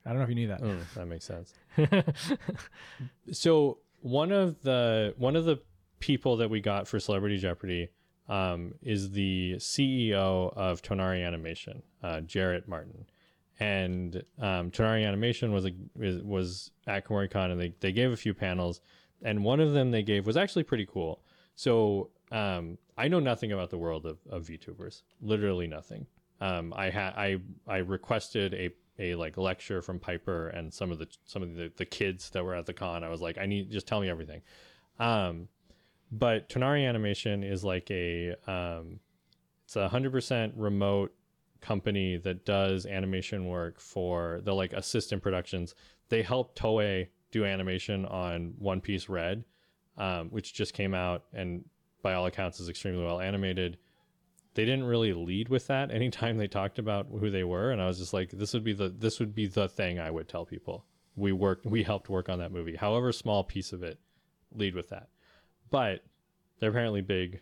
I 0.03 0.09
don't 0.09 0.17
know 0.17 0.23
if 0.23 0.29
you 0.29 0.35
knew 0.35 0.47
that. 0.47 0.61
Mm, 0.61 0.93
that 0.95 1.05
makes 1.05 1.25
sense. 1.25 1.53
So 3.31 3.77
one 4.01 4.31
of 4.31 4.61
the 4.61 5.13
one 5.17 5.35
of 5.35 5.45
the 5.45 5.59
people 5.99 6.37
that 6.37 6.49
we 6.49 6.61
got 6.61 6.87
for 6.87 6.99
Celebrity 6.99 7.37
Jeopardy 7.37 7.89
um, 8.29 8.73
is 8.81 9.11
the 9.11 9.55
CEO 9.57 10.53
of 10.55 10.81
Tonari 10.81 11.25
Animation, 11.25 11.81
uh, 12.03 12.21
Jarrett 12.21 12.67
Martin, 12.67 13.05
and 13.59 14.23
um, 14.39 14.71
Tonari 14.71 15.05
Animation 15.05 15.51
was 15.51 15.65
a 15.65 15.71
was 16.23 16.71
at 16.87 17.05
Kumoricon 17.05 17.51
and 17.51 17.59
they 17.59 17.73
they 17.79 17.91
gave 17.91 18.11
a 18.11 18.17
few 18.17 18.33
panels, 18.33 18.81
and 19.21 19.43
one 19.43 19.59
of 19.59 19.73
them 19.73 19.91
they 19.91 20.03
gave 20.03 20.25
was 20.25 20.37
actually 20.37 20.63
pretty 20.63 20.85
cool. 20.85 21.21
So 21.55 22.09
um, 22.31 22.77
I 22.97 23.07
know 23.07 23.19
nothing 23.19 23.51
about 23.51 23.69
the 23.69 23.77
world 23.77 24.05
of, 24.05 24.19
of 24.29 24.43
VTubers, 24.45 25.01
literally 25.21 25.67
nothing. 25.67 26.05
Um, 26.39 26.73
I 26.75 26.89
had 26.89 27.13
I 27.15 27.37
I 27.67 27.77
requested 27.77 28.53
a 28.53 28.69
a 28.99 29.15
like 29.15 29.37
lecture 29.37 29.81
from 29.81 29.99
Piper 29.99 30.49
and 30.49 30.73
some 30.73 30.91
of 30.91 30.99
the 30.99 31.07
some 31.25 31.43
of 31.43 31.55
the, 31.55 31.71
the 31.77 31.85
kids 31.85 32.29
that 32.31 32.43
were 32.43 32.55
at 32.55 32.65
the 32.65 32.73
con. 32.73 33.03
I 33.03 33.09
was 33.09 33.21
like, 33.21 33.37
I 33.37 33.45
need 33.45 33.71
just 33.71 33.87
tell 33.87 34.01
me 34.01 34.09
everything. 34.09 34.41
Um, 34.99 35.47
but 36.11 36.49
Tonari 36.49 36.87
Animation 36.87 37.43
is 37.43 37.63
like 37.63 37.89
a 37.91 38.35
um, 38.47 38.99
it's 39.65 39.75
a 39.75 39.87
hundred 39.89 40.11
percent 40.11 40.53
remote 40.55 41.13
company 41.59 42.17
that 42.17 42.45
does 42.45 42.85
animation 42.85 43.47
work 43.47 43.79
for 43.79 44.41
the 44.43 44.53
like 44.53 44.73
assistant 44.73 45.21
productions. 45.21 45.75
They 46.09 46.21
helped 46.21 46.57
Toei 46.57 47.07
do 47.31 47.45
animation 47.45 48.05
on 48.05 48.53
One 48.57 48.79
Piece 48.79 49.09
Red, 49.09 49.43
um, 49.97 50.29
which 50.29 50.53
just 50.53 50.73
came 50.73 50.93
out 50.93 51.25
and 51.33 51.65
by 52.01 52.13
all 52.13 52.25
accounts 52.25 52.59
is 52.59 52.69
extremely 52.69 53.03
well 53.03 53.19
animated. 53.19 53.77
They 54.57 54.65
didn't 54.65 54.85
really 54.85 55.13
lead 55.13 55.49
with 55.49 55.67
that 55.67 55.91
anytime 55.91 56.37
they 56.37 56.47
talked 56.47 56.79
about 56.79 57.05
who 57.11 57.29
they 57.29 57.43
were, 57.43 57.69
and 57.69 57.79
I 57.79 57.85
was 57.85 57.99
just 57.99 58.11
like, 58.11 58.31
this 58.31 58.55
would 58.55 58.63
be 58.63 58.73
the 58.73 58.89
this 58.89 59.19
would 59.19 59.35
be 59.35 59.45
the 59.45 59.69
thing 59.69 59.99
I 59.99 60.09
would 60.09 60.27
tell 60.27 60.45
people. 60.47 60.83
We 61.15 61.31
worked, 61.31 61.67
we 61.67 61.83
helped 61.83 62.09
work 62.09 62.27
on 62.27 62.39
that 62.39 62.51
movie, 62.51 62.75
however 62.75 63.11
small 63.11 63.43
piece 63.43 63.71
of 63.71 63.83
it. 63.83 63.99
Lead 64.55 64.73
with 64.73 64.89
that, 64.89 65.09
but 65.69 66.03
they're 66.57 66.71
apparently 66.71 67.01
big 67.01 67.41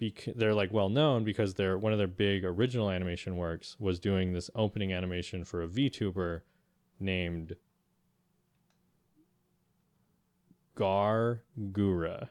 bec- 0.00 0.28
they're 0.34 0.54
like 0.54 0.72
well 0.72 0.88
known 0.88 1.22
because 1.22 1.52
they're 1.52 1.76
one 1.76 1.92
of 1.92 1.98
their 1.98 2.06
big 2.06 2.46
original 2.46 2.90
animation 2.90 3.36
works 3.36 3.76
was 3.78 4.00
doing 4.00 4.32
this 4.32 4.48
opening 4.54 4.94
animation 4.94 5.44
for 5.44 5.62
a 5.62 5.68
VTuber 5.68 6.40
named 6.98 7.56
Gawr 10.76 11.40
Gura. 11.72 12.30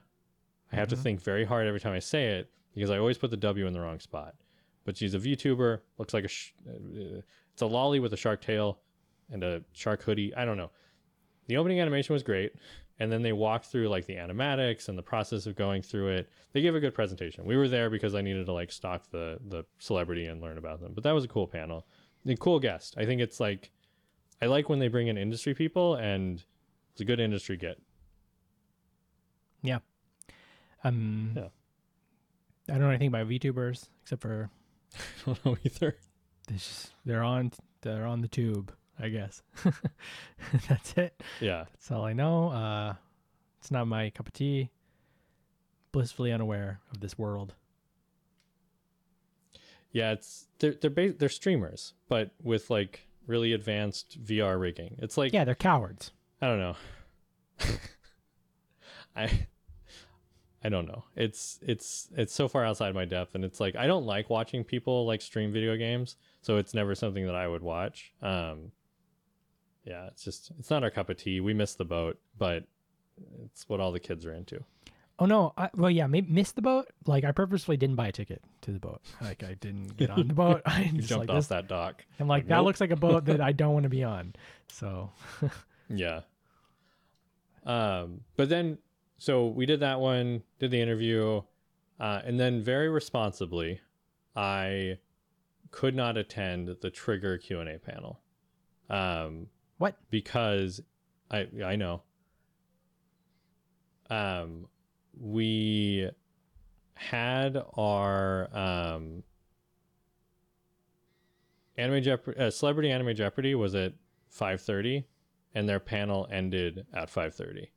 I 0.72 0.76
have 0.76 0.88
to 0.88 0.96
Mhm. 0.96 1.04
think 1.04 1.22
very 1.22 1.46
hard 1.46 1.68
every 1.68 1.80
time 1.80 1.94
I 1.94 2.00
say 2.00 2.40
it 2.40 2.50
because 2.76 2.92
I 2.92 3.00
always 3.00 3.18
put 3.18 3.32
the 3.32 3.38
W 3.38 3.66
in 3.66 3.74
the 3.74 3.82
wrong 3.82 4.00
spot. 4.00 4.36
But 4.84 4.98
she's 4.98 5.16
a 5.16 5.20
VTuber, 5.20 5.80
looks 5.98 6.14
like 6.14 6.26
a 6.26 6.28
sh- 6.28 6.54
uh, 6.70 7.22
it's 7.54 7.62
a 7.62 7.66
lolly 7.66 8.00
with 8.00 8.14
a 8.14 8.18
shark 8.18 8.42
tail 8.42 8.80
and 9.32 9.44
a 9.44 9.64
shark 9.74 10.04
hoodie. 10.04 10.36
I 10.36 10.46
don't 10.46 10.58
know. 10.58 10.70
The 11.48 11.58
opening 11.58 11.80
animation 11.80 12.14
was 12.14 12.22
great 12.22 12.54
and 13.00 13.12
then 13.12 13.22
they 13.22 13.34
walked 13.34 13.66
through 13.66 13.90
like 13.90 14.06
the 14.06 14.16
animatics 14.16 14.88
and 14.88 14.98
the 14.98 15.04
process 15.04 15.46
of 15.46 15.56
going 15.56 15.82
through 15.82 16.10
it. 16.10 16.30
They 16.54 16.62
gave 16.62 16.76
a 16.76 16.80
good 16.80 16.94
presentation. 16.94 17.46
We 17.46 17.58
were 17.58 17.68
there 17.68 17.90
because 17.90 18.16
I 18.16 18.22
needed 18.22 18.46
to 18.46 18.54
like 18.54 18.72
stalk 18.72 19.10
the 19.12 19.40
the 19.48 19.66
celebrity 19.80 20.26
and 20.26 20.42
learn 20.42 20.58
about 20.58 20.82
them. 20.82 20.94
But 20.94 21.04
that 21.04 21.12
was 21.12 21.26
a 21.26 21.28
cool 21.28 21.48
panel. 21.48 21.86
A 22.28 22.36
cool 22.36 22.60
guest. 22.60 22.96
I 22.98 23.06
think 23.06 23.22
it's 23.22 23.40
like 23.40 23.72
I 24.42 24.46
like 24.46 24.70
when 24.70 24.80
they 24.80 24.88
bring 24.88 25.08
in 25.08 25.18
industry 25.18 25.54
people 25.54 25.96
and 25.96 26.44
it's 26.94 27.02
a 27.02 27.06
good 27.06 27.20
industry 27.20 27.58
get. 27.58 27.82
Um, 30.84 31.34
Yeah. 31.36 31.48
I 32.70 32.74
don't 32.74 32.82
know 32.82 32.90
anything 32.90 33.08
about 33.10 33.28
VTubers 33.30 33.88
except 34.04 34.22
for 34.22 34.50
I 34.96 35.00
don't 35.26 35.46
know 35.46 35.58
either. 35.64 35.98
they 36.48 36.56
just, 36.56 36.92
they're 37.06 37.24
on 37.24 37.52
they're 37.82 38.06
on 38.06 38.22
the 38.22 38.28
tube. 38.28 38.74
I 38.98 39.10
guess 39.10 39.42
that's 40.70 40.94
it. 40.94 41.22
Yeah. 41.42 41.66
That's 41.74 41.92
all 41.92 42.06
I 42.06 42.14
know. 42.14 42.50
Uh, 42.50 42.94
it's 43.60 43.70
not 43.70 43.88
my 43.88 44.10
cup 44.12 44.28
of 44.28 44.34
tea. 44.34 44.70
Blissfully 45.92 46.32
unaware 46.32 46.80
of 46.94 47.02
this 47.02 47.18
world. 47.18 47.54
Yeah, 49.92 50.12
it's 50.12 50.48
they're 50.60 50.74
they're 50.74 50.90
ba- 50.90 51.14
they're 51.18 51.30
streamers, 51.30 51.94
but 52.10 52.32
with 52.44 52.70
like 52.70 53.08
really 53.28 53.54
advanced 53.54 54.24
VR 54.24 54.60
rigging. 54.60 54.96
It's 55.00 55.18
like 55.18 55.34
Yeah, 55.34 55.44
they're 55.46 55.56
cowards. 55.56 56.12
I 56.42 56.48
don't 56.48 56.60
know. 56.60 56.76
I 59.16 59.48
I 60.66 60.70
don't 60.70 60.88
know. 60.88 61.04
It's 61.16 61.60
it's 61.62 62.10
it's 62.18 62.34
so 62.34 62.48
far 62.48 62.66
outside 62.66 62.96
my 62.96 63.06
depth 63.06 63.36
and 63.36 63.46
it's 63.46 63.60
like 63.60 63.76
I 63.76 63.86
don't 63.86 64.06
like 64.06 64.32
watching 64.32 64.64
people 64.64 65.06
like 65.06 65.22
stream 65.22 65.54
video 65.54 65.78
games, 65.78 66.16
so 66.42 66.58
it's 66.58 66.74
never 66.74 66.96
something 66.96 67.24
that 67.28 67.36
I 67.36 67.48
would 67.48 67.62
watch. 67.62 68.12
Um 68.22 68.72
yeah, 69.84 70.08
it's 70.08 70.24
just 70.24 70.52
it's 70.58 70.72
not 70.72 70.84
our 70.84 70.90
cup 70.90 71.10
of 71.12 71.18
tea. 71.18 71.40
We 71.40 71.54
missed 71.54 71.78
the 71.78 71.86
boat, 71.86 72.18
but 72.40 72.64
it's 73.44 73.70
what 73.70 73.80
all 73.80 73.92
the 73.92 74.00
kids 74.00 74.26
are 74.26 74.34
into. 74.34 74.64
Oh 75.18 75.26
no! 75.26 75.54
I, 75.56 75.70
well, 75.76 75.92
yeah, 75.92 76.08
maybe 76.08 76.30
missed 76.30 76.56
the 76.56 76.62
boat. 76.62 76.88
Like 77.06 77.24
I 77.24 77.32
purposefully 77.32 77.78
didn't 77.78 77.96
buy 77.96 78.08
a 78.08 78.12
ticket 78.12 78.42
to 78.62 78.72
the 78.72 78.80
boat. 78.80 79.02
Like 79.22 79.44
I 79.44 79.54
didn't 79.54 79.96
get 79.96 80.10
on 80.10 80.28
the 80.28 80.34
boat. 80.44 80.64
I 80.66 80.92
just 80.96 81.08
jumped 81.08 81.30
like 81.30 81.36
off 81.36 81.44
this. 81.44 81.48
that 81.48 81.68
dock. 81.68 82.04
I'm 82.20 82.28
like 82.28 82.40
like, 82.40 82.48
that 82.48 82.58
nope. 82.58 82.66
looks 82.66 82.82
like 82.82 82.92
a 82.92 82.96
boat 82.96 83.26
that 83.26 83.40
I 83.40 83.52
don't 83.54 83.74
want 83.74 83.84
to 83.84 83.90
be 83.90 84.04
on. 84.04 84.34
So 84.68 85.12
Yeah. 85.90 86.22
Um, 87.66 88.22
but 88.36 88.50
then, 88.50 88.78
so 89.18 89.48
we 89.48 89.66
did 89.66 89.80
that 89.80 90.00
one, 90.00 90.44
did 90.60 90.72
the 90.72 90.82
interview, 90.82 91.42
uh, 92.00 92.22
and 92.26 92.40
then 92.40 92.64
very 92.64 92.90
responsibly, 92.90 93.82
I 94.36 94.98
could 95.72 95.96
not 95.96 96.18
attend 96.18 96.76
the 96.82 96.90
Trigger 96.90 97.38
Q 97.38 97.60
and 97.60 97.70
A 97.70 97.80
panel. 97.80 98.20
Um, 98.90 99.48
what? 99.78 99.98
because 100.10 100.82
I 101.32 101.48
I 101.66 101.76
know. 101.76 102.04
Um, 104.10 104.68
we 105.20 106.10
had 106.94 107.62
our 107.76 108.50
um 108.56 109.24
anime 111.78 112.04
Jeopardy, 112.04 112.40
uh, 112.40 112.52
celebrity 112.52 112.92
anime 112.92 113.16
Jeopardy 113.16 113.56
was 113.56 113.76
at 113.76 113.94
five 114.30 114.62
thirty, 114.62 115.06
and 115.54 115.68
their 115.68 115.80
panel 115.80 116.28
ended 116.32 116.86
at 116.94 117.10
five 117.10 117.34
thirty. 117.34 117.72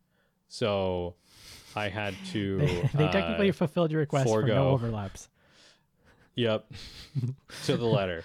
So 0.48 1.16
I 1.78 1.88
had 1.88 2.14
to. 2.32 2.58
They, 2.58 2.90
they 2.94 3.04
uh, 3.04 3.12
technically 3.12 3.50
fulfilled 3.52 3.90
your 3.90 4.00
request 4.00 4.28
for 4.28 4.42
no 4.42 4.68
overlaps. 4.68 5.28
Yep. 6.34 6.70
to 7.64 7.76
the 7.76 7.84
letter. 7.86 8.24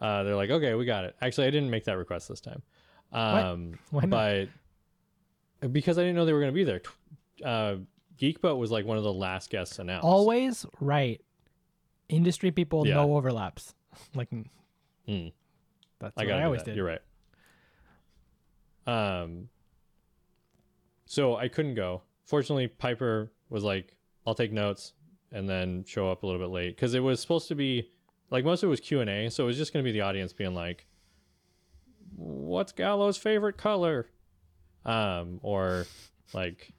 Uh, 0.00 0.22
they're 0.22 0.36
like, 0.36 0.50
okay, 0.50 0.74
we 0.74 0.84
got 0.84 1.04
it. 1.04 1.16
Actually, 1.20 1.48
I 1.48 1.50
didn't 1.50 1.70
make 1.70 1.84
that 1.84 1.96
request 1.98 2.28
this 2.28 2.40
time. 2.40 2.62
Um, 3.12 3.78
Why 3.90 4.04
not? 4.04 4.10
but 5.60 5.72
because 5.72 5.98
I 5.98 6.02
didn't 6.02 6.14
know 6.16 6.24
they 6.24 6.32
were 6.32 6.40
going 6.40 6.52
to 6.52 6.54
be 6.54 6.64
there. 6.64 6.82
Uh, 7.44 7.76
Geekboat 8.20 8.58
was 8.58 8.70
like 8.70 8.84
one 8.84 8.96
of 8.96 9.02
the 9.04 9.12
last 9.12 9.50
guests 9.50 9.78
announced. 9.78 10.04
Always 10.04 10.66
right. 10.80 11.20
Industry 12.08 12.50
people, 12.52 12.86
Yeah. 12.86 12.94
no 12.94 13.16
overlaps. 13.16 13.74
Like 14.14 14.28
Mm, 15.08 15.32
that's 15.98 16.14
I 16.18 16.24
what 16.26 16.34
I 16.34 16.44
always 16.44 16.60
that. 16.60 16.66
did. 16.66 16.76
You're 16.76 16.86
right. 16.86 17.00
Um. 18.86 19.48
So 21.06 21.36
I 21.36 21.48
couldn't 21.48 21.74
go. 21.74 22.02
Fortunately, 22.28 22.68
Piper 22.68 23.32
was 23.48 23.64
like, 23.64 23.96
"I'll 24.26 24.34
take 24.34 24.52
notes," 24.52 24.92
and 25.32 25.48
then 25.48 25.82
show 25.84 26.10
up 26.10 26.22
a 26.22 26.26
little 26.26 26.40
bit 26.40 26.52
late 26.52 26.76
because 26.76 26.94
it 26.94 27.00
was 27.00 27.20
supposed 27.20 27.48
to 27.48 27.54
be 27.54 27.90
like 28.30 28.44
most 28.44 28.62
of 28.62 28.68
it 28.68 28.70
was 28.70 28.80
Q 28.80 29.00
and 29.00 29.08
A, 29.08 29.30
so 29.30 29.44
it 29.44 29.46
was 29.46 29.56
just 29.56 29.72
going 29.72 29.82
to 29.82 29.88
be 29.88 29.92
the 29.92 30.02
audience 30.02 30.32
being 30.32 30.54
like, 30.54 30.86
"What's 32.14 32.72
Gallo's 32.72 33.16
favorite 33.16 33.56
color?" 33.56 34.10
Um, 34.84 35.40
or 35.42 35.86
like, 36.34 36.70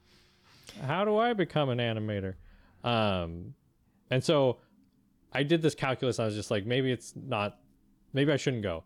"How 0.86 1.04
do 1.04 1.18
I 1.18 1.32
become 1.32 1.68
an 1.68 1.78
animator?" 1.78 2.36
Um, 2.84 3.54
and 4.10 4.22
so 4.24 4.58
I 5.32 5.42
did 5.42 5.62
this 5.62 5.74
calculus. 5.74 6.18
I 6.18 6.24
was 6.24 6.34
just 6.34 6.50
like, 6.50 6.66
maybe 6.66 6.90
it's 6.90 7.14
not, 7.14 7.58
maybe 8.12 8.32
I 8.32 8.36
shouldn't 8.36 8.62
go. 8.62 8.84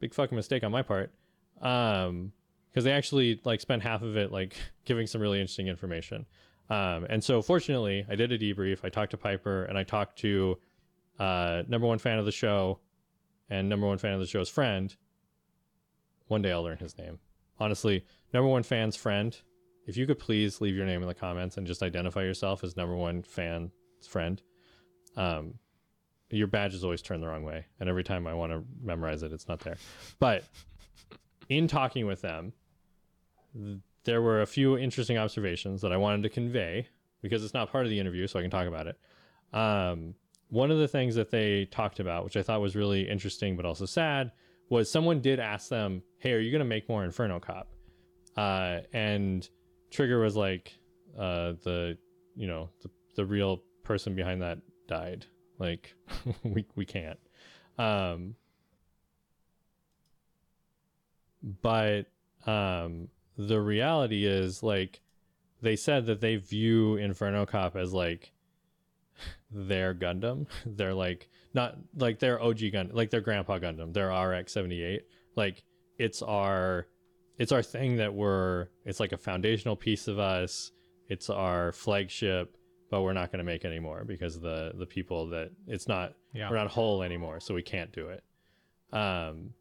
Big 0.00 0.14
fucking 0.14 0.36
mistake 0.36 0.64
on 0.64 0.72
my 0.72 0.82
part. 0.82 1.12
Um, 1.60 2.32
because 2.70 2.84
they 2.84 2.92
actually 2.92 3.40
like 3.44 3.60
spent 3.60 3.82
half 3.82 4.02
of 4.02 4.16
it 4.16 4.32
like 4.32 4.56
giving 4.84 5.06
some 5.06 5.20
really 5.20 5.40
interesting 5.40 5.68
information. 5.68 6.26
Um, 6.68 7.04
and 7.08 7.22
so 7.22 7.42
fortunately, 7.42 8.06
I 8.08 8.14
did 8.14 8.30
a 8.30 8.38
debrief. 8.38 8.84
I 8.84 8.88
talked 8.88 9.10
to 9.10 9.16
Piper 9.16 9.64
and 9.64 9.76
I 9.76 9.82
talked 9.82 10.18
to 10.20 10.58
uh, 11.18 11.64
number 11.68 11.86
one 11.86 11.98
fan 11.98 12.18
of 12.18 12.24
the 12.24 12.32
show 12.32 12.78
and 13.48 13.68
number 13.68 13.86
one 13.86 13.98
fan 13.98 14.14
of 14.14 14.20
the 14.20 14.26
show's 14.26 14.48
friend. 14.48 14.94
One 16.28 16.42
day 16.42 16.52
I'll 16.52 16.62
learn 16.62 16.78
his 16.78 16.96
name. 16.96 17.18
Honestly, 17.58 18.04
number 18.32 18.48
one 18.48 18.62
fan's 18.62 18.94
friend. 18.94 19.36
If 19.86 19.96
you 19.96 20.06
could 20.06 20.20
please 20.20 20.60
leave 20.60 20.76
your 20.76 20.86
name 20.86 21.02
in 21.02 21.08
the 21.08 21.14
comments 21.14 21.56
and 21.56 21.66
just 21.66 21.82
identify 21.82 22.22
yourself 22.22 22.62
as 22.62 22.76
number 22.76 22.94
one 22.94 23.22
fan's 23.22 23.72
friend. 24.08 24.40
Um, 25.16 25.54
your 26.30 26.46
badge 26.46 26.74
is 26.74 26.84
always 26.84 27.02
turned 27.02 27.22
the 27.22 27.26
wrong 27.26 27.42
way, 27.42 27.66
and 27.80 27.88
every 27.88 28.04
time 28.04 28.26
I 28.26 28.34
want 28.34 28.52
to 28.52 28.62
memorize 28.80 29.24
it, 29.24 29.32
it's 29.32 29.48
not 29.48 29.58
there. 29.60 29.76
But 30.20 30.44
in 31.48 31.66
talking 31.66 32.06
with 32.06 32.20
them, 32.22 32.44
th- 32.44 32.52
there 34.04 34.22
were 34.22 34.42
a 34.42 34.46
few 34.46 34.78
interesting 34.78 35.18
observations 35.18 35.80
that 35.82 35.92
I 35.92 35.96
wanted 35.96 36.22
to 36.22 36.28
convey 36.28 36.88
because 37.22 37.44
it's 37.44 37.54
not 37.54 37.70
part 37.70 37.84
of 37.84 37.90
the 37.90 37.98
interview, 37.98 38.26
so 38.26 38.38
I 38.38 38.42
can 38.42 38.50
talk 38.50 38.66
about 38.66 38.86
it. 38.86 38.98
Um, 39.52 40.14
one 40.48 40.70
of 40.70 40.78
the 40.78 40.88
things 40.88 41.14
that 41.14 41.30
they 41.30 41.66
talked 41.66 42.00
about, 42.00 42.24
which 42.24 42.36
I 42.36 42.42
thought 42.42 42.60
was 42.60 42.74
really 42.76 43.08
interesting 43.08 43.56
but 43.56 43.64
also 43.64 43.86
sad, 43.86 44.32
was 44.68 44.90
someone 44.90 45.20
did 45.20 45.40
ask 45.40 45.68
them, 45.68 46.02
"Hey, 46.18 46.32
are 46.32 46.38
you 46.38 46.50
going 46.50 46.60
to 46.60 46.64
make 46.64 46.88
more 46.88 47.04
Inferno 47.04 47.40
Cop?" 47.40 47.68
Uh, 48.36 48.80
and 48.92 49.48
Trigger 49.90 50.20
was 50.20 50.36
like, 50.36 50.78
uh, 51.18 51.54
"The, 51.62 51.98
you 52.36 52.46
know, 52.46 52.70
the, 52.82 52.90
the 53.16 53.24
real 53.24 53.62
person 53.82 54.14
behind 54.14 54.42
that 54.42 54.58
died. 54.86 55.26
Like, 55.58 55.94
we 56.42 56.64
we 56.74 56.84
can't." 56.84 57.18
Um, 57.78 58.34
but 61.62 62.06
um, 62.46 63.08
the 63.48 63.60
reality 63.60 64.26
is 64.26 64.62
like 64.62 65.00
they 65.62 65.76
said 65.76 66.06
that 66.06 66.20
they 66.20 66.36
view 66.36 66.96
Inferno 66.96 67.46
Cop 67.46 67.76
as 67.76 67.92
like 67.92 68.32
their 69.50 69.94
Gundam. 69.94 70.46
They're 70.66 70.94
like 70.94 71.28
not 71.54 71.76
like 71.96 72.18
their 72.18 72.40
OG 72.42 72.58
Gundam, 72.58 72.94
like 72.94 73.10
their 73.10 73.20
grandpa 73.20 73.58
Gundam, 73.58 73.92
their 73.92 74.10
RX 74.10 74.52
seventy 74.52 74.82
eight. 74.82 75.02
Like 75.36 75.62
it's 75.98 76.22
our 76.22 76.86
it's 77.38 77.52
our 77.52 77.62
thing 77.62 77.96
that 77.96 78.12
we're 78.14 78.68
it's 78.84 79.00
like 79.00 79.12
a 79.12 79.18
foundational 79.18 79.76
piece 79.76 80.08
of 80.08 80.18
us. 80.18 80.72
It's 81.08 81.28
our 81.30 81.72
flagship. 81.72 82.56
but 82.90 83.02
we're 83.02 83.12
not 83.12 83.30
going 83.32 83.38
to 83.38 83.44
make 83.44 83.64
anymore 83.64 84.04
because 84.06 84.40
the 84.40 84.72
the 84.78 84.86
people 84.86 85.28
that 85.30 85.50
it's 85.66 85.88
not 85.88 86.14
Yeah. 86.32 86.48
we're 86.50 86.56
not 86.56 86.68
whole 86.68 87.02
anymore, 87.02 87.40
so 87.40 87.54
we 87.54 87.62
can't 87.62 87.92
do 87.92 88.08
it. 88.08 88.22
Um, 88.92 89.54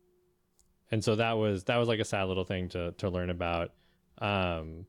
and 0.92 1.04
so 1.04 1.16
that 1.16 1.34
was 1.34 1.64
that 1.66 1.78
was 1.78 1.88
like 1.88 2.00
a 2.00 2.06
sad 2.06 2.26
little 2.26 2.44
thing 2.46 2.70
to 2.70 2.92
to 2.94 3.10
learn 3.10 3.30
about. 3.30 3.72
Um, 4.20 4.86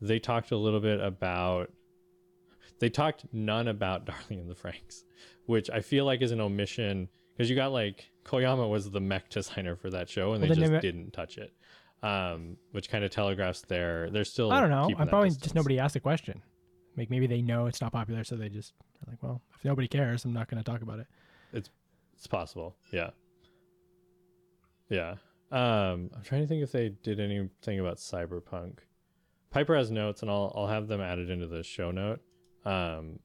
they 0.00 0.18
talked 0.18 0.50
a 0.50 0.56
little 0.56 0.80
bit 0.80 1.00
about 1.00 1.70
they 2.80 2.88
talked 2.90 3.24
none 3.32 3.68
about 3.68 4.04
Darling 4.06 4.40
in 4.40 4.48
the 4.48 4.54
Franxx, 4.54 5.02
which 5.46 5.70
I 5.70 5.80
feel 5.80 6.04
like 6.04 6.22
is 6.22 6.32
an 6.32 6.40
omission 6.40 7.08
because 7.36 7.48
you 7.48 7.56
got 7.56 7.72
like 7.72 8.10
Koyama 8.24 8.68
was 8.68 8.90
the 8.90 9.00
mech 9.00 9.28
designer 9.30 9.76
for 9.76 9.90
that 9.90 10.08
show 10.08 10.32
and 10.32 10.40
Well, 10.42 10.48
they 10.48 10.54
they 10.54 10.60
just 10.60 10.70
never- 10.72 10.80
didn't 10.80 11.12
touch 11.12 11.38
it. 11.38 11.52
Um, 12.02 12.56
which 12.72 12.90
kind 12.90 13.04
of 13.04 13.12
telegraphs 13.12 13.60
their 13.62 14.10
they're 14.10 14.24
still 14.24 14.50
I 14.50 14.60
don't 14.60 14.70
know. 14.70 14.90
I'm 14.98 15.06
probably 15.06 15.28
distance. 15.28 15.44
just 15.44 15.54
nobody 15.54 15.78
asked 15.78 15.94
a 15.94 16.00
question. 16.00 16.42
Like 16.96 17.10
maybe 17.10 17.28
they 17.28 17.40
know 17.42 17.66
it's 17.66 17.80
not 17.80 17.92
popular, 17.92 18.24
so 18.24 18.34
they 18.34 18.48
just 18.48 18.72
are 19.06 19.10
like, 19.12 19.22
well, 19.22 19.40
if 19.56 19.64
nobody 19.64 19.86
cares, 19.86 20.24
I'm 20.24 20.32
not 20.32 20.50
going 20.50 20.62
to 20.62 20.68
talk 20.68 20.82
about 20.82 20.98
it. 20.98 21.06
It's 21.52 21.70
It's 22.16 22.26
possible. 22.26 22.74
Yeah. 22.90 23.10
Yeah. 24.88 25.14
Um, 25.52 26.10
I'm 26.16 26.22
trying 26.24 26.40
to 26.40 26.46
think 26.48 26.62
if 26.62 26.72
they 26.72 26.88
did 27.02 27.20
anything 27.20 27.78
about 27.78 27.98
cyberpunk. 27.98 28.78
Piper 29.50 29.76
has 29.76 29.90
notes, 29.90 30.22
and 30.22 30.30
I'll 30.30 30.52
I'll 30.56 30.66
have 30.66 30.88
them 30.88 31.00
added 31.02 31.28
into 31.30 31.46
the 31.46 31.62
show 31.62 31.90
note. 31.90 32.20
Um, 32.64 33.18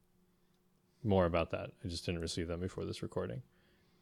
more 1.03 1.25
about 1.25 1.51
that. 1.51 1.69
I 1.83 1.87
just 1.87 2.05
didn't 2.05 2.19
receive 2.21 2.47
them 2.49 2.59
before 2.59 2.83
this 2.85 3.01
recording. 3.01 3.41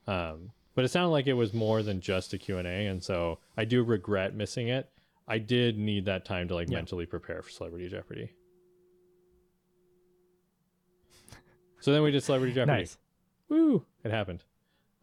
Um, 0.08 0.52
but 0.74 0.84
it 0.84 0.88
sounded 0.90 1.10
like 1.10 1.28
it 1.28 1.34
was 1.34 1.54
more 1.54 1.84
than 1.84 2.02
just 2.02 2.34
a 2.34 2.38
Q 2.40 2.58
and 2.58 2.68
A, 2.68 2.88
and 2.88 3.04
so 3.04 3.38
I 3.58 3.66
do 3.66 3.84
regret 3.84 4.34
missing 4.36 4.70
it. 4.70 4.90
I 5.28 5.38
did 5.38 5.78
need 5.78 6.06
that 6.06 6.26
time 6.26 6.48
to 6.48 6.56
like 6.56 6.70
Yeah. 6.70 6.78
mentally 6.78 7.06
prepare 7.06 7.42
for 7.44 7.50
Celebrity 7.52 7.88
Jeopardy. 7.90 8.32
So 11.82 11.94
then 11.94 12.02
we 12.02 12.10
did 12.10 12.24
Celebrity 12.24 12.54
Jeopardy. 12.56 12.80
Nice. 12.80 12.98
Woo! 13.48 13.86
It 14.04 14.10
happened. 14.10 14.44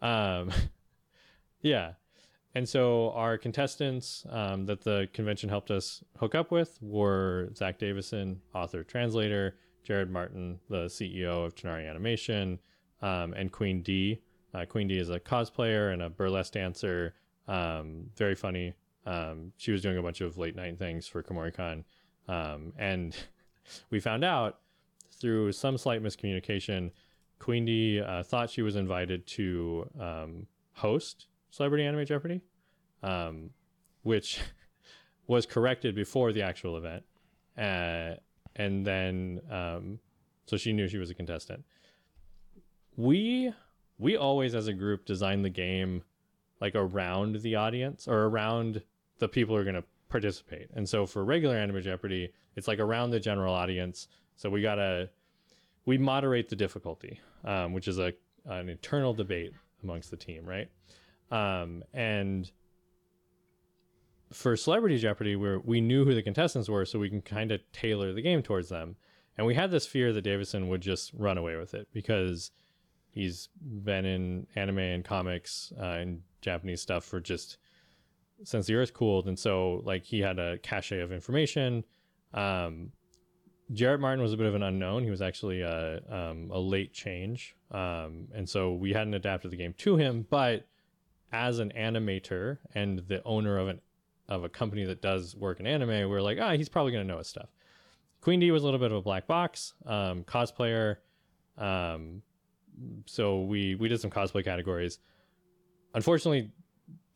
Um, 0.00 0.50
yeah. 1.60 1.92
And 2.54 2.68
so 2.68 3.12
our 3.12 3.38
contestants 3.38 4.26
um, 4.28 4.66
that 4.66 4.82
the 4.82 5.08
convention 5.14 5.48
helped 5.48 5.70
us 5.70 6.04
hook 6.18 6.34
up 6.34 6.50
with 6.50 6.78
were 6.82 7.50
Zack 7.56 7.78
Davisson, 7.78 8.40
author, 8.54 8.84
translator, 8.84 9.56
Jared 9.84 10.10
Martin, 10.10 10.60
the 10.68 10.84
CEO 10.84 11.46
of 11.46 11.54
Tonari 11.54 11.88
Animation, 11.88 12.58
um, 13.00 13.32
and 13.34 13.50
Queen 13.50 13.82
D. 13.82 14.20
Uh, 14.54 14.66
Queen 14.66 14.86
D 14.86 14.98
is 14.98 15.08
a 15.08 15.18
cosplayer 15.18 15.92
and 15.92 16.02
a 16.02 16.10
burlesque 16.10 16.52
dancer. 16.52 17.14
Um, 17.48 18.10
very 18.16 18.34
funny. 18.34 18.74
Um, 19.06 19.52
she 19.56 19.72
was 19.72 19.82
doing 19.82 19.96
a 19.96 20.02
bunch 20.02 20.20
of 20.20 20.36
late 20.36 20.54
night 20.54 20.78
things 20.78 21.08
for 21.08 21.22
Kumoricon. 21.22 21.84
Um, 22.28 22.74
and 22.78 23.16
we 23.90 23.98
found 23.98 24.24
out 24.24 24.58
through 25.10 25.52
some 25.52 25.78
slight 25.78 26.02
miscommunication, 26.02 26.90
Queen 27.38 27.64
D 27.64 28.00
uh, 28.00 28.22
thought 28.22 28.50
she 28.50 28.62
was 28.62 28.76
invited 28.76 29.26
to 29.26 29.88
um, 29.98 30.46
host 30.74 31.26
Celebrity 31.52 31.84
Anime 31.84 32.04
Jeopardy, 32.06 32.40
um, 33.02 33.50
which 34.02 34.40
was 35.26 35.46
corrected 35.46 35.94
before 35.94 36.32
the 36.32 36.42
actual 36.42 36.76
event. 36.76 37.04
Uh, 37.56 38.14
and 38.56 38.84
then, 38.84 39.40
um, 39.50 39.98
so 40.46 40.56
she 40.56 40.72
knew 40.72 40.88
she 40.88 40.98
was 40.98 41.10
a 41.10 41.14
contestant. 41.14 41.62
We 42.96 43.52
we 43.98 44.16
always, 44.16 44.54
as 44.54 44.66
a 44.66 44.72
group, 44.72 45.04
design 45.04 45.42
the 45.42 45.50
game 45.50 46.02
like 46.60 46.74
around 46.74 47.36
the 47.36 47.54
audience 47.54 48.08
or 48.08 48.24
around 48.24 48.82
the 49.18 49.28
people 49.28 49.54
who 49.54 49.60
are 49.60 49.64
going 49.64 49.76
to 49.76 49.84
participate. 50.08 50.68
And 50.74 50.88
so 50.88 51.06
for 51.06 51.24
regular 51.24 51.56
Anime 51.56 51.82
Jeopardy, 51.82 52.32
it's 52.56 52.66
like 52.66 52.78
around 52.78 53.10
the 53.10 53.20
general 53.20 53.54
audience. 53.54 54.08
So 54.36 54.50
we 54.50 54.62
gotta 54.62 55.10
we 55.84 55.98
moderate 55.98 56.48
the 56.48 56.56
difficulty, 56.56 57.20
um, 57.44 57.72
which 57.72 57.88
is 57.88 57.98
a 57.98 58.14
an 58.46 58.70
internal 58.70 59.12
debate 59.12 59.52
amongst 59.82 60.10
the 60.10 60.16
team, 60.16 60.44
right? 60.44 60.68
Um, 61.30 61.82
and 61.92 62.50
for 64.32 64.56
Celebrity 64.56 64.98
Jeopardy, 64.98 65.36
where 65.36 65.60
we 65.60 65.80
knew 65.80 66.04
who 66.04 66.14
the 66.14 66.22
contestants 66.22 66.68
were, 66.68 66.84
so 66.84 66.98
we 66.98 67.10
can 67.10 67.22
kind 67.22 67.52
of 67.52 67.60
tailor 67.72 68.12
the 68.12 68.22
game 68.22 68.42
towards 68.42 68.68
them. 68.68 68.96
And 69.36 69.46
we 69.46 69.54
had 69.54 69.70
this 69.70 69.86
fear 69.86 70.12
that 70.12 70.24
Davisson 70.24 70.68
would 70.68 70.80
just 70.80 71.12
run 71.14 71.38
away 71.38 71.56
with 71.56 71.74
it 71.74 71.88
because 71.92 72.50
he's 73.10 73.48
been 73.60 74.04
in 74.04 74.46
anime 74.54 74.78
and 74.78 75.04
comics 75.04 75.72
uh, 75.78 75.84
and 75.84 76.22
Japanese 76.40 76.82
stuff 76.82 77.04
for 77.04 77.20
just 77.20 77.58
since 78.44 78.66
the 78.66 78.74
earth 78.74 78.92
cooled. 78.92 79.28
And 79.28 79.38
so, 79.38 79.82
like, 79.84 80.04
he 80.04 80.20
had 80.20 80.38
a 80.38 80.58
cache 80.58 80.92
of 80.92 81.12
information. 81.12 81.84
Um, 82.34 82.92
Martin 83.70 84.20
was 84.20 84.32
a 84.32 84.36
bit 84.36 84.46
of 84.46 84.54
an 84.54 84.62
unknown. 84.62 85.04
He 85.04 85.10
was 85.10 85.22
actually 85.22 85.62
a, 85.62 86.02
um, 86.10 86.50
a 86.50 86.58
late 86.58 86.92
change. 86.92 87.54
Um, 87.70 88.28
and 88.34 88.48
so 88.48 88.72
we 88.72 88.92
hadn't 88.92 89.14
adapted 89.14 89.50
the 89.50 89.56
game 89.56 89.74
to 89.78 89.96
him. 89.96 90.26
But 90.28 90.66
as 91.32 91.58
an 91.58 91.72
animator 91.76 92.58
and 92.74 93.00
the 93.08 93.22
owner 93.24 93.58
of 93.58 93.68
an 93.68 93.80
of 94.28 94.44
a 94.44 94.48
company 94.48 94.84
that 94.84 95.02
does 95.02 95.34
work 95.36 95.60
in 95.60 95.66
anime, 95.66 95.88
we 95.88 96.16
are 96.16 96.22
like, 96.22 96.38
ah, 96.40 96.52
he's 96.52 96.68
probably 96.68 96.92
going 96.92 97.06
to 97.06 97.12
know 97.12 97.18
his 97.18 97.26
stuff. 97.26 97.48
Queen 98.20 98.38
D 98.38 98.50
was 98.50 98.62
a 98.62 98.64
little 98.64 98.78
bit 98.78 98.92
of 98.92 98.98
a 98.98 99.02
black 99.02 99.26
box, 99.26 99.74
um, 99.84 100.22
cosplayer. 100.24 100.96
Um, 101.58 102.22
so 103.06 103.42
we 103.42 103.74
we 103.74 103.88
did 103.88 104.00
some 104.00 104.10
cosplay 104.10 104.44
categories. 104.44 104.98
Unfortunately, 105.94 106.50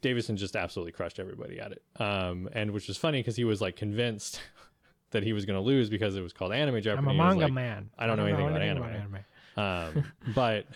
Davisson 0.02 0.36
just 0.36 0.56
absolutely 0.56 0.92
crushed 0.92 1.18
everybody 1.18 1.60
at 1.60 1.72
it, 1.72 1.82
um, 2.00 2.48
and 2.52 2.72
which 2.72 2.88
was 2.88 2.96
funny 2.96 3.20
because 3.20 3.36
he 3.36 3.44
was 3.44 3.60
like 3.60 3.76
convinced 3.76 4.40
that 5.10 5.22
he 5.22 5.32
was 5.32 5.44
going 5.44 5.58
to 5.58 5.64
lose 5.64 5.88
because 5.88 6.16
it 6.16 6.22
was 6.22 6.32
called 6.32 6.52
Anime 6.52 6.82
Jeopardy. 6.82 7.08
I'm 7.08 7.14
a 7.14 7.14
manga 7.14 7.44
like, 7.44 7.52
man. 7.52 7.90
I 7.98 8.06
don't 8.06 8.16
know 8.16 8.26
anything 8.26 8.48
about 8.48 8.62
anime. 8.62 9.18
um, 9.56 10.12
but 10.34 10.66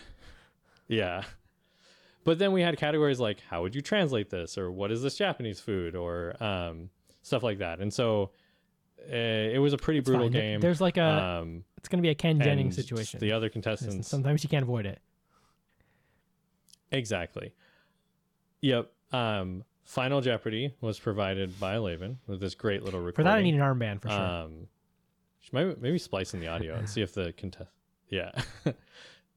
yeah. 0.87 1.23
But 2.23 2.37
then 2.39 2.51
we 2.51 2.61
had 2.61 2.77
categories 2.77 3.19
like 3.19 3.39
how 3.49 3.61
would 3.63 3.73
you 3.75 3.81
translate 3.81 4.29
this, 4.29 4.57
or 4.57 4.71
what 4.71 4.91
is 4.91 5.01
this 5.01 5.15
Japanese 5.17 5.59
food, 5.59 5.95
or 5.95 6.35
um, 6.43 6.89
stuff 7.23 7.41
like 7.43 7.57
that. 7.59 7.79
And 7.79 7.91
so 7.93 8.31
uh, 9.11 9.15
it 9.15 9.59
was 9.59 9.73
a 9.73 9.77
pretty 9.77 9.99
It's 9.99 10.05
brutal 10.07 10.25
fine. 10.27 10.31
Game. 10.33 10.59
There's 10.61 10.79
like 10.81 10.97
a, 10.97 11.39
um, 11.41 11.63
it's 11.77 11.89
going 11.89 11.97
to 11.97 12.03
be 12.03 12.09
a 12.09 12.15
Ken 12.15 12.39
Jennings 12.39 12.75
situation. 12.75 13.19
The 13.19 13.31
other 13.31 13.49
contestants, 13.49 14.07
Sometimes 14.07 14.43
you 14.43 14.49
can't 14.49 14.63
avoid 14.63 14.85
it. 14.85 14.99
exactly. 16.91 17.53
Yep. 18.61 18.91
Um, 19.11 19.63
Final 19.83 20.21
Jeopardy 20.21 20.73
was 20.81 20.99
provided 20.99 21.59
by 21.59 21.75
Laven 21.75 22.17
with 22.27 22.39
this 22.39 22.55
great 22.55 22.83
little 22.83 22.99
recording. 22.99 23.15
For 23.15 23.23
that, 23.23 23.37
I 23.39 23.41
need 23.43 23.55
an 23.55 23.61
armband 23.61 24.01
for 24.01 24.09
sure. 24.09 24.17
Um, 24.19 24.67
maybe, 25.51 25.75
maybe 25.79 25.97
splice 25.97 26.33
in 26.33 26.39
the 26.39 26.47
audio 26.47 26.75
and 26.75 26.87
see 26.89 27.01
if 27.01 27.13
the 27.13 27.33
contest, 27.35 27.69
yeah, 28.09 28.31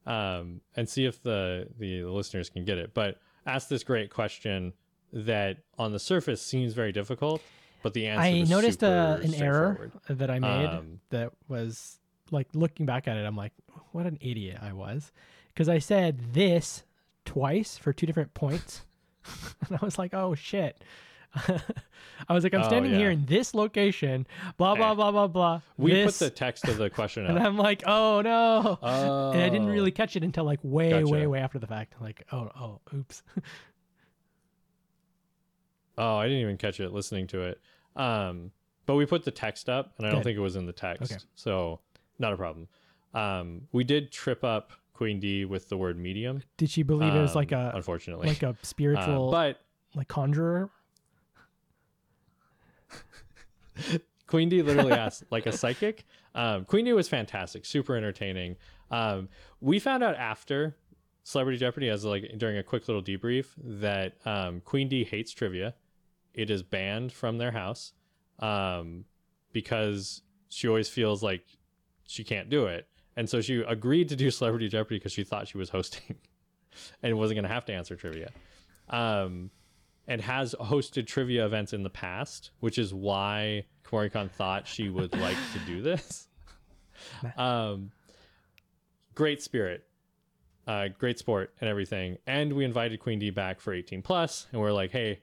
um, 0.05 0.61
and 0.75 0.87
see 0.87 1.05
if 1.05 1.21
the, 1.23 1.67
the 1.77 2.03
listeners 2.03 2.49
can 2.49 2.65
get 2.65 2.77
it. 2.77 2.93
But 2.93 3.17
ask 3.45 3.67
this 3.67 3.83
great 3.83 4.09
question 4.09 4.73
that 5.13 5.57
on 5.77 5.91
the 5.91 5.99
surface 5.99 6.41
seems 6.41 6.73
very 6.73 6.91
difficult, 6.91 7.41
but 7.83 7.93
the 7.93 8.07
answer. 8.07 8.21
I 8.21 8.41
noticed 8.41 8.83
uh, 8.83 9.19
an 9.21 9.33
error 9.35 9.91
that 10.09 10.29
I 10.29 10.39
made 10.39 10.65
Um, 10.65 10.99
that 11.09 11.31
was 11.47 11.99
like 12.31 12.47
looking 12.53 12.85
back 12.85 13.07
at 13.07 13.17
it, 13.17 13.25
I'm 13.25 13.37
like, 13.37 13.53
what 13.91 14.05
an 14.05 14.17
idiot 14.21 14.59
I 14.61 14.73
was. 14.73 15.11
Because 15.53 15.69
I 15.69 15.79
said 15.79 16.33
this 16.33 16.83
twice 17.23 17.77
for 17.77 17.93
two 17.93 18.05
different 18.05 18.33
points. 18.33 18.83
and 19.67 19.77
I 19.79 19.85
was 19.85 19.97
like, 19.97 20.13
oh 20.13 20.35
shit. 20.35 20.83
I 22.29 22.33
was 22.33 22.43
like, 22.43 22.53
I'm 22.53 22.61
Oh, 22.61 22.67
standing 22.67 22.93
here 22.93 23.11
in 23.11 23.25
this 23.25 23.53
location, 23.53 24.25
blah, 24.57 24.75
blah, 24.75 24.95
blah, 24.95 25.11
blah, 25.11 25.27
blah. 25.27 25.61
We 25.77 25.91
this, 25.91 26.17
put 26.17 26.25
the 26.25 26.29
text 26.29 26.67
of 26.67 26.77
the 26.77 26.89
question 26.89 27.25
and. 27.27 27.37
I'm 27.37 27.57
like, 27.57 27.83
oh 27.85 28.21
no. 28.21 28.79
Oh, 28.81 29.31
And 29.31 29.41
I 29.41 29.49
didn't 29.49 29.67
really 29.69 29.91
catch 29.91 30.15
it 30.15 30.23
until 30.23 30.43
like 30.45 30.59
way, 30.63 31.03
way, 31.03 31.19
Gotcha. 31.19 31.29
way 31.29 31.39
after 31.39 31.59
the 31.59 31.67
fact. 31.67 31.93
Like, 32.01 32.25
oh, 32.31 32.49
oh, 32.59 32.79
oops. 32.95 33.21
Oh, 35.97 36.17
I 36.17 36.25
didn't 36.25 36.41
even 36.41 36.57
catch 36.57 36.79
it 36.81 36.91
listening 36.91 37.27
to 37.27 37.41
it. 37.43 37.61
Um, 37.95 38.51
but 38.85 38.95
we 38.95 39.05
put 39.05 39.23
the 39.23 39.31
text 39.31 39.69
up, 39.69 39.93
and 39.97 40.05
I 40.05 40.11
don't 40.11 40.23
think 40.23 40.37
it 40.37 40.41
was 40.41 40.57
in 40.57 40.65
the 40.65 40.73
text, 40.73 41.11
Okay. 41.11 41.21
so 41.35 41.79
not 42.19 42.33
a 42.33 42.37
problem. 42.37 42.67
Um, 43.13 43.61
we 43.71 43.85
did 43.85 44.11
trip 44.11 44.43
up 44.43 44.73
Queen 44.93 45.21
D 45.21 45.45
with 45.45 45.69
the 45.69 45.77
word 45.77 45.97
medium. 45.97 46.43
Did 46.57 46.69
she 46.69 46.83
believe 46.83 47.15
it 47.15 47.21
was 47.21 47.33
like 47.35 47.53
um, 47.53 47.67
a 47.67 47.71
unfortunately, 47.75 48.27
like 48.27 48.43
a 48.43 48.49
Uh, 48.49 48.53
spiritual 48.61 49.31
but 49.31 49.61
like 49.95 50.09
conjurer? 50.09 50.69
Queen 54.27 54.49
D 54.49 54.61
literally 54.61 54.93
asked 54.93 55.23
like 55.31 55.45
a 55.45 55.51
psychic. 55.51 56.05
Um, 56.33 56.65
Queen 56.65 56.85
D 56.85 56.93
was 56.93 57.07
fantastic, 57.07 57.65
super 57.65 57.95
entertaining. 57.95 58.57
Um, 58.91 59.29
we 59.61 59.79
found 59.79 60.03
out 60.03 60.15
after 60.15 60.75
Celebrity 61.23 61.57
Jeopardy, 61.57 61.89
as 61.89 62.05
like 62.05 62.31
during 62.37 62.57
a 62.57 62.63
quick 62.63 62.87
little 62.87 63.03
debrief, 63.03 63.47
that 63.57 64.15
um, 64.25 64.61
Queen 64.61 64.87
D 64.87 65.03
hates 65.03 65.31
trivia. 65.31 65.73
It 66.33 66.49
is 66.49 66.63
banned 66.63 67.13
from 67.13 67.37
their 67.37 67.51
house 67.51 67.93
um, 68.39 69.05
because 69.53 70.21
she 70.49 70.67
always 70.67 70.89
feels 70.89 71.23
like 71.23 71.45
she 72.05 72.23
can't 72.23 72.49
do 72.49 72.65
it, 72.65 72.87
and 73.15 73.29
so 73.29 73.41
she 73.41 73.61
agreed 73.61 74.09
to 74.09 74.15
do 74.15 74.29
Celebrity 74.29 74.67
Jeopardy 74.67 74.97
because 74.97 75.13
she 75.13 75.23
thought 75.23 75.47
she 75.47 75.57
was 75.57 75.69
hosting 75.69 76.17
and 77.03 77.17
wasn't 77.17 77.37
going 77.37 77.47
to 77.47 77.53
have 77.53 77.65
to 77.65 77.73
answer 77.73 77.95
trivia. 77.95 78.31
Um, 78.89 79.49
and 80.07 80.21
has 80.21 80.55
hosted 80.59 81.07
trivia 81.07 81.45
events 81.45 81.73
in 81.73 81.83
the 81.83 81.89
past, 81.89 82.51
which 82.59 82.77
is 82.77 82.93
why 82.93 83.65
Kumoricon 83.83 84.29
thought 84.29 84.67
she 84.67 84.89
would 84.89 85.13
like 85.19 85.37
to 85.53 85.59
do 85.59 85.81
this. 85.81 86.27
Um, 87.37 87.91
great 89.15 89.41
spirit, 89.41 89.85
uh, 90.67 90.89
great 90.99 91.17
sport, 91.19 91.53
and 91.59 91.69
everything. 91.69 92.17
And 92.27 92.53
we 92.53 92.65
invited 92.65 92.99
Queen 92.99 93.19
D 93.19 93.29
back 93.29 93.59
for 93.59 93.73
18 93.73 94.01
plus, 94.01 94.47
and 94.51 94.61
we're 94.61 94.71
like, 94.71 94.91
hey, 94.91 95.21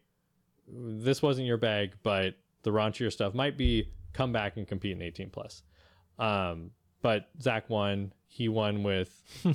this 0.69 1.23
wasn't 1.23 1.47
your 1.47 1.57
bag, 1.59 1.93
but 2.03 2.35
the 2.63 2.71
raunchier 2.71 3.13
stuff 3.13 3.35
might 3.35 3.57
be. 3.57 3.89
Come 4.13 4.33
back 4.33 4.59
and 4.59 4.69
compete 4.69 4.93
in 4.93 5.01
18 5.01 5.31
plus. 5.31 5.63
Um, 6.19 6.71
but 7.01 7.29
Zack 7.41 7.71
won. 7.71 8.13
He 8.29 8.49
won 8.49 8.83
with 8.83 9.23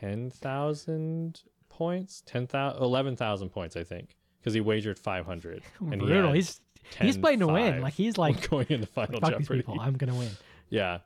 10,000 0.00 1.42
points, 1.78 2.24
10,000, 2.26 2.82
11,000 2.82 3.48
points, 3.50 3.76
I 3.76 3.84
think, 3.84 4.16
because 4.40 4.52
he 4.52 4.60
wagered 4.60 4.98
500. 4.98 5.62
And 5.80 5.94
he 5.94 6.06
Brutal. 6.06 6.32
He's 6.32 6.60
he's 7.00 7.16
playing 7.16 7.38
to 7.38 7.46
win. 7.46 7.80
Like 7.80 7.94
he's 7.94 8.18
like 8.18 8.50
going 8.50 8.66
into 8.68 8.86
the 8.86 8.92
Final 8.92 9.20
fuck 9.20 9.30
these 9.38 9.46
Jeopardy. 9.46 9.60
people. 9.60 9.80
I'm 9.80 9.96
gonna 9.96 10.14
win. 10.14 10.30
Yeah. 10.70 10.98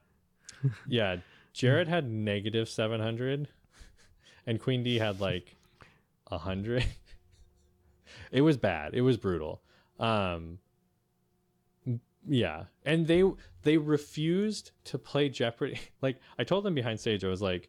Yeah. 0.89 1.19
Jared 1.53 1.86
had 1.86 2.11
negative 2.11 2.69
700 2.69 3.47
and 4.47 4.59
Queen 4.61 4.82
D 4.82 4.99
had 4.99 5.20
like 5.20 5.55
100. 6.28 6.85
it 8.32 8.40
was 8.40 8.57
bad. 8.57 8.94
It 8.94 9.03
was 9.03 9.16
brutal. 9.16 9.62
Um 10.01 10.59
yeah. 12.27 12.65
And 12.85 13.07
they 13.07 13.23
they 13.62 13.77
refused 13.77 14.73
to 14.86 14.99
play 14.99 15.28
Jeopardy. 15.28 15.78
Like 16.01 16.19
I 16.40 16.44
told 16.44 16.65
them 16.65 16.74
behind 16.74 16.99
stage 16.99 17.24
I 17.24 17.28
was 17.28 17.43
like 17.43 17.69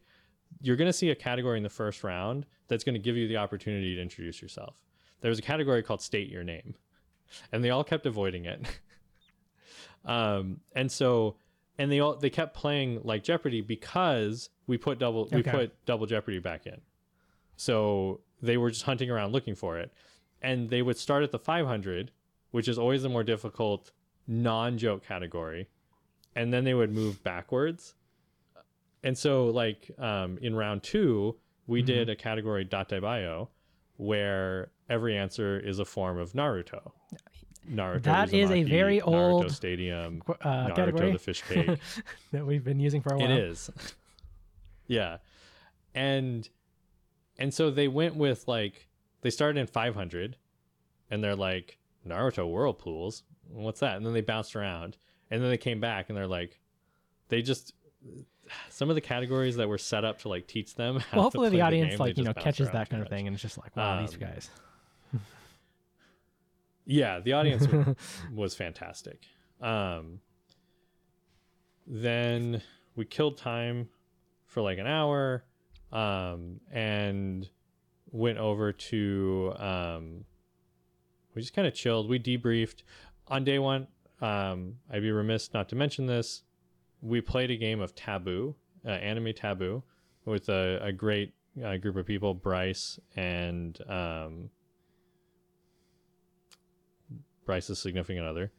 you're 0.60 0.76
going 0.76 0.88
to 0.88 0.92
see 0.92 1.10
a 1.10 1.14
category 1.14 1.56
in 1.58 1.62
the 1.62 1.68
first 1.68 2.02
round 2.04 2.46
that's 2.68 2.84
going 2.84 2.94
to 2.94 3.00
give 3.00 3.16
you 3.16 3.28
the 3.28 3.36
opportunity 3.36 3.94
to 3.94 4.02
introduce 4.02 4.40
yourself. 4.40 4.82
There 5.20 5.28
was 5.28 5.38
a 5.38 5.42
category 5.42 5.82
called 5.82 6.02
state 6.02 6.28
your 6.28 6.44
name. 6.44 6.74
And 7.52 7.64
they 7.64 7.70
all 7.70 7.84
kept 7.84 8.06
avoiding 8.06 8.44
it. 8.44 8.66
um 10.04 10.60
and 10.76 10.92
so 10.92 11.36
and 11.78 11.90
they 11.90 11.98
all 12.00 12.16
they 12.16 12.30
kept 12.30 12.54
playing 12.54 13.00
like 13.02 13.24
Jeopardy 13.24 13.60
because 13.60 14.50
we 14.66 14.76
put 14.76 14.98
double 14.98 15.28
we 15.32 15.42
put 15.42 15.84
double 15.86 16.06
Jeopardy 16.06 16.38
back 16.38 16.66
in. 16.66 16.80
So 17.56 18.20
they 18.42 18.56
were 18.56 18.70
just 18.70 18.84
hunting 18.84 19.10
around 19.10 19.32
looking 19.32 19.54
for 19.54 19.78
it. 19.78 19.92
And 20.42 20.68
they 20.68 20.82
would 20.82 20.98
start 20.98 21.22
at 21.22 21.32
the 21.32 21.38
500, 21.38 22.10
which 22.50 22.68
is 22.68 22.78
always 22.78 23.02
the 23.02 23.08
more 23.08 23.24
difficult 23.24 23.90
non-joke 24.26 25.04
category, 25.04 25.68
and 26.36 26.52
then 26.52 26.64
they 26.64 26.74
would 26.74 26.92
move 26.92 27.22
backwards. 27.22 27.94
And 29.02 29.16
so 29.16 29.46
like 29.46 29.90
um 29.98 30.38
in 30.40 30.54
round 30.54 30.82
2, 30.82 31.34
we 31.66 31.80
Mm-hmm. 31.80 31.86
did 31.86 32.08
a 32.10 32.16
category 32.16 32.64
Dattebayo 32.64 33.48
where 33.96 34.70
every 34.88 35.16
answer 35.16 35.58
is 35.58 35.78
a 35.78 35.84
form 35.84 36.18
of 36.18 36.32
Naruto. 36.32 36.92
Naruto 37.70 38.02
That 38.02 38.32
is 38.34 38.50
a 38.50 38.62
very 38.64 39.00
Naruto 39.00 39.06
old, 39.06 39.50
Stadium, 39.52 40.22
Uh, 40.28 40.34
Naruto 40.68 40.76
category 40.76 41.12
the 41.12 41.18
fish 41.18 41.42
cake. 41.42 41.78
that 42.32 42.44
we've 42.46 42.64
been 42.64 42.80
using 42.80 43.00
for 43.00 43.14
a 43.14 43.16
while. 43.18 43.30
It 43.30 43.38
is. 43.38 43.70
yeah. 44.86 45.18
And 45.94 46.48
and 47.38 47.52
so 47.54 47.70
they 47.70 47.88
went 47.88 48.16
with 48.16 48.46
like 48.46 48.88
they 49.22 49.30
started 49.30 49.58
in 49.60 49.66
500 49.66 50.36
and 51.10 51.22
they're 51.24 51.36
like 51.36 51.78
Naruto 52.06 52.50
whirlpools. 52.50 53.22
What's 53.48 53.80
that? 53.80 53.96
And 53.96 54.04
then 54.04 54.12
they 54.12 54.20
bounced 54.20 54.54
around 54.56 54.96
and 55.30 55.42
then 55.42 55.48
they 55.50 55.56
came 55.56 55.80
back 55.80 56.08
and 56.10 56.16
they're 56.18 56.26
like 56.26 56.60
they 57.28 57.40
just 57.42 57.72
some 58.68 58.88
of 58.90 58.94
the 58.94 59.00
categories 59.00 59.56
that 59.56 59.68
were 59.68 59.78
set 59.78 60.04
up 60.04 60.18
to 60.20 60.28
like 60.28 60.46
teach 60.46 60.74
them 60.74 61.00
how 61.00 61.16
Well, 61.16 61.22
hopefully 61.24 61.48
the 61.50 61.60
audience 61.62 61.92
game, 61.92 61.98
like 61.98 62.16
you 62.18 62.24
know 62.24 62.34
catches 62.34 62.70
that 62.70 62.90
kind 62.90 63.02
of 63.02 63.08
thing 63.08 63.26
and 63.26 63.34
it's 63.34 63.42
just 63.42 63.58
like 63.58 63.74
wow 63.76 64.00
these 64.00 64.14
Um, 64.14 64.20
guys. 64.20 64.50
Yeah, 66.86 67.20
the 67.20 67.32
audience 67.32 67.66
wa- 67.66 67.94
was 68.34 68.54
fantastic. 68.54 69.22
Um, 69.60 70.20
then 71.86 72.62
we 72.94 73.04
killed 73.06 73.38
time 73.38 73.88
for 74.46 74.60
like 74.62 74.78
an 74.78 74.86
hour 74.86 75.44
um, 75.92 76.60
and 76.70 77.48
went 78.10 78.38
over 78.38 78.72
to, 78.72 79.54
um, 79.58 80.24
we 81.34 81.40
just 81.42 81.54
kind 81.54 81.66
of 81.66 81.74
chilled. 81.74 82.08
We 82.08 82.18
debriefed. 82.18 82.82
On 83.28 83.44
day 83.44 83.58
one, 83.58 83.86
um, 84.20 84.74
I'd 84.92 85.00
be 85.02 85.10
remiss 85.10 85.54
not 85.54 85.68
to 85.70 85.76
mention 85.76 86.06
this. 86.06 86.42
We 87.04 87.20
played 87.20 87.50
a 87.50 87.56
game 87.56 87.80
of 87.80 87.94
Taboo, 87.94 88.54
uh, 88.84 88.88
anime 88.88 89.34
Taboo, 89.34 89.82
with 90.24 90.48
a, 90.48 90.80
a 90.82 90.92
great 90.92 91.34
uh, 91.62 91.76
group 91.76 91.96
of 91.96 92.06
people, 92.06 92.32
Bryce 92.34 92.98
and 93.14 93.78
um, 93.88 94.50
Bryce's 97.44 97.78
significant 97.78 98.26
other. 98.26 98.50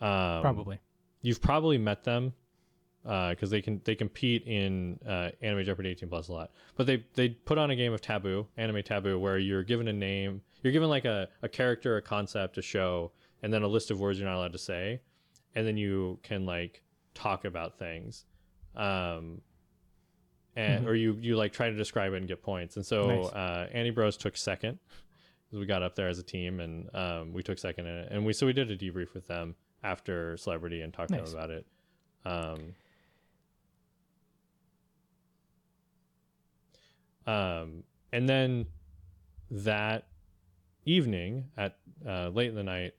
Um, 0.00 0.40
Probably. 0.40 0.78
you've 1.20 1.42
probably 1.42 1.76
met 1.76 2.04
them 2.04 2.32
because 3.02 3.50
they 3.50 3.62
can 3.62 3.80
they 3.84 3.94
compete 3.94 4.46
in 4.46 4.98
uh, 5.06 5.30
Anime 5.42 5.64
Jeopardy 5.64 5.90
18 5.90 6.08
plus 6.08 6.28
a 6.28 6.32
lot. 6.32 6.50
But 6.76 6.86
they 6.86 7.04
they 7.14 7.30
put 7.30 7.58
on 7.58 7.70
a 7.70 7.76
game 7.76 7.92
of 7.92 8.00
Taboo, 8.00 8.46
Anime 8.56 8.82
Taboo, 8.82 9.18
where 9.18 9.38
you're 9.38 9.62
given 9.62 9.88
a 9.88 9.92
name, 9.92 10.40
you're 10.62 10.72
given 10.72 10.88
like 10.88 11.04
a, 11.04 11.28
a 11.42 11.48
character, 11.48 11.96
a 11.96 12.02
concept, 12.02 12.58
a 12.58 12.62
show, 12.62 13.12
and 13.42 13.52
then 13.52 13.62
a 13.62 13.68
list 13.68 13.90
of 13.90 14.00
words 14.00 14.18
you're 14.18 14.28
not 14.28 14.36
allowed 14.36 14.52
to 14.52 14.58
say, 14.58 15.00
and 15.54 15.66
then 15.66 15.76
you 15.76 16.18
can 16.22 16.46
like 16.46 16.82
talk 17.14 17.44
about 17.44 17.78
things, 17.78 18.24
um, 18.76 19.40
and 20.56 20.84
Mhm. 20.84 20.88
or 20.88 20.94
you 20.94 21.12
you 21.20 21.36
like 21.36 21.52
try 21.52 21.70
to 21.70 21.76
describe 21.76 22.12
it 22.12 22.16
and 22.16 22.28
get 22.28 22.42
points. 22.42 22.76
And 22.76 22.84
so 22.86 23.06
Nice. 23.08 23.32
uh, 23.32 23.68
Annie 23.72 23.90
Bros 23.90 24.16
took 24.16 24.36
second. 24.36 24.78
We 25.52 25.66
got 25.66 25.82
up 25.82 25.96
there 25.96 26.08
as 26.08 26.18
a 26.18 26.22
team, 26.22 26.60
and 26.60 26.94
um, 26.94 27.32
we 27.32 27.42
took 27.42 27.58
second 27.58 27.86
in 27.86 27.94
it, 27.96 28.08
and 28.12 28.24
we 28.24 28.32
so 28.32 28.46
we 28.46 28.52
did 28.52 28.70
a 28.70 28.76
debrief 28.76 29.14
with 29.14 29.26
them 29.26 29.56
after 29.82 30.36
Celebrity 30.36 30.82
and 30.82 30.92
talked 30.92 31.10
to 31.10 31.16
them 31.16 31.26
about 31.32 31.50
it. 31.50 31.66
Um, 32.24 32.74
um, 37.26 37.82
and 38.12 38.28
then 38.28 38.66
that 39.50 40.06
evening 40.84 41.46
at 41.56 41.78
uh, 42.06 42.28
late 42.28 42.48
in 42.48 42.54
the 42.54 42.62
night, 42.62 42.94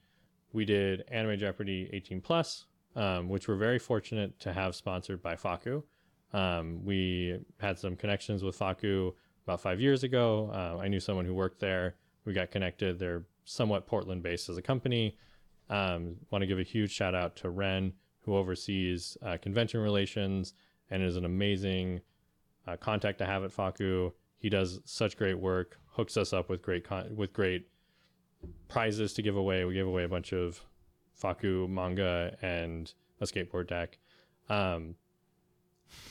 we 0.54 0.66
did 0.66 1.04
Anime 1.10 1.38
Jeopardy 1.40 1.90
18 1.94 2.22
plus, 2.22 2.66
um, 2.96 3.30
which 3.30 3.48
we're 3.48 3.56
very 3.56 3.80
fortunate 3.80 4.40
to 4.40 4.54
have 4.54 4.76
sponsored 4.76 5.22
by 5.22 5.36
FAKKU. 5.36 5.84
Um, 6.34 6.86
we 6.86 7.40
had 7.60 7.78
some 7.78 7.96
connections 7.96 8.44
with 8.44 8.58
FAKKU 8.58 9.14
about 9.46 9.62
five 9.62 9.80
years 9.80 10.04
ago. 10.04 10.50
Uh, 10.54 10.82
I 10.82 10.88
knew 10.88 11.00
someone 11.00 11.26
who 11.26 11.34
worked 11.34 11.60
there. 11.60 11.96
We 12.26 12.34
got 12.34 12.52
connected. 12.52 13.00
They're 13.00 13.24
somewhat 13.46 13.88
Portland 13.88 14.24
based 14.24 14.50
as 14.50 14.58
a 14.58 14.62
company. 14.62 15.18
Um, 15.70 16.18
Want 16.30 16.42
to 16.42 16.48
give 16.48 16.60
a 16.60 16.64
huge 16.64 16.92
shout 16.92 17.16
out 17.16 17.36
to 17.38 17.50
Ren, 17.50 17.94
who 18.20 18.36
oversees 18.36 19.18
uh, 19.26 19.38
convention 19.42 19.80
relations 19.80 20.54
and 20.90 21.02
is 21.02 21.16
an 21.16 21.26
amazing 21.26 22.02
uh, 22.68 22.78
contact 22.78 23.18
to 23.20 23.26
have 23.26 23.44
at 23.44 23.52
FAKKU. 23.52 24.12
He 24.38 24.50
does 24.50 24.80
such 24.86 25.18
great 25.18 25.40
work, 25.40 25.80
hooks 25.88 26.18
us 26.18 26.34
up 26.34 26.50
with 26.50 26.62
great 26.62 26.84
con- 26.84 27.16
with 27.16 27.32
great 27.34 27.68
prizes 28.68 29.14
to 29.14 29.22
give 29.22 29.36
away. 29.36 29.66
We 29.66 29.74
gave 29.74 29.88
away 29.88 30.04
a 30.04 30.10
bunch 30.10 30.34
of 30.34 30.62
FAKKU 31.20 31.70
manga 31.70 32.38
and 32.42 32.94
a 33.20 33.26
skateboard 33.26 33.68
deck. 33.68 33.98
Um, 34.50 34.96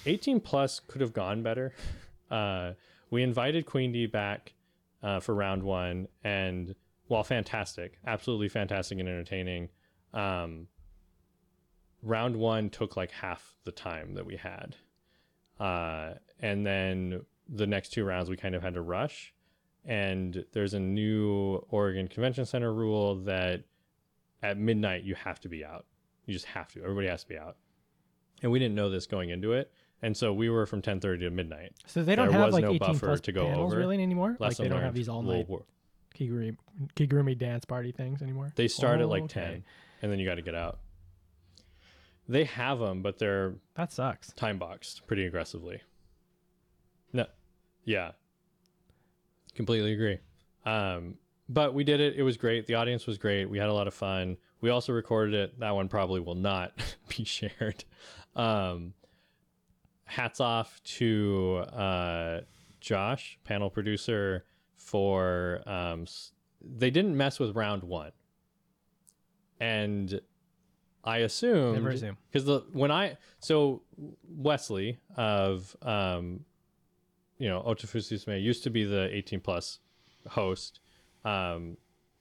18 0.06 0.40
plus 0.40 0.80
could 0.80 1.00
have 1.00 1.12
gone 1.12 1.42
better. 1.42 1.74
Uh, 2.30 2.74
we 3.10 3.24
invited 3.24 3.66
Queen 3.66 3.90
D 3.90 4.06
back 4.06 4.52
uh, 5.02 5.18
for 5.18 5.34
round 5.34 5.64
one, 5.64 6.06
and 6.22 6.76
while 7.08 7.24
fantastic, 7.24 7.98
absolutely 8.06 8.48
fantastic 8.48 9.00
and 9.00 9.08
entertaining, 9.08 9.68
um, 10.14 10.68
round 12.04 12.36
one 12.36 12.70
took 12.70 12.96
like 12.96 13.10
half 13.10 13.56
the 13.64 13.72
time 13.72 14.14
that 14.14 14.24
we 14.24 14.36
had. 14.36 14.76
Uh, 15.58 16.14
and 16.38 16.64
then 16.64 17.22
the 17.48 17.66
next 17.66 17.88
two 17.88 18.04
rounds 18.04 18.30
we 18.30 18.36
kind 18.36 18.54
of 18.54 18.62
had 18.62 18.74
to 18.74 18.80
rush. 18.80 19.34
And 19.84 20.44
there's 20.52 20.74
a 20.74 20.80
new 20.80 21.64
Oregon 21.70 22.06
Convention 22.06 22.46
Center 22.46 22.72
rule 22.72 23.16
that 23.24 23.64
at 24.42 24.58
midnight 24.58 25.04
you 25.04 25.14
have 25.14 25.40
to 25.40 25.48
be 25.48 25.64
out. 25.64 25.86
You 26.26 26.32
just 26.34 26.46
have 26.46 26.72
to. 26.72 26.82
Everybody 26.82 27.08
has 27.08 27.22
to 27.22 27.28
be 27.28 27.38
out. 27.38 27.56
And 28.42 28.50
we 28.50 28.58
didn't 28.58 28.74
know 28.74 28.88
this 28.90 29.06
going 29.06 29.30
into 29.30 29.52
it. 29.52 29.70
And 30.02 30.16
so 30.16 30.32
we 30.32 30.48
were 30.48 30.64
from 30.66 30.80
10:30 30.80 31.20
to 31.20 31.30
midnight. 31.30 31.72
So 31.86 32.02
they 32.02 32.16
don't 32.16 32.28
there 32.30 32.38
have 32.38 32.46
was 32.46 32.54
like 32.54 32.64
no 32.64 32.70
18 32.70 32.78
buffer 32.78 33.06
plus 33.06 33.20
to 33.22 33.32
go 33.32 33.44
panels 33.46 33.72
over. 33.72 33.80
really 33.80 34.02
anymore. 34.02 34.30
Like 34.38 34.50
Lesson 34.50 34.64
they 34.64 34.68
don't 34.70 34.82
have 34.82 34.94
these 34.94 35.08
all 35.08 35.22
night 35.22 35.46
we'll- 35.48 35.66
kigurumi, 36.14 36.56
kigurumi 36.96 37.36
dance 37.36 37.64
party 37.64 37.92
things 37.92 38.22
anymore. 38.22 38.52
They 38.56 38.68
start 38.68 39.00
at 39.00 39.08
like 39.08 39.24
okay. 39.24 39.40
10 39.40 39.64
and 40.02 40.10
then 40.12 40.18
you 40.18 40.24
got 40.26 40.36
to 40.36 40.42
get 40.42 40.54
out. 40.54 40.78
They 42.28 42.44
have 42.44 42.78
them, 42.78 43.02
but 43.02 43.18
they're 43.18 43.54
That 43.74 43.92
sucks. 43.92 44.32
time 44.34 44.58
boxed 44.58 45.06
pretty 45.06 45.26
aggressively. 45.26 45.82
No, 47.12 47.26
yeah, 47.84 48.12
completely 49.54 49.92
agree. 49.92 50.18
Um, 50.64 51.16
but 51.50 51.74
we 51.74 51.82
did 51.82 52.00
it. 52.00 52.14
It 52.16 52.22
was 52.22 52.36
great. 52.36 52.66
The 52.68 52.76
audience 52.76 53.08
was 53.08 53.18
great. 53.18 53.50
We 53.50 53.58
had 53.58 53.68
a 53.68 53.72
lot 53.74 53.88
of 53.88 53.94
fun. 53.94 54.36
We 54.60 54.70
also 54.70 54.92
recorded 54.92 55.34
it. 55.34 55.58
That 55.58 55.74
one 55.74 55.88
probably 55.88 56.20
will 56.20 56.36
not 56.36 56.72
be 57.16 57.24
shared. 57.24 57.84
Um, 58.36 58.94
hats 60.04 60.40
off 60.40 60.80
to 60.84 61.64
uh, 61.72 62.40
Josh, 62.80 63.38
panel 63.42 63.68
producer, 63.68 64.44
for 64.76 65.60
um, 65.66 66.06
they 66.62 66.90
didn't 66.90 67.16
mess 67.16 67.40
with 67.40 67.56
round 67.56 67.82
one, 67.82 68.12
and 69.58 70.20
I 71.02 71.18
assumed 71.18 71.74
Never 71.74 71.90
assume. 71.90 72.16
because 72.30 72.44
the 72.46 72.64
when 72.72 72.92
I 72.92 73.16
so 73.40 73.82
Wesley 74.28 75.00
of 75.16 75.76
um, 75.82 76.44
you 77.38 77.48
know 77.48 77.60
Otafususume 77.62 78.40
used 78.40 78.62
to 78.64 78.70
be 78.70 78.84
the 78.84 79.14
18 79.14 79.40
plus 79.40 79.80
host 80.28 80.80
um, 81.24 81.76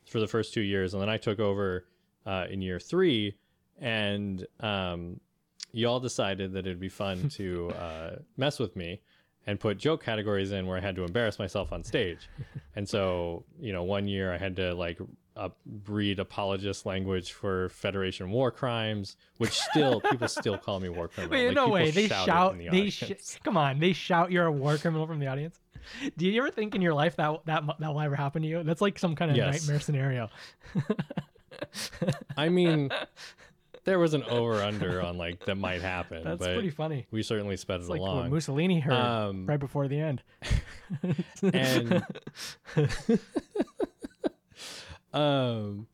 for 0.05 0.19
the 0.19 0.27
first 0.27 0.53
two 0.53 0.61
years, 0.61 0.93
and 0.93 1.01
then 1.01 1.09
I 1.09 1.17
took 1.17 1.39
over 1.39 1.85
uh, 2.25 2.45
in 2.49 2.61
year 2.61 2.79
three, 2.79 3.35
and 3.79 4.45
um, 4.59 5.19
y'all 5.71 5.99
decided 5.99 6.53
that 6.53 6.59
it'd 6.59 6.79
be 6.79 6.89
fun 6.89 7.29
to 7.35 7.69
uh, 7.71 8.15
mess 8.37 8.59
with 8.59 8.75
me 8.75 9.01
and 9.47 9.59
put 9.59 9.77
joke 9.77 10.03
categories 10.03 10.51
in 10.51 10.67
where 10.67 10.77
I 10.77 10.81
had 10.81 10.95
to 10.97 11.03
embarrass 11.03 11.39
myself 11.39 11.71
on 11.71 11.83
stage. 11.83 12.29
and 12.75 12.87
so, 12.87 13.45
you 13.59 13.73
know, 13.73 13.83
one 13.83 14.07
year 14.07 14.33
I 14.33 14.37
had 14.37 14.55
to 14.57 14.73
like 14.75 14.99
uh, 15.35 15.49
read 15.87 16.19
apologist 16.19 16.85
language 16.85 17.31
for 17.31 17.69
Federation 17.69 18.29
war 18.29 18.51
crimes, 18.51 19.15
which 19.37 19.53
still 19.53 20.01
people 20.01 20.27
still 20.27 20.57
call 20.57 20.79
me 20.79 20.89
war 20.89 21.07
criminal. 21.07 21.37
Wait, 21.37 21.47
Like, 21.47 21.55
no 21.55 21.69
way. 21.69 21.91
They 21.91 22.07
shout. 22.07 22.57
the 22.57 22.69
they 22.69 22.89
sh- 22.89 23.13
come 23.43 23.57
on. 23.57 23.79
They 23.79 23.93
shout 23.93 24.31
you're 24.31 24.45
a 24.45 24.51
war 24.51 24.77
criminal 24.77 25.07
from 25.07 25.19
the 25.19 25.27
audience. 25.27 25.59
Do 26.17 26.27
you 26.27 26.41
ever 26.41 26.51
think 26.51 26.75
in 26.75 26.81
your 26.81 26.93
life 26.93 27.15
that 27.17 27.45
that 27.45 27.63
that 27.79 27.93
will 27.93 28.01
ever 28.01 28.15
happen 28.15 28.41
to 28.41 28.47
you? 28.47 28.63
That's 28.63 28.81
like 28.81 28.99
some 28.99 29.15
kind 29.15 29.31
of 29.31 29.37
Yes. 29.37 29.61
nightmare 29.61 29.79
scenario. 29.79 30.29
I 32.37 32.49
mean, 32.49 32.89
there 33.85 33.99
was 33.99 34.13
an 34.13 34.23
over 34.23 34.61
under 34.61 35.01
on 35.01 35.17
like 35.17 35.45
that 35.45 35.55
might 35.55 35.81
happen, 35.81 36.23
That's 36.23 36.45
pretty 36.45 36.69
funny. 36.69 37.07
we 37.11 37.23
certainly 37.23 37.57
sped 37.57 37.79
It's 37.79 37.89
it 37.89 37.91
like 37.93 37.99
along. 38.01 38.29
Mussolini 38.29 38.79
heard 38.79 38.93
Um, 38.93 39.45
right 39.45 39.59
before 39.59 39.87
the 39.87 39.99
end. 39.99 40.21
and 41.53 42.03
um 45.13 45.87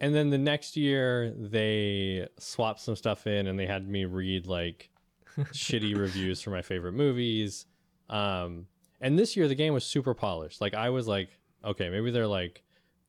and 0.00 0.14
then 0.14 0.30
the 0.30 0.38
next 0.38 0.76
year 0.76 1.32
they 1.36 2.26
swapped 2.38 2.80
some 2.80 2.96
stuff 2.96 3.26
in 3.26 3.46
and 3.46 3.58
they 3.58 3.66
had 3.66 3.88
me 3.88 4.04
read 4.04 4.46
like 4.46 4.90
shitty 5.36 5.96
reviews 5.96 6.40
for 6.42 6.50
my 6.50 6.62
favorite 6.62 6.92
movies 6.92 7.66
um 8.12 8.66
and 9.00 9.18
this 9.18 9.36
year 9.36 9.48
the 9.48 9.54
game 9.54 9.74
was 9.74 9.84
super 9.84 10.14
polished. 10.14 10.60
Like 10.60 10.74
i 10.74 10.90
was 10.90 11.08
like 11.08 11.30
okay 11.64 11.88
maybe 11.88 12.10
they're 12.10 12.26
like 12.26 12.62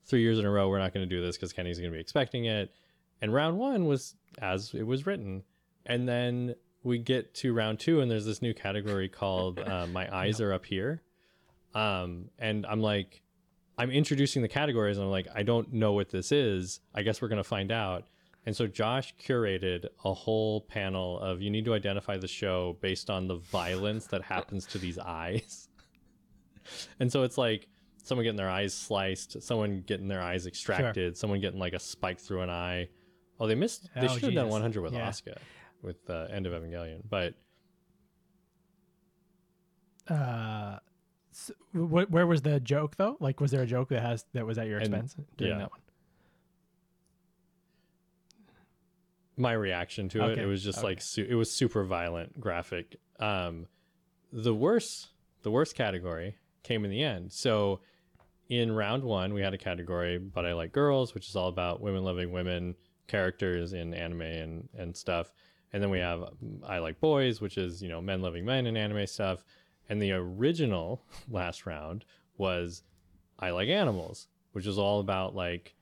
three 0.06 0.22
years 0.22 0.40
in 0.40 0.46
a 0.46 0.50
row 0.50 0.68
we're 0.70 0.80
not 0.80 0.94
going 0.94 1.08
to 1.08 1.16
do 1.16 1.22
this 1.22 1.38
because 1.38 1.54
kenny's 1.54 1.78
going 1.78 1.92
to 1.92 1.96
be 1.96 2.02
expecting 2.02 2.46
it. 2.46 2.74
And 3.22 3.34
round 3.34 3.58
one 3.58 3.86
was 3.86 4.16
as 4.42 4.74
it 4.74 4.84
was 4.84 5.06
written. 5.06 5.44
And 5.86 6.08
then 6.08 6.56
we 6.84 6.98
get 6.98 7.34
to 7.36 7.54
round 7.54 7.80
two 7.80 8.02
and 8.02 8.10
there's 8.10 8.26
this 8.26 8.42
new 8.42 8.54
category 8.54 9.08
called 9.08 9.60
uh, 9.60 9.88
my 9.92 10.14
eyes 10.14 10.42
are 10.42 10.52
up 10.54 10.66
here. 10.66 11.02
Um, 11.76 12.30
and 12.40 12.66
i'm 12.66 12.82
like 12.82 13.22
i'm 13.78 13.90
introducing 13.92 14.42
the 14.42 14.48
categories 14.48 14.98
and 14.98 15.06
i'm 15.06 15.12
like 15.12 15.28
i 15.36 15.44
don't 15.44 15.74
know 15.74 15.94
what 15.94 16.10
this 16.10 16.32
is. 16.32 16.80
I 16.94 17.04
guess 17.04 17.22
we're 17.22 17.30
going 17.30 17.38
to 17.38 17.44
find 17.44 17.72
out 17.72 18.06
and 18.46 18.56
so 18.56 18.68
josh 18.68 19.14
curated 19.24 19.86
a 20.06 20.14
whole 20.14 20.62
panel 20.62 21.20
of 21.20 21.42
you 21.42 21.50
need 21.50 21.66
to 21.66 21.74
identify 21.74 22.18
the 22.18 22.28
show 22.28 22.78
based 22.82 23.10
on 23.10 23.28
the 23.28 23.36
violence 23.36 24.08
that 24.08 24.22
happens 24.22 24.66
to 24.66 24.78
these 24.78 24.98
eyes 25.00 25.70
and 27.00 27.12
so 27.12 27.24
it's 27.24 27.38
like 27.38 27.68
someone 28.04 28.24
getting 28.24 28.38
their 28.38 28.50
eyes 28.50 28.74
sliced 28.74 29.42
someone 29.42 29.82
getting 29.88 30.08
their 30.08 30.22
eyes 30.22 30.46
extracted 30.48 31.16
someone 31.18 31.40
getting 31.40 31.60
like 31.60 31.74
a 31.74 31.80
spike 31.80 32.20
through 32.20 32.42
an 32.42 32.50
eye 32.50 32.88
oh 33.40 33.48
they 33.48 33.56
missed 33.56 33.90
they 33.96 34.08
Oh, 34.08 34.14
should 34.14 34.24
have 34.24 34.34
done 34.34 34.50
100 34.50 34.82
with 34.82 34.94
Yeah. 34.94 35.08
Asuka 35.10 35.38
with 35.82 36.06
the 36.06 36.28
end 36.32 36.46
of 36.48 36.54
evangelion 36.54 37.02
but 37.10 37.34
Uh, 40.10 40.80
s 41.32 41.50
wh- 41.72 42.10
where 42.12 42.28
was 42.28 42.42
the 42.42 42.60
joke 42.60 42.98
though? 42.98 43.16
Like, 43.22 43.40
was 43.40 43.52
there 43.52 43.62
a 43.62 43.66
joke 43.66 43.88
that 43.90 44.02
has 44.02 44.26
that 44.34 44.46
was 44.46 44.58
at 44.58 44.68
your 44.68 44.80
And- 44.80 44.88
expense 44.94 45.16
during 45.38 45.54
yeah. 45.54 45.60
that 45.60 45.72
one? 45.72 45.80
My 49.38 49.54
reaction 49.54 50.10
to 50.10 50.24
it. 50.24 50.32
Okay, 50.32 50.42
it 50.42 50.46
was 50.46 50.64
just 50.64 50.80
okay. 50.80 50.88
like 50.88 51.02
su- 51.02 51.28
it 51.28 51.36
was 51.36 51.52
super 51.52 51.84
violent 51.84 52.40
graphic. 52.40 52.98
Um 53.20 53.68
the 54.32 54.54
worst 54.54 55.10
the 55.44 55.52
worst 55.52 55.76
category 55.76 56.38
came 56.64 56.86
in 56.86 56.92
the 56.92 57.04
end. 57.04 57.32
So 57.32 57.82
in 58.50 58.72
round 58.72 59.04
one 59.04 59.34
we 59.34 59.42
had 59.42 59.54
a 59.54 59.58
category 59.58 60.18
but 60.18 60.46
i 60.46 60.54
like 60.54 60.74
girls 60.74 61.14
which 61.14 61.30
is 61.30 61.36
all 61.36 61.48
about 61.48 61.82
women 61.82 62.04
loving 62.04 62.32
women 62.32 62.76
characters 63.08 63.74
in 63.74 63.94
anime 63.94 64.22
and 64.22 64.70
and 64.78 64.96
stuff. 64.96 65.32
And 65.72 65.82
then 65.82 65.90
we 65.90 66.00
have 66.00 66.22
um, 66.22 66.62
i 66.68 66.80
like 66.80 67.00
boys 67.00 67.42
which 67.42 67.58
is 67.58 67.82
you 67.82 67.90
know 67.90 68.02
men 68.02 68.22
loving 68.22 68.46
men 68.46 68.68
and 68.68 68.78
anime 68.78 69.08
stuff. 69.08 69.44
And 69.90 70.02
the 70.02 70.12
original 70.14 71.04
last 71.30 71.66
round 71.66 72.06
was 72.38 72.84
i 73.40 73.52
like 73.52 73.70
animals 73.70 74.28
which 74.54 74.68
is 74.68 74.78
all 74.78 75.00
about 75.00 75.36
like 75.36 75.76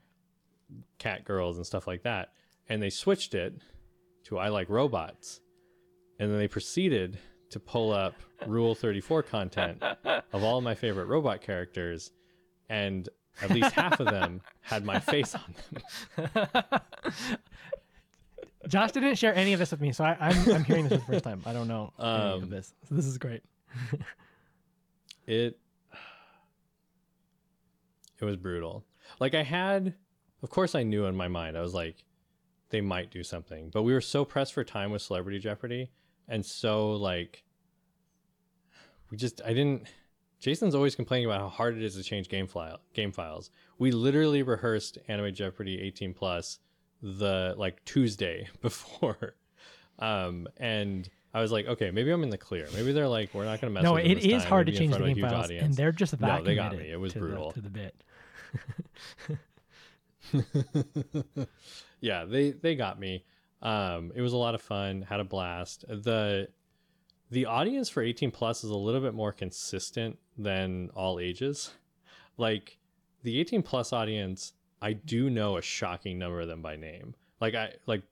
cat 0.98 1.26
girls 1.26 1.58
and 1.58 1.66
stuff 1.66 1.88
like 1.88 2.04
that 2.04 2.32
and 2.72 2.82
they 2.82 2.90
switched 2.90 3.36
it 3.36 3.54
to 4.26 4.40
I 4.40 4.48
like 4.48 4.70
robots. 4.70 5.42
And 6.20 6.32
then 6.32 6.38
they 6.38 6.48
proceeded 6.48 7.18
to 7.50 7.60
pull 7.60 7.92
up 7.92 8.14
Rule 8.48 8.76
34 8.76 9.24
content 9.24 9.84
of 10.34 10.44
all 10.44 10.62
my 10.62 10.76
favorite 10.76 11.06
robot 11.08 11.42
characters, 11.42 12.12
and 12.70 13.10
at 13.42 13.50
least 13.50 13.72
half 13.74 14.00
of 14.00 14.06
them 14.08 14.42
had 14.62 14.86
my 14.86 15.00
face 15.00 15.36
on 15.36 15.56
them. 16.16 16.30
Josh 18.68 18.92
didn't 18.92 19.16
share 19.16 19.34
any 19.36 19.54
of 19.54 19.60
this 19.60 19.72
with 19.72 19.82
me, 19.82 19.92
so 19.92 20.04
I, 20.06 20.16
I'm 20.20 20.52
I'm 20.54 20.64
hearing 20.64 20.88
this 20.88 21.02
for 21.04 21.08
the 21.08 21.14
first 21.14 21.24
time. 21.24 21.42
I 21.46 21.54
don't 21.54 21.68
know 21.68 21.92
any 22.00 22.08
Um, 22.08 22.44
of 22.44 22.50
this. 22.50 22.74
So 22.88 22.96
this 22.96 23.06
is 23.06 23.18
great. 23.18 23.44
It 25.28 25.58
it 28.20 28.26
was 28.26 28.36
brutal. 28.38 28.84
Like 29.20 29.36
I 29.36 29.44
had 29.44 29.94
of 30.44 30.50
course 30.50 30.76
I 30.76 30.84
knew 30.84 31.06
in 31.06 31.16
my 31.16 31.28
mind. 31.28 31.58
I 31.58 31.62
was 31.62 31.74
like 31.74 31.96
they 32.72 32.82
might 32.82 33.12
do 33.12 33.24
something. 33.24 33.70
But 33.70 33.84
we 33.84 33.94
were 33.94 34.02
so 34.02 34.26
pressed 34.26 34.54
for 34.54 34.64
time 34.64 34.92
with 34.92 35.02
Celebrity 35.02 35.40
Jeopardy 35.40 35.92
and 36.28 36.46
so 36.46 36.92
like 36.94 37.44
we 39.10 39.18
just 39.18 39.42
I 39.46 39.50
didn't 39.50 39.88
Jason's 40.40 40.74
always 40.74 40.96
complaining 40.96 41.26
about 41.28 41.40
how 41.42 41.50
hard 41.50 41.78
it 41.78 41.84
is 41.84 41.96
to 41.96 42.04
change 42.04 42.28
game 42.30 42.48
file 42.48 42.80
game 42.94 43.12
files. 43.12 43.52
We 43.78 43.92
literally 43.92 44.42
rehearsed 44.44 44.98
Anime 45.08 45.34
Jeopardy 45.34 45.80
18 45.82 46.14
plus 46.14 46.60
the 47.02 47.54
like 47.58 47.84
Tuesday 47.86 48.48
before. 48.62 49.36
Um 50.00 50.48
and 50.58 51.10
I 51.34 51.42
was 51.42 51.52
like, 51.52 51.66
okay, 51.66 51.92
maybe 51.92 52.12
I'm 52.12 52.24
in 52.24 52.30
the 52.30 52.38
clear. 52.38 52.68
Maybe 52.74 52.92
they're 52.92 53.08
like, 53.08 53.34
we're 53.34 53.46
not 53.46 53.62
going 53.62 53.72
to 53.72 53.74
mess 53.74 53.84
No, 53.84 53.94
with 53.94 54.04
it 54.06 54.18
is 54.18 54.42
time. 54.44 54.50
hard 54.50 54.68
to 54.68 54.72
We'll 54.74 54.80
be 54.80 54.84
in 54.86 54.92
change 54.92 54.92
the 54.92 54.98
front 54.98 55.12
of 55.14 55.18
a 55.18 55.22
game 55.22 55.30
files, 55.30 55.46
audience. 55.46 55.66
and 55.66 55.74
they're 55.76 55.92
just 55.94 56.20
No, 56.20 56.44
they 56.44 56.56
got 56.56 56.76
me. 56.78 56.92
it 56.92 57.00
was 57.00 57.14
to 57.14 57.20
the- 57.20 57.26
brutal. 57.26 57.52
to 57.54 57.62
the 57.62 57.70
bit. 57.70 58.04
yeah, 62.02 62.26
they 62.26 62.52
they 62.52 62.76
got 62.76 63.00
me. 63.00 63.26
Um, 63.62 64.12
it 64.16 64.22
was 64.22 64.34
a 64.34 64.38
lot 64.38 64.56
of 64.56 64.62
fun. 64.62 65.04
Had 65.04 65.20
a 65.20 65.24
blast. 65.24 65.86
The 65.88 66.48
the 67.30 67.46
audience 67.46 67.90
for 67.90 68.04
18 68.04 68.32
plus 68.32 68.64
is 68.64 68.70
a 68.70 68.78
little 68.78 69.00
bit 69.00 69.14
more 69.14 69.32
consistent 69.32 70.20
than 70.38 70.90
all 70.96 71.20
ages. 71.20 71.72
Like 72.38 72.78
the 73.24 73.40
18 73.40 73.64
plus 73.64 73.94
audience, 73.94 74.54
I 74.82 74.94
do 74.94 75.30
know 75.30 75.58
a 75.58 75.62
shocking 75.62 76.20
number 76.20 76.42
of 76.42 76.48
them 76.48 76.62
by 76.62 76.76
name. 76.76 77.16
Like 77.40 77.56
I 77.56 77.74
like 77.88 78.04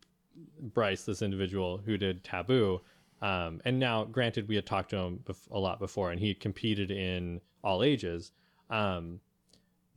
Bryce, 0.62 1.04
this 1.04 1.22
individual 1.22 1.78
who 1.78 1.98
did 1.98 2.24
Taboo. 2.24 2.82
Um, 3.22 3.60
and 3.66 3.78
now, 3.80 4.06
granted, 4.06 4.48
we 4.48 4.56
had 4.56 4.66
talked 4.66 4.92
to 4.92 4.98
him 4.98 5.24
a 5.52 5.60
lot 5.60 5.80
before, 5.80 6.12
and 6.12 6.20
he 6.20 6.34
competed 6.34 6.90
in 6.90 7.42
all 7.64 7.84
ages. 7.84 8.32
Um, 8.70 9.20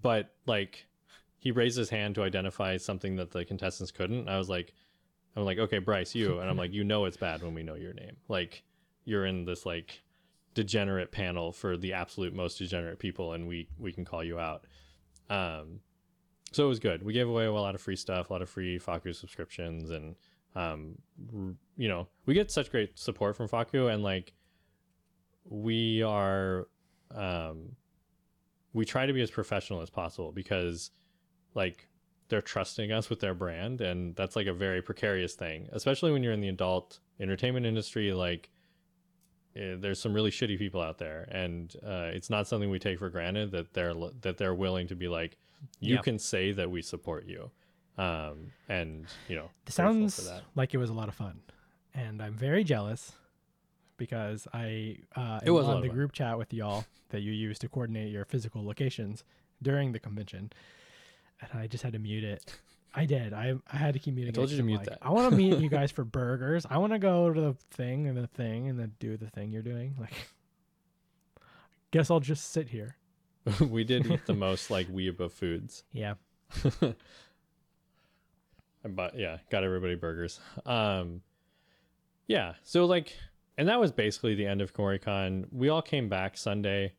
but 0.00 0.34
like, 0.46 0.86
he 1.42 1.50
raised 1.50 1.76
his 1.76 1.90
hand 1.90 2.14
to 2.14 2.22
identify 2.22 2.76
something 2.76 3.16
that 3.16 3.32
the 3.32 3.44
contestants 3.44 3.90
couldn't. 3.90 4.28
I 4.28 4.38
was 4.38 4.48
like, 4.48 4.72
I'm 5.34 5.44
like, 5.44 5.58
okay, 5.58 5.78
Bryce, 5.78 6.14
you, 6.14 6.38
and 6.38 6.48
I'm 6.48 6.56
like, 6.56 6.72
you 6.72 6.84
know, 6.84 7.04
it's 7.04 7.16
bad 7.16 7.42
when 7.42 7.52
we 7.52 7.64
know 7.64 7.74
your 7.74 7.92
name. 7.92 8.16
Like, 8.28 8.62
you're 9.04 9.26
in 9.26 9.44
this 9.44 9.66
like 9.66 10.02
degenerate 10.54 11.10
panel 11.10 11.50
for 11.50 11.76
the 11.76 11.94
absolute 11.94 12.32
most 12.32 12.58
degenerate 12.58 13.00
people, 13.00 13.32
and 13.32 13.48
we 13.48 13.68
we 13.76 13.92
can 13.92 14.04
call 14.04 14.22
you 14.22 14.38
out. 14.38 14.66
Um, 15.28 15.80
so 16.52 16.64
it 16.64 16.68
was 16.68 16.78
good. 16.78 17.02
We 17.02 17.12
gave 17.12 17.28
away 17.28 17.46
a 17.46 17.52
lot 17.52 17.74
of 17.74 17.80
free 17.80 17.96
stuff, 17.96 18.30
a 18.30 18.32
lot 18.32 18.42
of 18.42 18.48
free 18.48 18.78
FAKKU 18.78 19.12
subscriptions, 19.16 19.90
and 19.90 20.14
um, 20.54 20.98
you 21.76 21.88
know, 21.88 22.06
we 22.24 22.34
get 22.34 22.52
such 22.52 22.70
great 22.70 22.96
support 22.96 23.36
from 23.36 23.48
FAKKU, 23.48 23.92
and 23.92 24.04
like, 24.04 24.32
we 25.44 26.02
are, 26.02 26.68
um, 27.12 27.74
we 28.74 28.84
try 28.84 29.06
to 29.06 29.12
be 29.12 29.22
as 29.22 29.30
professional 29.30 29.80
as 29.80 29.90
possible 29.90 30.30
because, 30.30 30.92
like, 31.54 31.88
they're 32.28 32.40
trusting 32.42 32.90
us 32.92 33.10
with 33.10 33.20
their 33.20 33.34
brand, 33.34 33.80
and 33.80 34.16
that's 34.16 34.36
like 34.36 34.46
a 34.46 34.54
very 34.54 34.80
precarious 34.80 35.34
thing, 35.34 35.68
especially 35.72 36.12
when 36.12 36.22
you're 36.22 36.32
in 36.32 36.40
the 36.40 36.48
adult 36.48 36.98
entertainment 37.20 37.66
industry. 37.66 38.12
Like, 38.12 38.48
eh, 39.54 39.76
there's 39.78 40.00
some 40.00 40.14
really 40.14 40.30
shitty 40.30 40.58
people 40.58 40.80
out 40.80 40.98
there, 40.98 41.28
and 41.30 41.74
uh, 41.84 42.10
it's 42.12 42.30
not 42.30 42.48
something 42.48 42.70
we 42.70 42.78
take 42.78 42.98
for 42.98 43.10
granted 43.10 43.50
that 43.52 43.74
they're 43.74 43.92
that 44.22 44.38
they're 44.38 44.54
willing 44.54 44.86
to 44.88 44.96
be 44.96 45.08
like, 45.08 45.36
you 45.80 45.96
Yeah. 45.96 46.00
can 46.00 46.18
say 46.18 46.52
that 46.52 46.70
we 46.70 46.80
support 46.80 47.26
you, 47.26 47.50
um, 47.98 48.52
and 48.68 49.06
you 49.28 49.36
know, 49.36 49.50
It 49.66 49.72
sounds 49.72 50.30
like 50.54 50.72
it 50.72 50.78
was 50.78 50.88
a 50.90 50.94
lot 50.94 51.08
of 51.08 51.14
fun, 51.14 51.42
and 51.92 52.22
I'm 52.22 52.34
very 52.34 52.64
jealous 52.64 53.12
because 53.98 54.48
I 54.54 54.98
uh, 55.14 55.40
It 55.44 55.50
was 55.50 55.68
on 55.68 55.82
the 55.82 55.88
group 55.90 56.12
chat 56.12 56.38
with 56.38 56.52
y'all 56.54 56.86
that 57.10 57.20
you 57.20 57.32
use 57.32 57.58
to 57.58 57.68
coordinate 57.68 58.10
your 58.10 58.24
physical 58.24 58.64
locations 58.64 59.22
during 59.62 59.92
the 59.92 59.98
convention, 60.00 60.50
and 61.42 61.60
I 61.60 61.66
just 61.66 61.82
had 61.84 61.92
to 61.92 61.98
mute 61.98 62.24
it 62.24 62.58
I 62.94 63.06
did. 63.06 63.32
I 63.32 63.54
I 63.72 63.76
had 63.76 63.94
to 63.94 63.98
keep 63.98 64.14
muting. 64.14 64.32
I 64.32 64.34
told 64.34 64.48
it 64.48 64.52
you 64.52 64.58
to 64.58 64.62
mute 64.62 64.78
like, 64.78 64.86
that. 64.86 64.98
I 65.02 65.10
want 65.10 65.30
to 65.30 65.36
meet 65.36 65.58
you 65.58 65.68
guys 65.70 65.90
for 65.90 66.04
burgers. 66.04 66.66
I 66.68 66.78
want 66.78 66.92
to 66.92 66.98
go 66.98 67.32
to 67.32 67.40
the 67.40 67.54
thing 67.70 68.06
and 68.06 68.16
the 68.16 68.26
thing 68.26 68.68
and 68.68 68.78
then 68.78 68.92
do 68.98 69.16
the 69.16 69.28
thing 69.28 69.50
you're 69.50 69.62
doing. 69.62 69.94
Like, 69.98 70.14
I 71.40 71.42
guess 71.90 72.10
I'll 72.10 72.20
just 72.20 72.52
sit 72.52 72.68
here. 72.68 72.96
we 73.60 73.84
did 73.84 74.06
eat 74.06 74.26
the 74.26 74.34
most 74.38 74.70
like 74.70 74.88
weeb 74.88 75.20
of 75.20 75.32
foods. 75.32 75.84
Yeah. 75.92 76.14
Bought 78.84 79.16
yeah, 79.16 79.38
got 79.50 79.64
everybody 79.64 79.94
burgers. 79.94 80.40
Um 80.66 81.22
yeah, 82.26 82.54
so 82.62 82.84
like 82.84 83.16
and 83.56 83.68
that 83.68 83.80
was 83.80 83.90
basically 83.90 84.34
the 84.34 84.46
end 84.46 84.60
of 84.60 84.74
Kumoricon. 84.74 85.46
We 85.50 85.70
all 85.70 85.82
came 85.82 86.08
back 86.08 86.36
Sunday 86.36 86.92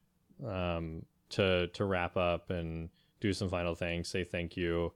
um 0.45 1.05
to 1.29 1.67
to 1.67 1.85
wrap 1.85 2.17
up 2.17 2.49
and 2.49 2.89
do 3.23 3.33
some 3.33 3.49
final 3.49 3.73
things, 3.73 4.09
say 4.09 4.23
thank 4.23 4.55
you. 4.57 4.93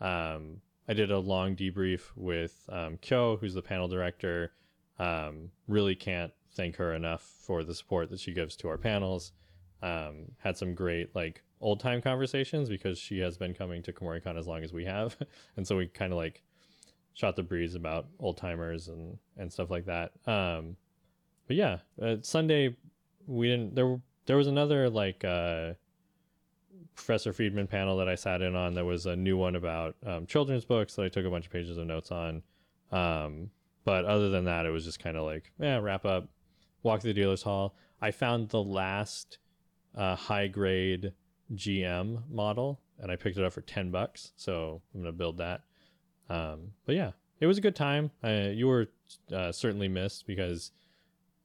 Um 0.00 0.60
I 0.88 0.94
did 0.94 1.10
a 1.10 1.18
long 1.18 1.54
debrief 1.54 2.10
with 2.16 2.68
um 2.68 2.98
Kyo, 2.98 3.36
who's 3.36 3.54
the 3.54 3.62
panel 3.62 3.88
director. 3.88 4.52
Um 4.98 5.50
really 5.68 5.94
can't 5.94 6.32
thank 6.54 6.76
her 6.76 6.92
enough 6.92 7.22
for 7.22 7.62
the 7.62 7.74
support 7.74 8.10
that 8.10 8.20
she 8.20 8.32
gives 8.32 8.56
to 8.56 8.68
our 8.68 8.78
panels. 8.78 9.32
Um 9.82 10.32
had 10.38 10.56
some 10.56 10.74
great 10.74 11.14
like 11.14 11.42
old 11.60 11.80
time 11.80 12.02
conversations 12.02 12.68
because 12.68 12.98
she 12.98 13.20
has 13.20 13.38
been 13.38 13.54
coming 13.54 13.82
to 13.82 13.92
Kumoricon 13.92 14.36
as 14.36 14.46
long 14.46 14.64
as 14.64 14.72
we 14.72 14.84
have. 14.84 15.16
and 15.56 15.66
so 15.66 15.76
we 15.76 15.86
kind 15.86 16.12
of 16.12 16.18
like 16.18 16.42
shot 17.14 17.36
the 17.36 17.42
breeze 17.42 17.74
about 17.74 18.06
old 18.18 18.36
timers 18.36 18.88
and 18.88 19.18
and 19.36 19.52
stuff 19.52 19.70
like 19.70 19.86
that. 19.86 20.12
Um, 20.26 20.76
but 21.46 21.56
yeah, 21.56 21.78
uh, 22.02 22.16
Sunday 22.22 22.76
we 23.26 23.48
didn't 23.48 23.74
there 23.76 24.00
there 24.26 24.36
was 24.36 24.46
another 24.46 24.90
like 24.90 25.24
uh, 25.24 25.74
Professor 26.94 27.32
Freedman 27.32 27.66
panel 27.66 27.96
that 27.98 28.08
I 28.08 28.14
sat 28.14 28.42
in 28.42 28.54
on. 28.54 28.74
There 28.74 28.84
was 28.84 29.06
a 29.06 29.16
new 29.16 29.36
one 29.36 29.56
about 29.56 29.96
um, 30.06 30.26
children's 30.26 30.64
books 30.64 30.94
that 30.94 31.04
I 31.04 31.08
took 31.08 31.24
a 31.24 31.30
bunch 31.30 31.46
of 31.46 31.52
pages 31.52 31.76
of 31.76 31.86
notes 31.86 32.10
on. 32.10 32.42
Um, 32.90 33.50
but 33.84 34.04
other 34.04 34.28
than 34.28 34.44
that, 34.44 34.66
it 34.66 34.70
was 34.70 34.84
just 34.84 35.00
kind 35.00 35.16
of 35.16 35.24
like 35.24 35.52
yeah, 35.58 35.78
wrap 35.78 36.04
up, 36.04 36.28
walk 36.82 37.00
to 37.00 37.06
the 37.06 37.14
dealer's 37.14 37.42
hall. 37.42 37.74
I 38.00 38.10
found 38.10 38.48
the 38.50 38.62
last 38.62 39.38
uh, 39.96 40.14
high 40.14 40.46
grade 40.46 41.12
GM 41.54 42.22
model 42.30 42.80
and 43.00 43.10
I 43.10 43.16
picked 43.16 43.38
it 43.38 43.44
up 43.44 43.52
for 43.52 43.60
10 43.60 43.90
bucks. 43.90 44.32
So 44.36 44.82
I'm 44.94 45.02
going 45.02 45.12
to 45.12 45.16
build 45.16 45.38
that. 45.38 45.62
Um, 46.28 46.72
but 46.84 46.94
yeah, 46.94 47.12
it 47.40 47.46
was 47.46 47.58
a 47.58 47.60
good 47.60 47.76
time. 47.76 48.10
Uh, 48.22 48.50
you 48.52 48.66
were 48.66 48.88
uh, 49.32 49.52
certainly 49.52 49.88
missed 49.88 50.26
because 50.26 50.72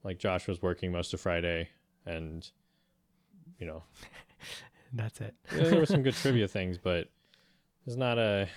like 0.02 0.18
Josh 0.18 0.46
was 0.46 0.60
working 0.60 0.92
most 0.92 1.14
of 1.14 1.20
Friday 1.20 1.68
and 2.06 2.48
you 3.58 3.66
know, 3.66 3.84
That's 4.94 5.20
it. 5.20 5.34
yeah, 5.54 5.64
there 5.64 5.80
were 5.80 5.86
some 5.86 6.02
good 6.02 6.14
trivia 6.22 6.46
things, 6.48 6.78
but 6.78 7.08
there's 7.84 7.96
not 7.98 8.18
a 8.18 8.48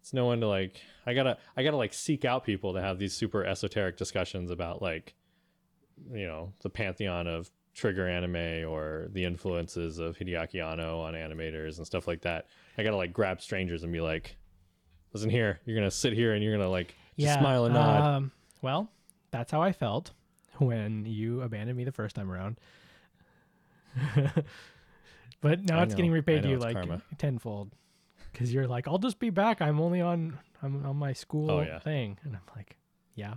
it's 0.00 0.12
no 0.12 0.26
one 0.26 0.40
to 0.40 0.48
like 0.48 0.80
I 1.06 1.14
gotta 1.14 1.38
I 1.56 1.62
gotta 1.62 1.76
like 1.76 1.94
seek 1.94 2.24
out 2.24 2.44
people 2.44 2.74
to 2.74 2.80
have 2.80 2.98
these 2.98 3.14
super 3.14 3.44
esoteric 3.44 3.96
discussions 3.96 4.50
about 4.50 4.82
like 4.82 5.14
you 6.12 6.26
know, 6.26 6.52
the 6.62 6.70
pantheon 6.70 7.26
of 7.26 7.50
trigger 7.74 8.08
anime 8.08 8.68
or 8.68 9.08
the 9.12 9.24
influences 9.24 9.98
of 9.98 10.16
Hideaki 10.16 10.62
Anno 10.62 11.00
on 11.00 11.14
animators 11.14 11.78
and 11.78 11.86
stuff 11.86 12.06
like 12.06 12.22
that. 12.22 12.46
I 12.78 12.82
gotta 12.82 12.96
like 12.96 13.12
grab 13.12 13.40
strangers 13.40 13.82
and 13.82 13.92
be 13.92 14.00
like, 14.00 14.36
listen 15.12 15.30
here, 15.30 15.60
you're 15.64 15.76
gonna 15.76 15.90
sit 15.90 16.12
here 16.12 16.34
and 16.34 16.42
you're 16.42 16.56
gonna 16.56 16.70
like 16.70 16.94
just 17.18 17.38
smile 17.38 17.64
and 17.64 17.74
nod. 17.74 18.02
Um, 18.02 18.32
well, 18.62 18.90
that's 19.30 19.50
how 19.50 19.62
I 19.62 19.72
felt 19.72 20.12
when 20.58 21.06
you 21.06 21.42
abandoned 21.42 21.76
me 21.76 21.84
the 21.84 21.92
first 21.92 22.16
time 22.16 22.30
around. 22.30 22.58
but 25.40 25.64
now 25.64 25.78
I 25.80 25.82
it's 25.84 25.94
getting 25.94 26.10
know, 26.10 26.14
I 26.16 26.18
repaid 26.18 26.42
to 26.42 26.48
you 26.48 26.58
like 26.58 26.74
karma. 26.74 27.02
tenfold 27.18 27.70
because 28.32 28.52
you're 28.52 28.66
like, 28.66 28.86
I'll 28.88 28.98
just 28.98 29.18
be 29.18 29.30
back. 29.30 29.60
I'm 29.60 29.80
only 29.80 30.00
on 30.00 30.38
I'm 30.62 30.84
on 30.86 30.96
my 30.96 31.12
school 31.12 31.50
Oh, 31.50 31.60
yeah. 31.62 31.78
thing, 31.78 32.18
and 32.24 32.36
I'm 32.36 32.42
like, 32.56 32.76
yeah. 33.14 33.34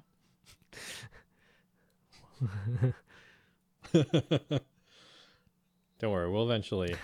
Don't 6.00 6.12
worry, 6.12 6.30
we'll 6.30 6.44
eventually 6.44 6.96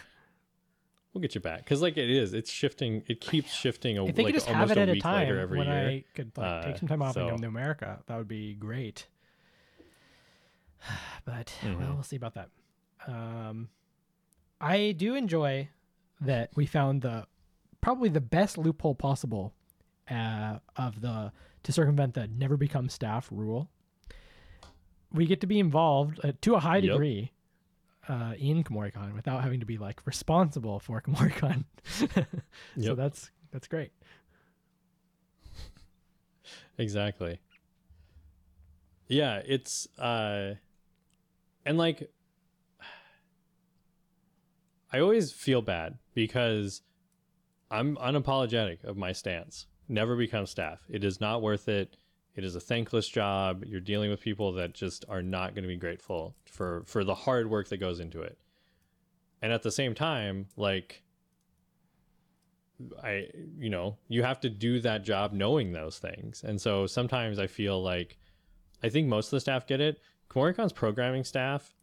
we'll 1.13 1.21
get 1.21 1.34
you 1.35 1.41
back 1.41 1.59
because 1.59 1.81
like 1.81 1.97
it 1.97 2.09
is, 2.09 2.34
it's 2.34 2.51
shifting. 2.51 3.03
It 3.07 3.21
keeps 3.21 3.53
shifting. 3.53 3.97
A, 3.97 4.05
If 4.05 4.15
they 4.15 4.23
like 4.23 4.34
just 4.34 4.47
have 4.47 4.55
almost 4.57 4.71
it 4.71 4.77
at 4.81 4.88
a 4.89 4.91
a 4.91 4.93
week 4.95 5.03
time 5.03 5.27
every 5.39 5.57
when 5.57 5.67
year. 5.67 5.88
I 5.89 6.03
could 6.15 6.31
like 6.38 6.45
Uh, 6.47 6.61
take 6.65 6.77
some 6.77 6.88
time 6.89 7.01
off 7.01 7.15
and 7.15 7.26
so- 7.26 7.30
come 7.30 7.41
to 7.41 7.47
America, 7.47 7.99
that 8.07 8.17
would 8.17 8.27
be 8.27 8.53
great. 8.55 9.07
but 11.26 11.53
well, 11.63 11.73
Mhm. 11.76 11.93
we'll 11.93 12.03
see 12.03 12.15
about 12.17 12.34
that. 12.35 12.49
Um, 13.07 13.69
I 14.61 14.91
do 14.91 15.15
enjoy 15.15 15.69
that 16.22 16.49
we 16.56 16.65
found 16.65 17.02
the 17.02 17.26
probably 17.81 18.10
the 18.10 18.22
best 18.22 18.57
loophole 18.57 18.95
possible 18.95 19.53
uh, 20.10 20.60
of 20.76 21.02
the 21.02 21.31
to 21.64 21.72
circumvent 21.72 22.14
the 22.14 22.27
never 22.27 22.57
become 22.57 22.90
staff 22.90 23.27
rule. 23.31 23.69
We 25.14 25.26
get 25.26 25.41
to 25.41 25.48
be 25.48 25.60
involved 25.60 26.19
uh, 26.23 26.34
to 26.41 26.56
a 26.56 26.60
high 26.60 26.77
Yep. 26.77 26.91
degree 26.94 27.31
uh, 28.07 28.34
in 28.38 28.64
Kumoricon 28.64 29.14
without 29.15 29.44
having 29.44 29.60
to 29.60 29.65
be 29.65 29.77
like 29.77 30.06
responsible 30.06 30.80
for 30.80 31.02
Kumoricon. 31.06 31.64
so 31.86 32.07
Yep. 32.76 32.98
that's 32.98 33.31
that's 33.52 33.68
great. 33.68 33.91
Exactly. 36.77 37.40
Yeah, 39.07 39.41
it's 39.45 39.88
uh 39.98 40.56
and 41.65 41.77
like 41.77 42.10
I 44.91 44.99
always 44.99 45.32
feel 45.32 45.61
bad 45.61 45.98
because 46.14 46.82
I'm 47.70 47.95
unapologetic 47.98 48.84
of 48.84 48.98
my 48.98 49.11
stance. 49.11 49.68
Never 49.88 50.16
become 50.16 50.45
staff. 50.45 50.82
It 50.90 51.03
is 51.03 51.22
not 51.22 51.41
worth 51.41 51.68
it. 51.68 51.98
It 52.36 52.44
is 52.44 52.56
a 52.56 52.60
thankless 52.60 53.07
job. 53.07 53.64
You're 53.66 53.82
dealing 53.82 54.10
with 54.10 54.22
people 54.22 54.53
that 54.53 54.74
just 54.74 55.06
are 55.10 55.22
not 55.22 55.56
going 55.56 55.64
to 55.64 55.68
be 55.68 55.76
grateful 55.76 56.36
for 56.45 56.84
for 56.86 57.03
the 57.03 57.16
hard 57.16 57.49
work 57.49 57.70
that 57.70 57.78
goes 57.78 57.99
into 57.99 58.22
it. 58.22 58.38
And 59.41 59.52
at 59.52 59.64
the 59.64 59.72
same 59.72 59.94
time, 59.95 60.48
like 60.56 61.03
I, 63.03 63.28
you 63.57 63.70
know, 63.70 63.98
you 64.07 64.24
have 64.24 64.40
to 64.41 64.49
do 64.49 64.80
that 64.82 65.03
job 65.03 65.34
knowing 65.34 65.72
those 65.72 65.99
things. 65.99 66.44
And 66.44 66.60
so 66.60 66.88
sometimes 66.88 67.40
I 67.40 67.48
feel 67.48 67.82
like, 67.82 68.18
I 68.82 68.90
think 68.90 69.07
most 69.07 69.28
of 69.28 69.32
the 69.32 69.41
staff 69.41 69.68
get 69.68 69.82
it. 69.82 69.99
Kumoricon's 70.30 70.72
programming 70.72 71.24
staff, 71.24 71.76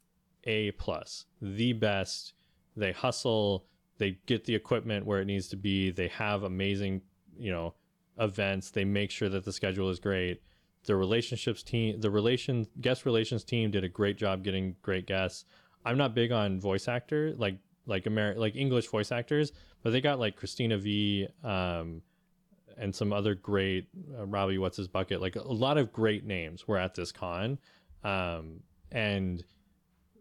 A 0.44 0.70
plus, 0.72 1.26
the 1.42 1.72
best. 1.74 2.32
They 2.76 2.92
hustle. 2.92 3.66
They 3.98 4.18
get 4.26 4.44
the 4.44 4.54
equipment 4.54 5.06
where 5.06 5.20
it 5.20 5.24
needs 5.24 5.48
to 5.48 5.56
be. 5.56 5.90
They 5.90 6.08
have 6.08 6.42
amazing, 6.42 7.02
you 7.38 7.50
know, 7.50 7.74
events. 8.18 8.70
They 8.70 8.84
make 8.84 9.10
sure 9.10 9.28
that 9.28 9.44
the 9.44 9.52
schedule 9.52 9.90
is 9.90 9.98
great. 9.98 10.42
The 10.84 10.94
relationships 10.94 11.62
team, 11.62 12.00
the 12.00 12.10
relation 12.10 12.66
guest 12.80 13.04
relations 13.04 13.42
team 13.42 13.70
did 13.70 13.84
a 13.84 13.88
great 13.88 14.16
job 14.18 14.44
getting 14.44 14.76
great 14.82 15.06
guests. 15.06 15.44
I'm 15.84 15.98
not 15.98 16.14
big 16.14 16.32
on 16.32 16.60
voice 16.60 16.88
actor, 16.88 17.34
like 17.36 17.58
like 17.86 18.04
Ameri- 18.04 18.36
like 18.36 18.56
English 18.56 18.88
voice 18.88 19.10
actors, 19.10 19.52
but 19.82 19.90
they 19.90 20.00
got 20.00 20.18
like 20.18 20.36
Cristina 20.36 20.76
Vee, 20.76 21.28
um, 21.42 22.02
and 22.76 22.94
some 22.94 23.12
other 23.12 23.34
great 23.34 23.88
uh, 24.18 24.26
Robbie. 24.26 24.58
What's 24.58 24.76
his 24.76 24.88
bucket? 24.88 25.20
Like 25.20 25.36
a 25.36 25.42
lot 25.42 25.78
of 25.78 25.92
great 25.92 26.24
names 26.24 26.68
were 26.68 26.78
at 26.78 26.94
this 26.94 27.12
con, 27.12 27.58
um, 28.04 28.60
and 28.92 29.44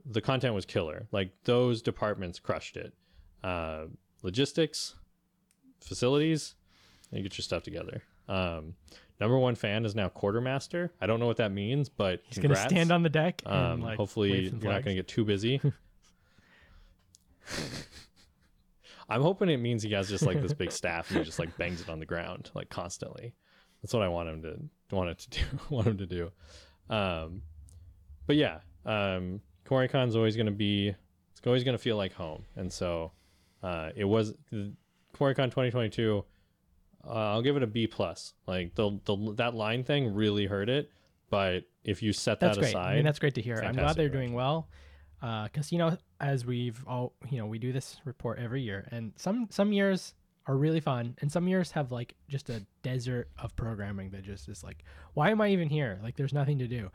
the 0.06 0.22
content 0.22 0.54
was 0.54 0.66
killer. 0.66 1.08
Like 1.12 1.32
those 1.44 1.82
departments 1.82 2.40
crushed 2.40 2.78
it. 2.78 2.94
Uh, 3.44 3.86
logistics, 4.24 4.96
facilities, 5.82 6.56
you 7.12 7.22
get 7.24 7.38
your 7.38 7.44
stuff 7.44 7.64
together. 7.64 8.04
Um, 8.28 8.76
number 9.20 9.38
one 9.38 9.56
fan 9.56 9.86
is 9.86 9.96
now 9.96 10.10
quartermaster. 10.10 10.92
I 11.00 11.08
don't 11.08 11.20
know 11.20 11.28
what 11.28 11.38
that 11.38 11.52
means, 11.52 11.90
but 11.90 12.22
He's 12.28 12.40
gonna 12.40 12.56
stand 12.56 12.92
on 12.92 13.04
the 13.04 13.10
deck. 13.10 13.42
Um, 13.46 13.56
and, 13.56 13.84
like, 13.84 13.98
hopefully, 13.98 14.50
you're 14.50 14.54
not 14.54 14.84
going 14.84 14.96
to 14.96 14.96
get 14.96 15.08
too 15.08 15.24
busy. 15.26 15.62
I'm 19.08 19.22
hoping 19.22 19.50
it 19.50 19.58
means 19.58 19.84
he 19.84 19.92
has 19.92 20.10
just 20.10 20.26
like 20.26 20.42
this 20.42 20.54
big 20.54 20.72
staff 20.72 21.10
and 21.12 21.20
he 21.20 21.26
just 21.26 21.38
like 21.38 21.56
bangs 21.58 21.80
it 21.80 21.90
on 21.90 22.00
the 22.00 22.08
ground 22.08 22.50
like 22.56 22.70
constantly. 22.70 23.36
That's 23.82 23.94
what 23.94 24.02
I 24.02 24.08
want 24.08 24.30
him 24.30 24.42
to 24.42 24.96
want 24.96 25.12
it 25.12 25.20
to 25.20 25.30
do. 25.30 25.42
want 25.70 25.88
him 25.88 25.98
to 26.00 26.08
do. 26.08 26.32
Um, 26.90 27.44
but 28.26 28.36
yeah, 28.36 28.62
um, 28.84 29.42
Kumoricon's 29.68 30.16
always 30.16 30.36
going 30.36 30.46
to 30.46 30.52
be. 30.52 30.94
It's 31.32 31.46
always 31.46 31.64
going 31.64 31.78
to 31.78 31.82
feel 31.82 31.98
like 31.98 32.14
home, 32.14 32.46
and 32.56 32.72
so 32.72 33.12
uh, 33.62 33.90
it 33.96 34.06
was 34.06 34.34
Kumoricon 34.52 35.46
2022. 35.46 36.24
Uh, 37.08 37.12
I'll 37.12 37.42
give 37.42 37.56
it 37.56 37.64
a 37.64 37.68
B 37.68 37.88
plus. 37.88 38.34
Like 38.48 38.74
the, 38.76 39.00
the 39.06 39.34
that 39.36 39.54
line 39.54 39.84
thing 39.84 40.14
really 40.14 40.46
hurt 40.46 40.70
it, 40.70 40.90
but 41.30 41.64
if 41.84 42.02
you 42.02 42.14
set 42.14 42.40
That's 42.40 42.58
that 42.58 42.62
great. 42.62 42.70
aside, 42.70 42.92
I 42.92 42.96
mean, 42.96 43.06
that's 43.06 43.20
great 43.20 43.36
to 43.36 43.42
hear. 43.42 43.62
I'm 43.64 43.76
glad 43.76 43.96
they're 43.96 44.10
doing 44.10 44.34
well. 44.34 44.70
Because 45.22 45.72
you 45.72 45.78
know, 45.78 45.98
as 46.20 46.46
we've 46.46 46.84
all 46.88 47.14
you 47.30 47.38
know, 47.38 47.46
we 47.48 47.60
do 47.60 47.72
this 47.72 47.98
report 48.06 48.40
every 48.40 48.62
year, 48.62 48.88
and 48.92 49.14
some 49.16 49.48
some 49.50 49.74
years 49.74 50.14
are 50.48 50.56
really 50.56 50.80
fun, 50.80 51.16
and 51.22 51.32
some 51.32 51.48
years 51.48 51.72
have 51.72 51.92
like 51.92 52.16
just 52.28 52.50
a 52.50 52.64
desert 52.84 53.30
of 53.40 53.56
programming 53.56 54.12
that 54.12 54.24
just 54.24 54.48
is 54.48 54.64
like, 54.64 54.84
why 55.14 55.32
am 55.32 55.42
I 55.42 55.50
even 55.50 55.70
here? 55.70 56.00
Like, 56.04 56.16
there's 56.16 56.34
nothing 56.34 56.60
to 56.60 56.68
do. 56.68 56.92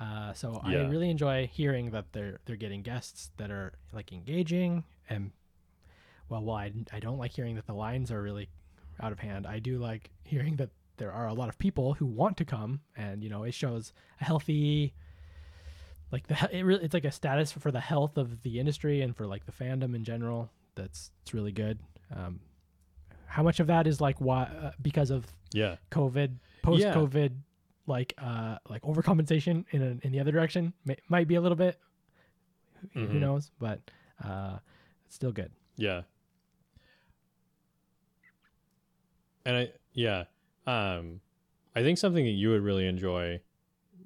Uh, 0.00 0.32
so 0.32 0.60
I 0.62 0.74
really 0.88 1.08
enjoy 1.08 1.46
hearing 1.46 1.90
that 1.90 2.06
they're 2.12 2.40
they're 2.46 2.56
getting 2.56 2.82
guests 2.82 3.30
that 3.36 3.50
are 3.50 3.72
like 3.92 4.12
engaging 4.12 4.84
and 5.08 5.30
well, 6.28 6.42
well, 6.42 6.56
I, 6.56 6.72
I 6.92 7.00
don't 7.00 7.18
like 7.18 7.32
hearing 7.32 7.54
that 7.56 7.66
the 7.66 7.74
lines 7.74 8.10
are 8.10 8.20
really 8.22 8.48
out 9.00 9.12
of 9.12 9.18
hand. 9.18 9.46
I 9.46 9.58
do 9.58 9.78
like 9.78 10.10
hearing 10.24 10.56
that 10.56 10.70
there 10.96 11.12
are 11.12 11.28
a 11.28 11.34
lot 11.34 11.48
of 11.48 11.58
people 11.58 11.94
who 11.94 12.06
want 12.06 12.36
to 12.38 12.44
come, 12.44 12.80
and 12.96 13.22
you 13.22 13.28
know, 13.28 13.42
it 13.44 13.52
shows 13.54 13.92
a 14.20 14.24
healthy, 14.24 14.94
like 16.10 16.26
the 16.26 16.48
it 16.52 16.62
really 16.64 16.84
it's 16.84 16.94
like 16.94 17.04
a 17.04 17.12
status 17.12 17.52
for 17.52 17.70
the 17.70 17.80
health 17.80 18.16
of 18.16 18.42
the 18.42 18.58
industry 18.58 19.02
and 19.02 19.16
for 19.16 19.26
like 19.26 19.46
the 19.46 19.52
fandom 19.52 19.94
in 19.94 20.04
general. 20.04 20.50
That's 20.74 21.10
it's 21.22 21.34
really 21.34 21.52
good. 21.52 21.78
Um, 22.14 22.40
how 23.26 23.42
much 23.42 23.60
of 23.60 23.66
that 23.66 23.86
is 23.86 24.00
like 24.00 24.20
why 24.20 24.44
uh, 24.44 24.72
because 24.80 25.10
of 25.10 25.26
Yeah. 25.52 25.76
COVID, 25.90 26.36
post 26.62 26.82
COVID, 26.84 27.32
like 27.86 28.14
uh 28.18 28.56
like 28.68 28.82
overcompensation 28.82 29.64
in 29.70 29.82
a, 29.82 30.06
in 30.06 30.12
the 30.12 30.20
other 30.20 30.32
direction 30.32 30.72
May, 30.84 30.96
might 31.08 31.28
be 31.28 31.34
a 31.34 31.40
little 31.40 31.56
bit. 31.56 31.78
Who 32.94 33.00
Mhm. 33.00 33.20
knows? 33.20 33.50
But 33.58 33.80
uh, 34.24 34.58
it's 35.06 35.14
still 35.14 35.32
good. 35.32 35.50
Yeah. 35.76 36.02
And 39.44 39.56
I 39.56 39.72
yeah. 39.92 40.24
Um 40.66 41.20
I 41.76 41.82
think 41.82 41.98
something 41.98 42.24
that 42.24 42.30
you 42.30 42.50
would 42.50 42.62
really 42.62 42.86
enjoy 42.86 43.40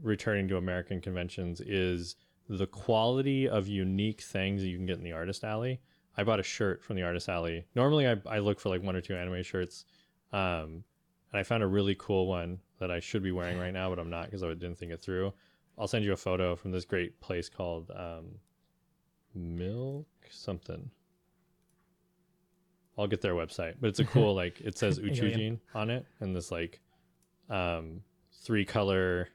returning 0.03 0.49
to 0.49 0.57
American 0.57 1.01
conventions 1.01 1.61
is 1.61 2.17
the 2.49 2.67
quality 2.67 3.49
of 3.49 3.69
unique 3.69 4.23
things 4.23 4.63
that 4.63 4.69
you 4.69 4.77
can 4.79 4.87
get 4.87 4.97
in 4.99 5.05
the 5.05 5.13
artist 5.13 5.45
alley. 5.45 5.81
I 6.17 6.25
bought 6.25 6.41
a 6.41 6.45
shirt 6.45 6.83
from 6.83 6.97
the 6.97 7.03
artist 7.03 7.29
alley. 7.29 7.67
Normally 7.75 8.09
I, 8.09 8.17
I 8.27 8.39
look 8.39 8.59
for 8.59 8.71
like 8.71 8.83
one 8.83 8.97
or 8.97 9.01
two 9.01 9.15
anime 9.15 9.43
shirts. 9.43 9.85
Um 10.33 10.85
and 11.33 11.39
I 11.41 11.43
found 11.43 11.63
a 11.63 11.67
really 11.67 11.95
cool 11.99 12.27
one 12.27 12.59
that 12.79 12.91
I 12.91 13.01
should 13.01 13.23
be 13.23 13.33
wearing 13.33 13.59
right 13.59 13.73
now, 13.73 13.91
but 13.91 13.99
I'm 13.99 14.11
not 14.11 14.27
because 14.27 14.43
I 14.43 14.49
didn't 14.49 14.77
think 14.77 14.93
it 14.93 15.01
through. 15.03 15.33
I'll 15.79 15.89
send 15.89 16.05
you 16.05 16.13
a 16.13 16.17
photo 16.17 16.57
from 16.57 16.71
this 16.73 16.85
great 16.85 17.21
place 17.21 17.49
called 17.49 17.91
um, 17.95 18.27
Milk 19.35 20.07
something. 20.31 20.91
I'll 22.97 23.07
get 23.07 23.21
their 23.21 23.35
website, 23.35 23.75
but 23.81 23.89
it's 23.89 24.01
a 24.01 24.05
cool 24.05 24.35
like 24.43 24.61
it 24.61 24.77
says. 24.77 24.99
Uchujin 24.99 25.61
on 25.75 25.91
it 25.91 26.05
and 26.21 26.35
this 26.35 26.51
like 26.51 26.81
um 27.49 28.01
three 28.43 28.65
color 28.65 29.29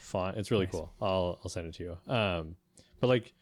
font. 0.00 0.36
It's 0.36 0.50
really 0.50 0.64
Nice. 0.66 0.72
cool. 0.72 0.92
I'll 1.00 1.38
I'll 1.44 1.48
send 1.50 1.68
it 1.68 1.74
to 1.74 1.82
you. 1.84 2.12
Um 2.12 2.56
but 3.00 3.06
like 3.06 3.32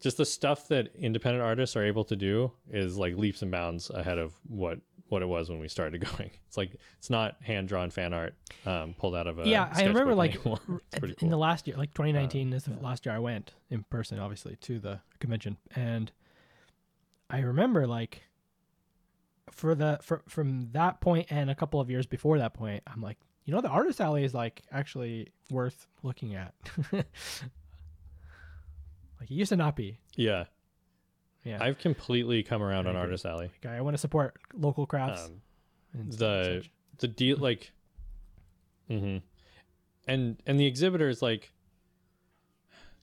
just 0.00 0.18
the 0.18 0.24
stuff 0.24 0.68
that 0.68 0.94
independent 0.96 1.42
artists 1.42 1.74
are 1.76 1.84
able 1.84 2.04
to 2.04 2.14
do 2.14 2.52
is 2.70 2.96
like 2.96 3.16
leaps 3.16 3.42
and 3.42 3.50
bounds 3.50 3.90
ahead 3.90 4.18
of 4.18 4.34
what 4.46 4.78
what 5.08 5.22
it 5.22 5.26
was 5.26 5.50
when 5.50 5.58
we 5.58 5.68
started 5.68 6.00
going. 6.00 6.30
It's 6.46 6.56
like 6.56 6.76
it's 6.98 7.10
not 7.10 7.34
hand 7.42 7.66
drawn 7.66 7.90
fan 7.90 8.12
art 8.12 8.34
um 8.64 8.94
pulled 8.96 9.16
out 9.16 9.26
of 9.26 9.40
a 9.40 9.48
yeah, 9.48 9.68
I 9.72 9.86
remember 9.86 10.14
like 10.14 10.36
anymore. 10.36 10.60
r- 10.68 10.80
it's 10.92 10.98
pretty 11.00 11.16
in 11.20 11.30
the 11.30 11.36
last 11.36 11.66
year, 11.66 11.76
like 11.76 11.90
2019 11.94 12.52
is 12.52 12.62
the 12.62 12.70
yeah. 12.70 12.76
last 12.80 13.04
year 13.04 13.14
I 13.14 13.18
went 13.18 13.54
in 13.70 13.82
person, 13.90 14.20
obviously 14.20 14.54
to 14.62 14.78
the 14.78 15.00
convention, 15.18 15.56
and 15.74 16.12
I 17.28 17.40
remember 17.40 17.88
like 17.88 18.22
for 19.50 19.74
the 19.74 19.98
for, 20.02 20.22
from 20.28 20.70
that 20.72 21.00
point 21.00 21.26
and 21.30 21.50
a 21.50 21.54
couple 21.54 21.80
of 21.80 21.90
years 21.90 22.06
before 22.06 22.38
that 22.38 22.54
point, 22.54 22.82
I'm 22.86 23.00
like, 23.00 23.18
you 23.44 23.54
know, 23.54 23.60
the 23.60 23.68
artist 23.68 24.00
alley 24.00 24.24
is 24.24 24.34
like 24.34 24.62
actually 24.70 25.28
worth 25.50 25.86
looking 26.02 26.34
at. 26.34 26.54
like 26.92 27.04
it 29.22 29.30
used 29.30 29.50
to 29.50 29.56
not 29.56 29.76
be. 29.76 29.98
Yeah. 30.16 30.44
Yeah, 31.44 31.62
I've 31.62 31.78
completely 31.78 32.42
come 32.42 32.62
around 32.62 32.86
I 32.86 32.90
on 32.90 32.96
agree. 32.96 33.00
Artist 33.02 33.26
Alley. 33.26 33.50
Like, 33.62 33.72
I 33.72 33.80
want 33.82 33.94
to 33.94 33.98
support 33.98 34.34
local 34.54 34.86
crafts. 34.86 35.26
Um, 35.26 35.40
and 35.92 36.12
the 36.12 36.60
such. 36.62 36.70
the 36.98 37.08
deal 37.08 37.36
like 37.40 37.70
hmm 38.88 39.18
and 40.08 40.42
and 40.46 40.58
the 40.60 40.66
exhibitors 40.66 41.22
like 41.22 41.52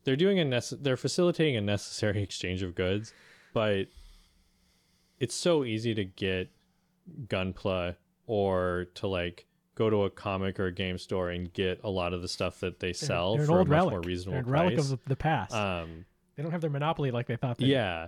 they're 0.04 0.16
doing 0.16 0.40
a 0.40 0.44
nece- 0.44 0.82
they're 0.84 0.98
facilitating 0.98 1.56
a 1.56 1.62
necessary 1.62 2.22
exchange 2.28 2.62
of 2.64 2.76
goods 2.76 3.14
but 3.54 3.88
it's 5.20 5.34
so 5.36 5.64
easy 5.64 5.94
to 5.96 6.04
get 6.04 6.50
gunpla 7.28 7.96
or 8.28 8.88
to 8.96 9.08
like 9.08 9.46
go 9.76 9.90
to 9.90 10.04
a 10.04 10.10
comic 10.10 10.60
or 10.60 10.66
a 10.68 10.72
game 10.74 10.98
store 10.98 11.30
and 11.30 11.52
get 11.54 11.80
a 11.84 11.90
lot 11.90 12.14
of 12.14 12.22
the 12.22 12.28
stuff 12.28 12.60
that 12.60 12.80
they 12.80 12.88
They're- 12.88 12.94
sell 12.94 13.34
they're 13.34 13.42
an 13.44 13.48
for 13.48 13.56
a 13.56 13.60
old 13.60 13.68
much 13.70 13.76
relic. 13.76 13.92
more 13.92 14.02
They're 14.02 14.08
reasonable 14.10 14.40
a 14.40 14.52
relic 14.52 14.76
price 14.76 14.92
of 14.92 15.00
the 15.08 15.16
past. 15.16 15.54
um 15.54 16.06
they 16.36 16.44
don't 16.44 16.52
have 16.52 16.62
their 16.62 16.70
monopoly 16.70 17.12
like 17.12 17.28
they 17.28 17.36
thought. 17.36 17.58
They 17.58 17.68
yeah 17.68 18.08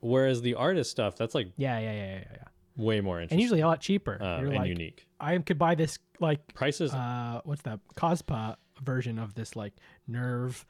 whereas 0.00 0.42
the 0.42 0.54
artist 0.54 0.90
stuff 0.90 1.16
that's 1.16 1.34
like 1.34 1.48
yeah, 1.56 1.78
yeah, 1.78 1.92
yeah, 1.92 2.14
yeah, 2.18 2.24
yeah. 2.32 2.44
way 2.76 3.00
more 3.00 3.16
interesting 3.20 3.36
And 3.36 3.42
usually 3.42 3.60
a 3.60 3.66
lot 3.66 3.80
cheaper. 3.80 4.22
um, 4.22 4.40
You're 4.42 4.50
and 4.50 4.58
like, 4.58 4.68
unique 4.68 5.06
I 5.18 5.36
could 5.38 5.58
buy 5.58 5.74
this 5.74 5.98
like 6.20 6.54
prices 6.54 6.92
uh 6.92 7.40
what's 7.44 7.62
that 7.62 7.80
Cospa 7.96 8.56
version 8.82 9.18
of 9.18 9.34
this 9.34 9.56
like 9.56 9.74
NERV 10.10 10.64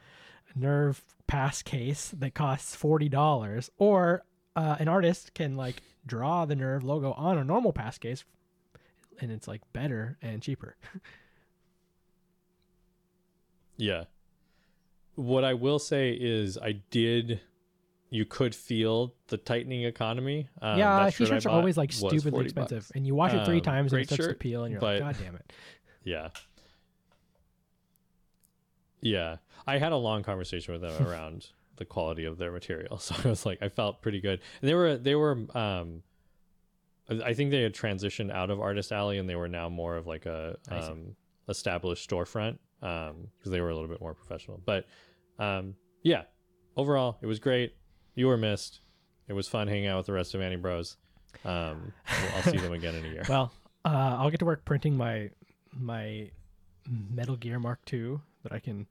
NERV 0.59 1.01
pass 1.27 1.62
case 1.62 2.15
that 2.19 2.35
costs 2.35 2.74
forty 2.74 3.09
dollars, 3.09 3.70
or 3.78 4.23
uh, 4.55 4.77
an 4.78 4.89
artist 4.89 5.35
can 5.35 5.57
like 5.57 5.82
draw 6.07 6.47
the 6.47 6.55
NERV 6.55 6.82
logo 6.82 7.12
on 7.12 7.36
a 7.36 7.44
normal 7.44 7.73
pass 7.73 7.98
case, 7.98 8.24
and 9.20 9.31
it's 9.31 9.47
like 9.47 9.61
better 9.73 10.16
and 10.23 10.40
cheaper. 10.40 10.77
Yeah. 13.77 14.05
What 15.16 15.44
I 15.44 15.55
will 15.55 15.78
say 15.78 16.16
is, 16.19 16.57
I 16.59 16.81
did. 16.90 17.40
You 18.11 18.24
could 18.24 18.55
feel 18.55 19.15
the 19.27 19.37
tightening 19.37 19.83
economy. 19.85 20.49
Um, 20.62 20.78
yeah, 20.78 21.11
shirt 21.11 21.28
t-shirts 21.28 21.47
are 21.47 21.51
always 21.51 21.77
like 21.77 21.93
stupidly 21.93 22.45
expensive, 22.45 22.83
bucks. 22.85 22.93
and 22.95 23.07
you 23.07 23.15
wash 23.15 23.35
it 23.35 23.45
three 23.45 23.57
Um, 23.57 23.62
times 23.62 23.93
and 23.93 24.03
it 24.03 24.09
starts 24.09 24.28
to 24.28 24.35
peel, 24.35 24.62
and 24.65 24.73
you're 24.73 24.81
but- 24.81 25.01
like, 25.03 25.16
God 25.16 25.24
damn 25.24 25.35
it! 25.35 25.53
Yeah. 26.05 26.28
Yeah, 29.01 29.37
I 29.66 29.78
had 29.78 29.93
a 29.93 29.97
long 29.97 30.23
conversation 30.23 30.73
with 30.73 30.83
them 30.83 31.07
around 31.09 31.49
the 31.77 31.85
quality 31.85 32.24
of 32.24 32.39
their 32.39 32.51
material, 32.53 32.99
so 32.99 33.15
I 33.24 33.28
was 33.28 33.45
like, 33.47 33.62
I 33.62 33.69
felt 33.69 34.03
pretty 34.03 34.20
good. 34.20 34.41
And 34.61 34.69
they 34.69 34.74
were 34.74 34.97
they 34.97 35.15
were 35.15 35.39
um, 35.55 36.03
I 37.09 37.35
think 37.35 37.51
they 37.51 37.62
had 37.62 37.74
transitioned 37.74 38.33
out 38.33 38.51
of 38.51 38.61
Artist 38.61 38.91
Alley 38.93 39.19
and 39.19 39.28
they 39.28 39.37
were 39.37 39.49
now 39.49 39.69
more 39.69 39.97
of 39.97 40.07
like 40.07 40.27
a 40.27 40.57
um 40.70 41.15
established 41.49 42.09
storefront 42.11 42.59
um 42.83 43.28
because 43.39 43.53
they 43.53 43.61
were 43.61 43.70
a 43.70 43.74
little 43.74 43.89
bit 43.89 44.01
more 44.01 44.15
professional. 44.15 44.61
But 44.65 44.87
um, 45.39 45.74
yeah, 46.03 46.23
overall 46.77 47.19
it 47.20 47.27
was 47.27 47.39
great. 47.39 47.74
You 48.16 48.26
were 48.26 48.36
missed. 48.36 48.80
It 49.28 49.34
was 49.34 49.47
fun 49.47 49.68
hanging 49.68 49.86
out 49.86 49.98
with 49.98 50.06
the 50.06 50.12
rest 50.12 50.34
of 50.34 50.40
Annie 50.40 50.56
Bros. 50.56 50.97
Um, 51.44 51.93
well, 52.09 52.32
I'll 52.36 52.43
see 52.43 52.56
them 52.56 52.72
again 52.72 52.94
in 52.97 53.05
a 53.05 53.09
year. 53.09 53.22
Well, 53.28 53.52
uh, 53.84 54.16
I'll 54.18 54.30
get 54.30 54.40
to 54.40 54.44
work 54.47 54.64
printing 54.64 54.97
my 54.97 55.30
my 55.72 56.30
Metal 56.88 57.36
Gear 57.36 57.60
Mark 57.60 57.80
II 57.93 58.18
that 58.43 58.52
I 58.52 58.59
can 58.59 58.86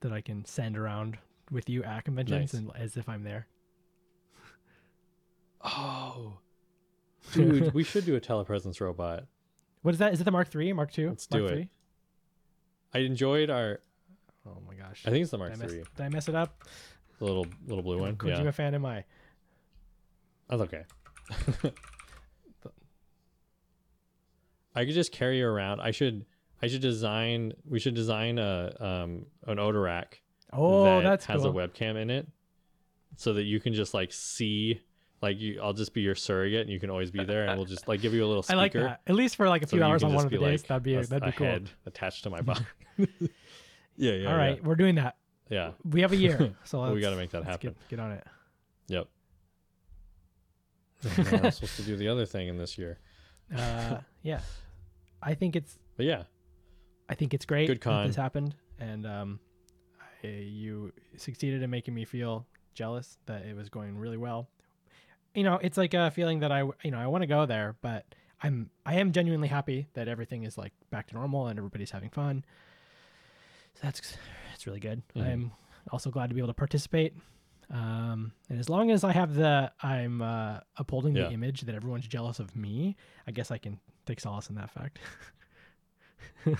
that 0.00 0.12
I 0.12 0.20
can 0.20 0.44
send 0.44 0.76
around 0.76 1.16
with 1.50 1.70
you 1.70 1.82
at 1.82 2.04
conventions 2.04 2.52
Nice. 2.52 2.60
and 2.60 2.70
as 2.76 2.96
if 2.98 3.08
I'm 3.08 3.24
there. 3.24 3.46
Oh, 5.62 6.34
dude, 7.32 7.72
we 7.72 7.84
should 7.84 8.04
do 8.04 8.16
a 8.16 8.20
telepresence 8.20 8.80
robot. 8.80 9.24
What 9.82 9.94
is 9.94 9.98
that? 9.98 10.12
Is 10.12 10.20
it 10.20 10.24
the 10.24 10.30
Mark 10.30 10.54
III? 10.54 10.72
Mark 10.74 10.98
II? 10.98 11.08
Let's 11.08 11.30
Mark 11.30 11.42
do 11.42 11.46
it. 11.46 11.58
III? 11.58 11.68
I 12.94 12.98
enjoyed 12.98 13.50
our. 13.50 13.80
Oh 14.46 14.58
my 14.68 14.74
gosh! 14.74 15.02
I 15.06 15.10
think 15.10 15.22
it's 15.22 15.30
the 15.30 15.38
Mark 15.38 15.54
Three, 15.56 15.84
did 15.96 16.04
I 16.04 16.08
mess 16.10 16.28
it 16.28 16.34
up? 16.34 16.64
The 17.18 17.24
little 17.24 17.46
little 17.66 17.82
blue 17.82 17.98
one. 18.00 18.16
Kojima 18.16 18.44
Yeah, 18.44 18.50
fan 18.50 18.74
am 18.74 18.84
I? 18.86 19.04
that's 20.48 20.62
okay. 20.62 20.84
I 24.74 24.84
could 24.84 24.94
just 24.94 25.12
carry 25.12 25.42
around. 25.42 25.80
I 25.80 25.90
should. 25.90 26.24
I 26.62 26.66
should 26.66 26.80
design. 26.80 27.52
We 27.68 27.78
should 27.78 27.94
design 27.94 28.38
a 28.38 28.74
um 28.80 29.26
an 29.46 29.58
Odorak 29.58 30.14
Oh, 30.52 30.84
that 30.84 31.02
that's 31.02 31.24
has 31.26 31.42
cool. 31.42 31.58
a 31.58 31.68
webcam 31.68 31.96
in 31.96 32.10
it, 32.10 32.26
so 33.16 33.34
that 33.34 33.42
you 33.44 33.60
can 33.60 33.74
just 33.74 33.94
like 33.94 34.12
see. 34.12 34.80
Like 35.22 35.40
you, 35.40 35.58
I'll 35.62 35.72
just 35.72 35.94
be 35.94 36.02
your 36.02 36.14
surrogate, 36.14 36.62
and 36.62 36.70
you 36.70 36.78
can 36.78 36.90
always 36.90 37.10
be 37.10 37.24
there, 37.24 37.46
and 37.46 37.56
we'll 37.56 37.64
just 37.66 37.88
like 37.88 38.02
give 38.02 38.12
you 38.12 38.24
a 38.24 38.28
little 38.28 38.44
I 38.50 38.54
like 38.54 38.72
that. 38.72 39.00
At 39.06 39.14
least 39.14 39.36
for 39.36 39.48
like 39.48 39.62
a 39.62 39.66
few 39.66 39.78
you 39.78 39.84
hours 39.84 40.02
on 40.02 40.12
one 40.12 40.26
of 40.26 40.30
the 40.30 40.36
days, 40.38 40.60
like 40.62 40.68
that'd 40.68 40.82
be 40.82 40.96
a, 40.96 41.02
that'd 41.06 41.24
be 41.24 41.32
cool. 41.32 41.46
head 41.46 41.70
attached 41.86 42.24
to 42.24 42.30
my 42.30 42.40
body. 42.42 42.60
yeah, 43.96 44.12
yeah. 44.12 44.30
All 44.30 44.36
right, 44.36 44.62
we're 44.62 44.74
doing 44.74 44.96
that. 44.96 45.16
Yeah. 45.48 45.72
We 45.84 46.00
have 46.00 46.12
a 46.12 46.16
year, 46.16 46.54
so 46.64 46.92
we 46.92 47.00
got 47.00 47.10
to 47.10 47.16
make 47.16 47.30
that 47.30 47.44
happen. 47.44 47.70
Get, 47.70 47.88
get 47.88 48.00
on 48.00 48.12
it. 48.12 48.26
Yep. 48.88 49.08
I'm 51.18 51.50
supposed 51.50 51.76
to 51.76 51.82
do 51.82 51.96
the 51.96 52.08
other 52.08 52.24
thing 52.24 52.48
in 52.48 52.56
this 52.56 52.78
year, 52.78 52.98
Uh, 53.54 53.98
yeah, 54.22 54.40
I 55.22 55.34
think 55.34 55.54
it's 55.54 55.78
but 55.96 56.06
yeah, 56.06 56.22
I 57.08 57.14
think 57.14 57.34
it's 57.34 57.44
great 57.44 57.66
Good 57.66 57.80
that 57.82 58.06
this 58.06 58.16
happened, 58.16 58.54
and 58.78 59.06
um, 59.06 59.40
I, 60.22 60.26
you 60.28 60.92
succeeded 61.18 61.62
in 61.62 61.68
making 61.68 61.94
me 61.94 62.06
feel 62.06 62.46
jealous 62.74 63.18
that 63.26 63.44
it 63.44 63.54
was 63.54 63.68
going 63.68 63.96
really 63.96 64.16
well. 64.16 64.48
You 65.34 65.42
know, 65.44 65.58
it's 65.62 65.76
like 65.76 65.94
a 65.94 66.10
feeling 66.10 66.40
that 66.40 66.52
I, 66.52 66.62
you 66.82 66.90
know, 66.90 66.98
I 66.98 67.06
want 67.06 67.22
to 67.22 67.26
go 67.26 67.44
there, 67.44 67.76
but 67.82 68.06
I'm, 68.42 68.70
I 68.86 68.94
am 68.96 69.12
genuinely 69.12 69.48
happy 69.48 69.88
that 69.94 70.06
everything 70.06 70.44
is 70.44 70.56
like 70.56 70.72
back 70.90 71.08
to 71.08 71.14
normal 71.14 71.48
and 71.48 71.58
everybody's 71.58 71.90
having 71.90 72.10
fun. 72.10 72.44
So 73.74 73.80
that's, 73.82 74.16
it's 74.64 74.66
really 74.66 74.80
good. 74.80 75.02
Mhm. 75.14 75.26
I'm 75.26 75.52
also 75.92 76.10
glad 76.10 76.28
to 76.30 76.34
be 76.34 76.40
able 76.40 76.48
to 76.48 76.54
participate. 76.54 77.12
Um, 77.70 78.32
and 78.48 78.58
as 78.58 78.70
long 78.70 78.90
as 78.90 79.04
I 79.04 79.12
have 79.12 79.34
the, 79.34 79.70
I'm 79.82 80.22
uh, 80.22 80.60
upholding 80.78 81.14
Yeah. 81.14 81.28
the 81.28 81.34
image 81.34 81.62
that 81.62 81.74
everyone's 81.74 82.06
jealous 82.08 82.38
of 82.38 82.56
me, 82.56 82.96
I 83.26 83.30
guess 83.30 83.50
I 83.50 83.58
can 83.58 83.78
take 84.06 84.20
solace 84.20 84.48
in 84.48 84.54
that 84.56 84.70
fact. 84.70 85.00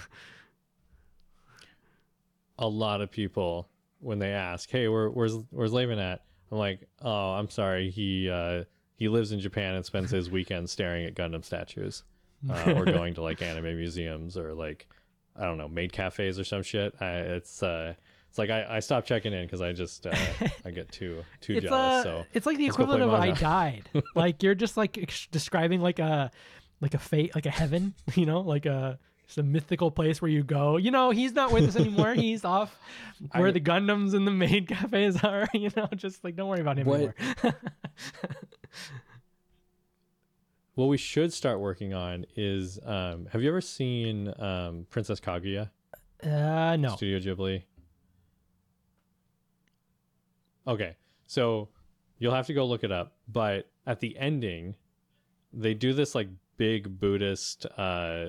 a 2.59 2.69
lot 2.69 3.01
of 3.01 3.11
people 3.11 3.69
when 4.01 4.19
they 4.19 4.33
ask, 4.33 4.71
"Hey, 4.71 4.89
where, 4.89 5.09
where's 5.11 5.35
where's 5.51 5.73
Laven 5.73 5.99
at?" 5.99 6.25
I'm 6.51 6.59
like, 6.59 6.87
"Oh, 7.01 7.33
I'm 7.33 7.49
sorry. 7.49 7.91
He 7.91 8.29
uh, 8.29 8.65
he 8.97 9.09
lives 9.09 9.33
in 9.33 9.41
Japan 9.41 9.75
and 9.77 9.85
spends 9.85 10.11
his 10.11 10.31
weekend 10.39 10.69
staring 10.71 11.07
at 11.07 11.15
Gundam 11.15 11.45
statues, 11.45 12.05
uh, 12.51 12.75
or 12.77 12.85
going 12.99 13.15
to 13.15 13.23
like 13.23 13.41
anime 13.43 13.77
museums 13.77 14.37
or 14.37 14.53
like 14.55 14.89
I 15.37 15.45
don't 15.45 15.59
know 15.59 15.69
maid 15.69 15.93
cafes 15.93 16.39
or 16.39 16.45
some 16.45 16.63
shit. 16.63 16.95
I, 17.01 17.15
it's 17.17 17.63
uh, 17.63 17.95
it's 18.29 18.39
like 18.39 18.51
I, 18.51 18.67
I 18.77 18.81
stopped 18.81 19.07
checking 19.09 19.33
in 19.33 19.45
because 19.47 19.61
I 19.61 19.73
just 19.73 20.07
uh, 20.07 20.15
I 20.65 20.71
get 20.71 20.91
too 20.93 21.25
too 21.41 21.55
it's 21.55 21.67
jealous. 21.67 21.75
uh, 21.75 22.03
so 22.03 22.25
it's 22.33 22.47
like 22.47 22.57
the 22.59 22.67
equivalent 22.67 23.03
of 23.03 23.11
play 23.11 23.31
I 23.31 23.33
died. 23.33 23.91
like 24.15 24.43
you're 24.43 24.55
just 24.55 24.77
like 24.77 24.99
ex- 24.99 25.27
describing 25.29 25.81
like 25.81 25.99
a 25.99 26.31
like 26.81 26.95
a 26.95 26.99
fate, 26.99 27.35
like 27.35 27.47
a 27.47 27.51
heaven. 27.51 27.95
You 28.15 28.27
know, 28.27 28.41
like 28.41 28.67
a 28.67 28.99
it's 29.27 29.39
a 29.39 29.43
mythical 29.43 29.91
place 29.91 30.21
where 30.21 30.31
you 30.31 30.43
go. 30.45 30.77
You 30.77 30.91
know, 30.91 31.11
he's 31.11 31.33
not 31.33 31.51
with 31.51 31.65
us 31.69 31.77
anymore. 31.77 32.13
he's 32.15 32.45
off 32.45 32.77
where 33.33 33.49
I- 33.49 33.53
the 33.53 33.61
Gundams 33.61 34.15
and 34.15 34.27
the 34.27 34.31
maid 34.33 34.69
cafes 34.69 35.23
are. 35.25 35.47
You 35.55 35.71
know, 35.77 35.89
just 35.97 36.23
like 36.25 36.37
don't 36.37 36.49
worry 36.49 36.61
about 36.61 36.79
him 36.79 36.87
What- 36.87 37.15
anymore. 37.19 37.55
What 40.75 40.87
we 40.87 40.97
should 40.97 41.33
start 41.33 41.61
working 41.61 41.95
on 41.95 42.27
is 42.37 42.79
um, 42.85 43.27
have 43.33 43.43
you 43.43 43.49
ever 43.49 43.61
seen 43.61 44.33
um, 44.39 44.87
Princess 44.91 45.21
Kaguya? 45.21 45.71
Uh, 46.23 46.77
no. 46.77 46.97
Studio 46.97 47.35
Ghibli. 47.35 47.63
Okay, 50.67 50.97
so 51.27 51.69
you'll 52.19 52.35
have 52.35 52.47
to 52.47 52.55
go 52.55 52.65
look 52.65 52.85
it 52.85 52.93
up. 52.93 53.17
But 53.29 53.69
at 53.87 54.01
the 54.01 54.17
ending, 54.19 54.77
they 55.53 55.75
do 55.75 55.93
this 55.93 56.15
like 56.15 56.29
big 56.57 56.99
Buddhist 56.99 57.67
uh, 57.77 58.29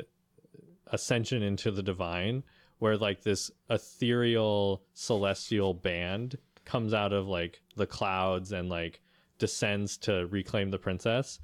ascension 0.88 1.42
into 1.42 1.72
the 1.72 1.82
divine, 1.82 2.44
where 2.80 2.98
like 2.98 3.24
this 3.24 3.50
ethereal 3.70 4.84
celestial 4.94 5.74
band 5.74 6.38
comes 6.66 6.94
out 6.94 7.14
of 7.14 7.28
like 7.28 7.62
the 7.76 7.88
clouds 7.88 8.52
and 8.52 8.70
like 8.70 9.02
descends 9.38 9.98
to 9.98 10.28
reclaim 10.28 10.72
the 10.72 10.78
princess. 10.78 11.40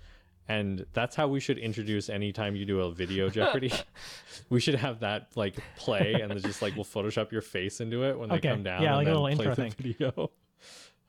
And 0.47 0.85
that's 0.93 1.15
how 1.15 1.27
we 1.27 1.39
should 1.39 1.57
introduce 1.57 2.09
anytime 2.09 2.55
you 2.55 2.65
do 2.65 2.81
a 2.81 2.91
video 2.91 3.29
Jeopardy. 3.29 3.71
we 4.49 4.59
should 4.59 4.75
have 4.75 4.99
that 4.99 5.29
like 5.35 5.55
play 5.77 6.13
and 6.15 6.41
just 6.41 6.61
like 6.61 6.75
we'll 6.75 6.83
Photoshop 6.83 7.31
your 7.31 7.41
face 7.41 7.79
into 7.79 8.03
it 8.03 8.17
when 8.19 8.29
they 8.29 8.35
Okay. 8.35 8.49
come 8.49 8.63
down. 8.63 8.81
Yeah, 8.81 8.95
like 8.95 9.07
a 9.07 9.11
little 9.11 9.27
intro 9.27 9.55
thing. 9.55 9.71
Video. 9.77 10.31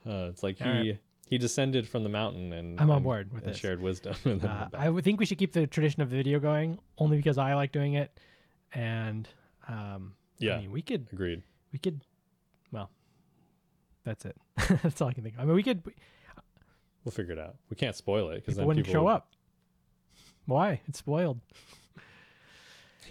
Uh, 0.05 0.27
it's 0.31 0.43
like 0.43 0.59
he 0.59 0.65
All 0.65 0.71
right. 0.73 0.99
he 1.29 1.39
descended 1.39 1.89
from 1.89 2.03
the 2.03 2.09
mountain 2.09 2.53
and 2.53 2.81
I'm 2.81 2.91
on 2.91 2.97
and- 2.97 3.05
board 3.05 3.33
with 3.33 3.45
and 3.45 3.53
this. 3.53 3.59
shared 3.61 3.81
wisdom. 3.81 4.17
And 4.25 4.45
Uh. 4.45 4.67
I 4.75 4.91
would 4.91 5.05
think 5.05 5.21
we 5.21 5.27
should 5.27 5.39
keep 5.39 5.53
the 5.53 5.65
tradition 5.69 6.03
of 6.03 6.11
the 6.11 6.17
video 6.17 6.41
going, 6.41 6.81
only 6.99 7.17
because 7.19 7.39
I 7.39 7.55
like 7.55 7.71
doing 7.71 7.95
it, 7.95 8.19
and 8.75 9.29
um, 9.69 10.15
Yeah. 10.39 10.57
I 10.57 10.63
mean, 10.63 10.73
we 10.73 10.83
could 10.83 11.07
Agreed. 11.13 11.45
we 11.73 11.79
could, 11.79 12.01
well, 12.73 12.91
that's 14.05 14.25
it. 14.25 14.37
that's 14.83 15.01
all 15.01 15.07
I 15.07 15.13
can 15.13 15.23
think. 15.23 15.37
of. 15.37 15.43
I 15.43 15.45
mean, 15.45 15.55
we 15.55 15.63
could. 15.63 15.83
We'll 17.05 17.13
figure 17.13 17.33
it 17.33 17.39
out. 17.39 17.57
We 17.69 17.77
can't 17.77 17.97
spoil 17.97 18.31
it 18.31 18.37
because 18.37 18.55
People 18.55 18.61
then 18.61 18.67
wouldn't 18.69 18.87
people 18.87 19.01
show 19.01 19.05
would- 19.05 19.13
up. 19.13 19.29
Why? 20.47 20.81
It's 20.87 20.99
spoiled. 20.99 21.41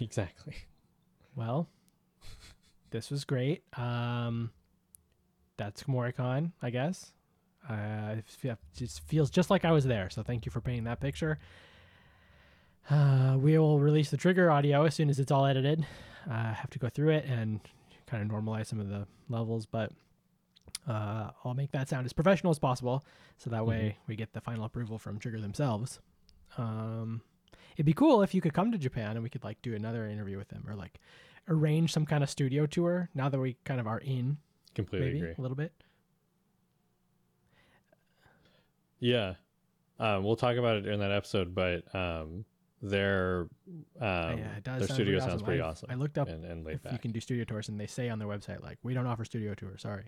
Exactly. 0.00 0.54
Well, 1.36 1.68
this 2.90 3.10
was 3.10 3.24
great. 3.24 3.62
Um, 3.78 4.50
that's 5.56 5.84
Moricon, 5.84 6.52
I 6.62 6.70
guess. 6.70 7.12
Uh, 7.68 8.16
it 8.18 8.24
just 8.74 9.00
feels 9.06 9.30
just 9.30 9.50
like 9.50 9.64
I 9.64 9.70
was 9.70 9.84
there. 9.84 10.10
So 10.10 10.22
thank 10.22 10.44
you 10.46 10.50
for 10.50 10.60
painting 10.60 10.84
that 10.84 10.98
picture. 11.00 11.38
Uh, 12.90 13.36
we 13.38 13.56
will 13.58 13.78
release 13.78 14.10
the 14.10 14.16
trigger 14.16 14.50
audio 14.50 14.84
as 14.84 14.94
soon 14.94 15.08
as 15.08 15.20
it's 15.20 15.30
all 15.30 15.46
edited. 15.46 15.86
Uh, 16.28 16.34
I 16.34 16.52
have 16.52 16.70
to 16.70 16.78
go 16.78 16.88
through 16.88 17.10
it 17.10 17.24
and 17.26 17.60
kind 18.06 18.22
of 18.22 18.28
normalize 18.36 18.66
some 18.66 18.80
of 18.80 18.88
the 18.88 19.06
levels, 19.28 19.66
but 19.66 19.92
uh, 20.88 21.30
I'll 21.44 21.54
make 21.54 21.70
that 21.72 21.88
sound 21.88 22.06
as 22.06 22.12
professional 22.12 22.50
as 22.50 22.58
possible, 22.58 23.04
so 23.38 23.50
that 23.50 23.66
way 23.66 23.98
we 24.06 24.16
get 24.16 24.32
the 24.32 24.40
final 24.40 24.64
approval 24.64 24.98
from 24.98 25.18
Trigger 25.18 25.40
themselves. 25.40 26.00
Um, 26.58 27.22
it'd 27.76 27.86
be 27.86 27.92
cool 27.94 28.22
if 28.22 28.34
you 28.34 28.40
could 28.40 28.52
come 28.54 28.72
to 28.72 28.78
Japan 28.78 29.12
and 29.12 29.22
we 29.22 29.30
could 29.30 29.44
like 29.44 29.60
do 29.62 29.74
another 29.74 30.06
interview 30.06 30.36
with 30.36 30.48
them 30.48 30.64
or 30.68 30.74
like 30.74 30.98
arrange 31.48 31.92
some 31.92 32.04
kind 32.06 32.22
of 32.22 32.28
studio 32.30 32.66
tour 32.66 33.08
now 33.14 33.28
that 33.28 33.38
we 33.38 33.56
kind 33.64 33.80
of 33.80 33.86
are 33.86 33.98
in 34.00 34.36
Completely 34.74 35.06
maybe 35.08 35.18
agree. 35.18 35.34
a 35.38 35.40
little 35.40 35.56
bit. 35.56 35.72
Yeah. 39.00 39.34
Um, 39.98 40.24
we'll 40.24 40.36
talk 40.36 40.56
about 40.56 40.76
it 40.76 40.86
in 40.86 41.00
that 41.00 41.12
episode, 41.12 41.54
but 41.54 41.82
um, 41.94 42.44
their 42.80 43.46
um, 44.00 44.38
yeah, 44.38 44.58
their 44.64 44.78
sound 44.80 44.90
studio 44.92 45.18
sounds 45.20 45.34
awesome. 45.34 45.44
pretty 45.44 45.60
I've- 45.60 45.70
awesome 45.70 45.90
I 45.90 45.94
looked 45.94 46.18
up 46.18 46.28
and, 46.28 46.44
and 46.44 46.66
if 46.68 46.82
back. 46.82 46.92
you 46.92 46.98
can 46.98 47.12
do 47.12 47.20
studio 47.20 47.44
tours 47.44 47.68
and 47.68 47.78
they 47.78 47.86
say 47.86 48.08
on 48.08 48.18
their 48.18 48.26
website 48.28 48.62
like 48.62 48.78
we 48.82 48.94
don't 48.94 49.06
offer 49.06 49.24
studio 49.24 49.54
tours, 49.54 49.82
sorry. 49.82 50.04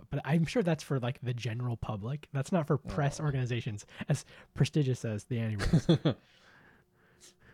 But, 0.00 0.10
but 0.10 0.20
I'm 0.24 0.44
sure 0.46 0.62
that's 0.62 0.82
for 0.82 0.98
like 0.98 1.18
the 1.22 1.34
general 1.34 1.76
public. 1.76 2.28
That's 2.32 2.52
not 2.52 2.66
for 2.66 2.76
press 2.78 3.20
Oh. 3.20 3.24
organizations 3.24 3.84
as 4.08 4.24
prestigious 4.54 5.04
as 5.04 5.24
the 5.24 5.38
Annie 5.38 5.56
Rose. 5.56 5.86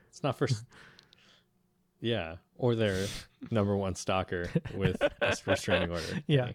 It's 0.08 0.22
not 0.22 0.38
for. 0.38 0.48
yeah, 2.00 2.36
or 2.56 2.74
their 2.74 3.06
number 3.50 3.76
one 3.76 3.94
stalker 3.94 4.48
with 4.74 4.96
a 5.02 5.10
restraining 5.46 5.90
order. 5.90 6.22
Yeah. 6.26 6.52